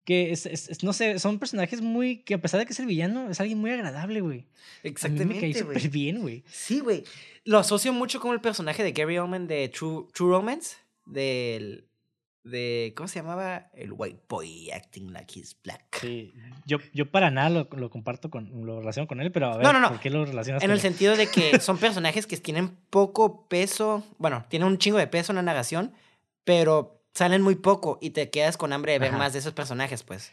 que 0.05 0.33
es, 0.33 0.45
es- 0.47 0.83
no 0.83 0.93
sé 0.93 1.19
son 1.19 1.39
personajes 1.39 1.81
muy 1.81 2.19
que 2.19 2.35
a 2.35 2.41
pesar 2.41 2.61
de 2.61 2.67
que 2.67 2.73
es 2.73 2.81
el 2.81 2.87
villano 2.87 3.31
es 3.31 3.41
alguien 3.41 3.59
muy 3.59 3.71
agradable 3.71 4.21
güey 4.21 4.41
a 4.41 4.43
mí 4.43 4.45
me 4.45 4.93
cae 5.41 5.51
Exactamente, 5.51 5.89
bien 5.89 6.21
güey 6.21 6.45
Sí, 6.47 6.81
güey. 6.81 7.05
Lo 7.45 7.59
asocio 7.59 7.93
mucho 7.93 8.21
con 8.21 8.33
el 8.33 8.41
personaje 8.41 8.83
de 8.83 8.93
Gary 8.93 9.19
Oldman 9.19 9.47
de 9.47 9.69
True, 9.69 10.07
True 10.15 10.31
Romance. 10.31 10.77
Del. 11.07 11.87
De. 12.43 12.93
¿Cómo 12.97 13.09
se 13.09 13.19
llamaba? 13.21 13.71
El 13.75 13.93
white 13.93 14.21
boy 14.29 14.71
acting 14.71 15.13
like 15.13 15.39
he's 15.39 15.57
black. 15.63 15.85
sí 16.01 16.35
yo 16.67 16.79
yo 16.93 17.11
para 17.11 17.31
nada 17.31 17.49
lo, 17.51 17.69
lo 17.77 17.89
comparto 17.91 18.29
con 18.31 18.67
lo 18.67 18.81
relaciono 18.81 19.07
con 19.07 19.21
él 19.23 19.31
pero 19.33 19.47
a 19.53 19.57
ver 19.57 19.65
No, 19.67 19.73
no, 19.73 19.81
no. 19.81 19.89
por 19.89 20.01
qué 20.01 20.11
lo 20.11 20.25
relacionas 20.27 20.63
En 20.63 20.69
con 20.69 20.73
el 20.73 20.77
él? 20.77 20.83
sentido 20.83 21.17
de 21.17 21.27
que 21.29 21.59
son 21.61 21.79
personajes 21.79 22.27
que 22.27 22.37
tienen 22.37 22.77
poco 22.91 23.47
peso. 23.49 24.05
Bueno, 24.19 24.45
tienen 24.49 24.69
un 24.69 24.77
chingo 24.79 24.99
de 24.99 25.07
peso 25.07 25.33
en 25.33 25.37
la 25.37 25.43
narración, 25.43 25.93
pero 26.45 27.03
salen 27.15 27.43
muy 27.43 27.55
poco 27.57 27.99
y 28.01 28.11
te 28.11 28.31
quedas 28.31 28.57
con 28.57 28.73
hambre 28.73 28.93
de 28.93 28.99
ver 28.99 29.11
Ajá. 29.11 29.19
más 29.19 29.33
de 29.33 29.39
esos 29.39 29.53
personajes, 29.55 30.03
pues. 30.03 30.33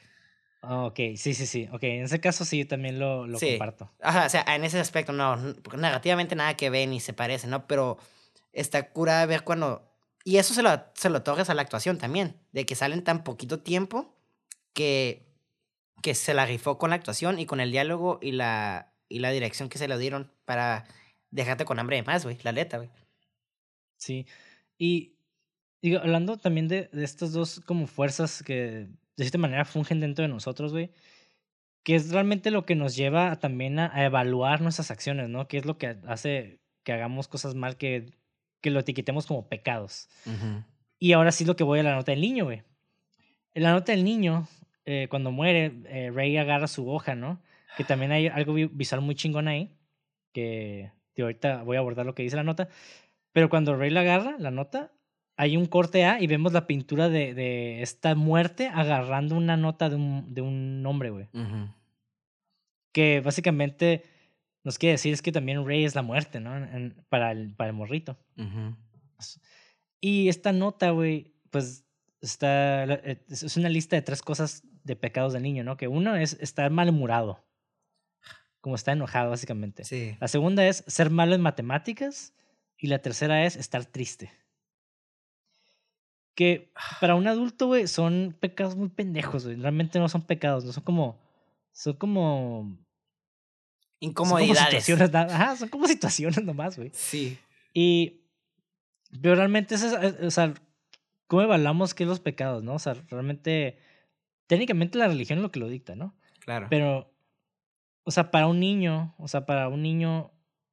Ah, 0.64 0.84
ok 0.86 1.00
sí 1.16 1.34
sí 1.34 1.48
sí 1.48 1.68
ok 1.72 1.82
en 1.84 2.04
ese 2.04 2.20
caso 2.20 2.46
sí 2.46 2.60
yo 2.60 2.68
también 2.68 3.00
lo, 3.00 3.26
lo 3.26 3.40
Sí. 3.40 3.52
comparto 3.52 3.92
Ajá, 4.00 4.28
o 4.28 4.30
sea, 4.30 4.44
en 4.48 4.64
ese 4.64 4.80
aspecto 4.80 5.12
no, 5.12 5.34
n- 5.34 5.54
porque 5.56 5.78
narrativamente 5.78 6.36
nada 6.36 6.56
que 6.56 6.70
ven 6.70 6.92
ni 6.92 7.00
se 7.00 7.14
parece, 7.14 7.48
¿no? 7.48 7.66
Pero 7.66 7.98
está 8.54 8.90
curada 8.92 9.26
ver 9.26 9.44
cuando... 9.44 9.88
Y 10.24 10.38
eso 10.38 10.54
se 10.54 10.62
lo, 10.62 10.70
se 10.94 11.10
lo 11.10 11.18
otorgas 11.20 11.50
a 11.50 11.56
la 11.56 11.64
actuación 11.64 11.98
también, 11.98 12.40
de 12.52 12.68
que 12.68 12.76
salen 12.76 13.04
tan 13.04 13.24
poquito 13.24 13.60
tiempo 13.62 14.16
que, 14.74 15.26
que 16.04 16.14
se 16.14 16.36
la 16.36 16.46
rifó 16.46 16.78
con 16.78 16.92
la 16.92 16.96
actuación 16.98 17.40
y 17.40 17.48
con 17.48 17.60
el 17.60 17.72
diálogo 17.72 18.20
y 18.22 18.32
la, 18.34 18.94
y 19.10 19.18
la 19.18 19.32
dirección 19.32 19.68
que 19.68 19.80
se 19.80 19.88
le 19.88 19.98
dieron 19.98 20.32
para 20.46 20.86
dejarte 21.32 21.66
con 21.66 21.80
hambre 21.80 21.96
de 21.96 22.04
más, 22.04 22.24
güey, 22.24 22.38
la 22.44 22.52
neta, 22.52 22.78
güey. 22.78 22.90
Sí. 23.98 24.28
Y 24.78 25.16
digo, 25.82 26.00
hablando 26.00 26.38
también 26.38 26.68
de, 26.68 26.90
de 26.92 27.04
estas 27.04 27.32
dos 27.34 27.60
como 27.62 27.88
fuerzas 27.88 28.44
que 28.44 28.88
de 29.18 29.24
cierta 29.24 29.38
manera 29.38 29.66
fungen 29.66 30.00
dentro 30.00 30.24
de 30.24 30.30
nosotros, 30.30 30.72
güey. 30.72 30.92
Que 31.84 31.96
es 31.96 32.12
realmente 32.12 32.52
lo 32.52 32.66
que 32.66 32.76
nos 32.76 32.96
lleva 32.96 33.40
también 33.40 33.80
a, 33.80 33.92
a 33.94 34.06
evaluar 34.06 34.62
nuestras 34.62 34.92
acciones, 34.92 35.30
¿no? 35.30 35.48
Que 35.48 35.58
es 35.58 35.66
lo 35.66 35.78
que 35.78 35.98
hace 36.08 36.60
que 36.84 36.94
hagamos 36.94 37.28
cosas 37.28 37.56
mal, 37.56 37.76
que, 37.78 38.12
que 38.62 38.70
lo 38.70 38.80
etiquetemos 38.80 39.26
como 39.26 39.48
pecados. 39.50 40.08
Y 41.00 41.14
ahora 41.14 41.32
sí 41.32 41.46
lo 41.46 41.56
que 41.56 41.64
voy 41.64 41.80
a 41.80 41.84
la 41.84 41.96
nota 41.96 42.12
del 42.12 42.22
niño, 42.22 42.46
güey. 42.46 42.62
En 43.54 43.64
la 43.64 43.72
nota 43.72 43.92
del 43.92 44.04
niño, 44.04 44.48
eh, 44.86 45.08
cuando 45.10 45.32
muere, 45.32 45.82
eh, 45.86 46.12
Rey 46.12 46.38
agarra 46.38 46.68
su 46.68 46.88
hoja, 46.90 47.16
¿no? 47.16 47.42
Que 47.78 47.84
también 47.84 48.12
hay 48.12 48.28
algo 48.28 48.54
vi- 48.54 48.70
visual 48.72 49.02
muy 49.02 49.16
chingón 49.16 49.48
ahí. 49.48 49.76
Que 50.34 50.92
tío, 51.14 51.26
ahorita 51.26 51.64
voy 51.64 51.78
a 51.78 51.80
abordar 51.80 52.06
lo 52.06 52.14
que 52.16 52.24
dice 52.24 52.36
la 52.36 52.44
nota. 52.44 52.70
Pero 53.34 53.50
cuando 53.50 53.76
Rey 53.76 53.90
la 53.90 54.02
agarra, 54.02 54.36
la 54.40 54.52
nota, 54.52 54.92
hay 55.38 55.58
un 55.58 55.66
corte 55.66 56.06
A 56.06 56.22
y 56.22 56.28
vemos 56.28 56.54
la 56.54 56.68
pintura 56.68 57.10
de, 57.10 57.34
de 57.34 57.82
esta 57.82 58.14
muerte 58.16 58.68
agarrando 58.68 59.36
una 59.36 59.58
nota 59.58 59.90
de 59.90 59.96
un, 59.96 60.34
de 60.34 60.42
un 60.42 60.84
hombre, 60.86 61.10
güey. 61.10 61.28
Que 62.92 63.22
básicamente 63.22 64.04
nos 64.64 64.78
quiere 64.78 64.94
decir 64.94 65.14
es 65.14 65.22
que 65.22 65.32
también 65.32 65.66
Rey 65.66 65.86
es 65.86 65.96
la 65.96 66.02
muerte, 66.02 66.40
¿no? 66.40 66.56
En- 66.56 67.04
para, 67.10 67.32
el, 67.32 67.54
para 67.56 67.70
el 67.70 67.76
morrito. 67.76 68.18
Y 70.00 70.30
esta 70.30 70.52
nota, 70.52 70.92
güey, 70.92 71.34
pues 71.50 71.86
está. 72.22 72.84
eh, 72.86 73.24
Es 73.30 73.44
es 73.44 73.58
una 73.58 73.70
lista 73.70 73.96
de 73.96 74.02
tres 74.02 74.22
cosas 74.22 74.64
de 74.84 74.96
pecados 74.96 75.34
del 75.34 75.44
niño, 75.44 75.64
¿no? 75.64 75.78
Que 75.78 75.88
uno 75.88 76.16
es 76.16 76.38
estar 76.42 76.70
malhumorado. 76.72 77.46
Como 78.62 78.76
está 78.76 78.92
enojado, 78.92 79.30
básicamente. 79.32 79.84
Sí. 79.86 80.16
La 80.20 80.28
segunda 80.28 80.66
es 80.68 80.84
ser 80.88 81.10
malo 81.10 81.34
en 81.36 81.42
matemáticas. 81.42 82.34
Y 82.78 82.88
la 82.88 83.00
tercera 83.00 83.46
es 83.46 83.56
estar 83.56 83.86
triste. 83.86 84.32
Que 86.42 86.72
para 87.00 87.14
un 87.14 87.28
adulto, 87.28 87.68
güey, 87.68 87.86
son 87.86 88.36
pecados 88.40 88.76
muy 88.76 88.90
pendejos, 88.90 89.46
güey. 89.46 89.58
Realmente 89.58 90.00
no 90.00 90.10
son 90.10 90.24
pecados, 90.24 90.66
no 90.66 90.72
son 90.74 90.84
como. 90.84 91.20
Son 91.72 91.94
como. 91.94 92.80
Son 94.02 94.14
como 94.14 94.40
Incomodidades. 94.40 94.84
situaciones, 94.84 95.14
ajá, 95.32 95.56
son 95.56 95.70
como 95.70 95.86
situaciones 95.88 96.44
nomás, 96.44 96.78
güey. 96.78 96.90
Sí. 96.96 97.38
Y. 97.76 98.22
Pero 99.22 99.36
realmente, 99.36 99.76
es, 99.76 99.84
es- 99.84 100.20
o 100.24 100.32
sea, 100.32 100.56
¿cómo 101.28 101.44
evaluamos 101.44 101.94
qué 101.94 102.06
es 102.06 102.10
los 102.10 102.20
pecados, 102.20 102.64
no? 102.64 102.74
O 102.74 102.80
sea, 102.80 102.96
realmente. 103.12 103.78
Técnicamente 104.48 104.98
la 104.98 105.08
religión 105.10 105.38
es 105.38 105.44
lo 105.44 105.52
que 105.52 105.60
lo 105.60 105.70
dicta, 105.70 105.96
¿no? 105.96 106.16
Claro. 106.40 106.66
Pero. 106.72 107.14
O 108.04 108.10
sea, 108.10 108.32
para 108.32 108.48
un 108.48 108.60
niño, 108.60 109.14
o 109.20 109.28
sea, 109.28 109.46
para 109.46 109.68
un 109.70 109.84
niño 109.84 110.32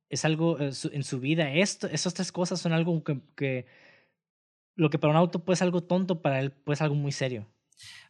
es 0.08 0.24
algo 0.24 0.58
eh, 0.60 0.70
en 0.92 1.04
su 1.04 1.20
vida. 1.20 1.52
Esto, 1.52 1.88
esas 1.88 2.14
tres 2.14 2.32
cosas 2.32 2.58
son 2.58 2.72
algo 2.72 3.04
que, 3.04 3.20
que. 3.36 3.66
Lo 4.78 4.90
que 4.90 4.98
para 4.98 5.10
un 5.10 5.16
auto 5.16 5.44
puede 5.44 5.56
ser 5.56 5.66
algo 5.66 5.82
tonto, 5.82 6.22
para 6.22 6.40
él 6.40 6.52
puede 6.52 6.76
ser 6.76 6.84
algo 6.84 6.94
muy 6.94 7.12
serio. 7.12 7.46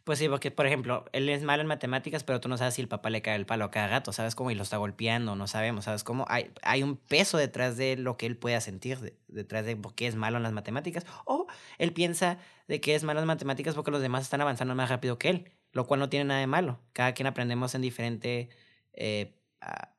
Pues 0.03 0.19
sí, 0.19 0.29
porque, 0.29 0.51
por 0.51 0.65
ejemplo, 0.67 1.05
él 1.13 1.29
es 1.29 1.43
malo 1.43 1.61
en 1.61 1.67
matemáticas, 1.67 2.23
pero 2.23 2.39
tú 2.39 2.49
no 2.49 2.57
sabes 2.57 2.75
si 2.75 2.81
el 2.81 2.87
papá 2.87 3.09
le 3.09 3.21
cae 3.21 3.35
el 3.35 3.45
palo 3.45 3.65
a 3.65 3.71
cada 3.71 3.87
gato, 3.87 4.13
¿sabes 4.13 4.35
cómo? 4.35 4.51
Y 4.51 4.55
lo 4.55 4.63
está 4.63 4.77
golpeando, 4.77 5.35
no 5.35 5.47
sabemos, 5.47 5.85
¿sabes 5.85 6.03
cómo? 6.03 6.25
Hay, 6.27 6.51
hay 6.63 6.83
un 6.83 6.97
peso 6.97 7.37
detrás 7.37 7.77
de 7.77 7.97
lo 7.97 8.17
que 8.17 8.27
él 8.27 8.37
pueda 8.37 8.61
sentir, 8.61 8.99
de- 8.99 9.17
detrás 9.27 9.65
de 9.65 9.75
por 9.75 9.95
qué 9.95 10.07
es 10.07 10.15
malo 10.15 10.37
en 10.37 10.43
las 10.43 10.53
matemáticas. 10.53 11.05
O 11.25 11.47
él 11.79 11.93
piensa 11.93 12.39
de 12.67 12.81
que 12.81 12.95
es 12.95 13.03
malo 13.03 13.19
en 13.19 13.27
matemáticas 13.27 13.75
porque 13.75 13.91
los 13.91 14.01
demás 14.01 14.23
están 14.23 14.41
avanzando 14.41 14.75
más 14.75 14.89
rápido 14.89 15.17
que 15.19 15.29
él, 15.29 15.51
lo 15.73 15.85
cual 15.85 15.99
no 15.99 16.09
tiene 16.09 16.25
nada 16.25 16.39
de 16.39 16.47
malo. 16.47 16.79
Cada 16.93 17.13
quien 17.13 17.27
aprendemos 17.27 17.75
en 17.75 17.81
diferente 17.81 18.49
eh, 18.93 19.35
ah, 19.61 19.93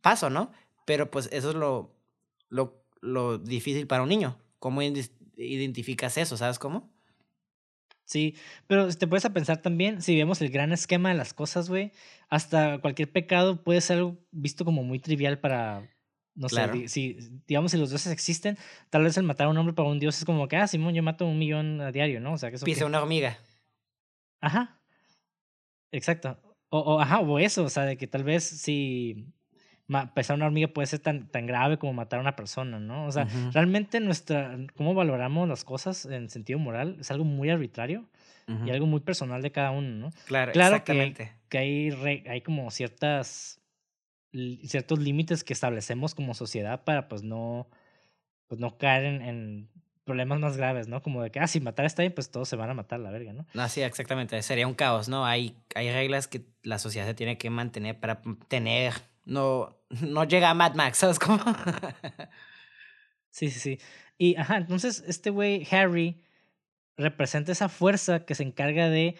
paso, 0.00 0.30
¿no? 0.30 0.52
Pero 0.84 1.10
pues 1.10 1.28
eso 1.32 1.50
es 1.50 1.54
lo, 1.56 1.94
lo, 2.48 2.82
lo 3.00 3.38
difícil 3.38 3.86
para 3.86 4.02
un 4.02 4.08
niño. 4.08 4.38
¿Cómo 4.58 4.82
identificas 5.38 6.16
eso, 6.18 6.36
¿sabes 6.36 6.58
cómo? 6.58 6.92
Sí, 8.04 8.36
pero 8.66 8.88
te 8.94 9.06
puedes 9.06 9.26
a 9.26 9.34
pensar 9.34 9.60
también, 9.60 10.00
si 10.00 10.16
vemos 10.16 10.40
el 10.40 10.48
gran 10.50 10.72
esquema 10.72 11.10
de 11.10 11.14
las 11.14 11.34
cosas, 11.34 11.68
güey, 11.68 11.92
hasta 12.30 12.78
cualquier 12.80 13.12
pecado 13.12 13.62
puede 13.62 13.82
ser 13.82 14.02
visto 14.30 14.64
como 14.64 14.82
muy 14.82 14.98
trivial 14.98 15.38
para, 15.40 15.90
no 16.34 16.48
Claro. 16.48 16.72
sé, 16.72 16.88
si, 16.88 17.18
digamos, 17.46 17.70
si 17.72 17.76
los 17.76 17.90
dioses 17.90 18.10
existen, 18.10 18.56
tal 18.88 19.02
vez 19.04 19.18
el 19.18 19.24
matar 19.24 19.46
a 19.48 19.50
un 19.50 19.58
hombre 19.58 19.74
para 19.74 19.90
un 19.90 19.98
dios 19.98 20.16
es 20.16 20.24
como 20.24 20.48
que, 20.48 20.56
ah, 20.56 20.66
Simón, 20.66 20.94
yo 20.94 21.02
mato 21.02 21.26
un 21.26 21.38
millón 21.38 21.82
a 21.82 21.92
diario, 21.92 22.18
¿no? 22.20 22.32
O 22.32 22.38
sea, 22.38 22.48
que 22.48 22.56
eso... 22.56 22.64
Pisa 22.64 22.86
una 22.86 23.02
hormiga. 23.02 23.36
Ajá, 24.40 24.80
exacto. 25.92 26.38
O, 26.70 26.78
o, 26.78 27.00
ajá, 27.00 27.20
o 27.20 27.38
eso, 27.38 27.64
o 27.64 27.68
sea, 27.68 27.84
de 27.84 27.96
que 27.98 28.06
tal 28.06 28.24
vez 28.24 28.44
si 28.44 29.26
pesar 30.14 30.36
una 30.36 30.46
hormiga 30.46 30.68
puede 30.68 30.86
ser 30.86 31.00
tan, 31.00 31.28
tan 31.28 31.46
grave 31.46 31.78
como 31.78 31.92
matar 31.94 32.18
a 32.18 32.22
una 32.22 32.36
persona, 32.36 32.78
¿no? 32.78 33.06
O 33.06 33.12
sea, 33.12 33.24
Ujú, 33.24 33.50
realmente 33.52 34.00
nuestra, 34.00 34.56
cómo 34.76 34.94
valoramos 34.94 35.48
las 35.48 35.64
cosas 35.64 36.04
en 36.06 36.28
sentido 36.28 36.58
moral 36.58 36.96
es 37.00 37.10
algo 37.10 37.24
muy 37.24 37.48
arbitrario 37.50 38.04
ujú. 38.46 38.66
y 38.66 38.70
algo 38.70 38.86
muy 38.86 39.00
personal 39.00 39.40
de 39.42 39.50
cada 39.50 39.70
uno, 39.70 39.88
¿no? 39.88 40.10
Claro, 40.26 40.52
Claro 40.52 40.84
que- 40.84 40.92
exactamente. 40.92 41.32
Que 41.48 41.58
hay, 41.58 41.90
re- 41.90 42.24
hay 42.28 42.42
como 42.42 42.70
ciertas 42.70 43.60
ciertos 44.66 44.98
límites 44.98 45.42
que 45.42 45.54
establecemos 45.54 46.14
como 46.14 46.34
sociedad 46.34 46.84
para 46.84 47.08
pues 47.08 47.22
no, 47.22 47.66
pues 48.46 48.60
no 48.60 48.76
caer 48.76 49.04
en, 49.04 49.22
en 49.22 49.68
problemas 50.04 50.38
más 50.40 50.56
graves, 50.58 50.86
¿no? 50.88 51.02
Como 51.02 51.22
de 51.22 51.30
que, 51.30 51.40
ah, 51.40 51.46
si 51.46 51.60
matar 51.60 51.86
está 51.86 52.02
bien, 52.02 52.12
pues 52.14 52.30
todos 52.30 52.48
se 52.48 52.56
van 52.56 52.68
a 52.70 52.74
matar 52.74 53.00
la 53.00 53.10
verga, 53.10 53.32
¿no? 53.32 53.46
No, 53.54 53.68
sí, 53.68 53.80
exactamente. 53.82 54.40
Sería 54.42 54.66
un 54.66 54.74
caos, 54.74 55.08
¿no? 55.08 55.24
Hay, 55.24 55.56
hay 55.74 55.90
reglas 55.90 56.28
que 56.28 56.42
la 56.62 56.78
sociedad 56.78 57.06
se 57.06 57.14
tiene 57.14 57.38
que 57.38 57.48
mantener 57.50 57.98
para 57.98 58.20
tener. 58.48 58.92
No, 59.28 59.76
no 60.00 60.24
llega 60.24 60.50
a 60.50 60.54
Mad 60.54 60.74
Max, 60.74 60.98
¿sabes 60.98 61.18
cómo? 61.18 61.38
Sí, 63.30 63.50
sí, 63.50 63.60
sí. 63.60 63.78
Y, 64.16 64.34
ajá, 64.36 64.56
entonces 64.56 65.04
este 65.06 65.30
güey, 65.30 65.66
Harry, 65.70 66.24
representa 66.96 67.52
esa 67.52 67.68
fuerza 67.68 68.24
que 68.24 68.34
se 68.34 68.42
encarga 68.42 68.88
de, 68.88 69.16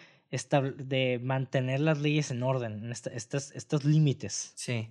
de 0.77 1.19
mantener 1.23 1.79
las 1.79 1.99
leyes 1.99 2.31
en 2.31 2.43
orden, 2.43 2.83
en 2.83 2.91
esta- 2.91 3.11
estas, 3.11 3.51
estos 3.51 3.85
límites. 3.85 4.51
sí. 4.55 4.89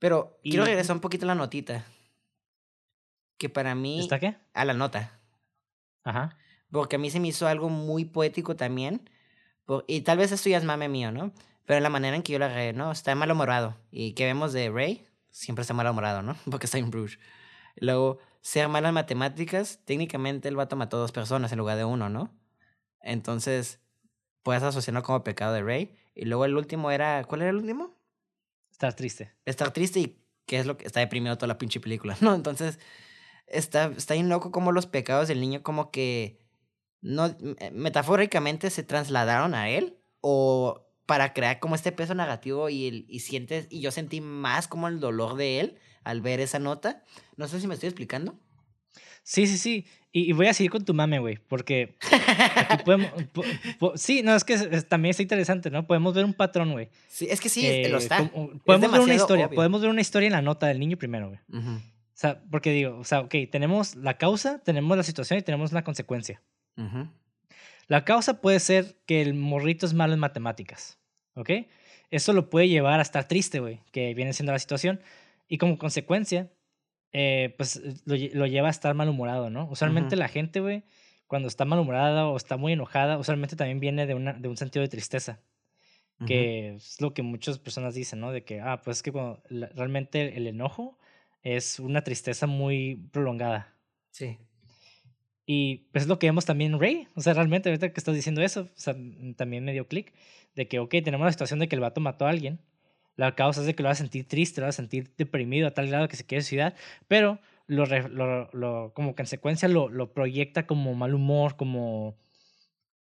Pero 0.00 0.38
quiero 0.44 0.64
regresar 0.64 0.94
un 0.94 1.00
poquito 1.00 1.24
a 1.24 1.28
la 1.28 1.34
notita. 1.34 1.84
Que 3.36 3.48
para 3.48 3.74
mí. 3.74 3.98
¿Está 3.98 4.20
qué? 4.20 4.36
A 4.54 4.64
la 4.64 4.72
nota. 4.74 5.18
Ajá. 6.04 6.36
Porque 6.70 6.96
a 6.96 6.98
mí 7.00 7.10
se 7.10 7.18
me 7.18 7.28
hizo 7.28 7.48
algo 7.48 7.68
muy 7.68 8.04
poético 8.04 8.54
también. 8.56 9.08
por- 9.64 9.84
y 9.88 10.02
tal 10.02 10.18
vez 10.18 10.30
esto 10.32 10.48
ya 10.50 10.58
es 10.58 10.64
mame 10.64 10.88
mío, 10.88 11.10
¿no? 11.12 11.32
Pero 11.68 11.80
la 11.80 11.90
manera 11.90 12.16
en 12.16 12.22
que 12.22 12.32
yo 12.32 12.38
la 12.38 12.48
regué, 12.48 12.72
¿no? 12.72 12.90
Está 12.90 13.14
malhumorado. 13.14 13.76
¿Y 13.90 14.14
qué 14.14 14.24
vemos 14.24 14.54
de 14.54 14.70
Ray? 14.70 15.06
Siempre 15.28 15.60
está 15.60 15.74
malhumorado, 15.74 16.22
¿no? 16.22 16.34
Porque 16.50 16.64
está 16.64 16.78
en 16.78 16.90
Bruges. 16.90 17.18
Luego, 17.76 18.20
ser 18.40 18.68
malo 18.68 18.88
en 18.88 18.94
matemáticas, 18.94 19.78
técnicamente 19.84 20.48
el 20.48 20.56
vato 20.56 20.76
mató 20.76 20.96
a 20.96 21.00
dos 21.00 21.12
personas 21.12 21.52
en 21.52 21.58
lugar 21.58 21.76
de 21.76 21.84
uno, 21.84 22.08
¿no? 22.08 22.34
Entonces, 23.02 23.82
puedes 24.42 24.62
asociarlo 24.62 25.02
como 25.02 25.22
pecado 25.22 25.52
de 25.52 25.62
Ray. 25.62 25.94
Y 26.14 26.24
luego 26.24 26.46
el 26.46 26.56
último 26.56 26.90
era. 26.90 27.22
¿Cuál 27.24 27.42
era 27.42 27.50
el 27.50 27.56
último? 27.56 27.94
Estar 28.72 28.94
triste. 28.94 29.34
estar 29.44 29.70
triste 29.70 30.00
y 30.00 30.24
que 30.46 30.58
es 30.60 30.64
lo 30.64 30.78
que 30.78 30.86
está 30.86 31.00
deprimido 31.00 31.36
toda 31.36 31.48
la 31.48 31.58
pinche 31.58 31.80
película, 31.80 32.16
¿no? 32.22 32.34
Entonces, 32.34 32.78
está, 33.46 33.92
está 33.94 34.14
bien 34.14 34.30
loco 34.30 34.52
como 34.52 34.72
los 34.72 34.86
pecados 34.86 35.28
del 35.28 35.42
niño 35.42 35.62
como 35.62 35.90
que 35.90 36.40
no 37.02 37.26
eh, 37.26 37.70
metafóricamente 37.72 38.70
se 38.70 38.84
trasladaron 38.84 39.54
a 39.54 39.68
él 39.68 39.98
o 40.22 40.87
para 41.08 41.32
crear 41.32 41.58
como 41.58 41.74
este 41.74 41.90
peso 41.90 42.14
negativo 42.14 42.68
y, 42.68 42.86
el, 42.86 43.06
y 43.08 43.20
sientes 43.20 43.66
y 43.70 43.80
yo 43.80 43.90
sentí 43.90 44.20
más 44.20 44.68
como 44.68 44.88
el 44.88 45.00
dolor 45.00 45.36
de 45.36 45.58
él 45.60 45.78
al 46.04 46.20
ver 46.20 46.38
esa 46.38 46.58
nota. 46.58 47.02
No 47.36 47.48
sé 47.48 47.60
si 47.60 47.66
me 47.66 47.72
estoy 47.74 47.88
explicando. 47.88 48.38
Sí, 49.22 49.46
sí, 49.46 49.56
sí. 49.58 49.86
Y, 50.12 50.28
y 50.30 50.32
voy 50.32 50.46
a 50.48 50.54
seguir 50.54 50.70
con 50.70 50.84
tu 50.84 50.92
mame, 50.92 51.18
güey, 51.18 51.38
porque 51.48 51.96
aquí 52.68 52.82
podemos... 52.84 53.10
po- 53.32 53.44
po- 53.78 53.96
sí, 53.96 54.22
no, 54.22 54.34
es 54.34 54.44
que 54.44 54.52
es- 54.54 54.86
también 54.88 55.10
está 55.10 55.22
interesante, 55.22 55.70
¿no? 55.70 55.86
Podemos 55.86 56.14
ver 56.14 56.24
un 56.26 56.34
patrón, 56.34 56.72
güey. 56.72 56.88
Sí, 57.08 57.26
es 57.30 57.40
que 57.40 57.48
sí, 57.48 57.66
es- 57.66 57.90
lo 57.90 57.98
Eh, 57.98 58.02
está. 58.02 58.18
como- 58.30 58.58
podemos 58.64 58.92
ver 58.92 59.00
una 59.00 59.14
historia, 59.14 59.46
obvio. 59.46 59.56
podemos 59.56 59.80
ver 59.80 59.90
una 59.90 60.00
historia 60.02 60.26
en 60.26 60.32
la 60.34 60.42
nota 60.42 60.66
del 60.66 60.78
niño 60.78 60.96
primero, 60.98 61.28
güey. 61.28 61.40
Ujú, 61.62 61.70
O 61.76 61.80
sea, 62.20 62.42
porque 62.50 62.70
digo, 62.72 62.98
o 62.98 63.04
sea, 63.04 63.20
ok, 63.20 63.34
tenemos 63.50 63.96
la 63.96 64.16
causa, 64.18 64.58
tenemos 64.62 64.96
la 64.96 65.02
situación 65.02 65.38
y 65.38 65.42
tenemos 65.42 65.72
una 65.72 65.84
consecuencia. 65.84 66.42
ujú, 66.76 67.08
La 67.88 68.04
causa 68.04 68.40
puede 68.40 68.60
ser 68.60 68.96
que 69.06 69.20
el 69.22 69.34
morrito 69.34 69.84
es 69.86 69.94
malo 69.94 70.14
en 70.14 70.20
matemáticas, 70.20 70.98
¿ok? 71.34 71.50
Eso 72.10 72.32
lo 72.32 72.48
puede 72.50 72.68
llevar 72.68 73.00
a 73.00 73.02
estar 73.02 73.26
triste, 73.26 73.60
güey, 73.60 73.80
que 73.92 74.14
viene 74.14 74.32
siendo 74.32 74.52
la 74.52 74.58
situación. 74.58 75.00
Y 75.48 75.58
como 75.58 75.76
consecuencia, 75.78 76.50
eh, 77.12 77.54
pues 77.56 77.80
lo, 78.06 78.14
lle- 78.14 78.32
lo 78.32 78.46
lleva 78.46 78.68
a 78.68 78.70
estar 78.70 78.94
malhumorado, 78.94 79.50
¿no? 79.50 79.66
Usualmente 79.70 80.14
la 80.16 80.28
gente, 80.28 80.60
güey, 80.60 80.84
cuando 81.26 81.48
está 81.48 81.64
malhumorada 81.64 82.26
o 82.28 82.36
está 82.36 82.56
muy 82.56 82.72
enojada, 82.74 83.18
usualmente 83.18 83.56
también 83.56 83.80
viene 83.80 84.06
de, 84.06 84.14
una, 84.14 84.34
de 84.34 84.48
un 84.48 84.56
sentido 84.56 84.82
de 84.82 84.88
tristeza, 84.88 85.40
que 86.26 86.74
es 86.76 87.00
lo 87.00 87.14
que 87.14 87.22
muchas 87.22 87.58
personas 87.58 87.94
dicen, 87.94 88.20
¿no? 88.20 88.32
De 88.32 88.44
que, 88.44 88.60
ah, 88.60 88.80
pues 88.82 88.98
es 88.98 89.02
que 89.02 89.12
cuando 89.12 89.42
la- 89.48 89.68
realmente 89.68 90.36
el 90.36 90.46
enojo 90.46 90.98
es 91.42 91.78
una 91.78 92.02
tristeza 92.02 92.46
muy 92.46 92.96
prolongada. 93.12 93.74
Sí. 94.10 94.38
Y 95.50 95.88
pues 95.92 96.02
es 96.04 96.08
lo 96.08 96.18
que 96.18 96.26
vemos 96.26 96.44
también 96.44 96.74
en 96.74 96.78
Ray. 96.80 97.08
O 97.14 97.22
sea, 97.22 97.32
realmente 97.32 97.70
ahorita 97.70 97.90
que 97.90 97.98
estás 97.98 98.14
diciendo 98.14 98.42
eso, 98.42 98.60
o 98.62 98.68
sea, 98.74 98.92
mm, 98.92 99.32
también 99.32 99.64
me 99.64 99.72
dio 99.72 99.88
clic 99.88 100.12
de 100.54 100.68
que, 100.68 100.78
ok, 100.78 100.90
tenemos 101.02 101.24
la 101.24 101.32
situación 101.32 101.58
de 101.58 101.68
que 101.68 101.74
el 101.74 101.80
vato 101.80 102.02
mató 102.02 102.26
a 102.26 102.30
alguien. 102.30 102.60
La 103.16 103.34
causa 103.34 103.60
es 103.62 103.66
de 103.66 103.74
que 103.74 103.82
lo 103.82 103.86
va 103.86 103.92
a 103.92 103.96
sentir 103.96 104.28
triste, 104.28 104.60
lo 104.60 104.66
va 104.66 104.68
a 104.68 104.72
sentir 104.72 105.10
deprimido 105.16 105.66
a 105.66 105.70
tal 105.70 105.88
grado 105.88 106.06
que 106.06 106.16
se 106.16 106.26
quiere 106.26 106.42
suicidar, 106.42 106.74
pero 107.08 107.38
lo, 107.66 107.86
re- 107.86 108.10
lo, 108.10 108.50
lo- 108.52 108.92
como 108.94 109.16
consecuencia 109.16 109.68
lo, 109.68 109.88
lo 109.88 110.12
proyecta 110.12 110.66
como 110.66 110.94
mal 110.94 111.14
humor, 111.14 111.56
como, 111.56 112.14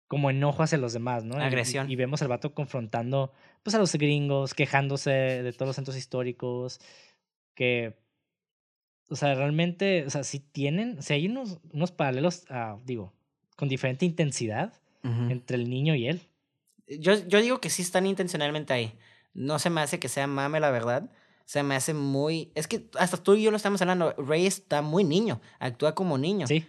como 0.08 0.30
enojo 0.30 0.62
hacia 0.62 0.78
los 0.78 0.94
demás, 0.94 1.24
¿no? 1.24 1.40
Y- 1.40 1.42
Agresión. 1.44 1.90
Y, 1.90 1.96
vemos 1.96 2.22
al 2.22 2.28
vato 2.28 2.54
confrontando 2.54 3.34
pues 3.64 3.74
a 3.74 3.80
los 3.80 3.92
gringos, 3.96 4.54
quejándose 4.54 5.10
de 5.10 5.52
todos 5.52 5.70
los 5.70 5.76
centros 5.76 5.98
históricos, 5.98 6.80
que, 7.56 7.96
o 9.10 9.16
sea, 9.16 9.36
realmente, 9.36 10.06
o 10.06 10.10
sea, 10.10 10.24
sí 10.24 10.40
tienen, 10.40 10.98
o 11.00 11.02
sea, 11.02 11.16
hay 11.16 11.28
unos, 11.28 11.60
unos 11.72 11.92
paralelos, 11.92 12.46
ah, 12.50 12.78
digo, 12.86 13.14
con 13.56 13.70
diferente 13.70 14.06
intensidad 14.06 14.74
entre 15.30 15.58
el 15.58 15.70
niño 15.70 15.94
y 15.94 16.08
él. 16.08 16.22
Yo, 16.88 17.14
yo 17.28 17.40
digo 17.40 17.62
que 17.62 17.70
sí 17.70 17.84
están 17.84 18.08
intencionalmente 18.08 18.74
ahí. 18.74 18.98
No 19.36 19.60
se 19.60 19.70
me 19.70 19.82
hace 19.82 20.00
que 20.00 20.10
sea 20.10 20.26
mame, 20.26 20.60
la 20.60 20.72
verdad. 20.72 21.12
Se 21.46 21.62
me 21.62 21.76
hace 21.76 21.94
muy... 21.94 22.52
Es 22.56 22.68
que 22.68 22.90
hasta 22.98 23.18
tú 23.18 23.36
y 23.36 23.44
yo 23.44 23.52
lo 23.52 23.58
estamos 23.58 23.80
hablando. 23.84 24.14
Rey 24.14 24.48
está 24.48 24.82
muy 24.82 25.04
niño. 25.04 25.42
Actúa 25.60 25.94
como 25.94 26.18
niño. 26.18 26.48
Sí, 26.48 26.66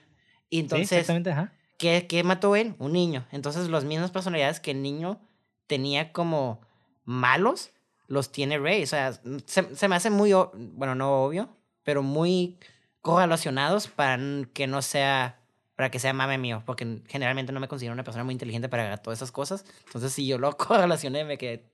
Y 0.50 0.56
sí, 0.56 0.60
entonces, 0.60 0.92
exactamente, 0.92 1.30
ajá. 1.30 1.54
¿qué, 1.78 2.06
¿qué 2.06 2.22
mató 2.24 2.56
él? 2.56 2.74
Un 2.78 2.92
niño. 2.92 3.26
Entonces, 3.32 3.70
las 3.70 3.84
mismas 3.84 4.10
personalidades 4.10 4.60
que 4.60 4.72
el 4.72 4.82
niño 4.82 5.18
tenía 5.66 6.12
como 6.12 6.60
malos, 7.04 7.70
los 8.06 8.32
tiene 8.32 8.58
Rey. 8.58 8.82
O 8.82 8.86
sea, 8.86 9.18
se, 9.46 9.74
se 9.74 9.88
me 9.88 9.96
hace 9.96 10.10
muy... 10.10 10.32
Bueno, 10.52 10.94
no 10.94 11.24
obvio, 11.24 11.55
pero 11.86 12.02
muy 12.02 12.58
correlacionados 13.00 13.86
para 13.86 14.18
que 14.52 14.66
no 14.66 14.82
sea... 14.82 15.40
Para 15.76 15.90
que 15.90 15.98
sea 15.98 16.12
mame 16.14 16.38
mío, 16.38 16.62
porque 16.66 17.02
generalmente 17.06 17.52
no 17.52 17.60
me 17.60 17.68
considero 17.68 17.92
una 17.92 18.02
persona 18.02 18.24
muy 18.24 18.32
inteligente 18.32 18.66
para 18.68 18.96
todas 18.96 19.18
esas 19.18 19.30
cosas. 19.30 19.64
Entonces, 19.86 20.10
si 20.12 20.26
yo 20.26 20.38
lo 20.38 20.56
correlacioné, 20.56 21.24
me 21.24 21.36
quedé... 21.38 21.64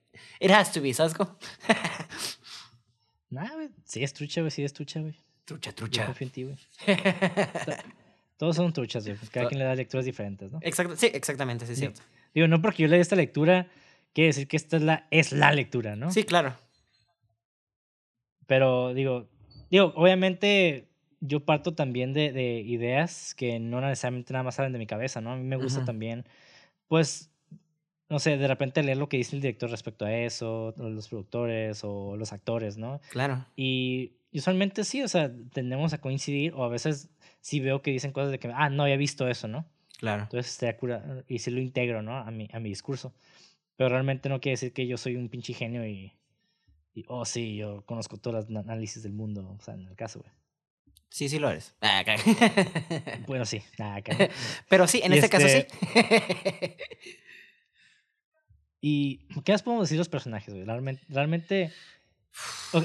It 0.41 0.51
has 0.51 0.73
to 0.73 0.83
be, 0.83 0.93
¿sabes 0.93 1.15
cómo? 1.15 1.37
Nah, 3.31 3.49
güey, 3.55 3.71
sí 3.85 4.03
es 4.05 4.13
trucha, 4.13 4.43
güey, 4.43 4.51
sí 4.51 4.63
es 4.63 4.73
trucha, 4.75 5.01
güey. 5.01 5.15
Trucha, 5.47 5.71
Yo 5.71 5.75
trucha. 5.77 6.05
confío 6.05 6.27
en 6.27 6.33
ti, 6.33 6.43
güey. 6.45 6.59
Todos 8.37 8.57
son 8.57 8.73
truchas, 8.75 9.07
güey. 9.07 9.17
Cada 9.31 9.45
To- 9.45 9.49
quien 9.49 9.59
le 9.61 9.65
da 9.65 9.75
lecturas 9.75 10.05
diferentes, 10.05 10.53
¿no? 10.53 10.59
Exacto, 10.61 10.97
sí, 10.97 11.11
exactamente, 11.15 11.65
sí, 11.65 11.73
es 11.73 11.79
Sí. 11.79 11.83
cierto. 11.87 12.03
Digo, 12.35 12.47
no 12.49 12.61
porque 12.61 12.83
yo 12.83 12.89
lea 12.89 13.01
esta 13.01 13.17
lectura, 13.17 13.69
quiere 14.13 14.27
decir 14.29 14.49
que 14.49 14.57
esta 14.59 14.77
es 14.77 14.83
la, 14.83 15.07
es 15.11 15.33
la 15.33 15.51
lectura, 15.53 15.97
¿no? 15.97 16.11
Sí, 16.11 16.25
claro. 16.25 16.55
Pero 18.47 18.93
digo, 18.93 19.29
digo, 19.73 19.93
obviamente 19.97 20.89
yo 21.19 21.45
parto 21.45 21.75
también 21.75 22.13
de, 22.13 22.33
de 22.33 22.61
ideas 22.61 23.35
que 23.35 23.59
no 23.59 23.81
necesariamente 23.81 24.33
nada 24.33 24.45
más 24.45 24.55
salen 24.55 24.73
de 24.73 24.79
mi 24.79 24.87
cabeza, 24.87 25.21
¿no? 25.21 25.33
A 25.33 25.37
mí 25.37 25.43
me 25.43 25.57
gusta 25.57 25.85
también, 25.85 26.25
pues, 26.87 27.33
no 28.09 28.21
sé, 28.21 28.37
de 28.37 28.47
repente 28.47 28.83
leer 28.85 28.99
lo 28.99 29.09
que 29.09 29.17
dice 29.17 29.35
el 29.35 29.43
director 29.43 29.71
respecto 29.71 30.05
a 30.05 30.15
eso, 30.15 30.75
los 30.77 31.09
productores 31.09 31.83
o 31.83 32.17
los 32.17 32.33
actores, 32.33 32.77
¿no? 32.77 33.01
Claro. 33.11 33.45
Y 33.57 34.13
y 34.33 34.39
usualmente 34.39 34.83
sí, 34.85 35.03
o 35.03 35.09
sea, 35.09 35.31
tendemos 35.53 35.93
a 35.93 36.01
coincidir 36.01 36.55
o 36.55 36.65
a 36.65 36.69
veces 36.69 37.11
sí 37.43 37.61
veo 37.61 37.83
que 37.83 37.91
dicen 37.91 38.13
cosas 38.13 38.31
de 38.31 38.39
que, 38.39 38.51
ah, 38.53 38.71
no 38.71 38.85
había 38.85 38.97
visto 38.97 39.29
eso, 39.29 39.47
¿no? 39.47 39.67
Claro. 39.99 40.23
Entonces 40.23 40.53
estaría 40.53 40.79
cura 40.79 41.23
y 41.29 41.39
sí 41.41 41.51
lo 41.51 41.61
integro, 41.61 42.03
¿no? 42.03 42.17
A 42.17 42.31
mi, 42.31 42.49
a 42.51 42.59
mi 42.59 42.71
discurso. 42.71 43.13
Pero 43.77 43.91
realmente 43.91 44.31
no 44.31 44.41
quiere 44.41 44.55
decir 44.55 44.73
que 44.73 44.87
yo 44.87 44.97
soy 44.97 45.17
un 45.17 45.29
pinche 45.29 45.53
genio 45.53 45.87
y, 45.87 46.15
y 46.95 47.05
oh, 47.09 47.25
sí, 47.25 47.57
yo 47.57 47.85
conozco 47.87 48.19
todos 48.19 48.49
los 48.49 48.65
análisis 48.65 49.03
del 49.03 49.13
mundo, 49.13 49.57
o 49.59 49.63
sea, 49.63 49.75
en 49.75 49.87
el 49.87 49.97
caso, 49.97 50.21
güey. 50.21 50.33
Sí, 51.09 51.29
sí 51.29 51.39
lo 51.39 51.51
eres. 51.51 51.75
Ah, 51.83 52.03
Bueno, 53.27 53.45
sí, 53.45 53.63
cara. 53.77 54.03
Pero 54.69 54.87
sí, 54.87 55.01
en 55.05 55.13
Y 55.13 55.17
este 55.17 55.29
caso 55.29 55.47
sí. 55.47 55.67
¿Y 58.81 59.19
qué 59.45 59.53
más 59.53 59.63
podemos 59.63 59.85
decir 59.85 59.97
de 59.97 60.01
los 60.01 60.09
personajes, 60.09 60.53
güey? 60.53 60.65
Realmente, 60.65 61.05
realmente... 61.09 61.73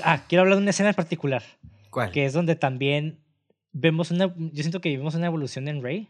Ah, 0.03 0.25
quiero 0.27 0.41
hablar 0.41 0.57
de 0.57 0.61
una 0.61 0.71
escena 0.71 0.89
en 0.89 0.95
particular, 0.95 1.41
¿Cuál? 1.89 2.11
que 2.11 2.25
es 2.25 2.34
donde 2.34 2.55
también 2.57 3.23
vemos 3.71 4.11
una... 4.11 4.27
Yo 4.38 4.61
siento 4.61 4.81
que 4.81 4.95
vemos 4.95 5.15
una 5.15 5.27
evolución 5.27 5.69
en 5.69 5.81
Rey. 5.81 6.09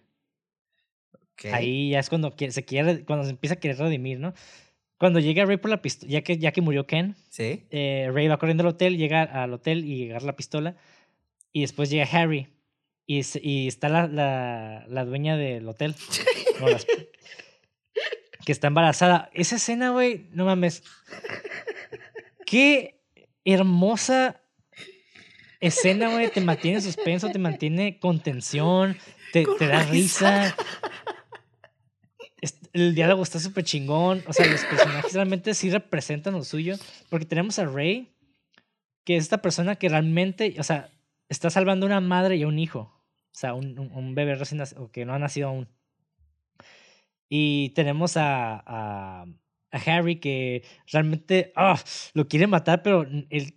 Ahí 1.53 1.91
ya 1.91 1.99
es 1.99 2.09
cuando 2.09 2.35
se 2.35 2.65
quiere, 2.65 3.05
cuando 3.05 3.25
se 3.25 3.31
empieza 3.31 3.53
a 3.53 3.59
querer 3.59 3.77
redimir, 3.77 4.19
¿no? 4.19 4.33
Cuando 4.97 5.19
llega 5.19 5.45
Rey 5.45 5.57
por 5.57 5.69
la 5.69 5.81
pistola, 5.81 6.11
ya 6.11 6.21
que, 6.21 6.37
ya 6.37 6.51
que 6.51 6.61
murió 6.61 6.87
Ken, 6.87 7.15
Sí. 7.29 7.65
eh, 7.69 8.09
Ray 8.11 8.27
va 8.27 8.37
corriendo 8.39 8.63
al 8.63 8.69
hotel, 8.69 8.97
llega 8.97 9.21
al 9.23 9.53
hotel 9.53 9.85
y 9.85 10.09
agarra 10.09 10.25
la 10.27 10.35
pistola. 10.35 10.75
Y 11.53 11.61
después 11.61 11.89
llega 11.89 12.05
Harry. 12.11 12.47
Y, 13.05 13.21
y 13.41 13.67
está 13.67 13.89
la, 13.89 14.07
la, 14.07 14.85
la 14.89 15.05
dueña 15.05 15.37
del 15.37 15.67
hotel. 15.67 15.95
no, 16.59 16.67
las- 16.69 16.85
que 18.45 18.51
está 18.51 18.67
embarazada. 18.67 19.29
Esa 19.33 19.57
escena, 19.57 19.89
güey, 19.91 20.25
no 20.31 20.45
mames. 20.45 20.81
Qué 22.45 23.01
hermosa 23.45 24.41
escena, 25.59 26.09
güey. 26.11 26.29
Te 26.31 26.41
mantiene 26.41 26.77
en 26.77 26.83
suspenso, 26.83 27.29
te 27.29 27.39
mantiene 27.39 27.99
con 27.99 28.19
tensión, 28.21 28.97
te, 29.33 29.45
te 29.59 29.67
da 29.67 29.83
risa. 29.83 30.43
risa. 30.43 30.55
El 32.73 32.95
diálogo 32.95 33.23
está 33.23 33.39
súper 33.39 33.63
chingón. 33.63 34.23
O 34.27 34.33
sea, 34.33 34.45
los 34.47 34.63
personajes 34.65 35.13
realmente 35.13 35.53
sí 35.53 35.69
representan 35.69 36.33
lo 36.33 36.43
suyo. 36.43 36.75
Porque 37.09 37.25
tenemos 37.25 37.59
a 37.59 37.65
Rey 37.65 38.13
que 39.07 39.15
es 39.15 39.23
esta 39.23 39.41
persona 39.41 39.77
que 39.77 39.87
realmente, 39.87 40.55
o 40.59 40.63
sea, 40.63 40.91
está 41.29 41.49
salvando 41.49 41.85
a 41.85 41.87
una 41.87 42.01
madre 42.01 42.35
y 42.35 42.43
a 42.43 42.47
un 42.47 42.59
hijo. 42.59 42.79
O 42.79 43.39
sea, 43.39 43.53
un, 43.53 43.79
un, 43.79 44.15
bebé 44.15 44.35
recién 44.35 44.57
nacido, 44.57 44.91
que 44.91 45.05
no 45.05 45.13
ha 45.13 45.19
nacido 45.19 45.47
aún. 45.47 45.69
Y 47.29 47.69
tenemos 47.69 48.17
a, 48.17 48.61
a, 48.65 49.25
Harry 49.71 50.19
que 50.19 50.63
realmente 50.91 51.53
ah, 51.55 51.79
lo 52.15 52.27
quiere 52.27 52.47
matar, 52.47 52.83
pero 52.83 53.03
el, 53.29 53.53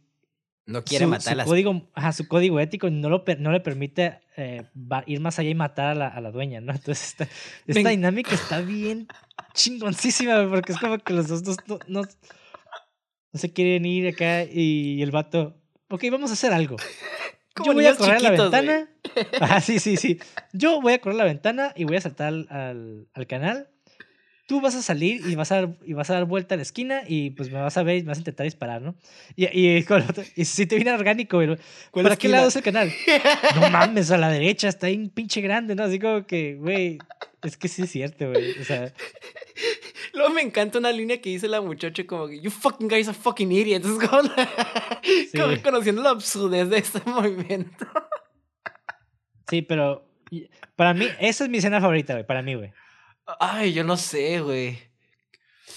No 0.71 0.85
quiere 0.85 1.05
su, 1.05 1.11
matar 1.11 1.29
a 1.29 1.33
su 1.33 1.37
las... 1.37 1.47
código, 1.47 1.91
ajá, 1.95 2.13
su 2.13 2.29
código 2.29 2.61
ético 2.61 2.89
no, 2.91 3.11
lo, 3.11 3.25
no 3.39 3.53
le 3.53 3.61
permite 3.61 4.21
eh, 4.37 4.63
ir 5.07 5.21
más 5.21 5.39
allá 5.39 5.51
y 5.51 5.55
matar 5.55 5.87
a 5.89 5.95
la, 5.95 6.09
a 6.09 6.21
la 6.21 6.31
dueña, 6.31 6.61
¿no? 6.61 6.73
Entonces, 6.73 7.09
esta, 7.09 7.29
esta 7.67 7.89
dinámica 7.91 8.35
está 8.35 8.61
bien 8.61 9.09
chingoncísima, 9.53 10.49
porque 10.49 10.73
es 10.73 10.79
como 10.79 10.99
que 10.99 11.13
los 11.13 11.29
dos 11.29 11.57
no, 11.67 11.79
no, 11.89 12.03
no 12.03 13.39
se 13.39 13.53
quieren 13.53 13.85
ir 13.85 14.09
acá 14.09 14.45
y 14.45 15.03
el 15.03 15.11
vato, 15.11 15.57
ok, 15.89 16.05
vamos 16.11 16.31
a 16.31 16.35
hacer 16.35 16.53
algo. 16.53 16.77
Yo 17.65 17.75
voy 17.75 17.87
a 17.87 17.97
correr 17.97 18.17
a 18.17 18.21
la 18.21 18.31
ventana. 18.31 18.89
Ajá, 19.41 19.61
sí, 19.61 19.79
sí, 19.81 19.97
sí. 19.97 20.19
Yo 20.53 20.81
voy 20.81 20.95
a 20.95 21.01
correr 21.01 21.17
a 21.17 21.25
la 21.25 21.25
ventana 21.25 21.73
y 21.77 21.85
voy 21.85 21.97
a 21.97 22.01
saltar 22.01 22.29
al, 22.29 22.47
al, 22.49 23.09
al 23.13 23.27
canal. 23.27 23.69
Tú 24.51 24.61
vas 24.61 24.75
a 24.75 24.83
salir 24.83 25.23
y 25.29 25.37
vas 25.37 25.53
a, 25.53 25.61
dar, 25.61 25.69
y 25.87 25.93
vas 25.93 26.11
a 26.11 26.15
dar 26.15 26.25
vuelta 26.25 26.55
a 26.55 26.57
la 26.57 26.63
esquina 26.63 27.03
y 27.07 27.31
pues 27.31 27.53
me 27.53 27.61
vas 27.61 27.77
a 27.77 27.85
ver 27.85 27.99
y 27.99 28.03
me 28.03 28.09
vas 28.09 28.19
a 28.19 28.23
intentar 28.23 28.43
disparar, 28.43 28.83
¿no? 28.83 28.97
Y, 29.37 29.47
y, 29.57 29.85
con 29.85 30.03
otro- 30.03 30.25
y 30.35 30.45
si 30.45 30.67
te 30.67 30.75
viene 30.75 30.91
orgánico. 30.93 31.39
¿Cuál 31.39 31.57
¿Para 31.93 32.17
qué 32.17 32.27
esquina? 32.27 32.39
lado 32.39 32.49
es 32.49 32.57
el 32.57 32.63
canal? 32.65 32.93
No 33.55 33.71
mames, 33.71 34.11
a 34.11 34.19
la 34.19 34.29
derecha, 34.29 34.67
está 34.69 34.89
ahí 34.89 34.97
un 34.97 35.11
pinche 35.11 35.41
grande, 35.41 35.77
¿no? 35.77 35.85
Así 35.85 36.01
como 36.01 36.27
que, 36.27 36.57
güey, 36.57 36.99
es 37.45 37.57
que 37.57 37.69
sí 37.69 37.83
es 37.83 37.91
cierto, 37.93 38.29
güey. 38.29 38.59
O 38.61 38.65
sea, 38.65 38.93
Luego 40.15 40.31
me 40.35 40.43
encanta 40.43 40.79
una 40.81 40.91
línea 40.91 41.21
que 41.21 41.31
dice 41.31 41.47
la 41.47 41.61
muchacha 41.61 42.05
como 42.05 42.27
que 42.27 42.41
you 42.41 42.51
fucking 42.51 42.89
guys 42.89 43.07
are 43.07 43.17
fucking 43.17 43.53
idiots. 43.53 43.87
Como, 43.87 44.01
como 45.37 45.55
Sí. 45.55 45.61
conociendo 45.63 46.03
la 46.03 46.11
absurdez 46.11 46.69
de 46.69 46.79
este 46.79 47.01
movimiento. 47.09 47.87
sí, 49.49 49.63
pero 49.63 50.09
para 50.77 50.93
mí, 50.95 51.07
esa 51.21 51.45
es 51.45 51.51
mi 51.51 51.59
escena 51.59 51.81
favorita, 51.81 52.15
güey, 52.15 52.27
para 52.27 52.43
mí, 52.43 52.55
güey. 52.55 52.73
Ay, 53.39 53.73
yo 53.73 53.85
no 53.85 53.97
sé, 53.97 54.41
güey. 54.41 54.79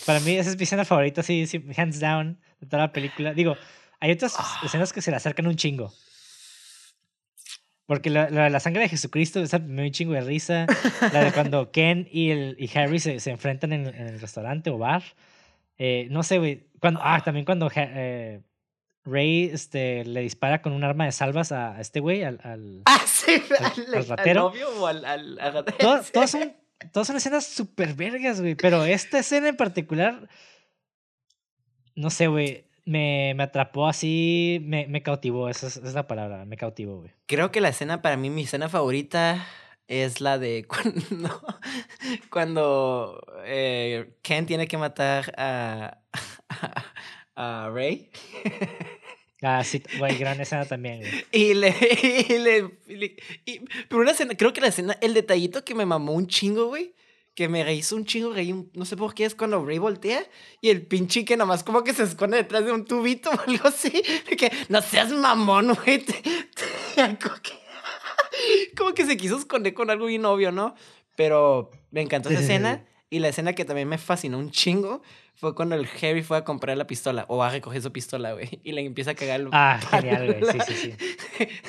Para 0.05 0.19
mí 0.21 0.31
esa 0.37 0.49
es 0.49 0.57
mi 0.57 0.63
escena 0.63 0.85
favorita, 0.85 1.21
sí, 1.23 1.45
sí, 1.47 1.63
hands 1.77 1.99
down, 1.99 2.39
de 2.59 2.67
toda 2.67 2.83
la 2.83 2.91
película. 2.93 3.33
Digo, 3.33 3.55
hay 3.99 4.11
otras 4.11 4.35
Ah. 4.37 4.61
escenas 4.63 4.91
que 4.91 5.01
se 5.01 5.11
le 5.11 5.17
acercan 5.17 5.47
un 5.47 5.55
chingo. 5.55 5.93
Porque 7.85 8.09
la, 8.09 8.29
la, 8.29 8.49
la 8.49 8.59
sangre 8.59 8.83
de 8.83 8.89
Jesucristo, 8.89 9.41
esa 9.41 9.59
me 9.59 9.81
dio 9.81 9.85
un 9.85 9.91
chingo 9.91 10.13
de 10.13 10.21
risa. 10.21 10.65
La 11.11 11.23
de 11.25 11.31
cuando 11.33 11.71
Ken 11.71 12.07
y, 12.11 12.29
el, 12.31 12.55
y 12.57 12.69
Harry 12.77 12.99
se, 12.99 13.19
se 13.19 13.31
enfrentan 13.31 13.73
en, 13.73 13.87
en 13.87 14.07
el 14.07 14.21
restaurante 14.21 14.69
o 14.69 14.77
bar. 14.77 15.03
Eh, 15.77 16.07
no 16.09 16.23
sé, 16.23 16.37
güey. 16.37 16.67
Cuando, 16.79 17.01
ah, 17.03 17.21
también 17.23 17.45
cuando 17.45 17.69
eh, 17.75 18.41
Ray 19.03 19.49
este, 19.53 20.05
le 20.05 20.21
dispara 20.21 20.61
con 20.61 20.71
un 20.71 20.83
arma 20.83 21.05
de 21.05 21.11
salvas 21.11 21.51
a, 21.51 21.75
a 21.75 21.81
este 21.81 21.99
güey, 21.99 22.23
al, 22.23 22.39
al- 22.43 22.83
Ah, 22.85 23.01
sí, 23.05 23.33
¿Al- 23.59 23.65
al, 23.65 23.71
al 23.87 23.95
al 23.95 24.07
ratero? 24.07 24.41
novio 24.43 24.69
o 24.81 24.87
al, 24.87 25.03
al, 25.05 25.39
al- 25.39 25.65
Todas, 25.77 26.11
todas 26.11 26.31
son, 26.31 26.53
todas 26.91 27.07
son 27.07 27.17
escenas 27.17 27.45
súper 27.45 27.93
vergas, 27.93 28.41
güey. 28.41 28.55
Pero 28.55 28.83
esta 28.83 29.19
escena 29.19 29.49
en 29.49 29.55
particular, 29.57 30.27
no 31.95 32.09
sé, 32.09 32.27
güey. 32.27 32.65
Me, 32.85 33.33
me 33.37 33.43
atrapó 33.43 33.87
así, 33.87 34.59
me, 34.65 34.87
me 34.87 35.01
cautivó, 35.01 35.47
esa 35.47 35.67
es, 35.67 35.93
la 35.93 36.05
palabra, 36.05 36.43
me 36.43 36.57
cautivó, 36.57 36.97
güey. 36.97 37.11
Creo 37.27 37.49
que 37.49 37.61
la 37.61 37.69
escena 37.69 38.01
para 38.01 38.17
mí, 38.17 38.29
mi 38.29 38.41
escena 38.41 38.67
favorita 38.67 39.47
es 39.87 40.19
la 40.19 40.37
de 40.37 40.65
cuando, 40.67 41.45
cuando 42.29 43.25
eh, 43.45 44.17
Ken 44.21 44.45
tiene 44.45 44.67
que 44.67 44.77
matar 44.77 45.33
a, 45.37 45.99
a, 47.35 47.69
Ray. 47.73 48.11
Ah, 49.43 49.63
sí, 49.63 49.83
güey, 49.99 50.17
gran 50.17 50.39
escena 50.41 50.65
también, 50.65 50.99
güey. 51.01 51.25
Y 51.31 51.53
le, 51.53 51.69
y 52.29 52.37
le, 52.39 52.71
y 52.87 52.95
le- 52.95 53.15
y- 53.45 53.59
pero 53.89 54.01
una 54.01 54.11
escena, 54.11 54.35
creo 54.35 54.53
que 54.53 54.61
la 54.61 54.67
escena, 54.67 54.97
el 55.01 55.13
detallito 55.13 55.63
que 55.65 55.75
me 55.75 55.85
mamó 55.85 56.13
un 56.13 56.27
chingo, 56.27 56.67
güey, 56.67 56.93
que 57.35 57.49
me 57.49 57.73
hizo 57.73 57.95
un 57.95 58.05
chingo 58.05 58.31
reír, 58.33 58.53
un- 58.53 58.69
no 58.73 58.85
sé 58.85 58.95
por 58.95 59.13
qué, 59.13 59.25
es 59.25 59.35
cuando 59.35 59.65
Ray 59.65 59.79
voltea 59.79 60.23
y 60.61 60.69
el 60.69 60.83
pinche 60.85 61.25
que 61.25 61.35
nomás 61.35 61.63
como 61.63 61.83
que 61.83 61.93
se 61.93 62.03
esconde 62.03 62.37
detrás 62.37 62.63
de 62.63 62.71
un 62.71 62.85
tubito 62.85 63.29
o 63.31 63.39
algo 63.49 63.67
así, 63.67 63.91
que 64.37 64.51
no 64.69 64.81
seas 64.81 65.11
mamón, 65.11 65.73
güey, 65.83 65.99
te- 65.99 66.13
te- 66.21 67.17
como, 67.21 67.35
que, 67.41 67.51
como 68.77 68.93
que 68.93 69.05
se 69.05 69.17
quiso 69.17 69.37
esconder 69.37 69.73
con 69.73 69.89
algo 69.89 70.05
bien 70.05 70.23
obvio, 70.25 70.51
¿no? 70.51 70.75
Pero 71.15 71.69
me 71.91 72.01
encantó 72.01 72.29
esa 72.29 72.39
escena 72.41 72.85
y 73.09 73.19
la 73.19 73.27
escena 73.29 73.53
que 73.53 73.65
también 73.65 73.87
me 73.87 73.97
fascinó 73.97 74.39
un 74.39 74.49
chingo 74.51 75.03
fue 75.35 75.55
cuando 75.55 75.75
el 75.75 75.87
Harry 76.01 76.23
fue 76.23 76.37
a 76.37 76.43
comprar 76.43 76.77
la 76.77 76.87
pistola 76.87 77.25
o 77.27 77.43
a 77.43 77.49
recoger 77.49 77.81
su 77.81 77.91
pistola, 77.91 78.33
güey, 78.33 78.59
y 78.63 78.71
le 78.71 78.81
empieza 78.85 79.11
a 79.11 79.15
cagar 79.15 79.41
el 79.41 79.49
Ah, 79.51 79.79
palo 79.89 80.03
genial, 80.09 80.39
güey, 80.39 80.51
sí, 80.65 80.75
sí, 80.75 80.95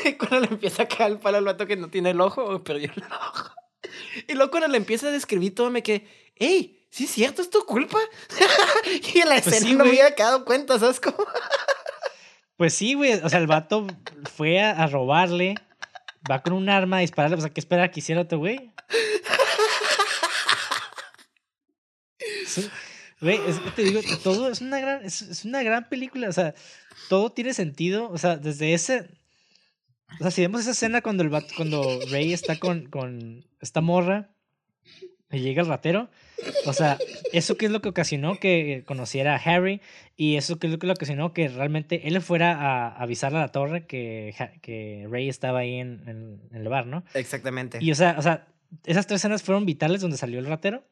sí. 0.08 0.14
cuando 0.18 0.40
le 0.40 0.46
empieza 0.46 0.84
a 0.84 0.88
caer 0.88 1.12
el 1.12 1.18
palo 1.18 1.38
al 1.38 1.44
vato 1.44 1.66
que 1.66 1.76
no 1.76 1.88
tiene 1.88 2.10
el 2.10 2.20
ojo 2.20 2.44
o 2.44 2.62
perdió 2.62 2.90
el 2.94 3.02
ojo. 3.02 3.50
Y 4.28 4.34
luego 4.34 4.50
cuando 4.50 4.68
le 4.68 4.76
empieza 4.76 5.08
a 5.08 5.10
describir 5.10 5.54
todo 5.54 5.70
me 5.70 5.82
quedé, 5.82 6.06
¡Ey! 6.36 6.86
¿Sí 6.90 7.04
es 7.04 7.10
cierto? 7.10 7.42
¿Es 7.42 7.50
tu 7.50 7.64
culpa? 7.66 7.98
y 9.14 9.18
en 9.18 9.28
la 9.28 9.34
Pues 9.36 9.48
escena 9.48 9.66
sí, 9.66 9.74
no 9.74 9.84
me 9.84 9.90
había 9.90 10.10
dado 10.10 10.44
cuenta, 10.44 10.78
¿sabes 10.78 11.00
cómo? 11.00 11.16
Pues 12.56 12.74
sí, 12.74 12.94
güey, 12.94 13.14
o 13.14 13.28
sea, 13.28 13.40
el 13.40 13.48
vato 13.48 13.86
fue 14.36 14.60
a, 14.60 14.70
a 14.70 14.86
robarle, 14.86 15.54
va 16.30 16.40
con 16.42 16.52
un 16.52 16.68
arma 16.68 16.98
a 16.98 17.00
dispararle, 17.00 17.36
o 17.36 17.40
sea, 17.40 17.50
¿qué 17.50 17.60
espera 17.60 17.90
que 17.90 17.98
hiciera 18.00 18.22
otro 18.22 18.38
güey? 18.38 18.72
Güey, 23.24 23.40
es 23.48 23.58
que 23.58 23.70
te 23.70 23.82
digo, 23.84 24.00
todo 24.22 24.50
es 24.50 24.60
una 24.60 24.78
gran, 24.80 25.04
es, 25.04 25.22
es 25.22 25.44
una 25.44 25.62
gran 25.62 25.88
película, 25.88 26.28
o 26.28 26.32
sea, 26.32 26.54
todo 27.08 27.30
tiene 27.32 27.54
sentido, 27.54 28.10
o 28.10 28.18
sea, 28.18 28.36
desde 28.36 28.74
ese, 28.74 29.08
o 30.20 30.22
sea, 30.22 30.30
si 30.30 30.42
vemos 30.42 30.60
esa 30.60 30.72
escena 30.72 31.00
cuando 31.00 31.22
el 31.22 31.30
cuando 31.56 31.98
Ray 32.10 32.32
está 32.32 32.58
con, 32.58 32.86
con 32.86 33.44
esta 33.60 33.80
morra 33.80 34.30
y 35.32 35.40
llega 35.40 35.62
el 35.62 35.68
ratero, 35.68 36.10
o 36.66 36.72
sea, 36.72 36.98
eso 37.32 37.56
que 37.56 37.66
es 37.66 37.72
lo 37.72 37.80
que 37.80 37.88
ocasionó 37.88 38.38
que 38.38 38.84
conociera 38.86 39.34
a 39.34 39.38
Harry 39.38 39.80
y 40.16 40.36
eso 40.36 40.58
que 40.58 40.66
es 40.68 40.72
lo 40.72 40.78
que 40.78 40.88
ocasionó 40.90 41.32
que 41.32 41.48
realmente 41.48 42.06
él 42.06 42.20
fuera 42.20 42.52
a 42.60 42.94
avisarle 43.02 43.38
a 43.38 43.42
la 43.42 43.48
torre 43.48 43.86
que, 43.86 44.34
que 44.62 45.08
Ray 45.10 45.28
estaba 45.28 45.60
ahí 45.60 45.74
en, 45.76 46.02
en- 46.06 46.40
en 46.52 46.56
el 46.60 46.68
bar, 46.68 46.86
¿no? 46.86 47.04
Exactamente. 47.14 47.78
Y 47.80 47.90
o 47.90 47.94
sea, 47.94 48.14
o 48.18 48.22
sea, 48.22 48.46
esas 48.84 49.06
tres 49.06 49.20
escenas 49.22 49.42
fueron 49.42 49.64
vitales 49.66 50.00
donde 50.02 50.16
salió 50.18 50.38
el 50.38 50.46
ratero. 50.46 50.84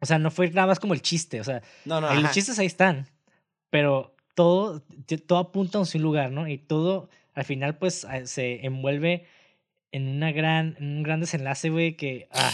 O 0.00 0.06
sea, 0.06 0.18
no 0.18 0.30
fue 0.30 0.50
nada 0.50 0.66
más 0.68 0.78
como 0.80 0.94
el 0.94 1.02
chiste, 1.02 1.40
o 1.40 1.44
sea, 1.44 1.62
no, 1.84 2.00
no, 2.00 2.14
los 2.14 2.30
chistes 2.30 2.58
ahí 2.58 2.66
están, 2.66 3.08
pero 3.70 4.14
todo, 4.34 4.82
todo 5.26 5.38
apunta 5.38 5.80
hacia 5.80 5.98
un 5.98 6.04
lugar, 6.04 6.30
¿no? 6.30 6.46
Y 6.46 6.58
todo 6.58 7.08
al 7.34 7.44
final 7.44 7.76
pues 7.78 8.04
a- 8.04 8.26
se 8.26 8.64
envuelve 8.64 9.26
en 9.90 10.08
una 10.08 10.32
gran, 10.32 10.76
en 10.78 10.98
un 10.98 11.02
gran 11.02 11.20
desenlace, 11.20 11.70
güey, 11.70 11.96
que, 11.96 12.28
ah, 12.32 12.52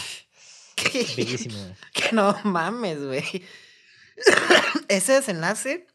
bellísimo, 1.17 1.57
güey. 1.59 1.73
Que 1.93 2.15
no 2.15 2.35
mames, 2.43 3.03
güey. 3.03 3.23
Ese 4.87 5.13
desenlace, 5.13 5.87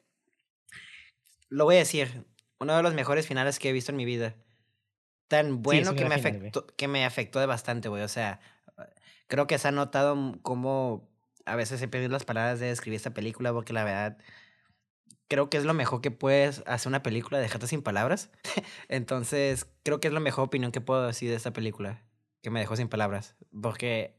lo 1.48 1.64
voy 1.64 1.76
a 1.76 1.78
decir, 1.80 2.24
uno 2.58 2.76
de 2.76 2.82
los 2.82 2.94
mejores 2.94 3.26
finales 3.26 3.58
que 3.58 3.70
he 3.70 3.72
visto 3.72 3.90
en 3.92 3.96
mi 3.96 4.04
vida. 4.04 4.34
Tan 5.28 5.62
bueno 5.62 5.90
un 5.90 5.96
que, 5.96 6.04
me 6.04 6.18
final, 6.18 6.36
afectó, 6.36 6.66
que 6.76 6.88
me 6.88 7.04
afectó 7.04 7.40
de 7.40 7.46
bastante, 7.46 7.88
güey. 7.88 8.02
O 8.02 8.08
sea, 8.08 8.40
creo 9.28 9.46
que 9.46 9.58
se 9.58 9.68
ha 9.68 9.72
notado 9.72 10.38
cómo 10.42 11.08
a 11.50 11.56
veces 11.56 11.82
he 11.82 11.88
perdido 11.88 12.12
las 12.12 12.24
palabras 12.24 12.60
de 12.60 12.66
describir 12.66 12.96
esta 12.96 13.14
película 13.14 13.52
porque 13.52 13.72
la 13.72 13.84
verdad 13.84 14.18
creo 15.28 15.48
que 15.48 15.56
es 15.56 15.64
lo 15.64 15.74
mejor 15.74 16.00
que 16.00 16.10
puedes 16.10 16.62
hacer 16.66 16.88
una 16.88 17.02
película, 17.02 17.38
dejarte 17.38 17.66
sin 17.66 17.82
palabras. 17.82 18.30
Entonces, 18.88 19.66
creo 19.84 20.00
que 20.00 20.08
es 20.08 20.14
la 20.14 20.20
mejor 20.20 20.44
opinión 20.44 20.72
que 20.72 20.80
puedo 20.80 21.06
decir 21.06 21.30
de 21.30 21.36
esta 21.36 21.52
película, 21.52 22.02
que 22.42 22.50
me 22.50 22.60
dejó 22.60 22.76
sin 22.76 22.88
palabras, 22.88 23.36
porque 23.62 24.16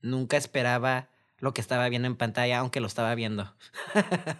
nunca 0.00 0.36
esperaba 0.36 1.10
lo 1.38 1.52
que 1.52 1.60
estaba 1.60 1.88
viendo 1.88 2.06
en 2.06 2.16
pantalla, 2.16 2.58
aunque 2.58 2.80
lo 2.80 2.86
estaba 2.86 3.14
viendo. 3.14 3.54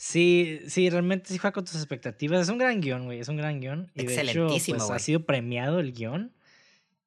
Sí, 0.00 0.60
sí, 0.68 0.88
realmente 0.90 1.28
sí 1.28 1.38
juega 1.38 1.52
con 1.52 1.64
tus 1.64 1.74
expectativas. 1.74 2.42
Es 2.42 2.48
un 2.50 2.58
gran 2.58 2.80
guion, 2.80 3.06
güey. 3.06 3.18
Es 3.18 3.26
un 3.26 3.36
gran 3.36 3.60
guion. 3.60 3.90
Y 3.96 4.04
de 4.06 4.12
hecho, 4.12 4.20
Excelentísimo, 4.20 4.78
pues, 4.78 4.90
ha 4.90 4.98
sido 5.00 5.26
premiado 5.26 5.80
el 5.80 5.92
guion. 5.92 6.32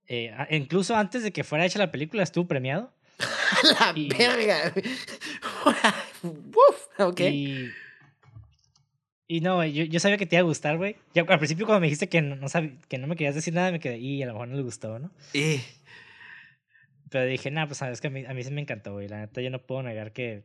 Eh, 0.07 0.35
incluso 0.49 0.97
antes 0.97 1.23
de 1.23 1.31
que 1.31 1.45
fuera 1.45 1.65
hecha 1.65 1.79
la 1.79 1.89
película, 1.89 2.21
estuvo 2.21 2.49
premiado. 2.49 2.91
la 3.79 3.93
Y- 3.95 4.09
verga. 4.09 4.73
Uf, 6.23 6.87
ok. 6.99 7.19
Y, 7.21 7.69
y 9.27 9.41
no, 9.41 9.63
yo, 9.65 9.83
yo 9.85 9.99
sabía 9.99 10.17
que 10.17 10.25
te 10.25 10.35
iba 10.35 10.41
a 10.41 10.45
gustar, 10.45 10.77
güey. 10.77 10.95
Al 11.15 11.37
principio 11.37 11.65
cuando 11.65 11.81
me 11.81 11.87
dijiste 11.87 12.09
que 12.09 12.21
no, 12.21 12.35
no, 12.35 12.47
que 12.87 12.97
no 12.97 13.07
me 13.07 13.15
querías 13.15 13.35
decir 13.35 13.53
nada, 13.53 13.71
me 13.71 13.79
quedé, 13.79 13.97
y 13.97 14.21
a 14.23 14.25
lo 14.27 14.33
mejor 14.33 14.47
no 14.49 14.55
le 14.57 14.63
gustó, 14.63 14.99
¿no? 14.99 15.11
Y- 15.33 15.61
Pero 17.09 17.25
dije, 17.25 17.49
nah, 17.51 17.65
pues 17.65 17.77
sabes 17.79 18.01
que 18.01 18.07
a 18.07 18.09
mí, 18.09 18.25
a 18.25 18.33
mí 18.33 18.43
sí 18.43 18.51
me 18.51 18.61
encantó, 18.61 18.93
güey. 18.93 19.07
La 19.07 19.19
neta, 19.19 19.41
yo 19.41 19.49
no 19.49 19.59
puedo 19.61 19.83
negar 19.83 20.11
que... 20.13 20.43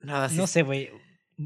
no, 0.00 0.28
sí 0.28 0.36
No 0.36 0.46
sé, 0.46 0.62
güey. 0.62 0.90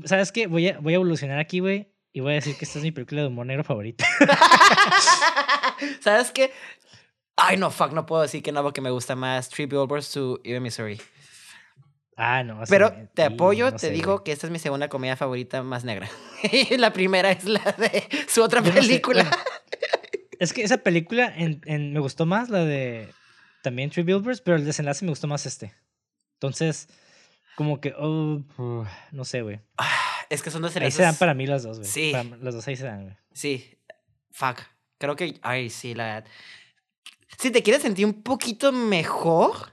¿Sabes 0.04 0.32
qué? 0.32 0.46
Voy 0.46 0.68
a, 0.68 0.78
voy 0.78 0.92
a 0.92 0.96
evolucionar 0.96 1.38
aquí, 1.38 1.60
güey. 1.60 1.88
Y 2.12 2.20
voy 2.20 2.32
a 2.32 2.36
decir 2.36 2.56
que 2.56 2.64
esta 2.64 2.78
es 2.78 2.84
mi 2.84 2.90
película 2.90 3.20
de 3.22 3.28
humor 3.28 3.46
negro 3.46 3.64
favorita. 3.64 4.04
¿Sabes 6.00 6.30
qué? 6.32 6.50
Ay, 7.40 7.56
no, 7.56 7.70
fuck, 7.70 7.92
no 7.92 8.04
puedo 8.04 8.22
decir 8.22 8.42
que 8.42 8.50
no, 8.52 8.62
porque 8.62 8.80
me 8.80 8.90
gusta 8.90 9.14
más 9.14 9.48
Three 9.48 9.66
Billboards 9.66 10.10
to 10.12 10.40
Ebbing, 10.44 10.62
Missouri. 10.62 11.00
Ah, 12.16 12.42
no. 12.42 12.60
Pero 12.68 12.92
te 13.14 13.26
sí, 13.28 13.32
apoyo, 13.32 13.70
no 13.70 13.76
te 13.76 13.90
digo 13.90 14.14
güey. 14.14 14.24
que 14.24 14.32
esta 14.32 14.48
es 14.48 14.50
mi 14.50 14.58
segunda 14.58 14.88
comedia 14.88 15.16
favorita 15.16 15.62
más 15.62 15.84
negra. 15.84 16.08
Y 16.52 16.76
la 16.76 16.92
primera 16.92 17.30
es 17.30 17.44
la 17.44 17.60
de 17.78 18.08
su 18.28 18.42
otra 18.42 18.60
Yo 18.60 18.66
no 18.68 18.72
sé, 18.74 18.80
película. 18.80 19.30
Es 20.40 20.52
que 20.52 20.62
esa 20.62 20.78
película 20.78 21.32
en, 21.36 21.60
en- 21.64 21.92
me 21.92 22.00
gustó 22.00 22.26
más, 22.26 22.48
la 22.48 22.64
de 22.64 23.12
también 23.62 23.90
Three 23.90 24.02
Billboards, 24.04 24.40
pero 24.40 24.56
el 24.56 24.64
desenlace 24.64 25.04
me 25.04 25.10
gustó 25.10 25.28
más 25.28 25.46
este. 25.46 25.72
Entonces, 26.34 26.88
como 27.56 27.80
que, 27.80 27.94
oh, 27.98 28.42
no 29.12 29.24
sé, 29.24 29.42
güey. 29.42 29.60
Es 30.30 30.42
que 30.42 30.50
son 30.50 30.60
dos 30.60 30.76
Ahí 30.76 30.90
se 30.90 31.02
dan 31.02 31.16
para 31.16 31.32
mí 31.32 31.46
las 31.46 31.62
dos, 31.62 31.78
güey. 31.78 31.88
Sí. 31.90 32.10
Para- 32.12 32.36
Las 32.42 32.54
dos 32.54 32.66
ahí 32.68 32.76
se 32.76 32.84
dan, 32.84 33.04
güey. 33.04 33.16
Sí, 33.32 33.78
fuck. 34.30 34.58
Creo 34.98 35.16
que, 35.16 35.38
ay, 35.42 35.70
sí, 35.70 35.94
la... 35.94 36.22
Si 37.36 37.50
te 37.50 37.62
quieres 37.62 37.82
sentir 37.82 38.06
un 38.06 38.22
poquito 38.22 38.72
mejor, 38.72 39.72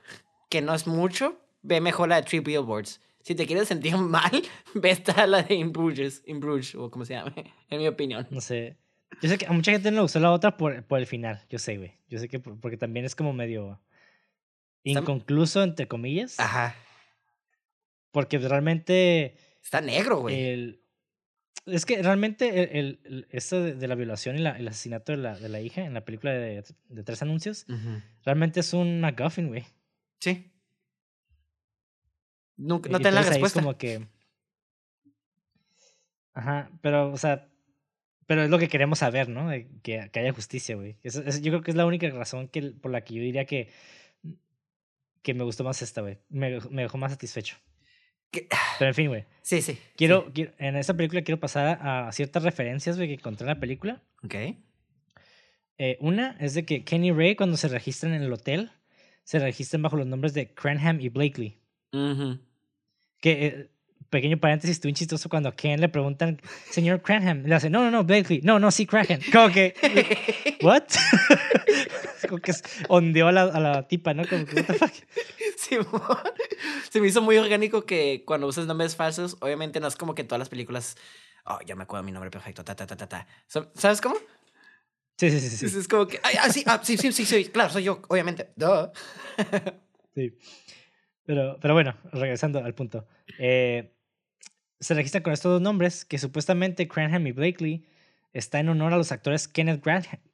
que 0.49 0.61
no 0.61 0.73
es 0.75 0.87
mucho, 0.87 1.39
ve 1.61 1.79
mejor 1.81 2.09
la 2.09 2.17
de 2.17 2.23
Three 2.23 2.41
Billboards. 2.41 2.99
Si 3.21 3.33
te 3.33 3.47
quieres 3.47 3.67
sentir 3.67 3.95
mal, 3.97 4.43
ve 4.73 4.91
esta 4.91 5.25
la 5.25 5.41
de 5.43 5.55
In 5.55 5.71
Bruges, 5.71 6.21
In 6.25 6.39
Bruges, 6.39 6.75
o 6.75 6.91
como 6.91 7.05
se 7.05 7.13
llame, 7.13 7.53
en 7.69 7.79
mi 7.79 7.87
opinión. 7.87 8.27
No 8.29 8.41
sé. 8.41 8.77
Yo 9.21 9.29
sé 9.29 9.37
que 9.37 9.45
a 9.45 9.51
mucha 9.51 9.71
gente 9.71 9.89
no 9.91 9.95
le 9.97 10.01
gustó 10.01 10.19
la 10.19 10.31
otra 10.31 10.57
por, 10.57 10.83
por 10.83 10.99
el 10.99 11.05
final. 11.07 11.43
Yo 11.49 11.57
sé, 11.57 11.77
güey. 11.77 11.93
Yo 12.09 12.19
sé 12.19 12.27
que 12.27 12.39
por- 12.39 12.59
porque 12.59 12.75
también 12.77 13.05
es 13.05 13.15
como 13.15 13.31
medio 13.33 13.79
inconcluso, 14.83 15.63
entre 15.63 15.87
comillas. 15.87 16.39
Ajá. 16.39 16.75
Porque 18.11 18.37
realmente 18.37 19.37
Está 19.63 19.81
negro, 19.81 20.17
güey. 20.19 20.35
el... 20.49 20.81
Es 21.65 21.85
que 21.85 22.01
realmente 22.03 22.77
el, 22.79 22.99
el- 23.05 23.27
esto 23.31 23.61
de, 23.61 23.73
de 23.75 23.87
la 23.87 23.95
violación 23.95 24.35
y 24.35 24.39
la- 24.39 24.57
el 24.57 24.67
asesinato 24.67 25.11
de 25.11 25.17
la, 25.17 25.37
de 25.37 25.49
la 25.49 25.61
hija 25.61 25.83
en 25.83 25.93
la 25.95 26.05
película 26.05 26.31
de, 26.33 26.63
de 26.89 27.03
Tres 27.03 27.21
Anuncios 27.21 27.65
realmente 28.23 28.59
es 28.59 28.73
un 28.73 29.01
MacGuffin, 29.01 29.47
güey. 29.47 29.65
Sí. 30.19 30.51
Y 32.57 32.91
no 32.91 32.99
te 32.99 33.11
la 33.11 33.19
ahí 33.21 33.25
es 33.25 33.29
respuesta. 33.29 33.59
como 33.61 33.77
que... 33.77 34.07
Ajá, 36.33 36.69
pero, 36.81 37.11
o 37.11 37.17
sea, 37.17 37.47
pero 38.27 38.43
es 38.43 38.49
lo 38.49 38.59
que 38.59 38.67
queremos 38.67 38.99
saber, 38.99 39.29
¿no? 39.29 39.49
Que, 39.81 40.09
que 40.11 40.19
haya 40.19 40.33
justicia, 40.33 40.75
güey. 40.75 40.97
Eso- 41.03 41.23
eso 41.23 41.39
yo 41.39 41.51
creo 41.51 41.61
que 41.61 41.71
es 41.71 41.77
la 41.77 41.85
única 41.85 42.09
razón 42.09 42.47
que, 42.47 42.61
por 42.71 42.91
la 42.91 43.01
que 43.03 43.13
yo 43.15 43.21
diría 43.21 43.45
que, 43.45 43.69
que 45.21 45.33
me 45.33 45.43
gustó 45.43 45.63
más 45.63 45.81
esta, 45.81 46.01
güey. 46.01 46.19
Me, 46.29 46.59
me 46.69 46.83
dejó 46.83 46.97
más 46.97 47.11
satisfecho. 47.13 47.55
Pero 48.79 48.89
en 48.89 48.95
fin, 48.95 49.07
güey. 49.07 49.25
Sí, 49.41 49.61
sí. 49.61 49.77
Quiero, 49.95 50.31
quiero- 50.33 50.51
en 50.57 50.75
esta 50.75 50.93
película 50.95 51.21
quiero 51.21 51.39
pasar 51.39 51.79
a, 51.81 52.11
ciertas 52.11 52.43
referencias, 52.43 52.97
güey, 52.97 53.07
que 53.09 53.13
encontré 53.15 53.45
en 53.45 53.49
la 53.53 53.59
película. 53.59 54.01
Ok. 54.23 54.35
Eh, 55.77 55.97
una 55.99 56.37
es 56.39 56.53
de 56.53 56.65
que 56.65 56.83
Kenny 56.83 57.11
Ray, 57.11 57.35
cuando 57.35 57.57
se 57.57 57.67
registran 57.67 58.13
en 58.13 58.21
el 58.23 58.31
hotel, 58.33 58.71
se 59.23 59.39
registran 59.39 59.81
bajo 59.81 59.97
los 59.97 60.07
nombres 60.07 60.33
de 60.33 60.53
Cranham 60.53 60.99
y 61.01 61.09
Blakely. 61.09 61.57
Que, 63.21 63.45
eh, 63.45 63.69
pequeño 64.09 64.37
paréntesis, 64.39 64.77
estuvo 64.77 64.91
chistoso 64.93 65.29
cuando 65.29 65.49
a 65.49 65.55
Ken 65.55 65.81
le 65.81 65.89
preguntan, 65.89 66.39
señor 66.69 67.01
Cranham, 67.01 67.43
le 67.45 67.55
hace, 67.55 67.69
no, 67.69 67.83
no, 67.83 67.91
no, 67.91 68.03
Blakely, 68.03 68.41
no, 68.43 68.59
no, 68.59 68.71
sí, 68.71 68.85
Cranham. 68.85 69.19
Como 69.31 69.49
que, 69.49 69.73
¿what? 70.61 70.83
Como 72.27 72.41
que 72.41 72.53
ondeó 72.89 73.27
a 73.27 73.31
la, 73.31 73.43
a 73.43 73.59
la 73.59 73.87
tipa, 73.87 74.13
¿no? 74.13 74.27
Como 74.27 74.45
que. 74.45 74.63
Simón. 75.57 76.01
Se 76.89 77.01
me 77.01 77.07
hizo 77.07 77.21
muy 77.21 77.37
orgánico 77.37 77.85
que 77.85 78.23
cuando 78.25 78.47
usas 78.47 78.65
nombres 78.65 78.95
falsos, 78.95 79.37
obviamente 79.41 79.79
no 79.79 79.87
es 79.87 79.95
como 79.95 80.15
que 80.15 80.23
todas 80.23 80.39
las 80.39 80.49
películas. 80.49 80.97
Oh, 81.45 81.59
ya 81.65 81.75
me 81.75 81.83
acuerdo 81.83 82.03
mi 82.03 82.11
nombre 82.11 82.31
perfecto. 82.31 82.63
Ta, 82.63 82.75
ta, 82.75 82.87
ta, 82.87 82.95
ta, 82.95 83.07
ta. 83.07 83.27
¿Sabes 83.75 84.01
cómo? 84.01 84.15
Sí, 85.17 85.29
sí, 85.31 85.39
sí, 85.39 85.49
sí. 85.49 85.65
Es, 85.65 85.71
sí. 85.71 85.87
como 85.87 86.07
que. 86.07 86.19
Ah, 86.23 86.49
sí, 86.49 86.63
ah, 86.65 86.81
sí, 86.83 86.97
sí, 86.97 87.11
sí, 87.11 87.25
sí, 87.25 87.45
claro, 87.45 87.69
soy 87.69 87.83
yo, 87.83 88.01
obviamente. 88.09 88.51
Duh. 88.55 88.89
sí. 90.15 90.37
Pero, 91.25 91.57
pero 91.59 91.73
bueno, 91.73 91.95
regresando 92.11 92.63
al 92.63 92.75
punto. 92.75 93.07
Eh, 93.39 93.91
se 94.79 94.93
registran 94.93 95.23
con 95.23 95.33
estos 95.33 95.53
dos 95.53 95.61
nombres 95.61 96.05
que 96.05 96.17
supuestamente 96.17 96.87
Cranham 96.87 97.25
y 97.27 97.31
Blakely 97.31 97.85
está 98.33 98.59
en 98.59 98.69
honor 98.69 98.93
a 98.93 98.97
los 98.97 99.11
actores 99.11 99.47
Kenneth 99.47 99.81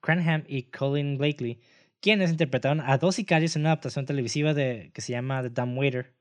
Cranham 0.01 0.43
y 0.47 0.63
Colin 0.63 1.17
Blakely, 1.17 1.61
quienes 2.01 2.31
interpretaron 2.31 2.81
a 2.81 2.97
dos 2.97 3.15
sicarios 3.15 3.55
en 3.55 3.61
una 3.63 3.69
adaptación 3.71 4.05
televisiva 4.05 4.53
de, 4.53 4.91
que 4.93 5.01
se 5.01 5.11
llama 5.13 5.41
The 5.43 5.49
Dumb 5.49 5.77
Waiter, 5.77 6.13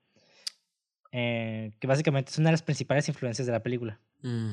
eh, 1.12 1.72
que 1.80 1.86
básicamente 1.86 2.30
es 2.30 2.38
una 2.38 2.50
de 2.50 2.52
las 2.52 2.62
principales 2.62 3.08
influencias 3.08 3.46
de 3.46 3.52
la 3.52 3.62
película. 3.62 3.98
Mm. 4.22 4.52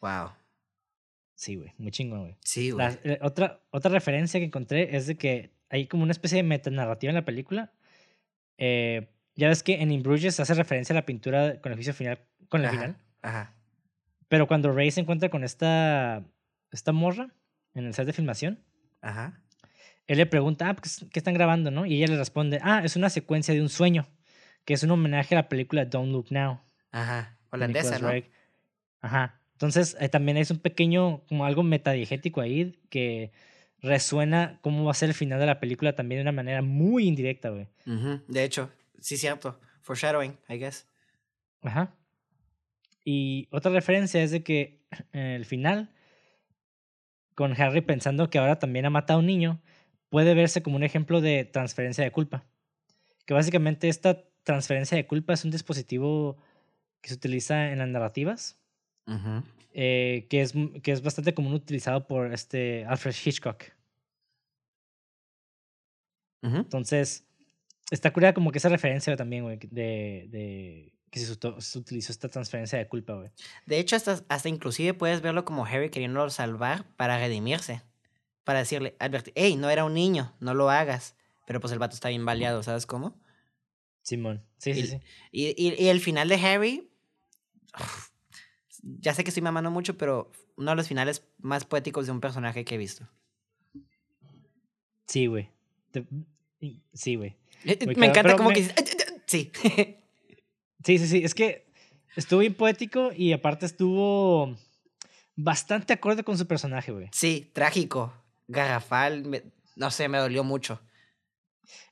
Wow. 0.00 0.30
Sí, 1.34 1.56
güey, 1.56 1.72
muy 1.78 1.90
chingón, 1.90 2.20
güey. 2.22 2.36
Sí, 2.42 2.70
güey. 2.70 2.86
La- 2.86 2.98
eh, 3.04 3.18
otra, 3.22 3.60
otra 3.70 3.90
referencia 3.90 4.40
que 4.40 4.46
encontré 4.46 4.96
es 4.96 5.06
de 5.06 5.16
que 5.16 5.52
hay 5.68 5.86
como 5.86 6.02
una 6.02 6.12
especie 6.12 6.36
de 6.36 6.42
metanarrativa 6.42 7.10
en 7.10 7.14
la 7.16 7.24
película. 7.24 7.72
Eh, 8.58 9.08
ya 9.34 9.48
ves 9.48 9.62
que 9.62 9.82
en 9.82 9.90
In 9.90 10.02
Bruges 10.02 10.40
hace 10.40 10.54
referencia 10.54 10.94
a 10.94 10.96
la 10.96 11.04
pintura 11.06 11.60
con 11.60 11.72
el 11.72 11.76
juicio 11.76 11.92
final, 11.92 12.20
con 12.48 12.62
el 12.62 12.68
Ajá, 12.68 12.74
final. 12.74 12.96
Ajá. 13.22 13.54
Pero 14.28 14.48
cuando 14.48 14.72
Ray 14.72 14.90
se 14.90 15.00
encuentra 15.00 15.28
con 15.28 15.44
esta, 15.44 16.24
esta 16.72 16.92
morra 16.92 17.28
en 17.74 17.84
el 17.84 17.94
set 17.94 18.06
de 18.06 18.12
filmación, 18.14 18.58
Ajá. 19.02 19.40
Él 20.06 20.18
le 20.18 20.26
pregunta, 20.26 20.68
ah, 20.68 20.74
pues, 20.74 21.04
¿qué 21.12 21.18
están 21.18 21.34
grabando, 21.34 21.70
no? 21.70 21.86
Y 21.86 21.96
ella 21.96 22.12
le 22.12 22.18
responde, 22.18 22.60
ah, 22.62 22.82
es 22.84 22.96
una 22.96 23.10
secuencia 23.10 23.52
de 23.54 23.60
un 23.60 23.68
sueño, 23.68 24.06
que 24.64 24.74
es 24.74 24.82
un 24.82 24.90
homenaje 24.90 25.34
a 25.34 25.38
la 25.38 25.48
película 25.48 25.84
Don't 25.84 26.12
Look 26.12 26.26
Now. 26.30 26.60
Ajá. 26.92 27.36
de 27.40 27.56
Holandesa, 27.56 27.98
¿no? 27.98 28.10
Ajá. 29.00 29.40
Entonces, 29.52 29.96
eh, 30.00 30.08
también 30.08 30.36
es 30.36 30.50
un 30.50 30.58
pequeño, 30.58 31.22
como 31.28 31.44
algo 31.44 31.62
metadiegético 31.62 32.40
ahí, 32.40 32.78
que 32.90 33.32
resuena 33.80 34.58
cómo 34.62 34.84
va 34.84 34.90
a 34.90 34.94
ser 34.94 35.08
el 35.08 35.14
final 35.14 35.40
de 35.40 35.46
la 35.46 35.60
película 35.60 35.94
también 35.94 36.18
de 36.18 36.22
una 36.22 36.32
manera 36.32 36.62
muy 36.62 37.06
indirecta, 37.06 37.50
güey. 37.50 37.68
De 38.28 38.44
hecho, 38.44 38.70
sí, 38.98 39.16
cierto. 39.16 39.58
Foreshadowing, 39.82 40.36
I 40.48 40.58
guess. 40.58 40.86
Ajá. 41.62 41.94
Y 43.04 43.48
otra 43.50 43.70
referencia 43.70 44.22
es 44.22 44.30
de 44.30 44.42
que 44.42 44.80
en 45.12 45.20
el 45.20 45.44
final, 45.44 45.90
con 47.34 47.52
Harry 47.60 47.80
pensando 47.80 48.28
que 48.30 48.38
ahora 48.38 48.58
también 48.58 48.84
ha 48.86 48.90
matado 48.90 49.18
a 49.18 49.20
un 49.20 49.26
niño, 49.26 49.62
puede 50.16 50.32
verse 50.32 50.62
como 50.62 50.76
un 50.76 50.82
ejemplo 50.82 51.20
de 51.20 51.44
transferencia 51.44 52.02
de 52.02 52.10
culpa. 52.10 52.42
Que 53.26 53.34
básicamente 53.34 53.90
esta 53.90 54.24
transferencia 54.44 54.96
de 54.96 55.06
culpa 55.06 55.34
es 55.34 55.44
un 55.44 55.50
dispositivo 55.50 56.38
que 57.02 57.10
se 57.10 57.16
utiliza 57.16 57.70
en 57.70 57.80
las 57.80 57.88
narrativas, 57.88 58.58
eh, 59.74 60.26
que, 60.30 60.40
es, 60.40 60.54
que 60.82 60.92
es 60.92 61.02
bastante 61.02 61.34
común 61.34 61.52
utilizado 61.52 62.06
por 62.06 62.32
este 62.32 62.86
Alfred 62.86 63.14
Hitchcock. 63.26 63.64
Entonces, 66.40 67.26
está 67.90 68.10
curada 68.10 68.32
como 68.32 68.52
que 68.52 68.56
esa 68.56 68.70
referencia 68.70 69.14
también, 69.18 69.44
güey, 69.44 69.58
de, 69.58 70.28
de 70.30 70.94
que 71.10 71.20
se, 71.20 71.34
se 71.58 71.78
utilizó 71.78 72.10
esta 72.10 72.30
transferencia 72.30 72.78
de 72.78 72.88
culpa, 72.88 73.12
güey. 73.12 73.28
De 73.66 73.78
hecho, 73.78 73.96
hasta, 73.96 74.24
hasta 74.30 74.48
inclusive 74.48 74.94
puedes 74.94 75.20
verlo 75.20 75.44
como 75.44 75.66
Harry 75.66 75.90
queriéndolo 75.90 76.30
salvar 76.30 76.86
para 76.96 77.18
redimirse. 77.18 77.82
Para 78.46 78.60
decirle, 78.60 78.94
advertir, 79.00 79.32
hey, 79.36 79.56
no 79.56 79.68
era 79.70 79.84
un 79.84 79.92
niño, 79.92 80.32
no 80.40 80.54
lo 80.54 80.70
hagas. 80.70 81.16
Pero 81.46 81.58
pues 81.60 81.72
el 81.72 81.80
vato 81.80 81.94
está 81.94 82.08
bien 82.10 82.24
baleado, 82.24 82.62
¿sabes 82.62 82.86
cómo? 82.86 83.20
Simón. 84.02 84.44
Sí, 84.58 84.72
sí, 84.72 84.80
Y- 84.80 84.86
sí. 84.86 85.00
Y, 85.32 85.46
y, 85.68 85.84
y 85.84 85.88
el 85.88 86.00
final 86.00 86.28
de 86.28 86.36
Harry, 86.36 86.90
ya 88.82 89.14
sé 89.14 89.24
que 89.24 89.30
estoy 89.30 89.42
mamando 89.42 89.70
mucho, 89.72 89.98
pero 89.98 90.30
uno 90.56 90.70
de 90.70 90.76
los 90.76 90.86
finales 90.88 91.24
más 91.38 91.64
poéticos 91.64 92.06
de 92.06 92.12
un 92.12 92.20
personaje 92.20 92.64
que 92.64 92.76
he 92.76 92.78
visto. 92.78 93.08
Sí, 95.06 95.26
güey. 95.26 95.50
Sí, 96.94 97.16
güey. 97.16 97.30
Eh, 97.64 97.78
eh, 97.80 97.86
Me 97.86 97.94
cabrón, 97.94 98.10
encanta 98.10 98.36
como 98.36 98.48
me- 98.50 98.54
que... 98.54 98.60
dices, 98.62 98.74
Sí. 99.26 99.50
Sí, 100.84 100.98
sí, 100.98 101.06
sí. 101.08 101.22
Es 101.24 101.34
que 101.34 101.66
estuvo 102.14 102.40
bien 102.40 102.54
poético 102.54 103.10
y 103.12 103.32
aparte 103.32 103.66
estuvo 103.66 104.56
bastante 105.34 105.92
acorde 105.92 106.22
con 106.22 106.38
su 106.38 106.46
personaje, 106.46 106.92
güey. 106.92 107.08
sí, 107.12 107.50
trágico, 107.52 108.14
garrafal, 108.48 109.24
me- 109.24 109.42
no 109.76 109.90
sé, 109.90 110.08
me 110.08 110.18
dolió 110.18 110.44
mucho. 110.44 110.80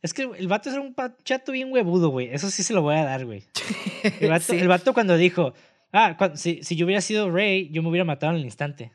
Es 0.02 0.14
que 0.14 0.22
el 0.22 0.46
vato 0.48 0.70
era 0.70 0.80
un 0.80 0.94
chato 1.24 1.52
bien 1.52 1.72
huevudo, 1.72 2.08
güey. 2.10 2.28
Eso 2.32 2.50
sí 2.50 2.62
se 2.62 2.72
lo 2.74 2.82
voy 2.82 2.94
a 2.96 3.04
dar, 3.04 3.24
güey. 3.24 3.44
El 4.20 4.30
vato, 4.30 4.52
Sí. 4.52 4.58
el 4.58 4.68
vato 4.68 4.92
cuando 4.94 5.16
dijo, 5.16 5.54
ah, 5.92 6.16
si, 6.36 6.62
si 6.62 6.76
yo 6.76 6.84
hubiera 6.86 7.00
sido 7.00 7.30
Rey, 7.30 7.70
yo 7.72 7.82
me 7.82 7.88
hubiera 7.88 8.04
matado 8.04 8.32
en 8.32 8.38
el 8.38 8.44
instante. 8.44 8.92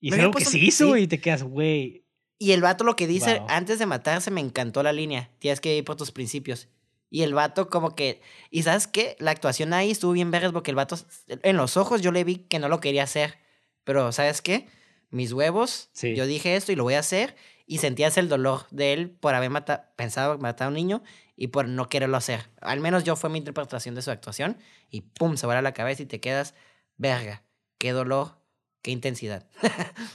Y 0.00 0.12
es 0.14 0.18
algo 0.20 0.32
que 0.32 0.44
se 0.44 0.58
hizo, 0.58 0.84
sí. 0.84 0.88
güey, 0.90 1.02
y 1.04 1.06
te 1.08 1.20
quedas, 1.20 1.42
güey. 1.42 2.04
Y 2.38 2.52
el 2.52 2.60
vato 2.62 2.84
lo 2.84 2.96
que 2.96 3.06
dice 3.06 3.38
Wow. 3.40 3.46
antes 3.50 3.78
de 3.78 3.86
matarse 3.86 4.30
me 4.30 4.40
encantó 4.40 4.82
la 4.82 4.92
línea. 4.92 5.30
Tienes 5.38 5.60
que 5.60 5.76
ir 5.76 5.84
por 5.84 5.96
tus 5.96 6.12
principios. 6.12 6.68
Y 7.10 7.22
el 7.22 7.34
vato 7.34 7.68
como 7.70 7.94
que... 7.94 8.20
Y 8.50 8.62
sabes 8.62 8.86
qué? 8.86 9.16
La 9.20 9.30
actuación 9.30 9.72
ahí 9.72 9.90
estuvo 9.90 10.12
bien 10.12 10.30
vergas 10.30 10.52
porque 10.52 10.70
el 10.70 10.76
vato... 10.76 10.96
En 11.42 11.56
los 11.56 11.76
ojos 11.76 12.02
yo 12.02 12.12
le 12.12 12.24
vi 12.24 12.36
que 12.36 12.58
no 12.58 12.68
lo 12.68 12.80
quería 12.80 13.04
hacer. 13.04 13.38
Pero 13.84 14.12
¿sabes 14.12 14.42
qué? 14.42 14.66
Mis 15.10 15.32
huevos. 15.32 15.88
Sí. 15.92 16.14
Yo 16.14 16.26
dije 16.26 16.56
esto 16.56 16.72
y 16.72 16.76
lo 16.76 16.82
voy 16.84 16.94
a 16.94 17.00
hacer. 17.00 17.36
Y 17.66 17.78
sentías 17.78 18.16
el 18.16 18.28
dolor 18.28 18.66
de 18.70 18.92
él 18.92 19.10
por 19.10 19.34
haber 19.34 19.50
mata- 19.50 19.92
pensado 19.96 20.38
matar 20.38 20.66
a 20.66 20.68
un 20.68 20.74
niño 20.74 21.02
y 21.36 21.48
por 21.48 21.66
no 21.68 21.88
quererlo 21.88 22.16
hacer. 22.16 22.48
Al 22.60 22.80
menos 22.80 23.02
yo 23.04 23.16
fue 23.16 23.28
mi 23.30 23.38
interpretación 23.38 23.94
de 23.94 24.02
su 24.02 24.10
actuación. 24.10 24.58
Y 24.90 25.00
pum, 25.02 25.36
se 25.36 25.46
vuela 25.46 25.62
la 25.62 25.72
cabeza 25.72 26.02
y 26.02 26.06
te 26.06 26.20
quedas... 26.20 26.54
Verga. 26.96 27.42
Qué 27.78 27.92
dolor. 27.92 28.38
Qué 28.82 28.90
intensidad. 28.90 29.46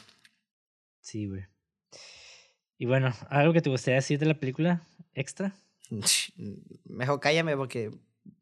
Sí, 1.04 1.28
güey. 1.28 1.46
Y 2.78 2.86
bueno, 2.86 3.14
¿algo 3.30 3.54
que 3.54 3.62
te 3.62 3.70
gustaría 3.70 3.96
decir 3.96 4.20
de 4.20 4.28
la 4.28 4.36
película 4.40 4.82
extra? 5.14 5.54
Mejor 6.86 7.20
cállame 7.20 7.58
porque 7.58 7.92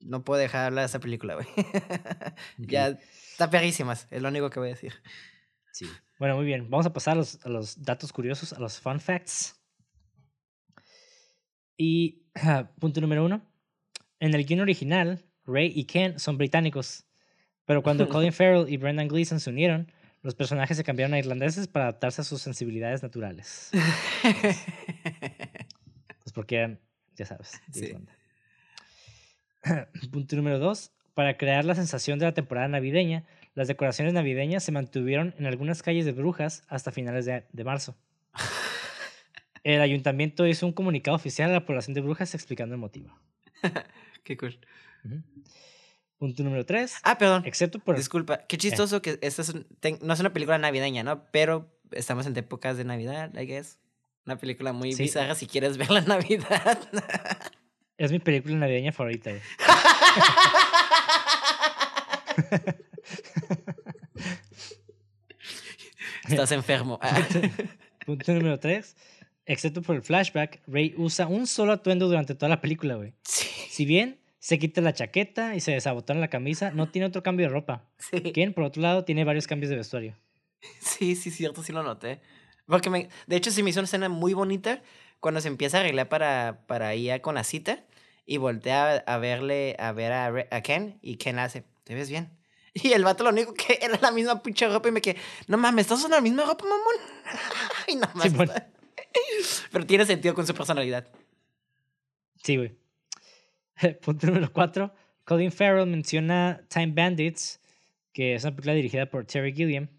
No 0.02 0.24
puedo 0.24 0.40
dejar 0.40 0.62
de 0.62 0.68
hablar 0.68 0.84
de 0.84 0.88
esa 0.88 1.00
película, 1.00 1.36
güey. 1.36 1.48
ya 2.58 2.90
está 3.32 3.50
perrísimas, 3.50 4.08
es 4.12 4.22
lo 4.22 4.30
único 4.30 4.50
que 4.50 4.60
voy 4.60 4.70
a 4.70 4.74
decir. 4.74 4.94
Sí. 5.72 5.88
Bueno, 6.20 6.36
muy 6.36 6.46
bien. 6.46 6.70
Vamos 6.70 6.86
a 6.86 6.92
pasar 6.92 7.14
a 7.14 7.16
los, 7.16 7.44
a 7.46 7.50
los 7.50 7.82
datos 7.82 8.12
curiosos, 8.12 8.52
a 8.52 8.60
los 8.60 8.80
fun 8.80 9.00
facts. 9.00 9.56
Y 11.78 12.26
punto 12.80 13.00
número 13.00 13.24
uno. 13.24 13.42
En 14.20 14.36
el 14.36 14.46
guion 14.46 14.60
original, 14.60 15.26
Ray 15.46 15.72
y 15.74 15.86
Ken 15.86 16.20
son 16.20 16.38
británicos. 16.38 17.06
Pero 17.66 17.82
cuando 17.82 18.10
Colin 18.10 18.34
Farrell 18.34 18.68
y 18.68 18.76
Brendan 18.76 19.08
Gleeson 19.08 19.40
se 19.40 19.50
unieron, 19.50 19.90
los 20.22 20.36
personajes 20.36 20.76
se 20.76 20.84
cambiaron 20.84 21.14
a 21.14 21.20
irlandeses 21.20 21.70
para 21.70 21.86
adaptarse 21.86 22.20
a 22.20 22.26
sus 22.26 22.42
sensibilidades 22.42 23.02
naturales. 23.02 23.72
pues 24.22 26.34
porque, 26.34 26.80
ya 27.16 27.26
sabes. 27.26 27.62
Sí. 27.72 27.94
Punto 30.12 30.36
número 30.36 30.60
dos. 30.60 30.92
Para 31.14 31.38
crear 31.38 31.64
la 31.64 31.76
sensación 31.76 32.20
de 32.20 32.26
la 32.26 32.34
temporada 32.34 32.68
navideña, 32.68 33.24
las 33.56 33.68
decoraciones 33.68 34.14
navideñas 34.14 34.64
se 34.64 34.72
mantuvieron 34.72 35.34
en 35.38 35.46
algunas 35.46 35.82
calles 35.84 36.06
de 36.06 36.12
Brujas 36.12 36.64
hasta 36.68 36.92
finales 36.92 37.26
de, 37.26 37.46
de 37.52 37.64
marzo. 37.64 37.96
El 39.64 39.82
ayuntamiento 39.82 40.48
hizo 40.48 40.66
un 40.66 40.72
comunicado 40.74 41.16
oficial 41.16 41.50
a 41.50 41.54
la 41.54 41.66
población 41.66 41.94
de 41.94 42.02
Brujas 42.02 42.34
explicando 42.34 42.76
el 42.76 42.80
motivo. 42.82 43.14
Qué 44.24 44.38
cool. 44.38 44.58
Ujú. 45.04 45.22
Punto 46.18 46.44
número 46.44 46.66
tres. 46.66 46.96
Ah, 47.04 47.18
perdón. 47.18 47.44
Excepto 47.46 47.80
por... 47.80 47.96
Disculpa, 47.96 48.40
qué 48.48 48.58
chistoso 48.58 49.02
que 49.02 49.18
esta 49.22 49.42
es 49.42 49.50
un- 49.50 49.66
ten- 49.80 50.00
no 50.02 50.14
es 50.14 50.20
una 50.20 50.34
película 50.34 50.58
navideña, 50.58 51.02
¿no? 51.04 51.24
Pero 51.32 51.74
estamos 51.92 52.26
en 52.26 52.36
épocas 52.38 52.76
de 52.78 52.84
Navidad, 52.84 53.34
I 53.40 53.46
guess. 53.46 53.80
Una 54.26 54.38
película 54.38 54.74
muy 54.74 54.92
Sí. 54.94 55.04
bizarra 55.04 55.34
si 55.36 55.48
quieres 55.48 55.78
ver 55.78 55.90
la 55.92 56.02
Navidad. 56.08 56.78
Es 57.98 58.12
mi 58.12 58.20
película 58.20 58.56
navideña 58.58 58.92
favorita. 58.92 59.32
Estás 66.28 66.52
enfermo. 66.52 67.00
Punto 68.06 68.34
número 68.34 68.60
tres. 68.60 68.96
Excepto 69.46 69.82
por 69.82 69.96
el 69.96 70.04
flashback, 70.04 70.62
Ray 70.68 70.94
usa 70.98 71.28
un 71.28 71.48
solo 71.48 71.74
atuendo 71.74 72.08
durante 72.08 72.36
toda 72.36 72.50
la 72.50 72.62
película, 72.62 72.96
güey. 72.96 73.14
Sí, 73.24 73.48
Si 73.70 73.86
bien 73.86 74.20
se 74.38 74.60
quita 74.60 74.82
la 74.82 74.94
chaqueta 74.94 75.56
y 75.56 75.60
se 75.60 75.72
desabotona 75.72 76.20
la 76.20 76.30
camisa, 76.30 76.72
no 76.72 76.90
tiene 76.90 77.08
otro 77.08 77.24
cambio 77.24 77.48
de 77.48 77.54
ropa. 77.54 77.86
sí. 77.98 78.22
Ken, 78.32 78.54
por 78.54 78.64
otro 78.64 78.82
lado, 78.82 79.06
tiene 79.06 79.24
varios 79.24 79.48
cambios 79.48 79.70
de 79.72 79.76
vestuario. 79.78 80.16
Sí, 80.80 81.16
sí, 81.16 81.32
cierto, 81.32 81.64
sí 81.64 81.72
lo 81.72 81.84
noté. 81.84 82.22
Porque 82.68 82.90
me, 82.90 83.10
de 83.26 83.36
hecho 83.36 83.50
se 83.50 83.64
me 83.64 83.72
hizo 83.72 83.80
una 83.80 83.86
escena 83.86 84.10
muy 84.10 84.34
bonita 84.34 84.84
cuando 85.20 85.42
se 85.42 85.48
empieza 85.48 85.78
a 85.78 85.80
arreglar 85.82 86.10
para, 86.10 86.64
para 86.68 86.94
ir 86.96 87.20
con 87.22 87.36
la 87.36 87.44
cita 87.44 87.84
y 88.26 88.38
voltea 88.38 88.98
a, 88.98 89.18
verle, 89.18 89.76
a 89.80 89.92
ver 89.92 90.12
a 90.12 90.62
Ken 90.62 91.00
y 91.02 91.16
Ken 91.16 91.40
hace, 91.40 91.64
¿te 91.84 91.96
ves 91.96 92.10
bien? 92.10 92.30
Y 92.74 92.94
el 92.94 93.04
vato 93.04 93.24
lo 93.24 93.32
único 93.32 93.54
que 93.54 93.80
era 93.82 93.98
la 94.00 94.12
misma 94.12 94.42
pinche 94.42 94.68
ropa 94.68 94.90
y 94.90 94.92
me 94.92 95.02
quedé, 95.02 95.18
no 95.48 95.58
mames, 95.58 95.86
¿estás 95.86 96.00
usando 96.00 96.18
la 96.18 96.22
misma 96.22 96.46
ropa, 96.46 96.66
mamón? 96.66 96.96
Ay, 97.88 97.96
no 97.96 98.08
mames. 98.14 98.34
bueno. 98.34 98.54
Pero 99.72 99.86
tiene 99.86 100.06
sentido 100.06 100.34
con 100.36 100.46
su 100.46 100.54
personalidad. 100.54 101.08
Sí, 102.44 102.58
güey. 102.58 102.78
Punto 104.02 104.28
número 104.28 104.52
cuatro. 104.52 104.94
Colin 105.24 105.52
Farrell 105.52 105.88
menciona 105.88 106.62
Time 106.70 106.94
Bandits, 106.94 107.62
que 108.14 108.36
es 108.36 108.44
una 108.44 108.52
película 108.52 108.74
dirigida 108.74 109.06
por 109.10 109.26
Terry 109.26 109.54
Gilliam, 109.54 109.90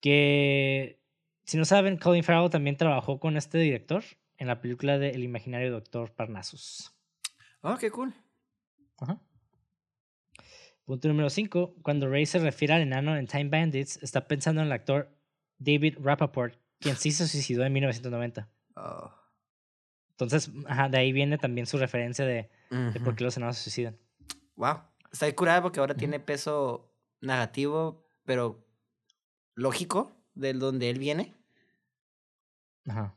que, 0.00 1.00
si 1.44 1.56
no 1.56 1.64
saben, 1.64 1.96
Colin 1.96 2.22
Farrell 2.22 2.50
también 2.50 2.76
trabajó 2.76 3.18
con 3.18 3.36
este 3.36 3.58
director 3.58 4.04
en 4.36 4.46
la 4.46 4.60
película 4.60 4.98
de 4.98 5.10
El 5.10 5.24
imaginario 5.24 5.70
Doctor 5.70 6.12
Parnassus. 6.12 6.92
Oh, 7.62 7.76
qué 7.76 7.90
cool. 7.90 8.14
Ajá. 8.98 9.20
Punto 10.90 11.06
número 11.06 11.30
5. 11.30 11.76
Cuando 11.82 12.10
Ray 12.10 12.26
se 12.26 12.40
refiere 12.40 12.74
al 12.74 12.82
enano 12.82 13.16
en 13.16 13.28
Time 13.28 13.48
Bandits, 13.48 14.02
está 14.02 14.26
pensando 14.26 14.60
en 14.60 14.66
el 14.66 14.72
actor 14.72 15.08
David 15.60 15.98
Rappaport, 16.00 16.58
quien 16.80 16.96
sí 16.96 17.12
se 17.12 17.28
suicidó 17.28 17.64
en 17.64 17.72
1990. 17.74 18.48
Oh. 18.74 19.08
Entonces, 20.10 20.50
ajá, 20.66 20.88
de 20.88 20.98
ahí 20.98 21.12
viene 21.12 21.38
también 21.38 21.68
su 21.68 21.78
referencia 21.78 22.24
de, 22.24 22.50
de 22.70 22.98
por 22.98 23.14
qué 23.14 23.22
los 23.22 23.36
enanos 23.36 23.58
se 23.58 23.62
suicidan. 23.62 23.96
Wow. 24.56 24.80
Está 25.12 25.32
curada 25.32 25.62
porque 25.62 25.78
ahora 25.78 25.94
tiene 25.94 26.18
peso 26.18 26.92
narrativo, 27.20 28.04
pero 28.24 28.66
lógico, 29.54 30.10
del 30.34 30.58
donde 30.58 30.90
él 30.90 30.98
viene. 30.98 31.36
Ajá. 32.88 33.14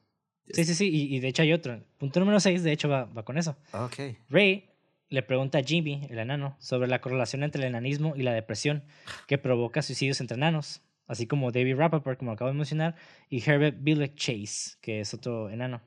Sí, 0.52 0.64
sí, 0.64 0.76
sí, 0.76 0.90
y, 0.92 1.16
y 1.16 1.20
de 1.22 1.30
hecho 1.30 1.42
hay 1.42 1.54
otro. 1.54 1.84
Punto 1.98 2.20
número 2.20 2.40
6, 2.40 2.62
de 2.62 2.72
hecho, 2.72 2.88
va, 2.88 3.06
va 3.06 3.26
con 3.26 3.40
eso. 3.40 3.58
Ok. 3.74 4.16
Ray 4.30 4.70
le 5.14 5.22
pregunta 5.22 5.60
a 5.60 5.64
Jimmy, 5.64 6.08
el 6.10 6.18
enano, 6.18 6.58
sobre 6.58 6.88
la 6.88 7.00
correlación 7.00 7.44
entre 7.44 7.62
el 7.62 7.68
enanismo 7.68 8.16
y 8.16 8.24
la 8.24 8.34
depresión 8.34 8.84
que 9.28 9.38
provoca 9.38 9.84
suicidios 9.84 10.20
entre 10.22 10.38
enanos, 10.38 10.82
así 11.06 11.28
como 11.28 11.52
David 11.52 11.76
Rappaport, 11.76 12.18
como 12.18 12.32
acabo 12.32 12.50
de 12.50 12.58
mencionar, 12.58 12.96
y 13.30 13.48
Herbert 13.48 13.78
Billick 13.80 14.16
Chase, 14.16 14.80
que 14.82 15.02
es 15.02 15.14
otro 15.14 15.52
enano. 15.52 15.84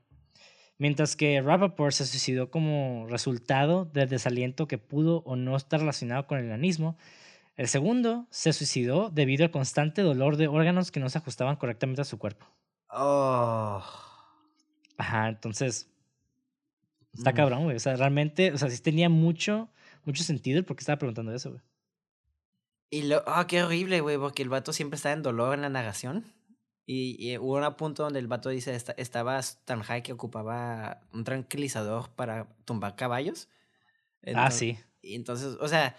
Mientras 0.78 1.16
que 1.16 1.42
Rappaport 1.42 1.92
se 1.92 2.06
suicidó 2.06 2.52
como 2.52 3.08
resultado 3.08 3.84
del 3.86 4.08
desaliento 4.08 4.68
que 4.68 4.78
pudo 4.78 5.24
o 5.24 5.34
no 5.34 5.56
estar 5.56 5.80
relacionado 5.80 6.28
con 6.28 6.38
el 6.38 6.44
enanismo, 6.44 6.96
el 7.56 7.66
segundo 7.66 8.28
se 8.30 8.52
suicidó 8.52 9.10
debido 9.10 9.44
al 9.44 9.50
constante 9.50 10.02
dolor 10.02 10.36
de 10.36 10.46
órganos 10.46 10.92
que 10.92 11.00
no 11.00 11.08
se 11.08 11.18
ajustaban 11.18 11.56
correctamente 11.56 12.00
a 12.00 12.04
su 12.04 12.16
cuerpo. 12.16 12.46
Oh. 12.90 13.82
Ajá, 14.98 15.28
entonces. 15.30 15.90
Está 17.18 17.32
cabrón, 17.32 17.64
güey. 17.64 17.76
O 17.76 17.80
sea, 17.80 17.96
realmente, 17.96 18.52
o 18.52 18.58
sea, 18.58 18.70
sí 18.70 18.80
tenía 18.82 19.08
mucho, 19.08 19.68
mucho 20.04 20.22
sentido 20.22 20.58
el 20.58 20.64
por 20.64 20.76
qué 20.76 20.80
estaba 20.82 20.98
preguntando 20.98 21.34
eso, 21.34 21.50
güey. 21.50 21.62
Y 22.90 23.02
lo, 23.02 23.22
ah, 23.26 23.46
qué 23.46 23.62
horrible, 23.62 24.00
güey, 24.00 24.16
porque 24.16 24.42
el 24.42 24.48
vato 24.48 24.72
siempre 24.72 24.96
está 24.96 25.12
en 25.12 25.22
dolor 25.22 25.54
en 25.54 25.62
la 25.62 25.68
narración. 25.68 26.24
Y, 26.88 27.16
y 27.18 27.36
hubo 27.36 27.56
un 27.56 27.74
punto 27.74 28.04
donde 28.04 28.20
el 28.20 28.28
vato 28.28 28.48
dice, 28.48 28.74
"Esta- 28.76 28.92
estaba 28.96 29.40
tan 29.64 29.82
high 29.82 30.02
que 30.04 30.12
ocupaba 30.12 31.00
un 31.12 31.24
tranquilizador 31.24 32.10
para 32.10 32.46
tumbar 32.64 32.94
caballos. 32.94 33.48
ah, 34.24 34.30
Enton- 34.48 34.50
sí. 34.52 34.78
Y 35.02 35.14
entonces, 35.16 35.56
o 35.60 35.66
sea, 35.68 35.96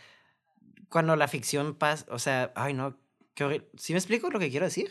cuando 0.90 1.16
la 1.18 1.28
ficción 1.28 1.76
pasa, 1.76 2.06
o 2.10 2.20
sea, 2.20 2.52
ay 2.56 2.74
no, 2.74 2.98
qué 3.34 3.44
horrible. 3.44 3.68
¿Sí 3.78 3.92
me 3.94 4.00
explico 4.00 4.30
lo 4.30 4.40
que 4.40 4.50
quiero 4.50 4.66
decir? 4.66 4.90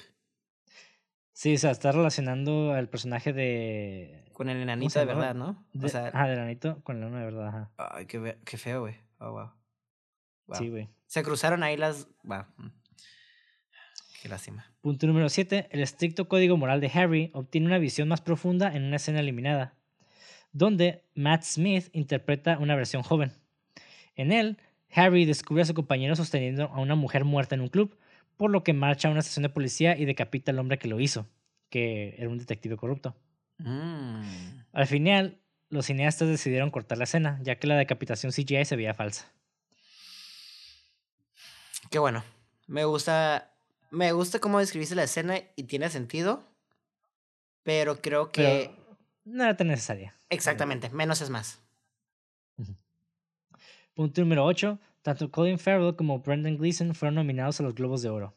Sí, 1.36 1.52
o 1.52 1.58
sea, 1.58 1.70
está 1.70 1.92
relacionando 1.92 2.72
al 2.72 2.88
personaje 2.88 3.34
de. 3.34 4.24
Con 4.32 4.48
el 4.48 4.56
enanito 4.56 4.98
de 4.98 5.04
verdad, 5.04 5.34
¿no? 5.34 5.62
de 5.74 5.84
o 5.84 5.88
sea, 5.90 6.06
ajá, 6.06 6.28
del 6.28 6.38
anito 6.38 6.82
con 6.82 6.96
el 6.96 7.02
enano 7.02 7.18
de 7.18 7.24
verdad, 7.26 7.48
ajá. 7.48 7.70
ay, 7.76 8.06
qué, 8.06 8.38
qué 8.42 8.56
feo, 8.56 8.80
güey. 8.80 8.94
Oh, 9.18 9.32
wow. 9.32 9.50
Wow. 10.46 10.58
Sí, 10.58 10.70
güey. 10.70 10.88
Se 11.04 11.22
cruzaron 11.22 11.62
ahí 11.62 11.76
las... 11.76 12.08
Wow. 12.24 12.44
mm. 12.56 12.68
Qué 14.22 14.30
lástima. 14.30 14.64
Punto 14.80 15.06
número 15.06 15.28
7. 15.28 15.68
El 15.70 15.80
estricto 15.80 16.26
código 16.26 16.56
moral 16.56 16.80
de 16.80 16.90
Harry 16.94 17.30
obtiene 17.34 17.66
una 17.66 17.76
visión 17.76 18.08
más 18.08 18.22
profunda 18.22 18.74
en 18.74 18.84
una 18.84 18.96
escena 18.96 19.20
eliminada, 19.20 19.74
donde 20.52 21.04
Matt 21.14 21.42
Smith 21.42 21.90
interpreta 21.92 22.56
una 22.58 22.76
versión 22.76 23.02
joven. 23.02 23.32
En 24.14 24.32
él, 24.32 24.56
Harry 24.90 25.26
descubre 25.26 25.60
a 25.60 25.66
su 25.66 25.74
compañero 25.74 26.16
sosteniendo 26.16 26.64
a 26.68 26.80
una 26.80 26.94
mujer 26.94 27.26
muerta 27.26 27.54
en 27.54 27.60
un 27.60 27.68
club, 27.68 27.94
por 28.36 28.50
lo 28.50 28.62
que 28.64 28.72
marcha 28.72 29.08
a 29.08 29.10
una 29.10 29.20
estación 29.20 29.42
de 29.42 29.48
policía 29.48 29.96
y 29.96 30.04
decapita 30.04 30.52
al 30.52 30.58
hombre 30.58 30.78
que 30.78 30.88
lo 30.88 31.00
hizo, 31.00 31.26
que 31.70 32.14
era 32.18 32.28
un 32.28 32.38
detective 32.38 32.76
corrupto. 32.76 33.16
Mm. 33.58 34.22
Al 34.72 34.86
final, 34.86 35.38
los 35.68 35.86
cineastas 35.86 36.28
decidieron 36.28 36.70
cortar 36.70 36.98
la 36.98 37.04
escena, 37.04 37.38
ya 37.42 37.56
que 37.56 37.66
la 37.66 37.76
decapitación 37.76 38.32
CGI 38.32 38.64
se 38.64 38.76
veía 38.76 38.94
falsa. 38.94 39.32
Qué 41.90 41.98
bueno. 41.98 42.24
Me 42.66 42.84
gusta. 42.84 43.52
Me 43.90 44.12
gusta 44.12 44.40
cómo 44.40 44.58
describiste 44.58 44.94
la 44.94 45.04
escena 45.04 45.38
y 45.54 45.64
tiene 45.64 45.88
sentido. 45.88 46.44
Pero 47.62 48.00
creo 48.00 48.30
que. 48.30 48.70
Pero 48.74 48.96
no 49.24 49.44
era 49.44 49.56
tan 49.56 49.68
necesaria. 49.68 50.14
Exactamente. 50.30 50.90
Menos 50.90 51.20
es 51.20 51.30
más. 51.30 51.60
Punto 53.94 54.20
número 54.20 54.44
8. 54.44 54.78
Tanto 55.06 55.30
Colin 55.30 55.56
Farrell 55.56 55.94
como 55.94 56.18
Brendan 56.18 56.58
Gleeson 56.58 56.92
fueron 56.92 57.14
nominados 57.14 57.60
a 57.60 57.62
los 57.62 57.76
Globos 57.76 58.02
de 58.02 58.08
Oro. 58.08 58.34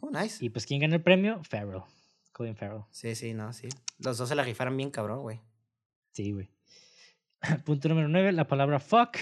Oh, 0.00 0.10
nice. 0.12 0.44
Y 0.44 0.48
pues, 0.48 0.64
¿quién 0.64 0.80
ganó 0.80 0.94
el 0.94 1.02
premio? 1.02 1.42
Farrell. 1.42 1.82
Colin 2.30 2.54
Farrell. 2.54 2.84
Sí, 2.92 3.16
sí, 3.16 3.34
no, 3.34 3.52
sí. 3.52 3.68
Los 3.98 4.16
dos 4.16 4.28
se 4.28 4.36
la 4.36 4.44
rifaron 4.44 4.76
bien 4.76 4.92
cabrón, 4.92 5.22
güey. 5.22 5.40
Sí, 6.12 6.30
güey. 6.30 6.50
Punto 7.64 7.88
número 7.88 8.06
9. 8.06 8.30
La 8.30 8.46
palabra 8.46 8.78
fuck, 8.78 9.16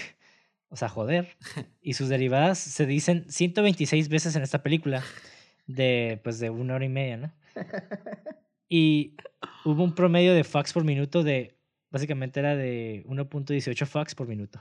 o 0.69 0.75
sea, 0.75 0.87
joder, 0.87 1.35
y 1.81 1.95
sus 1.95 2.09
derivadas 2.09 2.59
se 2.59 2.85
dicen 2.85 3.25
126 3.27 4.07
veces 4.09 4.35
en 4.35 4.43
esta 4.43 4.61
película, 4.61 5.03
de 5.65 6.21
pues 6.23 6.37
de 6.37 6.51
una 6.51 6.75
hora 6.75 6.85
y 6.85 6.89
media, 6.89 7.17
¿no? 7.17 7.33
Y 8.69 9.15
hubo 9.65 9.83
un 9.83 9.95
promedio 9.95 10.35
de 10.35 10.43
fucks 10.43 10.73
por 10.73 10.83
minuto 10.83 11.23
de, 11.23 11.57
básicamente 11.93 12.39
era 12.39 12.55
de 12.55 13.05
1.18 13.07 13.85
fucks 13.85 14.15
por 14.15 14.27
minuto. 14.27 14.59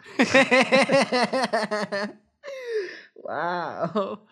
wow. 3.25 4.27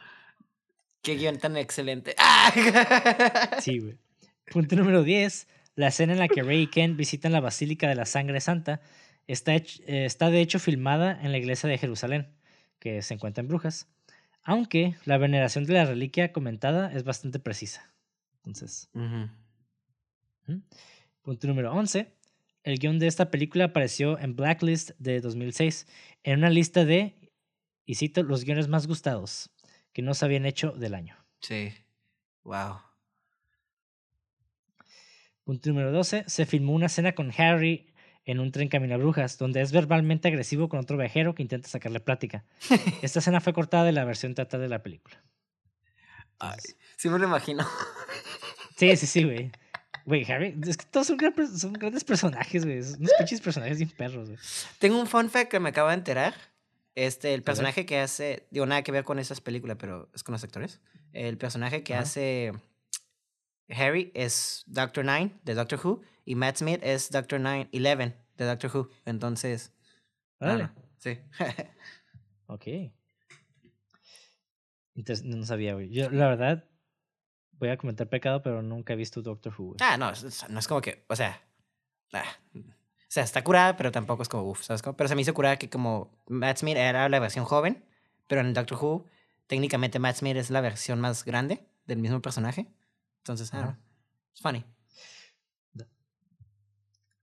Qué 1.03 1.17
guion 1.17 1.39
tan 1.39 1.57
excelente. 1.57 2.15
Sí, 3.61 3.79
güey. 3.79 3.99
Punto 4.53 4.77
número 4.77 5.03
10. 5.03 5.49
La 5.77 5.89
escena 5.89 6.13
en 6.13 6.19
la 6.19 6.29
que 6.29 6.43
Ray 6.43 6.63
y 6.63 6.67
Ken 6.67 6.97
visitan 6.99 7.33
la 7.33 7.41
Basílica 7.41 7.89
de 7.89 7.95
la 7.95 8.05
Sangre 8.05 8.41
Santa 8.41 8.83
Está, 9.27 9.55
eh, 9.55 9.65
está 9.87 10.29
de 10.29 10.41
hecho 10.41 10.59
filmada 10.59 11.17
en 11.23 11.31
la 11.31 11.39
iglesia 11.39 11.69
de 11.69 11.79
Jerusalén, 11.79 12.35
que 12.81 13.01
se 13.01 13.15
encuentra 13.15 13.43
en 13.43 13.49
Brujas, 13.49 13.89
aunque 14.43 14.97
la 15.05 15.19
veneración 15.19 15.67
de 15.67 15.75
la 15.75 15.85
reliquia 15.85 16.33
comentada 16.33 16.93
es 16.93 17.05
bastante 17.05 17.39
precisa. 17.39 17.95
Entonces. 18.39 18.91
Punto 21.23 21.47
número 21.47 21.73
11. 21.73 22.13
El 22.63 22.79
guion 22.79 22.99
de 22.99 23.07
esta 23.07 23.31
película 23.31 23.67
apareció 23.67 24.19
en 24.19 24.37
Blacklist 24.37 24.91
de 24.99 25.21
2006, 25.21 25.87
en 26.25 26.39
una 26.39 26.51
lista 26.51 26.85
de, 26.85 27.15
y 27.87 27.95
cito, 27.95 28.23
los 28.23 28.45
guiones 28.45 28.69
más 28.69 28.87
gustados 28.87 29.51
que 29.93 30.03
no 30.03 30.15
se 30.15 30.25
habían 30.25 30.47
hecho 30.47 30.73
del 30.73 30.95
año. 30.95 31.17
Sí. 31.41 31.73
Wow. 32.45 32.81
Punto 35.45 35.71
número 35.71 35.91
12. 35.91 36.25
Se 36.27 36.47
filmó 36.47 36.75
una 36.75 36.87
escena 36.87 37.13
con 37.13 37.33
Harry 37.37 37.93
en 38.25 38.39
un 38.39 38.53
tren 38.53 38.69
camino 38.69 38.95
a 38.95 38.99
brujas, 38.99 39.39
donde 39.39 39.61
es 39.63 39.73
verbalmente 39.73 40.29
agresivo 40.29 40.69
con 40.69 40.79
otro 40.79 40.97
viajero 40.97 41.35
que 41.35 41.43
intenta 41.43 41.69
sacarle 41.69 42.01
plática. 42.01 42.45
Esta 43.03 43.19
escena 43.21 43.41
fue 43.41 43.53
cortada 43.53 43.85
de 43.85 43.93
la 43.93 44.05
versión 44.05 44.35
teatral 44.35 44.63
de 44.63 44.69
la 44.69 44.83
película. 44.83 45.23
Ay, 46.39 46.59
sí 46.97 47.09
me 47.09 47.19
lo 47.19 47.27
imagino. 47.27 47.67
Sí, 48.77 48.97
sí, 48.97 49.07
sí, 49.07 49.25
güey. 49.25 49.53
Güey, 50.11 50.25
Harry, 50.29 50.59
es 50.67 50.77
que 50.77 50.87
todos 50.87 51.07
son, 51.07 51.17
gran 51.17 51.33
son 51.57 51.73
grandes 51.73 52.03
personajes, 52.03 52.65
güey. 52.65 52.83
Son 52.83 52.99
unos 52.99 53.13
pinches 53.17 53.41
personajes 53.41 53.79
bien 53.79 53.91
perros, 53.91 54.27
güey. 54.27 54.41
Tengo 54.81 54.99
un 54.99 55.07
fun 55.07 55.31
fact 55.31 55.53
que 55.53 55.61
me 55.61 55.69
acabo 55.69 55.89
de 55.89 55.95
enterar. 55.95 56.35
Este, 56.97 57.33
el 57.33 57.45
personaje 57.45 57.87
que 57.87 58.01
hace, 58.01 58.49
digo, 58.51 58.67
nada 58.67 58.83
que 58.83 58.91
ver 58.91 59.05
con 59.05 59.21
esas 59.21 59.41
películas, 59.41 59.77
pero 59.79 60.11
es 60.13 60.25
con 60.25 60.33
los 60.33 60.43
actores. 60.43 60.81
El 61.13 61.39
personaje 61.39 61.85
que 61.85 61.95
Ajá. 61.95 62.03
hace 62.03 62.53
Harry 63.69 64.11
es 64.15 64.65
Doctor 64.67 65.05
Nine 65.05 65.39
de 65.45 65.55
Doctor 65.55 65.79
Who 65.81 66.03
y 66.25 66.35
Matt 66.35 66.57
Smith 66.57 66.81
es 66.83 67.11
Doctor 67.13 67.39
Nine 67.39 67.69
Eleven 67.71 68.17
de 68.37 68.47
Doctor 68.47 68.73
Who. 68.75 68.91
Entonces, 69.05 69.73
ah, 70.41 70.47
Órale. 70.47 70.65
no, 70.65 70.73
sí. 70.99 71.21
Ok. 72.49 72.67
Entonces, 74.97 75.25
no 75.25 75.47
sabía, 75.47 75.75
güey. 75.75 75.89
Yo, 75.91 76.11
la 76.11 76.27
verdad, 76.27 76.65
voy 77.61 77.69
a 77.69 77.77
comentar 77.77 78.09
pecado, 78.09 78.43
pero 78.43 78.61
nunca 78.63 78.93
he 78.95 78.97
visto 78.97 79.23
Doctor 79.23 79.53
Who, 79.57 79.65
güey. 79.69 79.77
ah, 79.81 79.97
no, 79.97 80.11
no 80.49 80.59
es 80.59 80.67
como 80.67 80.81
que, 80.81 81.05
o 81.09 81.15
sea, 81.15 81.41
ah, 82.13 82.25
o 82.55 82.61
sea, 83.13 83.23
está 83.23 83.45
curada, 83.45 83.77
pero 83.77 83.93
tampoco 83.93 84.23
es 84.25 84.29
como, 84.29 84.45
uff, 84.51 84.65
¿sabes 84.65 84.83
cómo? 84.83 84.97
Pero 84.97 85.07
se 85.09 85.15
me 85.15 85.23
hizo 85.23 85.35
curada 85.35 85.57
que 85.59 85.71
como 85.71 86.11
Matt 86.27 86.59
Smith 86.59 86.77
era 86.77 87.09
la 87.09 87.19
versión 87.21 87.45
joven, 87.45 87.85
pero 88.27 88.41
en 88.41 88.53
Doctor 88.55 88.79
Who, 88.83 89.05
técnicamente 89.47 89.99
Matt 90.01 90.17
Smith 90.17 90.37
es 90.37 90.51
la 90.51 90.61
versión 90.61 91.01
más 91.01 91.25
grande 91.25 91.67
del 91.87 91.99
mismo 91.99 92.21
personaje. 92.23 92.67
Entonces, 93.19 93.53
ah, 93.55 93.79
es 94.35 94.41
funny. 94.41 94.65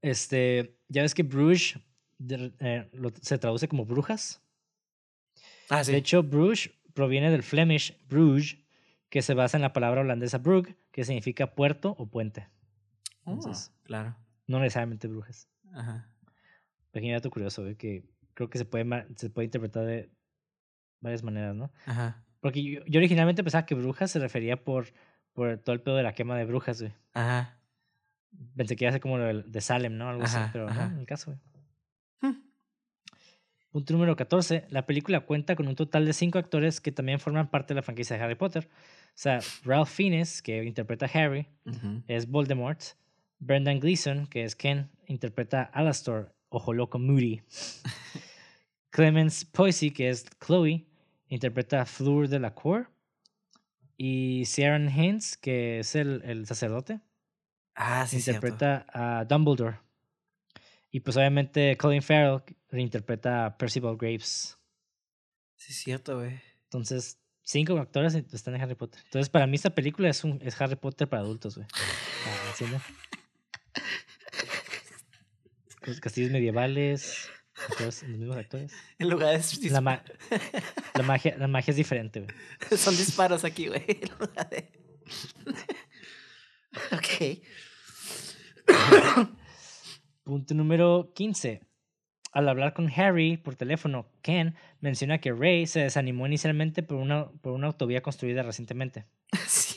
Este, 0.02 0.78
ya 0.88 1.02
ves 1.02 1.14
que 1.16 1.24
Bruges 1.24 1.80
de- 2.18 2.54
eh, 2.60 2.90
lo- 2.94 3.12
se 3.22 3.38
traduce 3.38 3.68
como 3.68 3.86
brujas. 3.86 4.42
Ah, 5.70 5.84
sí. 5.84 5.92
De 5.92 5.98
hecho, 5.98 6.24
Bruges 6.24 6.70
proviene 6.94 7.30
del 7.32 7.44
Flemish 7.44 7.98
Bruges, 8.08 8.58
que 9.10 9.22
se 9.22 9.34
basa 9.34 9.58
en 9.58 9.62
la 9.62 9.74
palabra 9.74 10.02
holandesa 10.02 10.38
brug, 10.38 10.76
que 10.92 11.04
significa 11.04 11.56
puerto 11.56 11.96
o 11.98 12.08
puente. 12.08 12.48
Oh, 13.26 13.34
entonces- 13.34 13.74
claro. 13.84 14.16
No 14.48 14.60
necesariamente 14.60 15.08
brujas. 15.08 15.50
Ajá. 15.74 16.08
Pequeño 16.92 17.14
dato 17.16 17.30
curioso, 17.30 17.62
güey, 17.64 17.76
que 17.76 18.06
creo 18.34 18.50
que 18.50 18.58
se 18.58 18.66
puede, 18.66 18.86
se 19.18 19.30
puede 19.30 19.46
interpretar 19.46 19.86
de 19.86 20.10
varias 21.02 21.22
maneras, 21.24 21.54
¿no? 21.56 21.72
Ajá. 21.86 22.24
Porque 22.40 22.64
yo, 22.64 22.80
yo 22.86 23.00
originalmente 23.00 23.44
pensaba 23.44 23.66
que 23.66 23.76
brujas 23.76 24.10
se 24.12 24.20
refería 24.20 24.64
por, 24.64 24.88
por 25.34 25.58
todo 25.58 25.74
el 25.74 25.82
pedo 25.82 25.96
de 25.98 26.04
la 26.04 26.14
quema 26.14 26.38
de 26.38 26.46
brujas, 26.46 26.80
güey. 26.82 26.94
Ajá. 27.14 27.58
Pensé 28.56 28.76
que 28.76 28.86
iba 28.86 28.90
a 28.90 28.94
ser 28.94 29.02
como 29.02 29.18
lo 29.18 29.42
de 29.44 29.62
Salem, 29.62 29.98
¿no? 29.98 30.10
Algo 30.10 30.24
Ajá, 30.24 30.44
así, 30.44 30.50
pero 30.54 30.70
ajá. 30.70 30.88
no, 30.88 30.94
en 30.94 31.00
el 31.00 31.06
caso, 31.06 31.32
güey. 31.32 32.32
Hmm. 32.34 32.42
Punto 33.70 33.94
número 33.94 34.16
14. 34.16 34.66
La 34.70 34.86
película 34.86 35.22
cuenta 35.22 35.56
con 35.56 35.68
un 35.68 35.76
total 35.76 36.06
de 36.06 36.14
cinco 36.14 36.40
actores 36.40 36.80
que 36.82 36.92
también 36.92 37.20
forman 37.20 37.50
parte 37.50 37.74
de 37.74 37.76
la 37.76 37.82
franquicia 37.84 38.18
de 38.18 38.24
Harry 38.24 38.36
Potter. 38.36 38.68
O 38.72 39.12
sea, 39.16 39.40
Ralph 39.64 39.90
Fiennes, 39.90 40.42
que 40.42 40.64
interpreta 40.64 41.06
a 41.06 41.10
Harry, 41.10 41.48
es 42.08 42.28
Voldemort. 42.28 42.82
Brendan 43.40 43.80
Gleeson, 43.80 44.26
que 44.28 44.44
es 44.44 44.56
Ken, 44.56 44.90
interpreta 45.06 45.70
a 45.74 45.80
Alastor, 45.80 46.34
ojo 46.50 46.74
loco 46.74 46.98
Moody. 46.98 47.42
Clemens 48.90 49.46
Poissy, 49.46 49.92
que 49.92 50.10
es 50.10 50.26
Chloe, 50.44 50.88
interpreta 51.28 51.82
a 51.82 51.86
Fleur 51.86 52.28
de 52.30 52.40
la 52.40 52.54
Cour. 52.56 52.90
Y 53.96 54.44
Ciaran 54.46 54.88
Haynes, 54.90 55.38
que 55.38 55.80
es 55.80 55.96
el, 55.96 56.22
el 56.24 56.46
sacerdote, 56.46 57.00
Ah, 57.76 58.08
sí, 58.08 58.22
cierto. 58.22 58.48
interpreta 58.48 58.86
a 58.92 59.26
Dumbledore. 59.26 59.78
Y 60.90 61.00
pues 61.02 61.16
obviamente 61.18 61.76
Colin 61.78 62.02
Farrell 62.02 62.42
reinterpreta 62.70 63.46
a 63.46 63.58
Percival 63.58 63.98
Graves. 63.98 64.58
Sí, 65.56 65.74
cierto, 65.74 66.18
güey. 66.20 66.40
Entonces, 66.64 67.20
cinco 67.44 67.78
actores 67.78 68.14
están 68.16 68.56
en 68.56 68.62
Harry 68.62 68.76
Potter. 68.76 69.02
Entonces, 69.06 69.30
para 69.30 69.48
mí 69.48 69.56
esta 69.56 69.70
película 69.74 70.10
es, 70.10 70.24
un, 70.24 70.40
es 70.44 70.60
Harry 70.62 70.76
Potter 70.76 71.08
para 71.08 71.22
adultos, 71.24 71.56
güey. 71.56 71.68
Ah, 71.72 72.54
castillos 76.02 76.32
medievales, 76.32 77.30
actores- 77.56 78.02
los 78.08 78.18
mismos 78.20 78.36
actores. 78.38 78.74
En 79.00 79.10
lugar 79.10 79.42
de 79.42 79.70
La, 79.70 79.82
ma- 79.82 80.04
la 80.94 81.04
magia, 81.04 81.38
la 81.38 81.48
magia 81.48 81.72
es 81.72 81.78
diferente, 81.78 82.20
güey. 82.22 82.36
son 82.78 82.96
disparos 82.98 83.44
aquí, 83.46 83.68
güey. 83.68 83.86
En 83.88 84.10
lugar 84.20 84.50
de- 84.50 84.72
ok. 86.92 87.42
Punto 90.24 90.54
número 90.54 91.14
15. 91.16 91.62
Al 92.38 92.48
hablar 92.50 92.74
con 92.76 92.88
Harry 92.96 93.36
por 93.38 93.56
teléfono, 93.56 94.06
Ken 94.22 94.54
menciona 94.80 95.18
que 95.18 95.32
Ray 95.34 95.66
se 95.66 95.80
desanimó 95.80 96.28
inicialmente 96.28 96.84
por 96.84 96.98
una, 96.98 97.30
por 97.42 97.54
una 97.54 97.66
autovía 97.66 98.02
construida 98.04 98.44
recientemente. 98.44 99.06
Sí. 99.48 99.76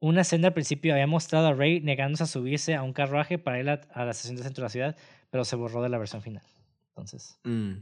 Una 0.00 0.22
escena 0.22 0.48
al 0.48 0.54
principio 0.54 0.94
había 0.94 1.06
mostrado 1.06 1.46
a 1.46 1.52
Ray 1.54 1.80
negándose 1.80 2.24
a 2.24 2.26
subirse 2.26 2.74
a 2.74 2.82
un 2.82 2.92
carruaje 2.92 3.38
para 3.38 3.60
ir 3.60 3.68
a, 3.70 3.82
a 3.92 4.04
la 4.04 4.10
estación 4.10 4.34
de 4.36 4.42
centro 4.42 4.62
de 4.62 4.66
la 4.66 4.70
ciudad, 4.70 4.96
pero 5.30 5.44
se 5.44 5.54
borró 5.56 5.80
de 5.82 5.90
la 5.90 5.98
versión 5.98 6.22
final. 6.22 6.42
Entonces, 6.88 7.38
Mm. 7.44 7.74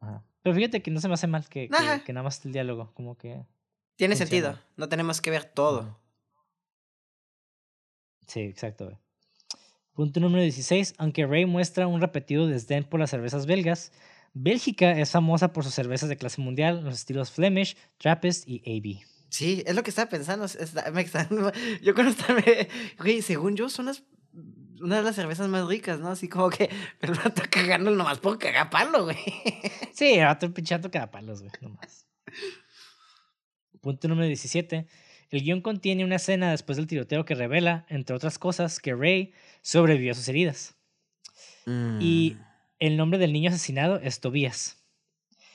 ajá. 0.00 0.24
Pero 0.42 0.56
fíjate 0.56 0.82
que 0.82 0.90
no 0.90 1.00
se 1.00 1.06
me 1.08 1.14
hace 1.14 1.26
mal 1.28 1.48
que, 1.48 1.68
que, 1.68 1.76
Ajá. 1.76 2.02
que 2.02 2.12
nada 2.12 2.24
más 2.24 2.44
el 2.46 2.52
diálogo, 2.52 2.92
como 2.94 3.16
que... 3.16 3.44
Tiene 3.94 4.16
Funciona. 4.16 4.16
sentido. 4.56 4.58
No 4.76 4.88
tenemos 4.88 5.20
que 5.20 5.30
ver 5.30 5.44
todo. 5.44 5.96
Sí, 8.26 8.40
exacto. 8.40 8.98
Punto 9.96 10.20
número 10.20 10.42
16. 10.42 10.94
Aunque 10.98 11.26
Ray 11.26 11.46
muestra 11.46 11.86
un 11.86 12.02
repetido 12.02 12.46
desdén 12.46 12.84
por 12.84 13.00
las 13.00 13.08
cervezas 13.10 13.46
belgas, 13.46 13.92
Bélgica 14.34 14.92
es 14.92 15.10
famosa 15.10 15.54
por 15.54 15.64
sus 15.64 15.72
cervezas 15.72 16.10
de 16.10 16.18
clase 16.18 16.42
mundial, 16.42 16.84
los 16.84 16.94
estilos 16.94 17.30
Flemish, 17.30 17.78
Trappist 17.96 18.46
y 18.46 18.58
AB. 18.58 19.06
Sí, 19.30 19.64
es 19.66 19.74
lo 19.74 19.82
que 19.82 19.88
estaba 19.88 20.10
pensando. 20.10 20.44
está- 20.44 20.90
me 20.90 21.04
yo 21.82 21.94
cuando 21.94 22.12
estaba... 22.12 22.40
Güey, 22.98 23.22
según 23.22 23.56
yo, 23.56 23.70
son 23.70 23.86
las... 23.86 24.04
Una 24.82 24.96
de 24.98 25.02
las 25.02 25.16
cervezas 25.16 25.48
más 25.48 25.66
ricas, 25.66 25.98
¿no? 25.98 26.08
Así 26.10 26.28
como 26.28 26.50
que... 26.50 26.68
Pero 27.00 27.14
no 27.14 27.22
está 27.22 27.48
cagando 27.48 27.90
nomás 27.90 28.18
por 28.18 28.38
cagar 28.38 28.68
palo, 28.68 29.04
güey. 29.04 29.16
Sí, 29.94 30.20
otro 30.20 30.52
pinchato 30.52 30.90
cada 30.90 31.10
palos, 31.10 31.40
güey, 31.40 31.52
nomás. 31.62 32.06
Punto 33.80 34.08
número 34.08 34.26
17. 34.26 34.86
El 35.30 35.42
guion 35.42 35.60
contiene 35.60 36.04
una 36.04 36.16
escena 36.16 36.50
después 36.50 36.76
del 36.76 36.86
tiroteo 36.86 37.24
que 37.24 37.34
revela, 37.34 37.84
entre 37.88 38.14
otras 38.14 38.38
cosas, 38.38 38.80
que 38.80 38.94
Ray 38.94 39.32
sobrevivió 39.62 40.12
a 40.12 40.14
sus 40.14 40.28
heridas. 40.28 40.76
Y 42.00 42.36
el 42.78 42.96
nombre 42.96 43.18
del 43.18 43.32
niño 43.32 43.50
asesinado 43.50 43.98
es 43.98 44.20
Tobías. 44.20 44.84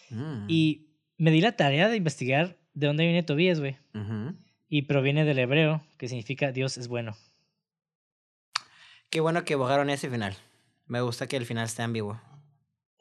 Mm. 0.09 0.45
Y 0.49 0.87
me 1.17 1.31
di 1.31 1.39
la 1.39 1.55
tarea 1.55 1.87
de 1.87 1.95
investigar 1.95 2.57
de 2.73 2.87
dónde 2.87 3.05
viene 3.05 3.23
Tobías, 3.23 3.59
güey. 3.59 3.77
Y 4.67 4.83
proviene 4.83 5.23
del 5.23 5.39
hebreo, 5.39 5.81
que 5.97 6.09
significa 6.09 6.51
Dios 6.51 6.77
es 6.77 6.87
bueno. 6.87 7.15
Qué 9.09 9.19
bueno 9.19 9.43
que 9.45 9.55
borraron 9.55 9.89
ese 9.89 10.09
final. 10.09 10.35
Me 10.85 11.01
gusta 11.01 11.27
que 11.27 11.37
el 11.37 11.45
final 11.45 11.65
esté 11.65 11.83
ambiguo. 11.83 12.19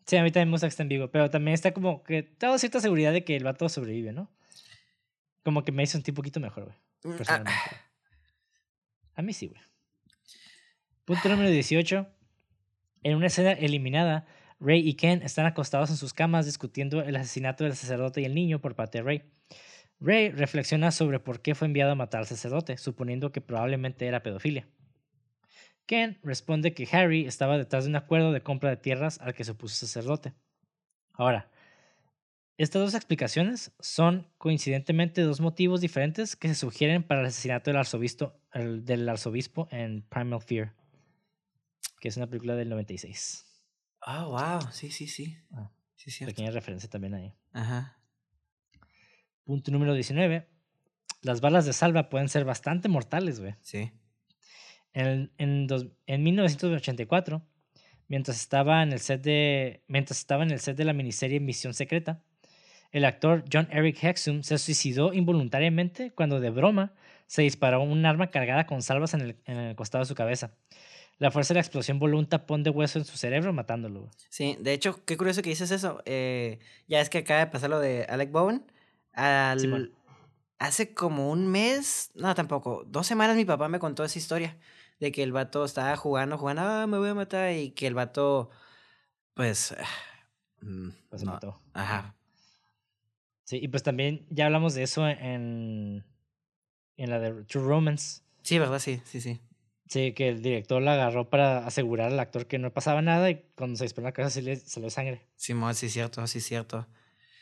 Sí, 0.07 0.17
a 0.17 0.23
mí 0.25 0.31
también 0.31 0.49
me 0.49 0.55
gusta 0.55 0.67
que 0.67 0.71
esté 0.71 0.83
en 0.83 0.89
vivo, 0.89 1.09
pero 1.09 1.31
también 1.31 1.55
está 1.55 1.73
como 1.73 2.03
que 2.03 2.23
tengo 2.23 2.59
cierta 2.59 2.81
seguridad 2.81 3.13
de 3.13 3.25
que 3.25 3.37
el 3.37 3.45
vato 3.45 3.69
sobrevive, 3.69 4.13
¿no? 4.13 4.29
Como 5.43 5.65
que 5.65 5.73
me 5.73 5.83
hizo 5.83 5.93
sentir 5.93 6.13
un 6.13 6.17
poquito 6.17 6.41
mejor, 6.41 6.65
güey. 6.65 6.77
Mm, 7.05 7.13
ah, 7.13 7.17
Personalmente. 7.17 7.61
A 9.15 9.23
mí 9.23 9.33
sí, 9.33 9.49
güey. 9.49 9.61
Punto 11.05 11.29
número 11.29 11.51
18. 11.51 12.07
En 13.03 13.17
una 13.17 13.27
escena 13.27 13.53
eliminada, 13.53 14.27
Ray 14.61 14.87
y 14.87 14.95
Ken 14.95 15.23
están 15.23 15.47
acostados 15.47 15.91
en 15.91 15.97
sus 15.97 16.13
camas 16.13 16.45
discutiendo 16.45 17.01
el 17.03 17.17
asesinato 17.17 17.65
del 17.65 17.75
sacerdote 17.75 18.21
y 18.21 18.27
el 18.27 18.35
niño 18.35 18.61
por 18.61 18.75
parte 18.75 18.99
de 18.99 19.05
Ray. 19.05 19.23
Ray 20.01 20.31
reflexiona 20.31 20.91
sobre 20.91 21.19
por 21.19 21.41
qué 21.41 21.55
fue 21.55 21.67
enviado 21.67 21.93
a 21.93 21.95
matar 21.95 22.21
al 22.21 22.27
sacerdote, 22.27 22.77
suponiendo 22.79 23.33
que 23.33 23.41
probablemente 23.41 24.07
era 24.07 24.23
pedofilia. 24.23 24.69
Ken 25.87 26.19
responde 26.23 26.73
que 26.73 26.89
Harry 26.93 27.27
estaba 27.27 27.59
detrás 27.59 27.85
de 27.85 27.91
un 27.91 27.97
acuerdo 27.97 28.33
de 28.33 28.43
compra 28.43 28.71
de 28.71 28.77
tierras 28.77 29.19
al 29.21 29.35
que 29.35 29.45
se 29.45 29.53
opuso 29.53 29.85
el 29.85 29.89
sacerdote. 29.89 30.35
Ahora, 31.15 31.51
estas 32.63 32.83
dos 32.83 32.95
explicaciones 32.95 33.73
son 33.81 34.27
coincidentemente 34.39 35.23
dos 35.23 35.41
motivos 35.41 35.81
diferentes 35.81 36.37
que 36.37 36.49
se 36.49 36.55
sugieren 36.55 37.03
para 37.03 37.21
el 37.21 37.27
asesinato 37.27 37.71
del 37.71 37.79
arzobispo, 37.79 38.35
el- 38.53 38.85
del 38.85 39.09
arzobispo 39.09 39.69
en 39.71 40.03
Primal 40.03 40.43
Fear, 40.43 40.75
que 42.01 42.09
es 42.09 42.17
una 42.17 42.27
película 42.27 42.55
del 42.57 42.69
96. 42.69 43.47
Oh, 44.07 44.31
wow. 44.31 44.61
Sí, 44.73 44.91
sí, 44.91 45.07
sí. 45.07 45.37
Ah, 45.53 45.71
Sí, 45.95 46.11
sí. 46.11 46.25
Pequeña 46.25 46.51
referencia 46.51 46.89
también 46.89 47.13
ahí. 47.15 47.35
Ajá. 47.53 47.99
Punto 49.45 49.71
número 49.71 49.93
19. 49.95 50.49
Las 51.23 51.41
balas 51.43 51.67
de 51.67 51.73
salva 51.75 52.09
pueden 52.09 52.29
ser 52.31 52.45
bastante 52.47 52.89
mortales, 52.89 53.39
güey. 53.41 53.55
Sí. 53.61 53.93
En, 54.95 55.31
en, 55.37 55.67
dos- 55.67 55.89
en 56.07 56.23
1984, 56.23 57.47
mientras 58.09 58.39
estaba 58.41 58.83
en 58.83 58.93
el 58.93 59.01
set 59.01 59.23
de 59.23 59.85
mientras 59.89 60.19
estaba 60.19 60.43
en 60.43 60.51
el 60.53 60.61
set 60.61 60.77
de 60.77 60.85
la 60.85 60.93
miniserie 60.95 61.39
Misión 61.41 61.75
Secreta, 61.75 62.25
el 62.93 63.05
actor 63.05 63.45
John 63.53 63.69
Eric 63.71 64.03
Hexum 64.03 64.43
se 64.43 64.59
suicidó 64.59 65.13
involuntariamente 65.13 66.11
cuando 66.13 66.41
de 66.41 66.51
broma 66.51 66.93
se 67.27 67.43
disparó 67.43 67.83
un 67.83 68.05
arma 68.07 68.31
cargada 68.31 68.67
con 68.67 68.83
salvas 68.83 69.15
en 69.15 69.21
el, 69.21 69.37
en 69.45 69.57
el 69.57 69.77
costado 69.77 70.03
de 70.03 70.09
su 70.09 70.15
cabeza. 70.15 70.53
La 71.19 71.31
fuerza 71.31 71.53
de 71.53 71.59
la 71.59 71.61
explosión 71.61 71.99
voló 71.99 72.19
un 72.19 72.27
tapón 72.27 72.63
de 72.63 72.71
hueso 72.71 72.99
en 72.99 73.05
su 73.05 73.17
cerebro, 73.19 73.53
matándolo. 73.53 74.11
Sí, 74.31 74.57
de 74.59 74.73
hecho, 74.73 75.05
qué 75.05 75.17
curioso 75.19 75.43
que 75.43 75.51
dices 75.51 75.71
eso. 75.71 76.03
Eh, 76.07 76.59
ya 76.89 77.01
es 77.01 77.11
que 77.11 77.19
acaba 77.19 77.41
de 77.41 77.47
pasar 77.49 77.69
lo 77.71 77.79
de 77.79 78.05
Alec 78.05 78.33
Bowen. 78.33 78.65
Al- 79.13 79.61
Simón. 79.61 79.93
hace 80.59 80.95
como 80.95 81.31
un 81.31 81.47
mes, 81.47 82.11
no, 82.15 82.35
tampoco, 82.35 82.85
dos 82.87 83.07
semanas 83.07 83.37
mi 83.37 83.45
papá 83.45 83.69
me 83.69 83.79
contó 83.79 84.03
esa 84.03 84.19
historia. 84.19 84.57
De 84.99 85.13
que 85.13 85.23
el 85.23 85.33
vato 85.33 85.65
estaba 85.65 85.95
jugando, 85.97 86.37
jugando, 86.39 86.63
ah, 86.63 86.87
me 86.87 86.99
voy 86.99 87.11
a 87.11 87.15
matar. 87.15 87.53
Y 87.53 87.71
que 87.73 87.87
el 87.87 87.95
vato, 87.95 88.51
pues, 89.35 89.75
mm, 90.63 90.89
Pues 91.11 91.21
se 91.21 91.27
mató. 91.27 91.61
Ajá. 91.75 92.15
Sí, 93.51 93.59
y 93.61 93.67
pues 93.67 93.83
también 93.83 94.25
ya 94.31 94.47
hablamos 94.47 94.75
de 94.75 94.85
eso 94.85 95.09
en, 95.09 96.05
en 96.97 97.11
la 97.11 97.19
de 97.19 97.43
True 97.47 97.65
Romance. 97.65 98.23
Sí, 98.43 98.61
¿verdad? 98.61 98.79
Sí, 98.79 99.03
sí, 99.05 99.21
sí. 99.21 99.41
Sí, 99.89 100.13
que 100.13 100.29
el 100.29 100.41
director 100.41 100.81
la 100.81 100.93
agarró 100.93 101.31
para 101.31 101.67
asegurar 101.67 102.13
al 102.13 102.21
actor 102.21 102.47
que 102.47 102.61
no 102.61 102.73
pasaba 102.73 103.03
nada 103.03 103.29
y 103.29 103.45
cuando 103.57 103.77
se 103.77 103.83
disparó 103.83 104.07
en 104.07 104.11
la 104.11 104.13
cabeza 104.13 104.35
sí 104.35 104.43
le 104.43 104.55
salió 104.55 104.89
sangre. 104.89 105.27
Simón, 105.35 105.75
sí, 105.75 105.89
cierto, 105.89 106.25
sí, 106.29 106.41
cierto. 106.41 106.87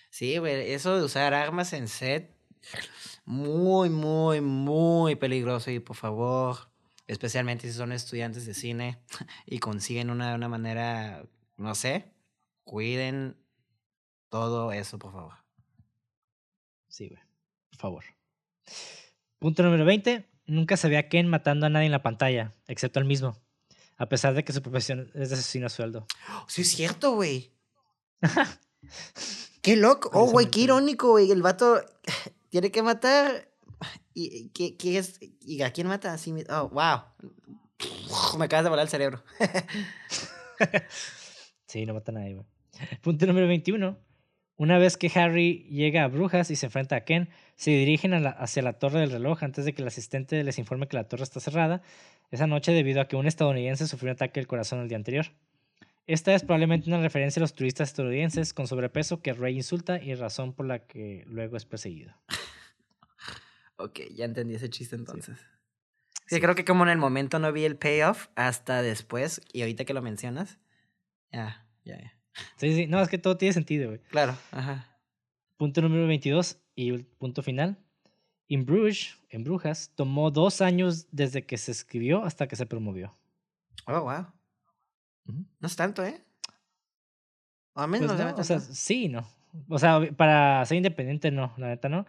Sí, 0.09 0.39
güey, 0.39 0.73
eso 0.73 0.97
de 0.97 1.05
usar 1.05 1.35
armas 1.35 1.75
en 1.75 1.89
set, 1.89 2.35
muy, 3.27 3.91
muy, 3.91 4.41
muy 4.41 5.15
peligroso. 5.15 5.71
Y 5.71 5.79
por 5.79 5.97
favor, 5.97 6.71
especialmente 7.07 7.71
si 7.71 7.75
son 7.77 7.93
estudiantes 7.93 8.47
de 8.47 8.55
cine 8.55 8.99
y 9.45 9.59
consiguen 9.59 10.09
una, 10.09 10.35
una 10.37 10.49
manera, 10.49 11.27
no 11.59 11.75
sé, 11.75 12.15
cuiden 12.65 13.37
todo 14.31 14.73
eso, 14.73 14.99
por 14.99 15.13
favor. 15.13 15.38
Sí, 16.99 17.07
güey. 17.07 17.23
Por 17.71 17.79
favor. 17.79 18.05
Punto 19.39 19.63
número 19.63 19.85
20. 19.85 20.29
Nunca 20.47 20.77
se 20.77 20.89
ve 20.89 20.99
a 20.99 21.09
Ken 21.09 21.29
matando 21.29 21.67
a 21.67 21.69
nadie 21.69 21.87
en 21.87 21.93
la 21.93 22.03
pantalla, 22.03 22.53
excepto 22.67 22.99
al 22.99 23.05
mismo. 23.05 23.39
A 23.99 24.09
pesar 24.09 24.35
de 24.35 24.43
que 24.43 24.53
su 24.53 24.63
profesión 24.63 25.13
es 25.15 25.29
de 25.29 25.37
asesino 25.37 25.67
a 25.67 25.71
sueldo. 25.71 26.09
Sí, 26.49 26.63
es 26.63 26.71
cierto, 26.73 27.13
güey. 27.13 27.53
Qué 29.63 29.77
loco. 29.77 30.11
Oh, 30.13 30.29
güey, 30.29 30.51
qué 30.51 30.63
irónico, 30.63 31.11
güey. 31.11 31.31
El 31.31 31.43
vato 31.43 31.81
tiene 32.51 32.73
que 32.73 32.83
matar. 32.83 33.49
¿Y 34.13 34.49
qué, 34.49 34.77
qué 34.77 34.99
es? 34.99 35.21
¿Y 35.21 35.63
a 35.63 35.73
quién 35.73 35.87
mata? 35.87 36.13
Así 36.13 36.35
Oh, 36.49 36.69
wow. 36.69 37.03
Me 38.39 38.47
acabas 38.47 38.65
de 38.65 38.71
volar 38.71 38.87
el 38.87 38.91
cerebro. 38.91 39.23
Sí, 41.69 41.85
no 41.85 41.93
mata 41.95 42.11
a 42.11 42.15
nadie, 42.15 42.35
güey. 42.35 42.47
Punto 43.03 43.27
número 43.27 43.47
21. 43.47 44.08
Una 44.59 44.77
vez 44.77 44.97
que 44.97 45.11
Harry 45.15 45.65
llega 45.71 46.03
a 46.05 46.09
Brujas 46.09 46.51
y 46.51 46.57
se 46.57 46.67
enfrenta 46.67 46.97
a 46.97 47.01
Ken, 47.05 47.29
se 47.55 47.71
dirigen 47.71 48.13
a 48.13 48.19
la- 48.21 48.31
hacia 48.31 48.61
la 48.63 48.73
torre 48.75 48.99
del 49.01 49.13
reloj 49.13 49.43
antes 49.45 49.65
de 49.65 49.73
que 49.73 49.83
el 49.83 49.89
asistente 49.89 50.43
les 50.43 50.59
informe 50.59 50.89
que 50.89 50.97
la 50.97 51.05
torre 51.09 51.23
está 51.23 51.39
cerrada 51.41 51.81
esa 52.33 52.47
noche 52.49 52.73
debido 52.73 53.01
a 53.01 53.07
que 53.09 53.15
un 53.17 53.27
estadounidense 53.29 53.87
sufrió 53.87 54.11
un 54.11 54.17
ataque 54.17 54.41
del 54.41 54.49
corazón 54.49 54.81
el 54.81 54.89
día 54.89 54.97
anterior. 54.99 55.27
Esta 56.09 56.35
es 56.35 56.43
probablemente 56.43 56.89
una 56.91 57.01
referencia 57.01 57.39
a 57.39 57.43
los 57.43 57.55
turistas 57.55 57.91
estadounidenses 57.91 58.53
con 58.53 58.67
sobrepeso 58.67 59.23
que 59.23 59.33
Rey 59.33 59.55
insulta 59.57 60.03
y 60.03 60.15
razón 60.15 60.53
por 60.55 60.67
la 60.67 60.81
que 60.87 61.23
luego 61.29 61.57
es 61.57 61.65
perseguido. 61.65 62.15
Ok, 63.81 64.01
ya 64.13 64.25
entendí 64.25 64.57
ese 64.57 64.69
chiste 64.71 64.97
entonces. 64.97 65.39
Sí. 66.27 66.35
Sí. 66.35 66.41
creo 66.41 66.57
que 66.57 66.65
como 66.65 66.83
en 66.83 66.91
el 66.91 66.99
momento 66.99 67.39
no 67.39 67.53
vi 67.53 67.65
el 67.65 67.77
payoff 67.77 68.27
hasta 68.35 68.83
después 68.83 69.41
y 69.53 69.61
ahorita 69.61 69.85
que 69.85 69.95
lo 69.95 70.03
mencionas. 70.03 70.59
Ya, 71.33 71.65
ya, 71.85 71.97
ya. 71.97 72.18
Sí, 72.57 72.75
sí, 72.75 72.87
no, 72.87 73.01
es 73.01 73.09
que 73.09 73.19
todo 73.19 73.37
tiene 73.37 73.53
sentido, 73.53 73.89
güey. 73.89 74.01
Claro, 74.11 74.37
ajá. 74.51 74.87
Punto 75.57 75.83
número 75.83 76.07
22 76.07 76.59
y 76.75 76.91
el 76.91 77.05
punto 77.05 77.43
final. 77.43 77.77
In 78.47 78.65
Bruges, 78.65 79.17
en 79.29 79.45
Brujas, 79.45 79.93
tomó 79.95 80.31
dos 80.31 80.61
años 80.61 81.07
desde 81.11 81.45
que 81.45 81.59
se 81.59 81.73
escribió 81.73 82.25
hasta 82.25 82.49
que 82.49 82.57
se 82.57 82.65
promovió. 82.67 83.13
Oh, 83.87 84.01
wow. 84.01 84.27
No 85.61 85.67
es 85.67 85.77
tanto, 85.77 86.05
¿eh? 86.05 86.23
O 87.75 87.81
a 87.81 87.87
mí 87.87 87.99
Pues 87.99 88.11
no 88.11 88.35
o 88.35 88.45
sea, 88.45 88.61
sí, 88.61 89.09
no. 89.09 89.29
O 89.69 89.79
sea, 89.79 90.01
para 90.17 90.65
ser 90.65 90.77
independiente, 90.79 91.31
no, 91.31 91.53
la 91.59 91.69
neta 91.69 91.89
no. 91.89 92.07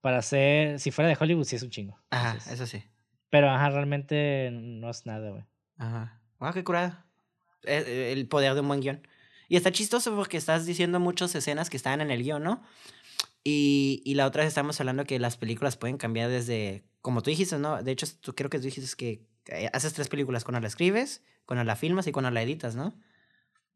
Para 0.00 0.22
ser, 0.22 0.78
si 0.78 0.90
fuera 0.90 1.08
de 1.08 1.16
Hollywood, 1.18 1.44
sí 1.44 1.56
es 1.56 1.62
un 1.62 1.70
chingo. 1.70 1.98
Ajá, 2.10 2.32
Entonces, 2.32 2.52
eso 2.52 2.66
sí. 2.66 2.82
Pero, 3.30 3.50
ajá, 3.50 3.70
realmente 3.70 4.50
no 4.52 4.90
es 4.90 5.06
nada, 5.06 5.30
güey. 5.30 5.44
Ajá. 5.76 6.20
Wow, 6.38 6.52
qué 6.52 6.64
curada. 6.64 7.06
Eh, 7.64 7.82
eh, 7.86 8.12
El 8.12 8.28
poder 8.28 8.54
de 8.54 8.60
un 8.60 8.68
buen 8.68 8.80
guion. 8.80 9.02
Y 9.48 9.56
está 9.56 9.72
chistoso 9.72 10.14
porque 10.14 10.36
estás 10.36 10.66
diciendo 10.66 11.00
muchas 11.00 11.34
escenas 11.34 11.70
que 11.70 11.76
estaban 11.76 12.00
en 12.00 12.10
el 12.10 12.22
guion, 12.22 12.42
¿no? 12.42 12.62
Y, 13.44 14.02
y 14.04 14.14
la 14.14 14.26
otra 14.26 14.42
vez 14.42 14.48
estamos 14.48 14.78
hablando 14.80 15.04
que 15.04 15.18
las 15.18 15.36
películas 15.36 15.76
pueden 15.76 15.96
cambiar 15.96 16.28
desde, 16.28 16.84
como 17.00 17.22
tú 17.22 17.30
dijiste, 17.30 17.58
¿no? 17.58 17.82
De 17.82 17.92
hecho, 17.92 18.06
tú 18.20 18.34
creo 18.34 18.50
que 18.50 18.58
tú 18.58 18.64
dijiste 18.64 18.94
que 18.96 19.26
eh, 19.46 19.70
haces 19.72 19.94
tres 19.94 20.08
películas, 20.08 20.44
cuando 20.44 20.60
la 20.60 20.68
escribes, 20.68 21.22
cuando 21.46 21.64
la 21.64 21.76
filmas 21.76 22.06
y 22.06 22.12
cuando 22.12 22.30
la 22.30 22.42
editas, 22.42 22.76
¿no? 22.76 22.94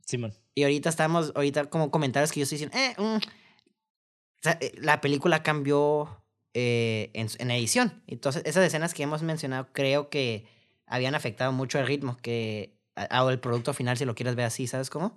Simón. 0.05 0.35
Y 0.55 0.65
ahorita 0.65 0.89
estamos, 0.90 1.32
ahorita 1.35 1.66
como 1.70 1.90
comentarios 1.90 2.32
que 2.32 2.40
yo 2.40 2.44
estoy 2.44 2.59
diciendo, 2.59 2.77
eh, 2.77 2.94
mm, 2.99 3.16
o 3.16 4.43
sea, 4.43 4.59
eh, 4.61 4.73
la 4.77 5.01
película 5.01 5.43
cambió 5.43 6.23
eh, 6.53 7.11
en, 7.15 7.28
en 7.39 7.51
edición. 7.51 8.03
Entonces, 8.07 8.43
esas 8.44 8.66
escenas 8.66 8.93
que 8.93 9.05
hemos 9.05 9.23
mencionado 9.23 9.69
creo 9.73 10.11
que 10.11 10.47
habían 10.86 11.15
afectado 11.15 11.53
mucho 11.53 11.78
el 11.78 11.86
ritmo 11.86 12.19
que, 12.19 12.77
o 13.11 13.31
el 13.31 13.40
producto 13.40 13.73
final, 13.73 13.97
si 13.97 14.05
lo 14.05 14.15
quieres 14.15 14.35
ver 14.35 14.47
así, 14.47 14.66
¿sabes 14.66 14.90
cómo? 14.90 15.16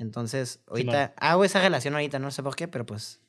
Entonces, 0.00 0.62
ahorita 0.66 1.12
hago 1.18 1.44
esa 1.44 1.60
relación 1.60 1.94
ahorita, 1.94 2.18
no 2.18 2.30
sé 2.30 2.42
por 2.42 2.56
qué, 2.56 2.66
pero 2.68 2.86
pues, 2.86 3.20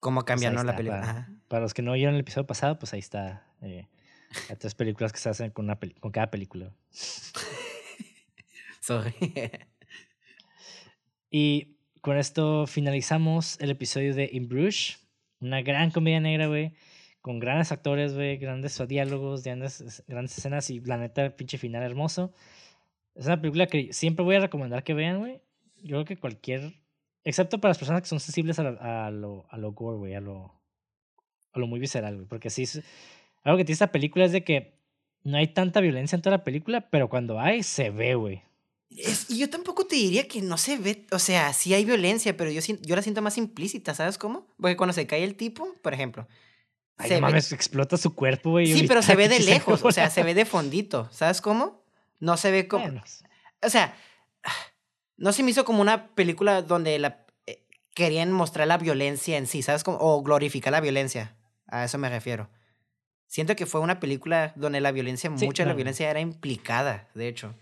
cómo 0.00 0.20
Pues 0.20 0.26
cambia, 0.26 0.48
ahí 0.50 0.54
¿no? 0.56 0.64
La 0.64 0.76
película. 0.76 1.00
Para, 1.00 1.28
para 1.48 1.62
los 1.62 1.72
que 1.72 1.82
no 1.82 1.92
oyeron 1.92 2.14
el 2.14 2.20
episodio 2.20 2.46
pasado, 2.46 2.78
pues 2.78 2.92
ahí 2.92 2.98
está. 3.00 3.46
eh, 3.62 3.86
hay 4.48 4.56
tres 4.56 4.74
películas 4.74 5.12
que 5.12 5.18
se 5.20 5.28
hacen 5.28 5.50
con, 5.50 5.66
una 5.66 5.78
con 6.00 6.10
cada 6.10 6.30
película. 6.30 6.72
Sorry. 8.80 9.14
Y 11.30 11.76
con 12.00 12.16
esto 12.18 12.66
finalizamos 12.66 13.58
el 13.60 13.70
episodio 13.70 14.14
de 14.14 14.28
In 14.32 14.48
Bruges. 14.48 14.98
Una 15.40 15.62
gran 15.62 15.90
comedia 15.90 16.20
negra, 16.20 16.46
güey. 16.48 16.74
Con 17.20 17.38
grandes 17.38 17.70
actores, 17.72 18.14
güey. 18.14 18.36
Grandes 18.38 18.80
diálogos, 18.88 19.44
grandes, 19.44 19.80
es- 19.80 20.04
grandes 20.06 20.36
escenas 20.36 20.70
y 20.70 20.80
la 20.80 20.96
neta, 20.96 21.36
pinche 21.36 21.58
final 21.58 21.82
hermoso. 21.82 22.32
Es 23.14 23.26
una 23.26 23.40
película 23.40 23.66
que 23.66 23.92
siempre 23.92 24.24
voy 24.24 24.36
a 24.36 24.40
recomendar 24.40 24.84
que 24.84 24.94
vean, 24.94 25.18
güey. 25.18 25.40
Yo 25.82 25.96
creo 25.96 26.04
que 26.04 26.16
cualquier. 26.16 26.74
Excepto 27.24 27.60
para 27.60 27.70
las 27.70 27.78
personas 27.78 28.02
que 28.02 28.08
son 28.08 28.20
sensibles 28.20 28.58
a 28.58 28.62
lo, 28.62 28.80
a 28.80 29.10
lo, 29.10 29.46
a 29.50 29.56
lo 29.58 29.72
gore, 29.72 29.98
güey. 29.98 30.14
A 30.14 30.20
lo, 30.20 30.54
a 31.52 31.58
lo 31.58 31.66
muy 31.66 31.80
visceral, 31.80 32.14
güey. 32.16 32.26
Porque 32.28 32.50
sí, 32.50 32.62
es- 32.62 32.82
algo 33.42 33.58
que 33.58 33.64
tiene 33.64 33.74
esta 33.74 33.92
película 33.92 34.24
es 34.24 34.32
de 34.32 34.44
que 34.44 34.74
no 35.22 35.36
hay 35.36 35.48
tanta 35.48 35.80
violencia 35.80 36.16
en 36.16 36.22
toda 36.22 36.36
la 36.38 36.44
película, 36.44 36.88
pero 36.90 37.08
cuando 37.08 37.38
hay, 37.40 37.62
se 37.62 37.90
ve, 37.90 38.14
güey. 38.14 38.42
Y 39.28 39.38
yo 39.38 39.48
tampoco 39.48 39.86
te 39.86 39.94
diría 39.96 40.26
que 40.26 40.40
no 40.42 40.56
se 40.58 40.76
ve, 40.76 41.06
o 41.12 41.18
sea, 41.20 41.52
sí 41.52 41.72
hay 41.74 41.84
violencia, 41.84 42.36
pero 42.36 42.50
yo, 42.50 42.60
yo 42.82 42.96
la 42.96 43.02
siento 43.02 43.22
más 43.22 43.38
implícita, 43.38 43.94
¿sabes 43.94 44.18
cómo? 44.18 44.46
Porque 44.60 44.76
cuando 44.76 44.92
se 44.92 45.06
cae 45.06 45.22
el 45.22 45.36
tipo, 45.36 45.74
por 45.80 45.94
ejemplo. 45.94 46.26
Ay, 46.96 47.08
se 47.08 47.14
no 47.20 47.26
ve- 47.26 47.30
mames, 47.32 47.52
explota 47.52 47.96
su 47.96 48.14
cuerpo, 48.14 48.50
güey. 48.50 48.66
sí, 48.74 48.86
pero 48.88 49.00
se 49.02 49.14
ve 49.14 49.28
de 49.28 49.40
lejos, 49.40 49.80
o 49.84 49.92
sea, 49.92 50.10
se 50.10 50.22
ve 50.24 50.34
de 50.34 50.44
fondito, 50.44 51.08
¿sabes 51.12 51.40
cómo? 51.40 51.79
No 52.20 52.36
se 52.36 52.50
ve 52.50 52.68
como... 52.68 53.02
O 53.62 53.68
sea, 53.68 53.94
no 55.16 55.32
se 55.32 55.42
me 55.42 55.50
hizo 55.50 55.64
como 55.64 55.82
una 55.82 56.08
película 56.14 56.62
donde 56.62 56.98
la, 56.98 57.26
eh, 57.46 57.66
querían 57.94 58.32
mostrar 58.32 58.66
la 58.66 58.78
violencia 58.78 59.36
en 59.36 59.46
sí, 59.46 59.62
¿sabes 59.62 59.84
cómo? 59.84 59.98
O 60.00 60.22
glorificar 60.22 60.72
la 60.72 60.80
violencia, 60.80 61.36
a 61.66 61.84
eso 61.84 61.98
me 61.98 62.08
refiero. 62.08 62.48
Siento 63.26 63.54
que 63.54 63.66
fue 63.66 63.80
una 63.80 64.00
película 64.00 64.52
donde 64.56 64.80
la 64.80 64.92
violencia, 64.92 65.30
Sí, 65.36 65.46
mucha 65.46 65.62
de 65.62 65.68
la 65.68 65.74
violencia 65.74 66.10
era 66.10 66.20
implicada, 66.20 67.08
de 67.14 67.28
hecho. 67.28 67.54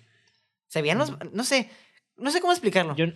Se 0.69 0.83
veían 0.83 0.99
los... 0.99 1.11
Mm. 1.11 1.31
No 1.33 1.45
sé, 1.45 1.69
no 2.17 2.31
sé 2.31 2.41
cómo 2.41 2.53
explicarlo. 2.53 2.95
Yo, 2.95 3.07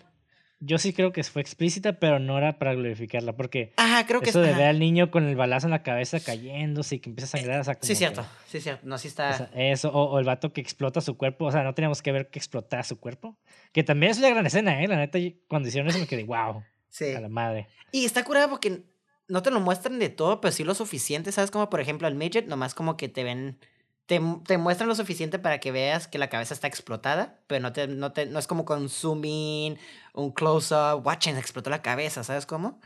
yo 0.64 0.78
sí 0.78 0.92
creo 0.92 1.12
que 1.12 1.24
fue 1.24 1.42
explícita, 1.42 1.94
pero 1.94 2.18
no 2.20 2.38
era 2.38 2.58
para 2.58 2.72
glorificarla, 2.74 3.32
porque 3.34 3.72
Ajá, 3.76 4.06
creo 4.06 4.20
que 4.20 4.30
eso 4.30 4.42
es- 4.42 4.48
de 4.50 4.54
ver 4.54 4.68
al 4.68 4.78
niño 4.78 5.10
con 5.10 5.24
el 5.26 5.34
balazo 5.34 5.66
en 5.66 5.72
la 5.72 5.82
cabeza 5.82 6.20
cayéndose 6.20 6.96
y 6.96 6.98
que 7.00 7.10
empieza 7.10 7.36
a 7.36 7.40
sangrar, 7.40 7.60
o 7.60 7.64
sea, 7.64 7.74
como 7.74 7.86
Sí, 7.86 7.92
que- 7.94 7.96
cierto. 7.96 8.24
Sí, 8.46 8.60
cierto. 8.60 8.86
No, 8.86 8.96
sí 8.98 9.08
o 9.08 9.10
está. 9.10 9.32
sea, 9.36 9.50
eso, 9.54 9.90
o, 9.92 10.04
o 10.12 10.18
el 10.20 10.24
vato 10.24 10.52
que 10.52 10.60
explota 10.60 11.00
su 11.00 11.16
cuerpo, 11.16 11.46
o 11.46 11.52
sea, 11.52 11.64
no 11.64 11.74
teníamos 11.74 12.00
que 12.02 12.12
ver 12.12 12.28
que 12.30 12.38
explotara 12.38 12.84
su 12.84 13.00
cuerpo, 13.00 13.36
que 13.72 13.82
también 13.82 14.12
es 14.12 14.18
una 14.18 14.30
gran 14.30 14.46
escena, 14.46 14.82
¿eh? 14.82 14.86
La 14.88 14.96
neta, 14.96 15.18
cuando 15.48 15.68
hicieron 15.68 15.88
eso 15.88 15.98
me 15.98 16.06
quedé, 16.06 16.24
wow, 16.24 16.62
sí. 16.88 17.12
a 17.14 17.20
la 17.20 17.28
madre. 17.28 17.66
Y 17.90 18.04
está 18.04 18.22
curada 18.24 18.48
porque 18.48 18.82
no 19.28 19.42
te 19.42 19.50
lo 19.50 19.60
muestran 19.60 19.98
de 19.98 20.10
todo, 20.10 20.40
pero 20.40 20.52
sí 20.52 20.62
lo 20.64 20.74
suficiente, 20.74 21.32
¿sabes? 21.32 21.50
Como 21.50 21.68
por 21.70 21.80
ejemplo 21.80 22.06
al 22.06 22.14
midget, 22.14 22.46
nomás 22.46 22.74
como 22.74 22.96
que 22.96 23.08
te 23.08 23.24
ven 23.24 23.58
te, 24.06 24.20
te 24.46 24.58
muestran 24.58 24.88
lo 24.88 24.94
suficiente 24.94 25.38
para 25.38 25.58
que 25.58 25.72
veas 25.72 26.08
que 26.08 26.18
la 26.18 26.28
cabeza 26.28 26.54
está 26.54 26.66
explotada, 26.66 27.40
pero 27.46 27.60
no, 27.60 27.72
te, 27.72 27.86
no, 27.86 28.12
te, 28.12 28.26
no 28.26 28.38
es 28.38 28.46
como 28.46 28.64
con 28.64 28.88
zoom 28.88 29.24
in, 29.24 29.78
un 30.14 30.32
close-up, 30.32 31.06
watching, 31.06 31.36
explotó 31.36 31.70
la 31.70 31.82
cabeza, 31.82 32.24
¿sabes 32.24 32.46
cómo? 32.46 32.80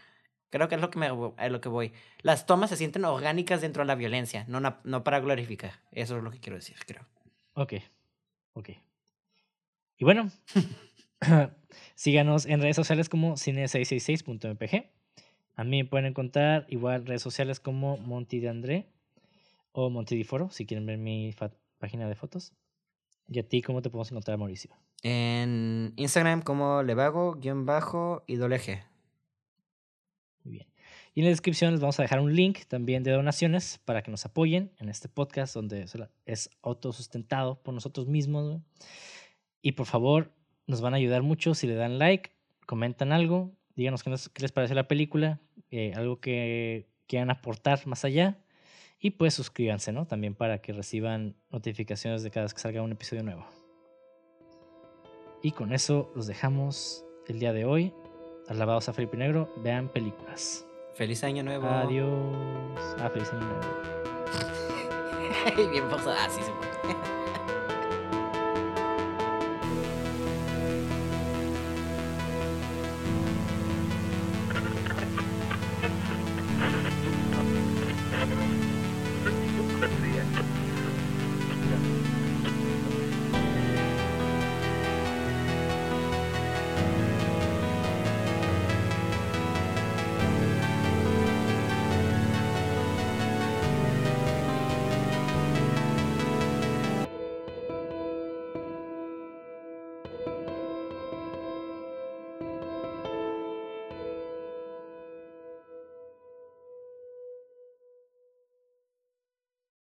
Creo 0.50 0.68
que 0.68 0.76
es 0.76 0.80
lo 0.80 0.90
que, 0.90 0.98
me, 0.98 1.10
es 1.38 1.50
lo 1.50 1.60
que 1.60 1.68
voy. 1.68 1.92
Las 2.22 2.46
tomas 2.46 2.70
se 2.70 2.76
sienten 2.76 3.04
orgánicas 3.04 3.60
dentro 3.60 3.82
de 3.82 3.88
la 3.88 3.94
violencia, 3.94 4.44
no, 4.48 4.60
no 4.60 5.04
para 5.04 5.20
glorificar. 5.20 5.72
Eso 5.90 6.16
es 6.16 6.22
lo 6.22 6.30
que 6.30 6.38
quiero 6.40 6.56
decir, 6.56 6.76
creo. 6.86 7.04
Ok, 7.54 7.74
ok. 8.52 8.70
Y 9.98 10.04
bueno, 10.04 10.30
síganos 11.94 12.46
en 12.46 12.60
redes 12.60 12.76
sociales 12.76 13.08
como 13.08 13.34
cine666.mpg. 13.34 14.90
A 15.56 15.64
mí 15.64 15.82
me 15.82 15.88
pueden 15.88 16.06
encontrar 16.06 16.66
igual 16.68 17.06
redes 17.06 17.22
sociales 17.22 17.60
como 17.60 17.96
Monty 17.96 18.40
de 18.40 18.48
André 18.50 18.95
o 19.78 19.90
Monty 19.90 20.24
Foro, 20.24 20.48
si 20.48 20.64
quieren 20.64 20.86
ver 20.86 20.96
mi 20.96 21.34
página 21.78 22.08
de 22.08 22.14
fotos. 22.14 22.54
¿Y 23.28 23.38
a 23.38 23.46
ti 23.46 23.60
cómo 23.60 23.82
te 23.82 23.90
podemos 23.90 24.10
encontrar, 24.10 24.38
Mauricio? 24.38 24.74
En 25.02 25.92
Instagram 25.96 26.40
como 26.40 26.82
levago, 26.82 27.34
guion 27.34 27.66
bajo 27.66 28.24
y 28.26 28.36
doble 28.36 28.58
G. 28.58 28.82
Muy 30.44 30.54
bien. 30.54 30.66
Y 31.12 31.20
en 31.20 31.26
la 31.26 31.30
descripción 31.30 31.72
les 31.72 31.80
vamos 31.80 31.98
a 32.00 32.02
dejar 32.02 32.20
un 32.20 32.34
link 32.34 32.60
también 32.68 33.02
de 33.02 33.10
donaciones 33.10 33.78
para 33.84 34.02
que 34.02 34.10
nos 34.10 34.24
apoyen 34.24 34.72
en 34.78 34.88
este 34.88 35.10
podcast 35.10 35.54
donde 35.54 35.84
es 36.24 36.50
autosustentado 36.62 37.62
por 37.62 37.74
nosotros 37.74 38.06
mismos. 38.06 38.62
Y 39.60 39.72
por 39.72 39.84
favor, 39.84 40.32
nos 40.66 40.80
van 40.80 40.94
a 40.94 40.96
ayudar 40.96 41.22
mucho 41.22 41.54
si 41.54 41.66
le 41.66 41.74
dan 41.74 41.98
like, 41.98 42.30
comentan 42.64 43.12
algo, 43.12 43.52
díganos 43.74 44.02
qué, 44.02 44.10
les 44.10 44.52
parece 44.52 44.74
la 44.74 44.88
película, 44.88 45.38
eh, 45.70 45.92
algo 45.94 46.18
que 46.18 46.88
quieran 47.06 47.28
aportar 47.28 47.86
más 47.86 48.06
allá. 48.06 48.38
Y 48.98 49.10
pues 49.12 49.34
suscríbanse, 49.34 49.92
¿no? 49.92 50.06
También 50.06 50.34
para 50.34 50.60
que 50.60 50.72
reciban 50.72 51.36
notificaciones 51.50 52.22
de 52.22 52.30
cada 52.30 52.44
vez 52.44 52.54
que 52.54 52.60
salga 52.60 52.82
un 52.82 52.92
episodio 52.92 53.22
nuevo. 53.22 53.46
Y 55.42 55.52
con 55.52 55.72
eso 55.72 56.10
los 56.14 56.26
dejamos 56.26 57.04
el 57.26 57.38
día 57.38 57.52
de 57.52 57.64
hoy. 57.64 57.92
Alabados 58.48 58.88
a 58.88 58.92
Felipe 58.92 59.16
Negro, 59.16 59.52
vean 59.58 59.88
películas. 59.88 60.66
Feliz 60.94 61.22
año 61.24 61.42
nuevo. 61.42 61.66
Adiós. 61.68 62.34
Ah, 62.98 63.10
feliz 63.10 63.30
año 63.32 63.42
nuevo. 63.42 63.60
Bien 65.70 65.88
forzado. 65.90 66.16
Ah, 66.18 66.28
sí 66.30 66.40
se 66.42 66.50
puede. 66.52 66.70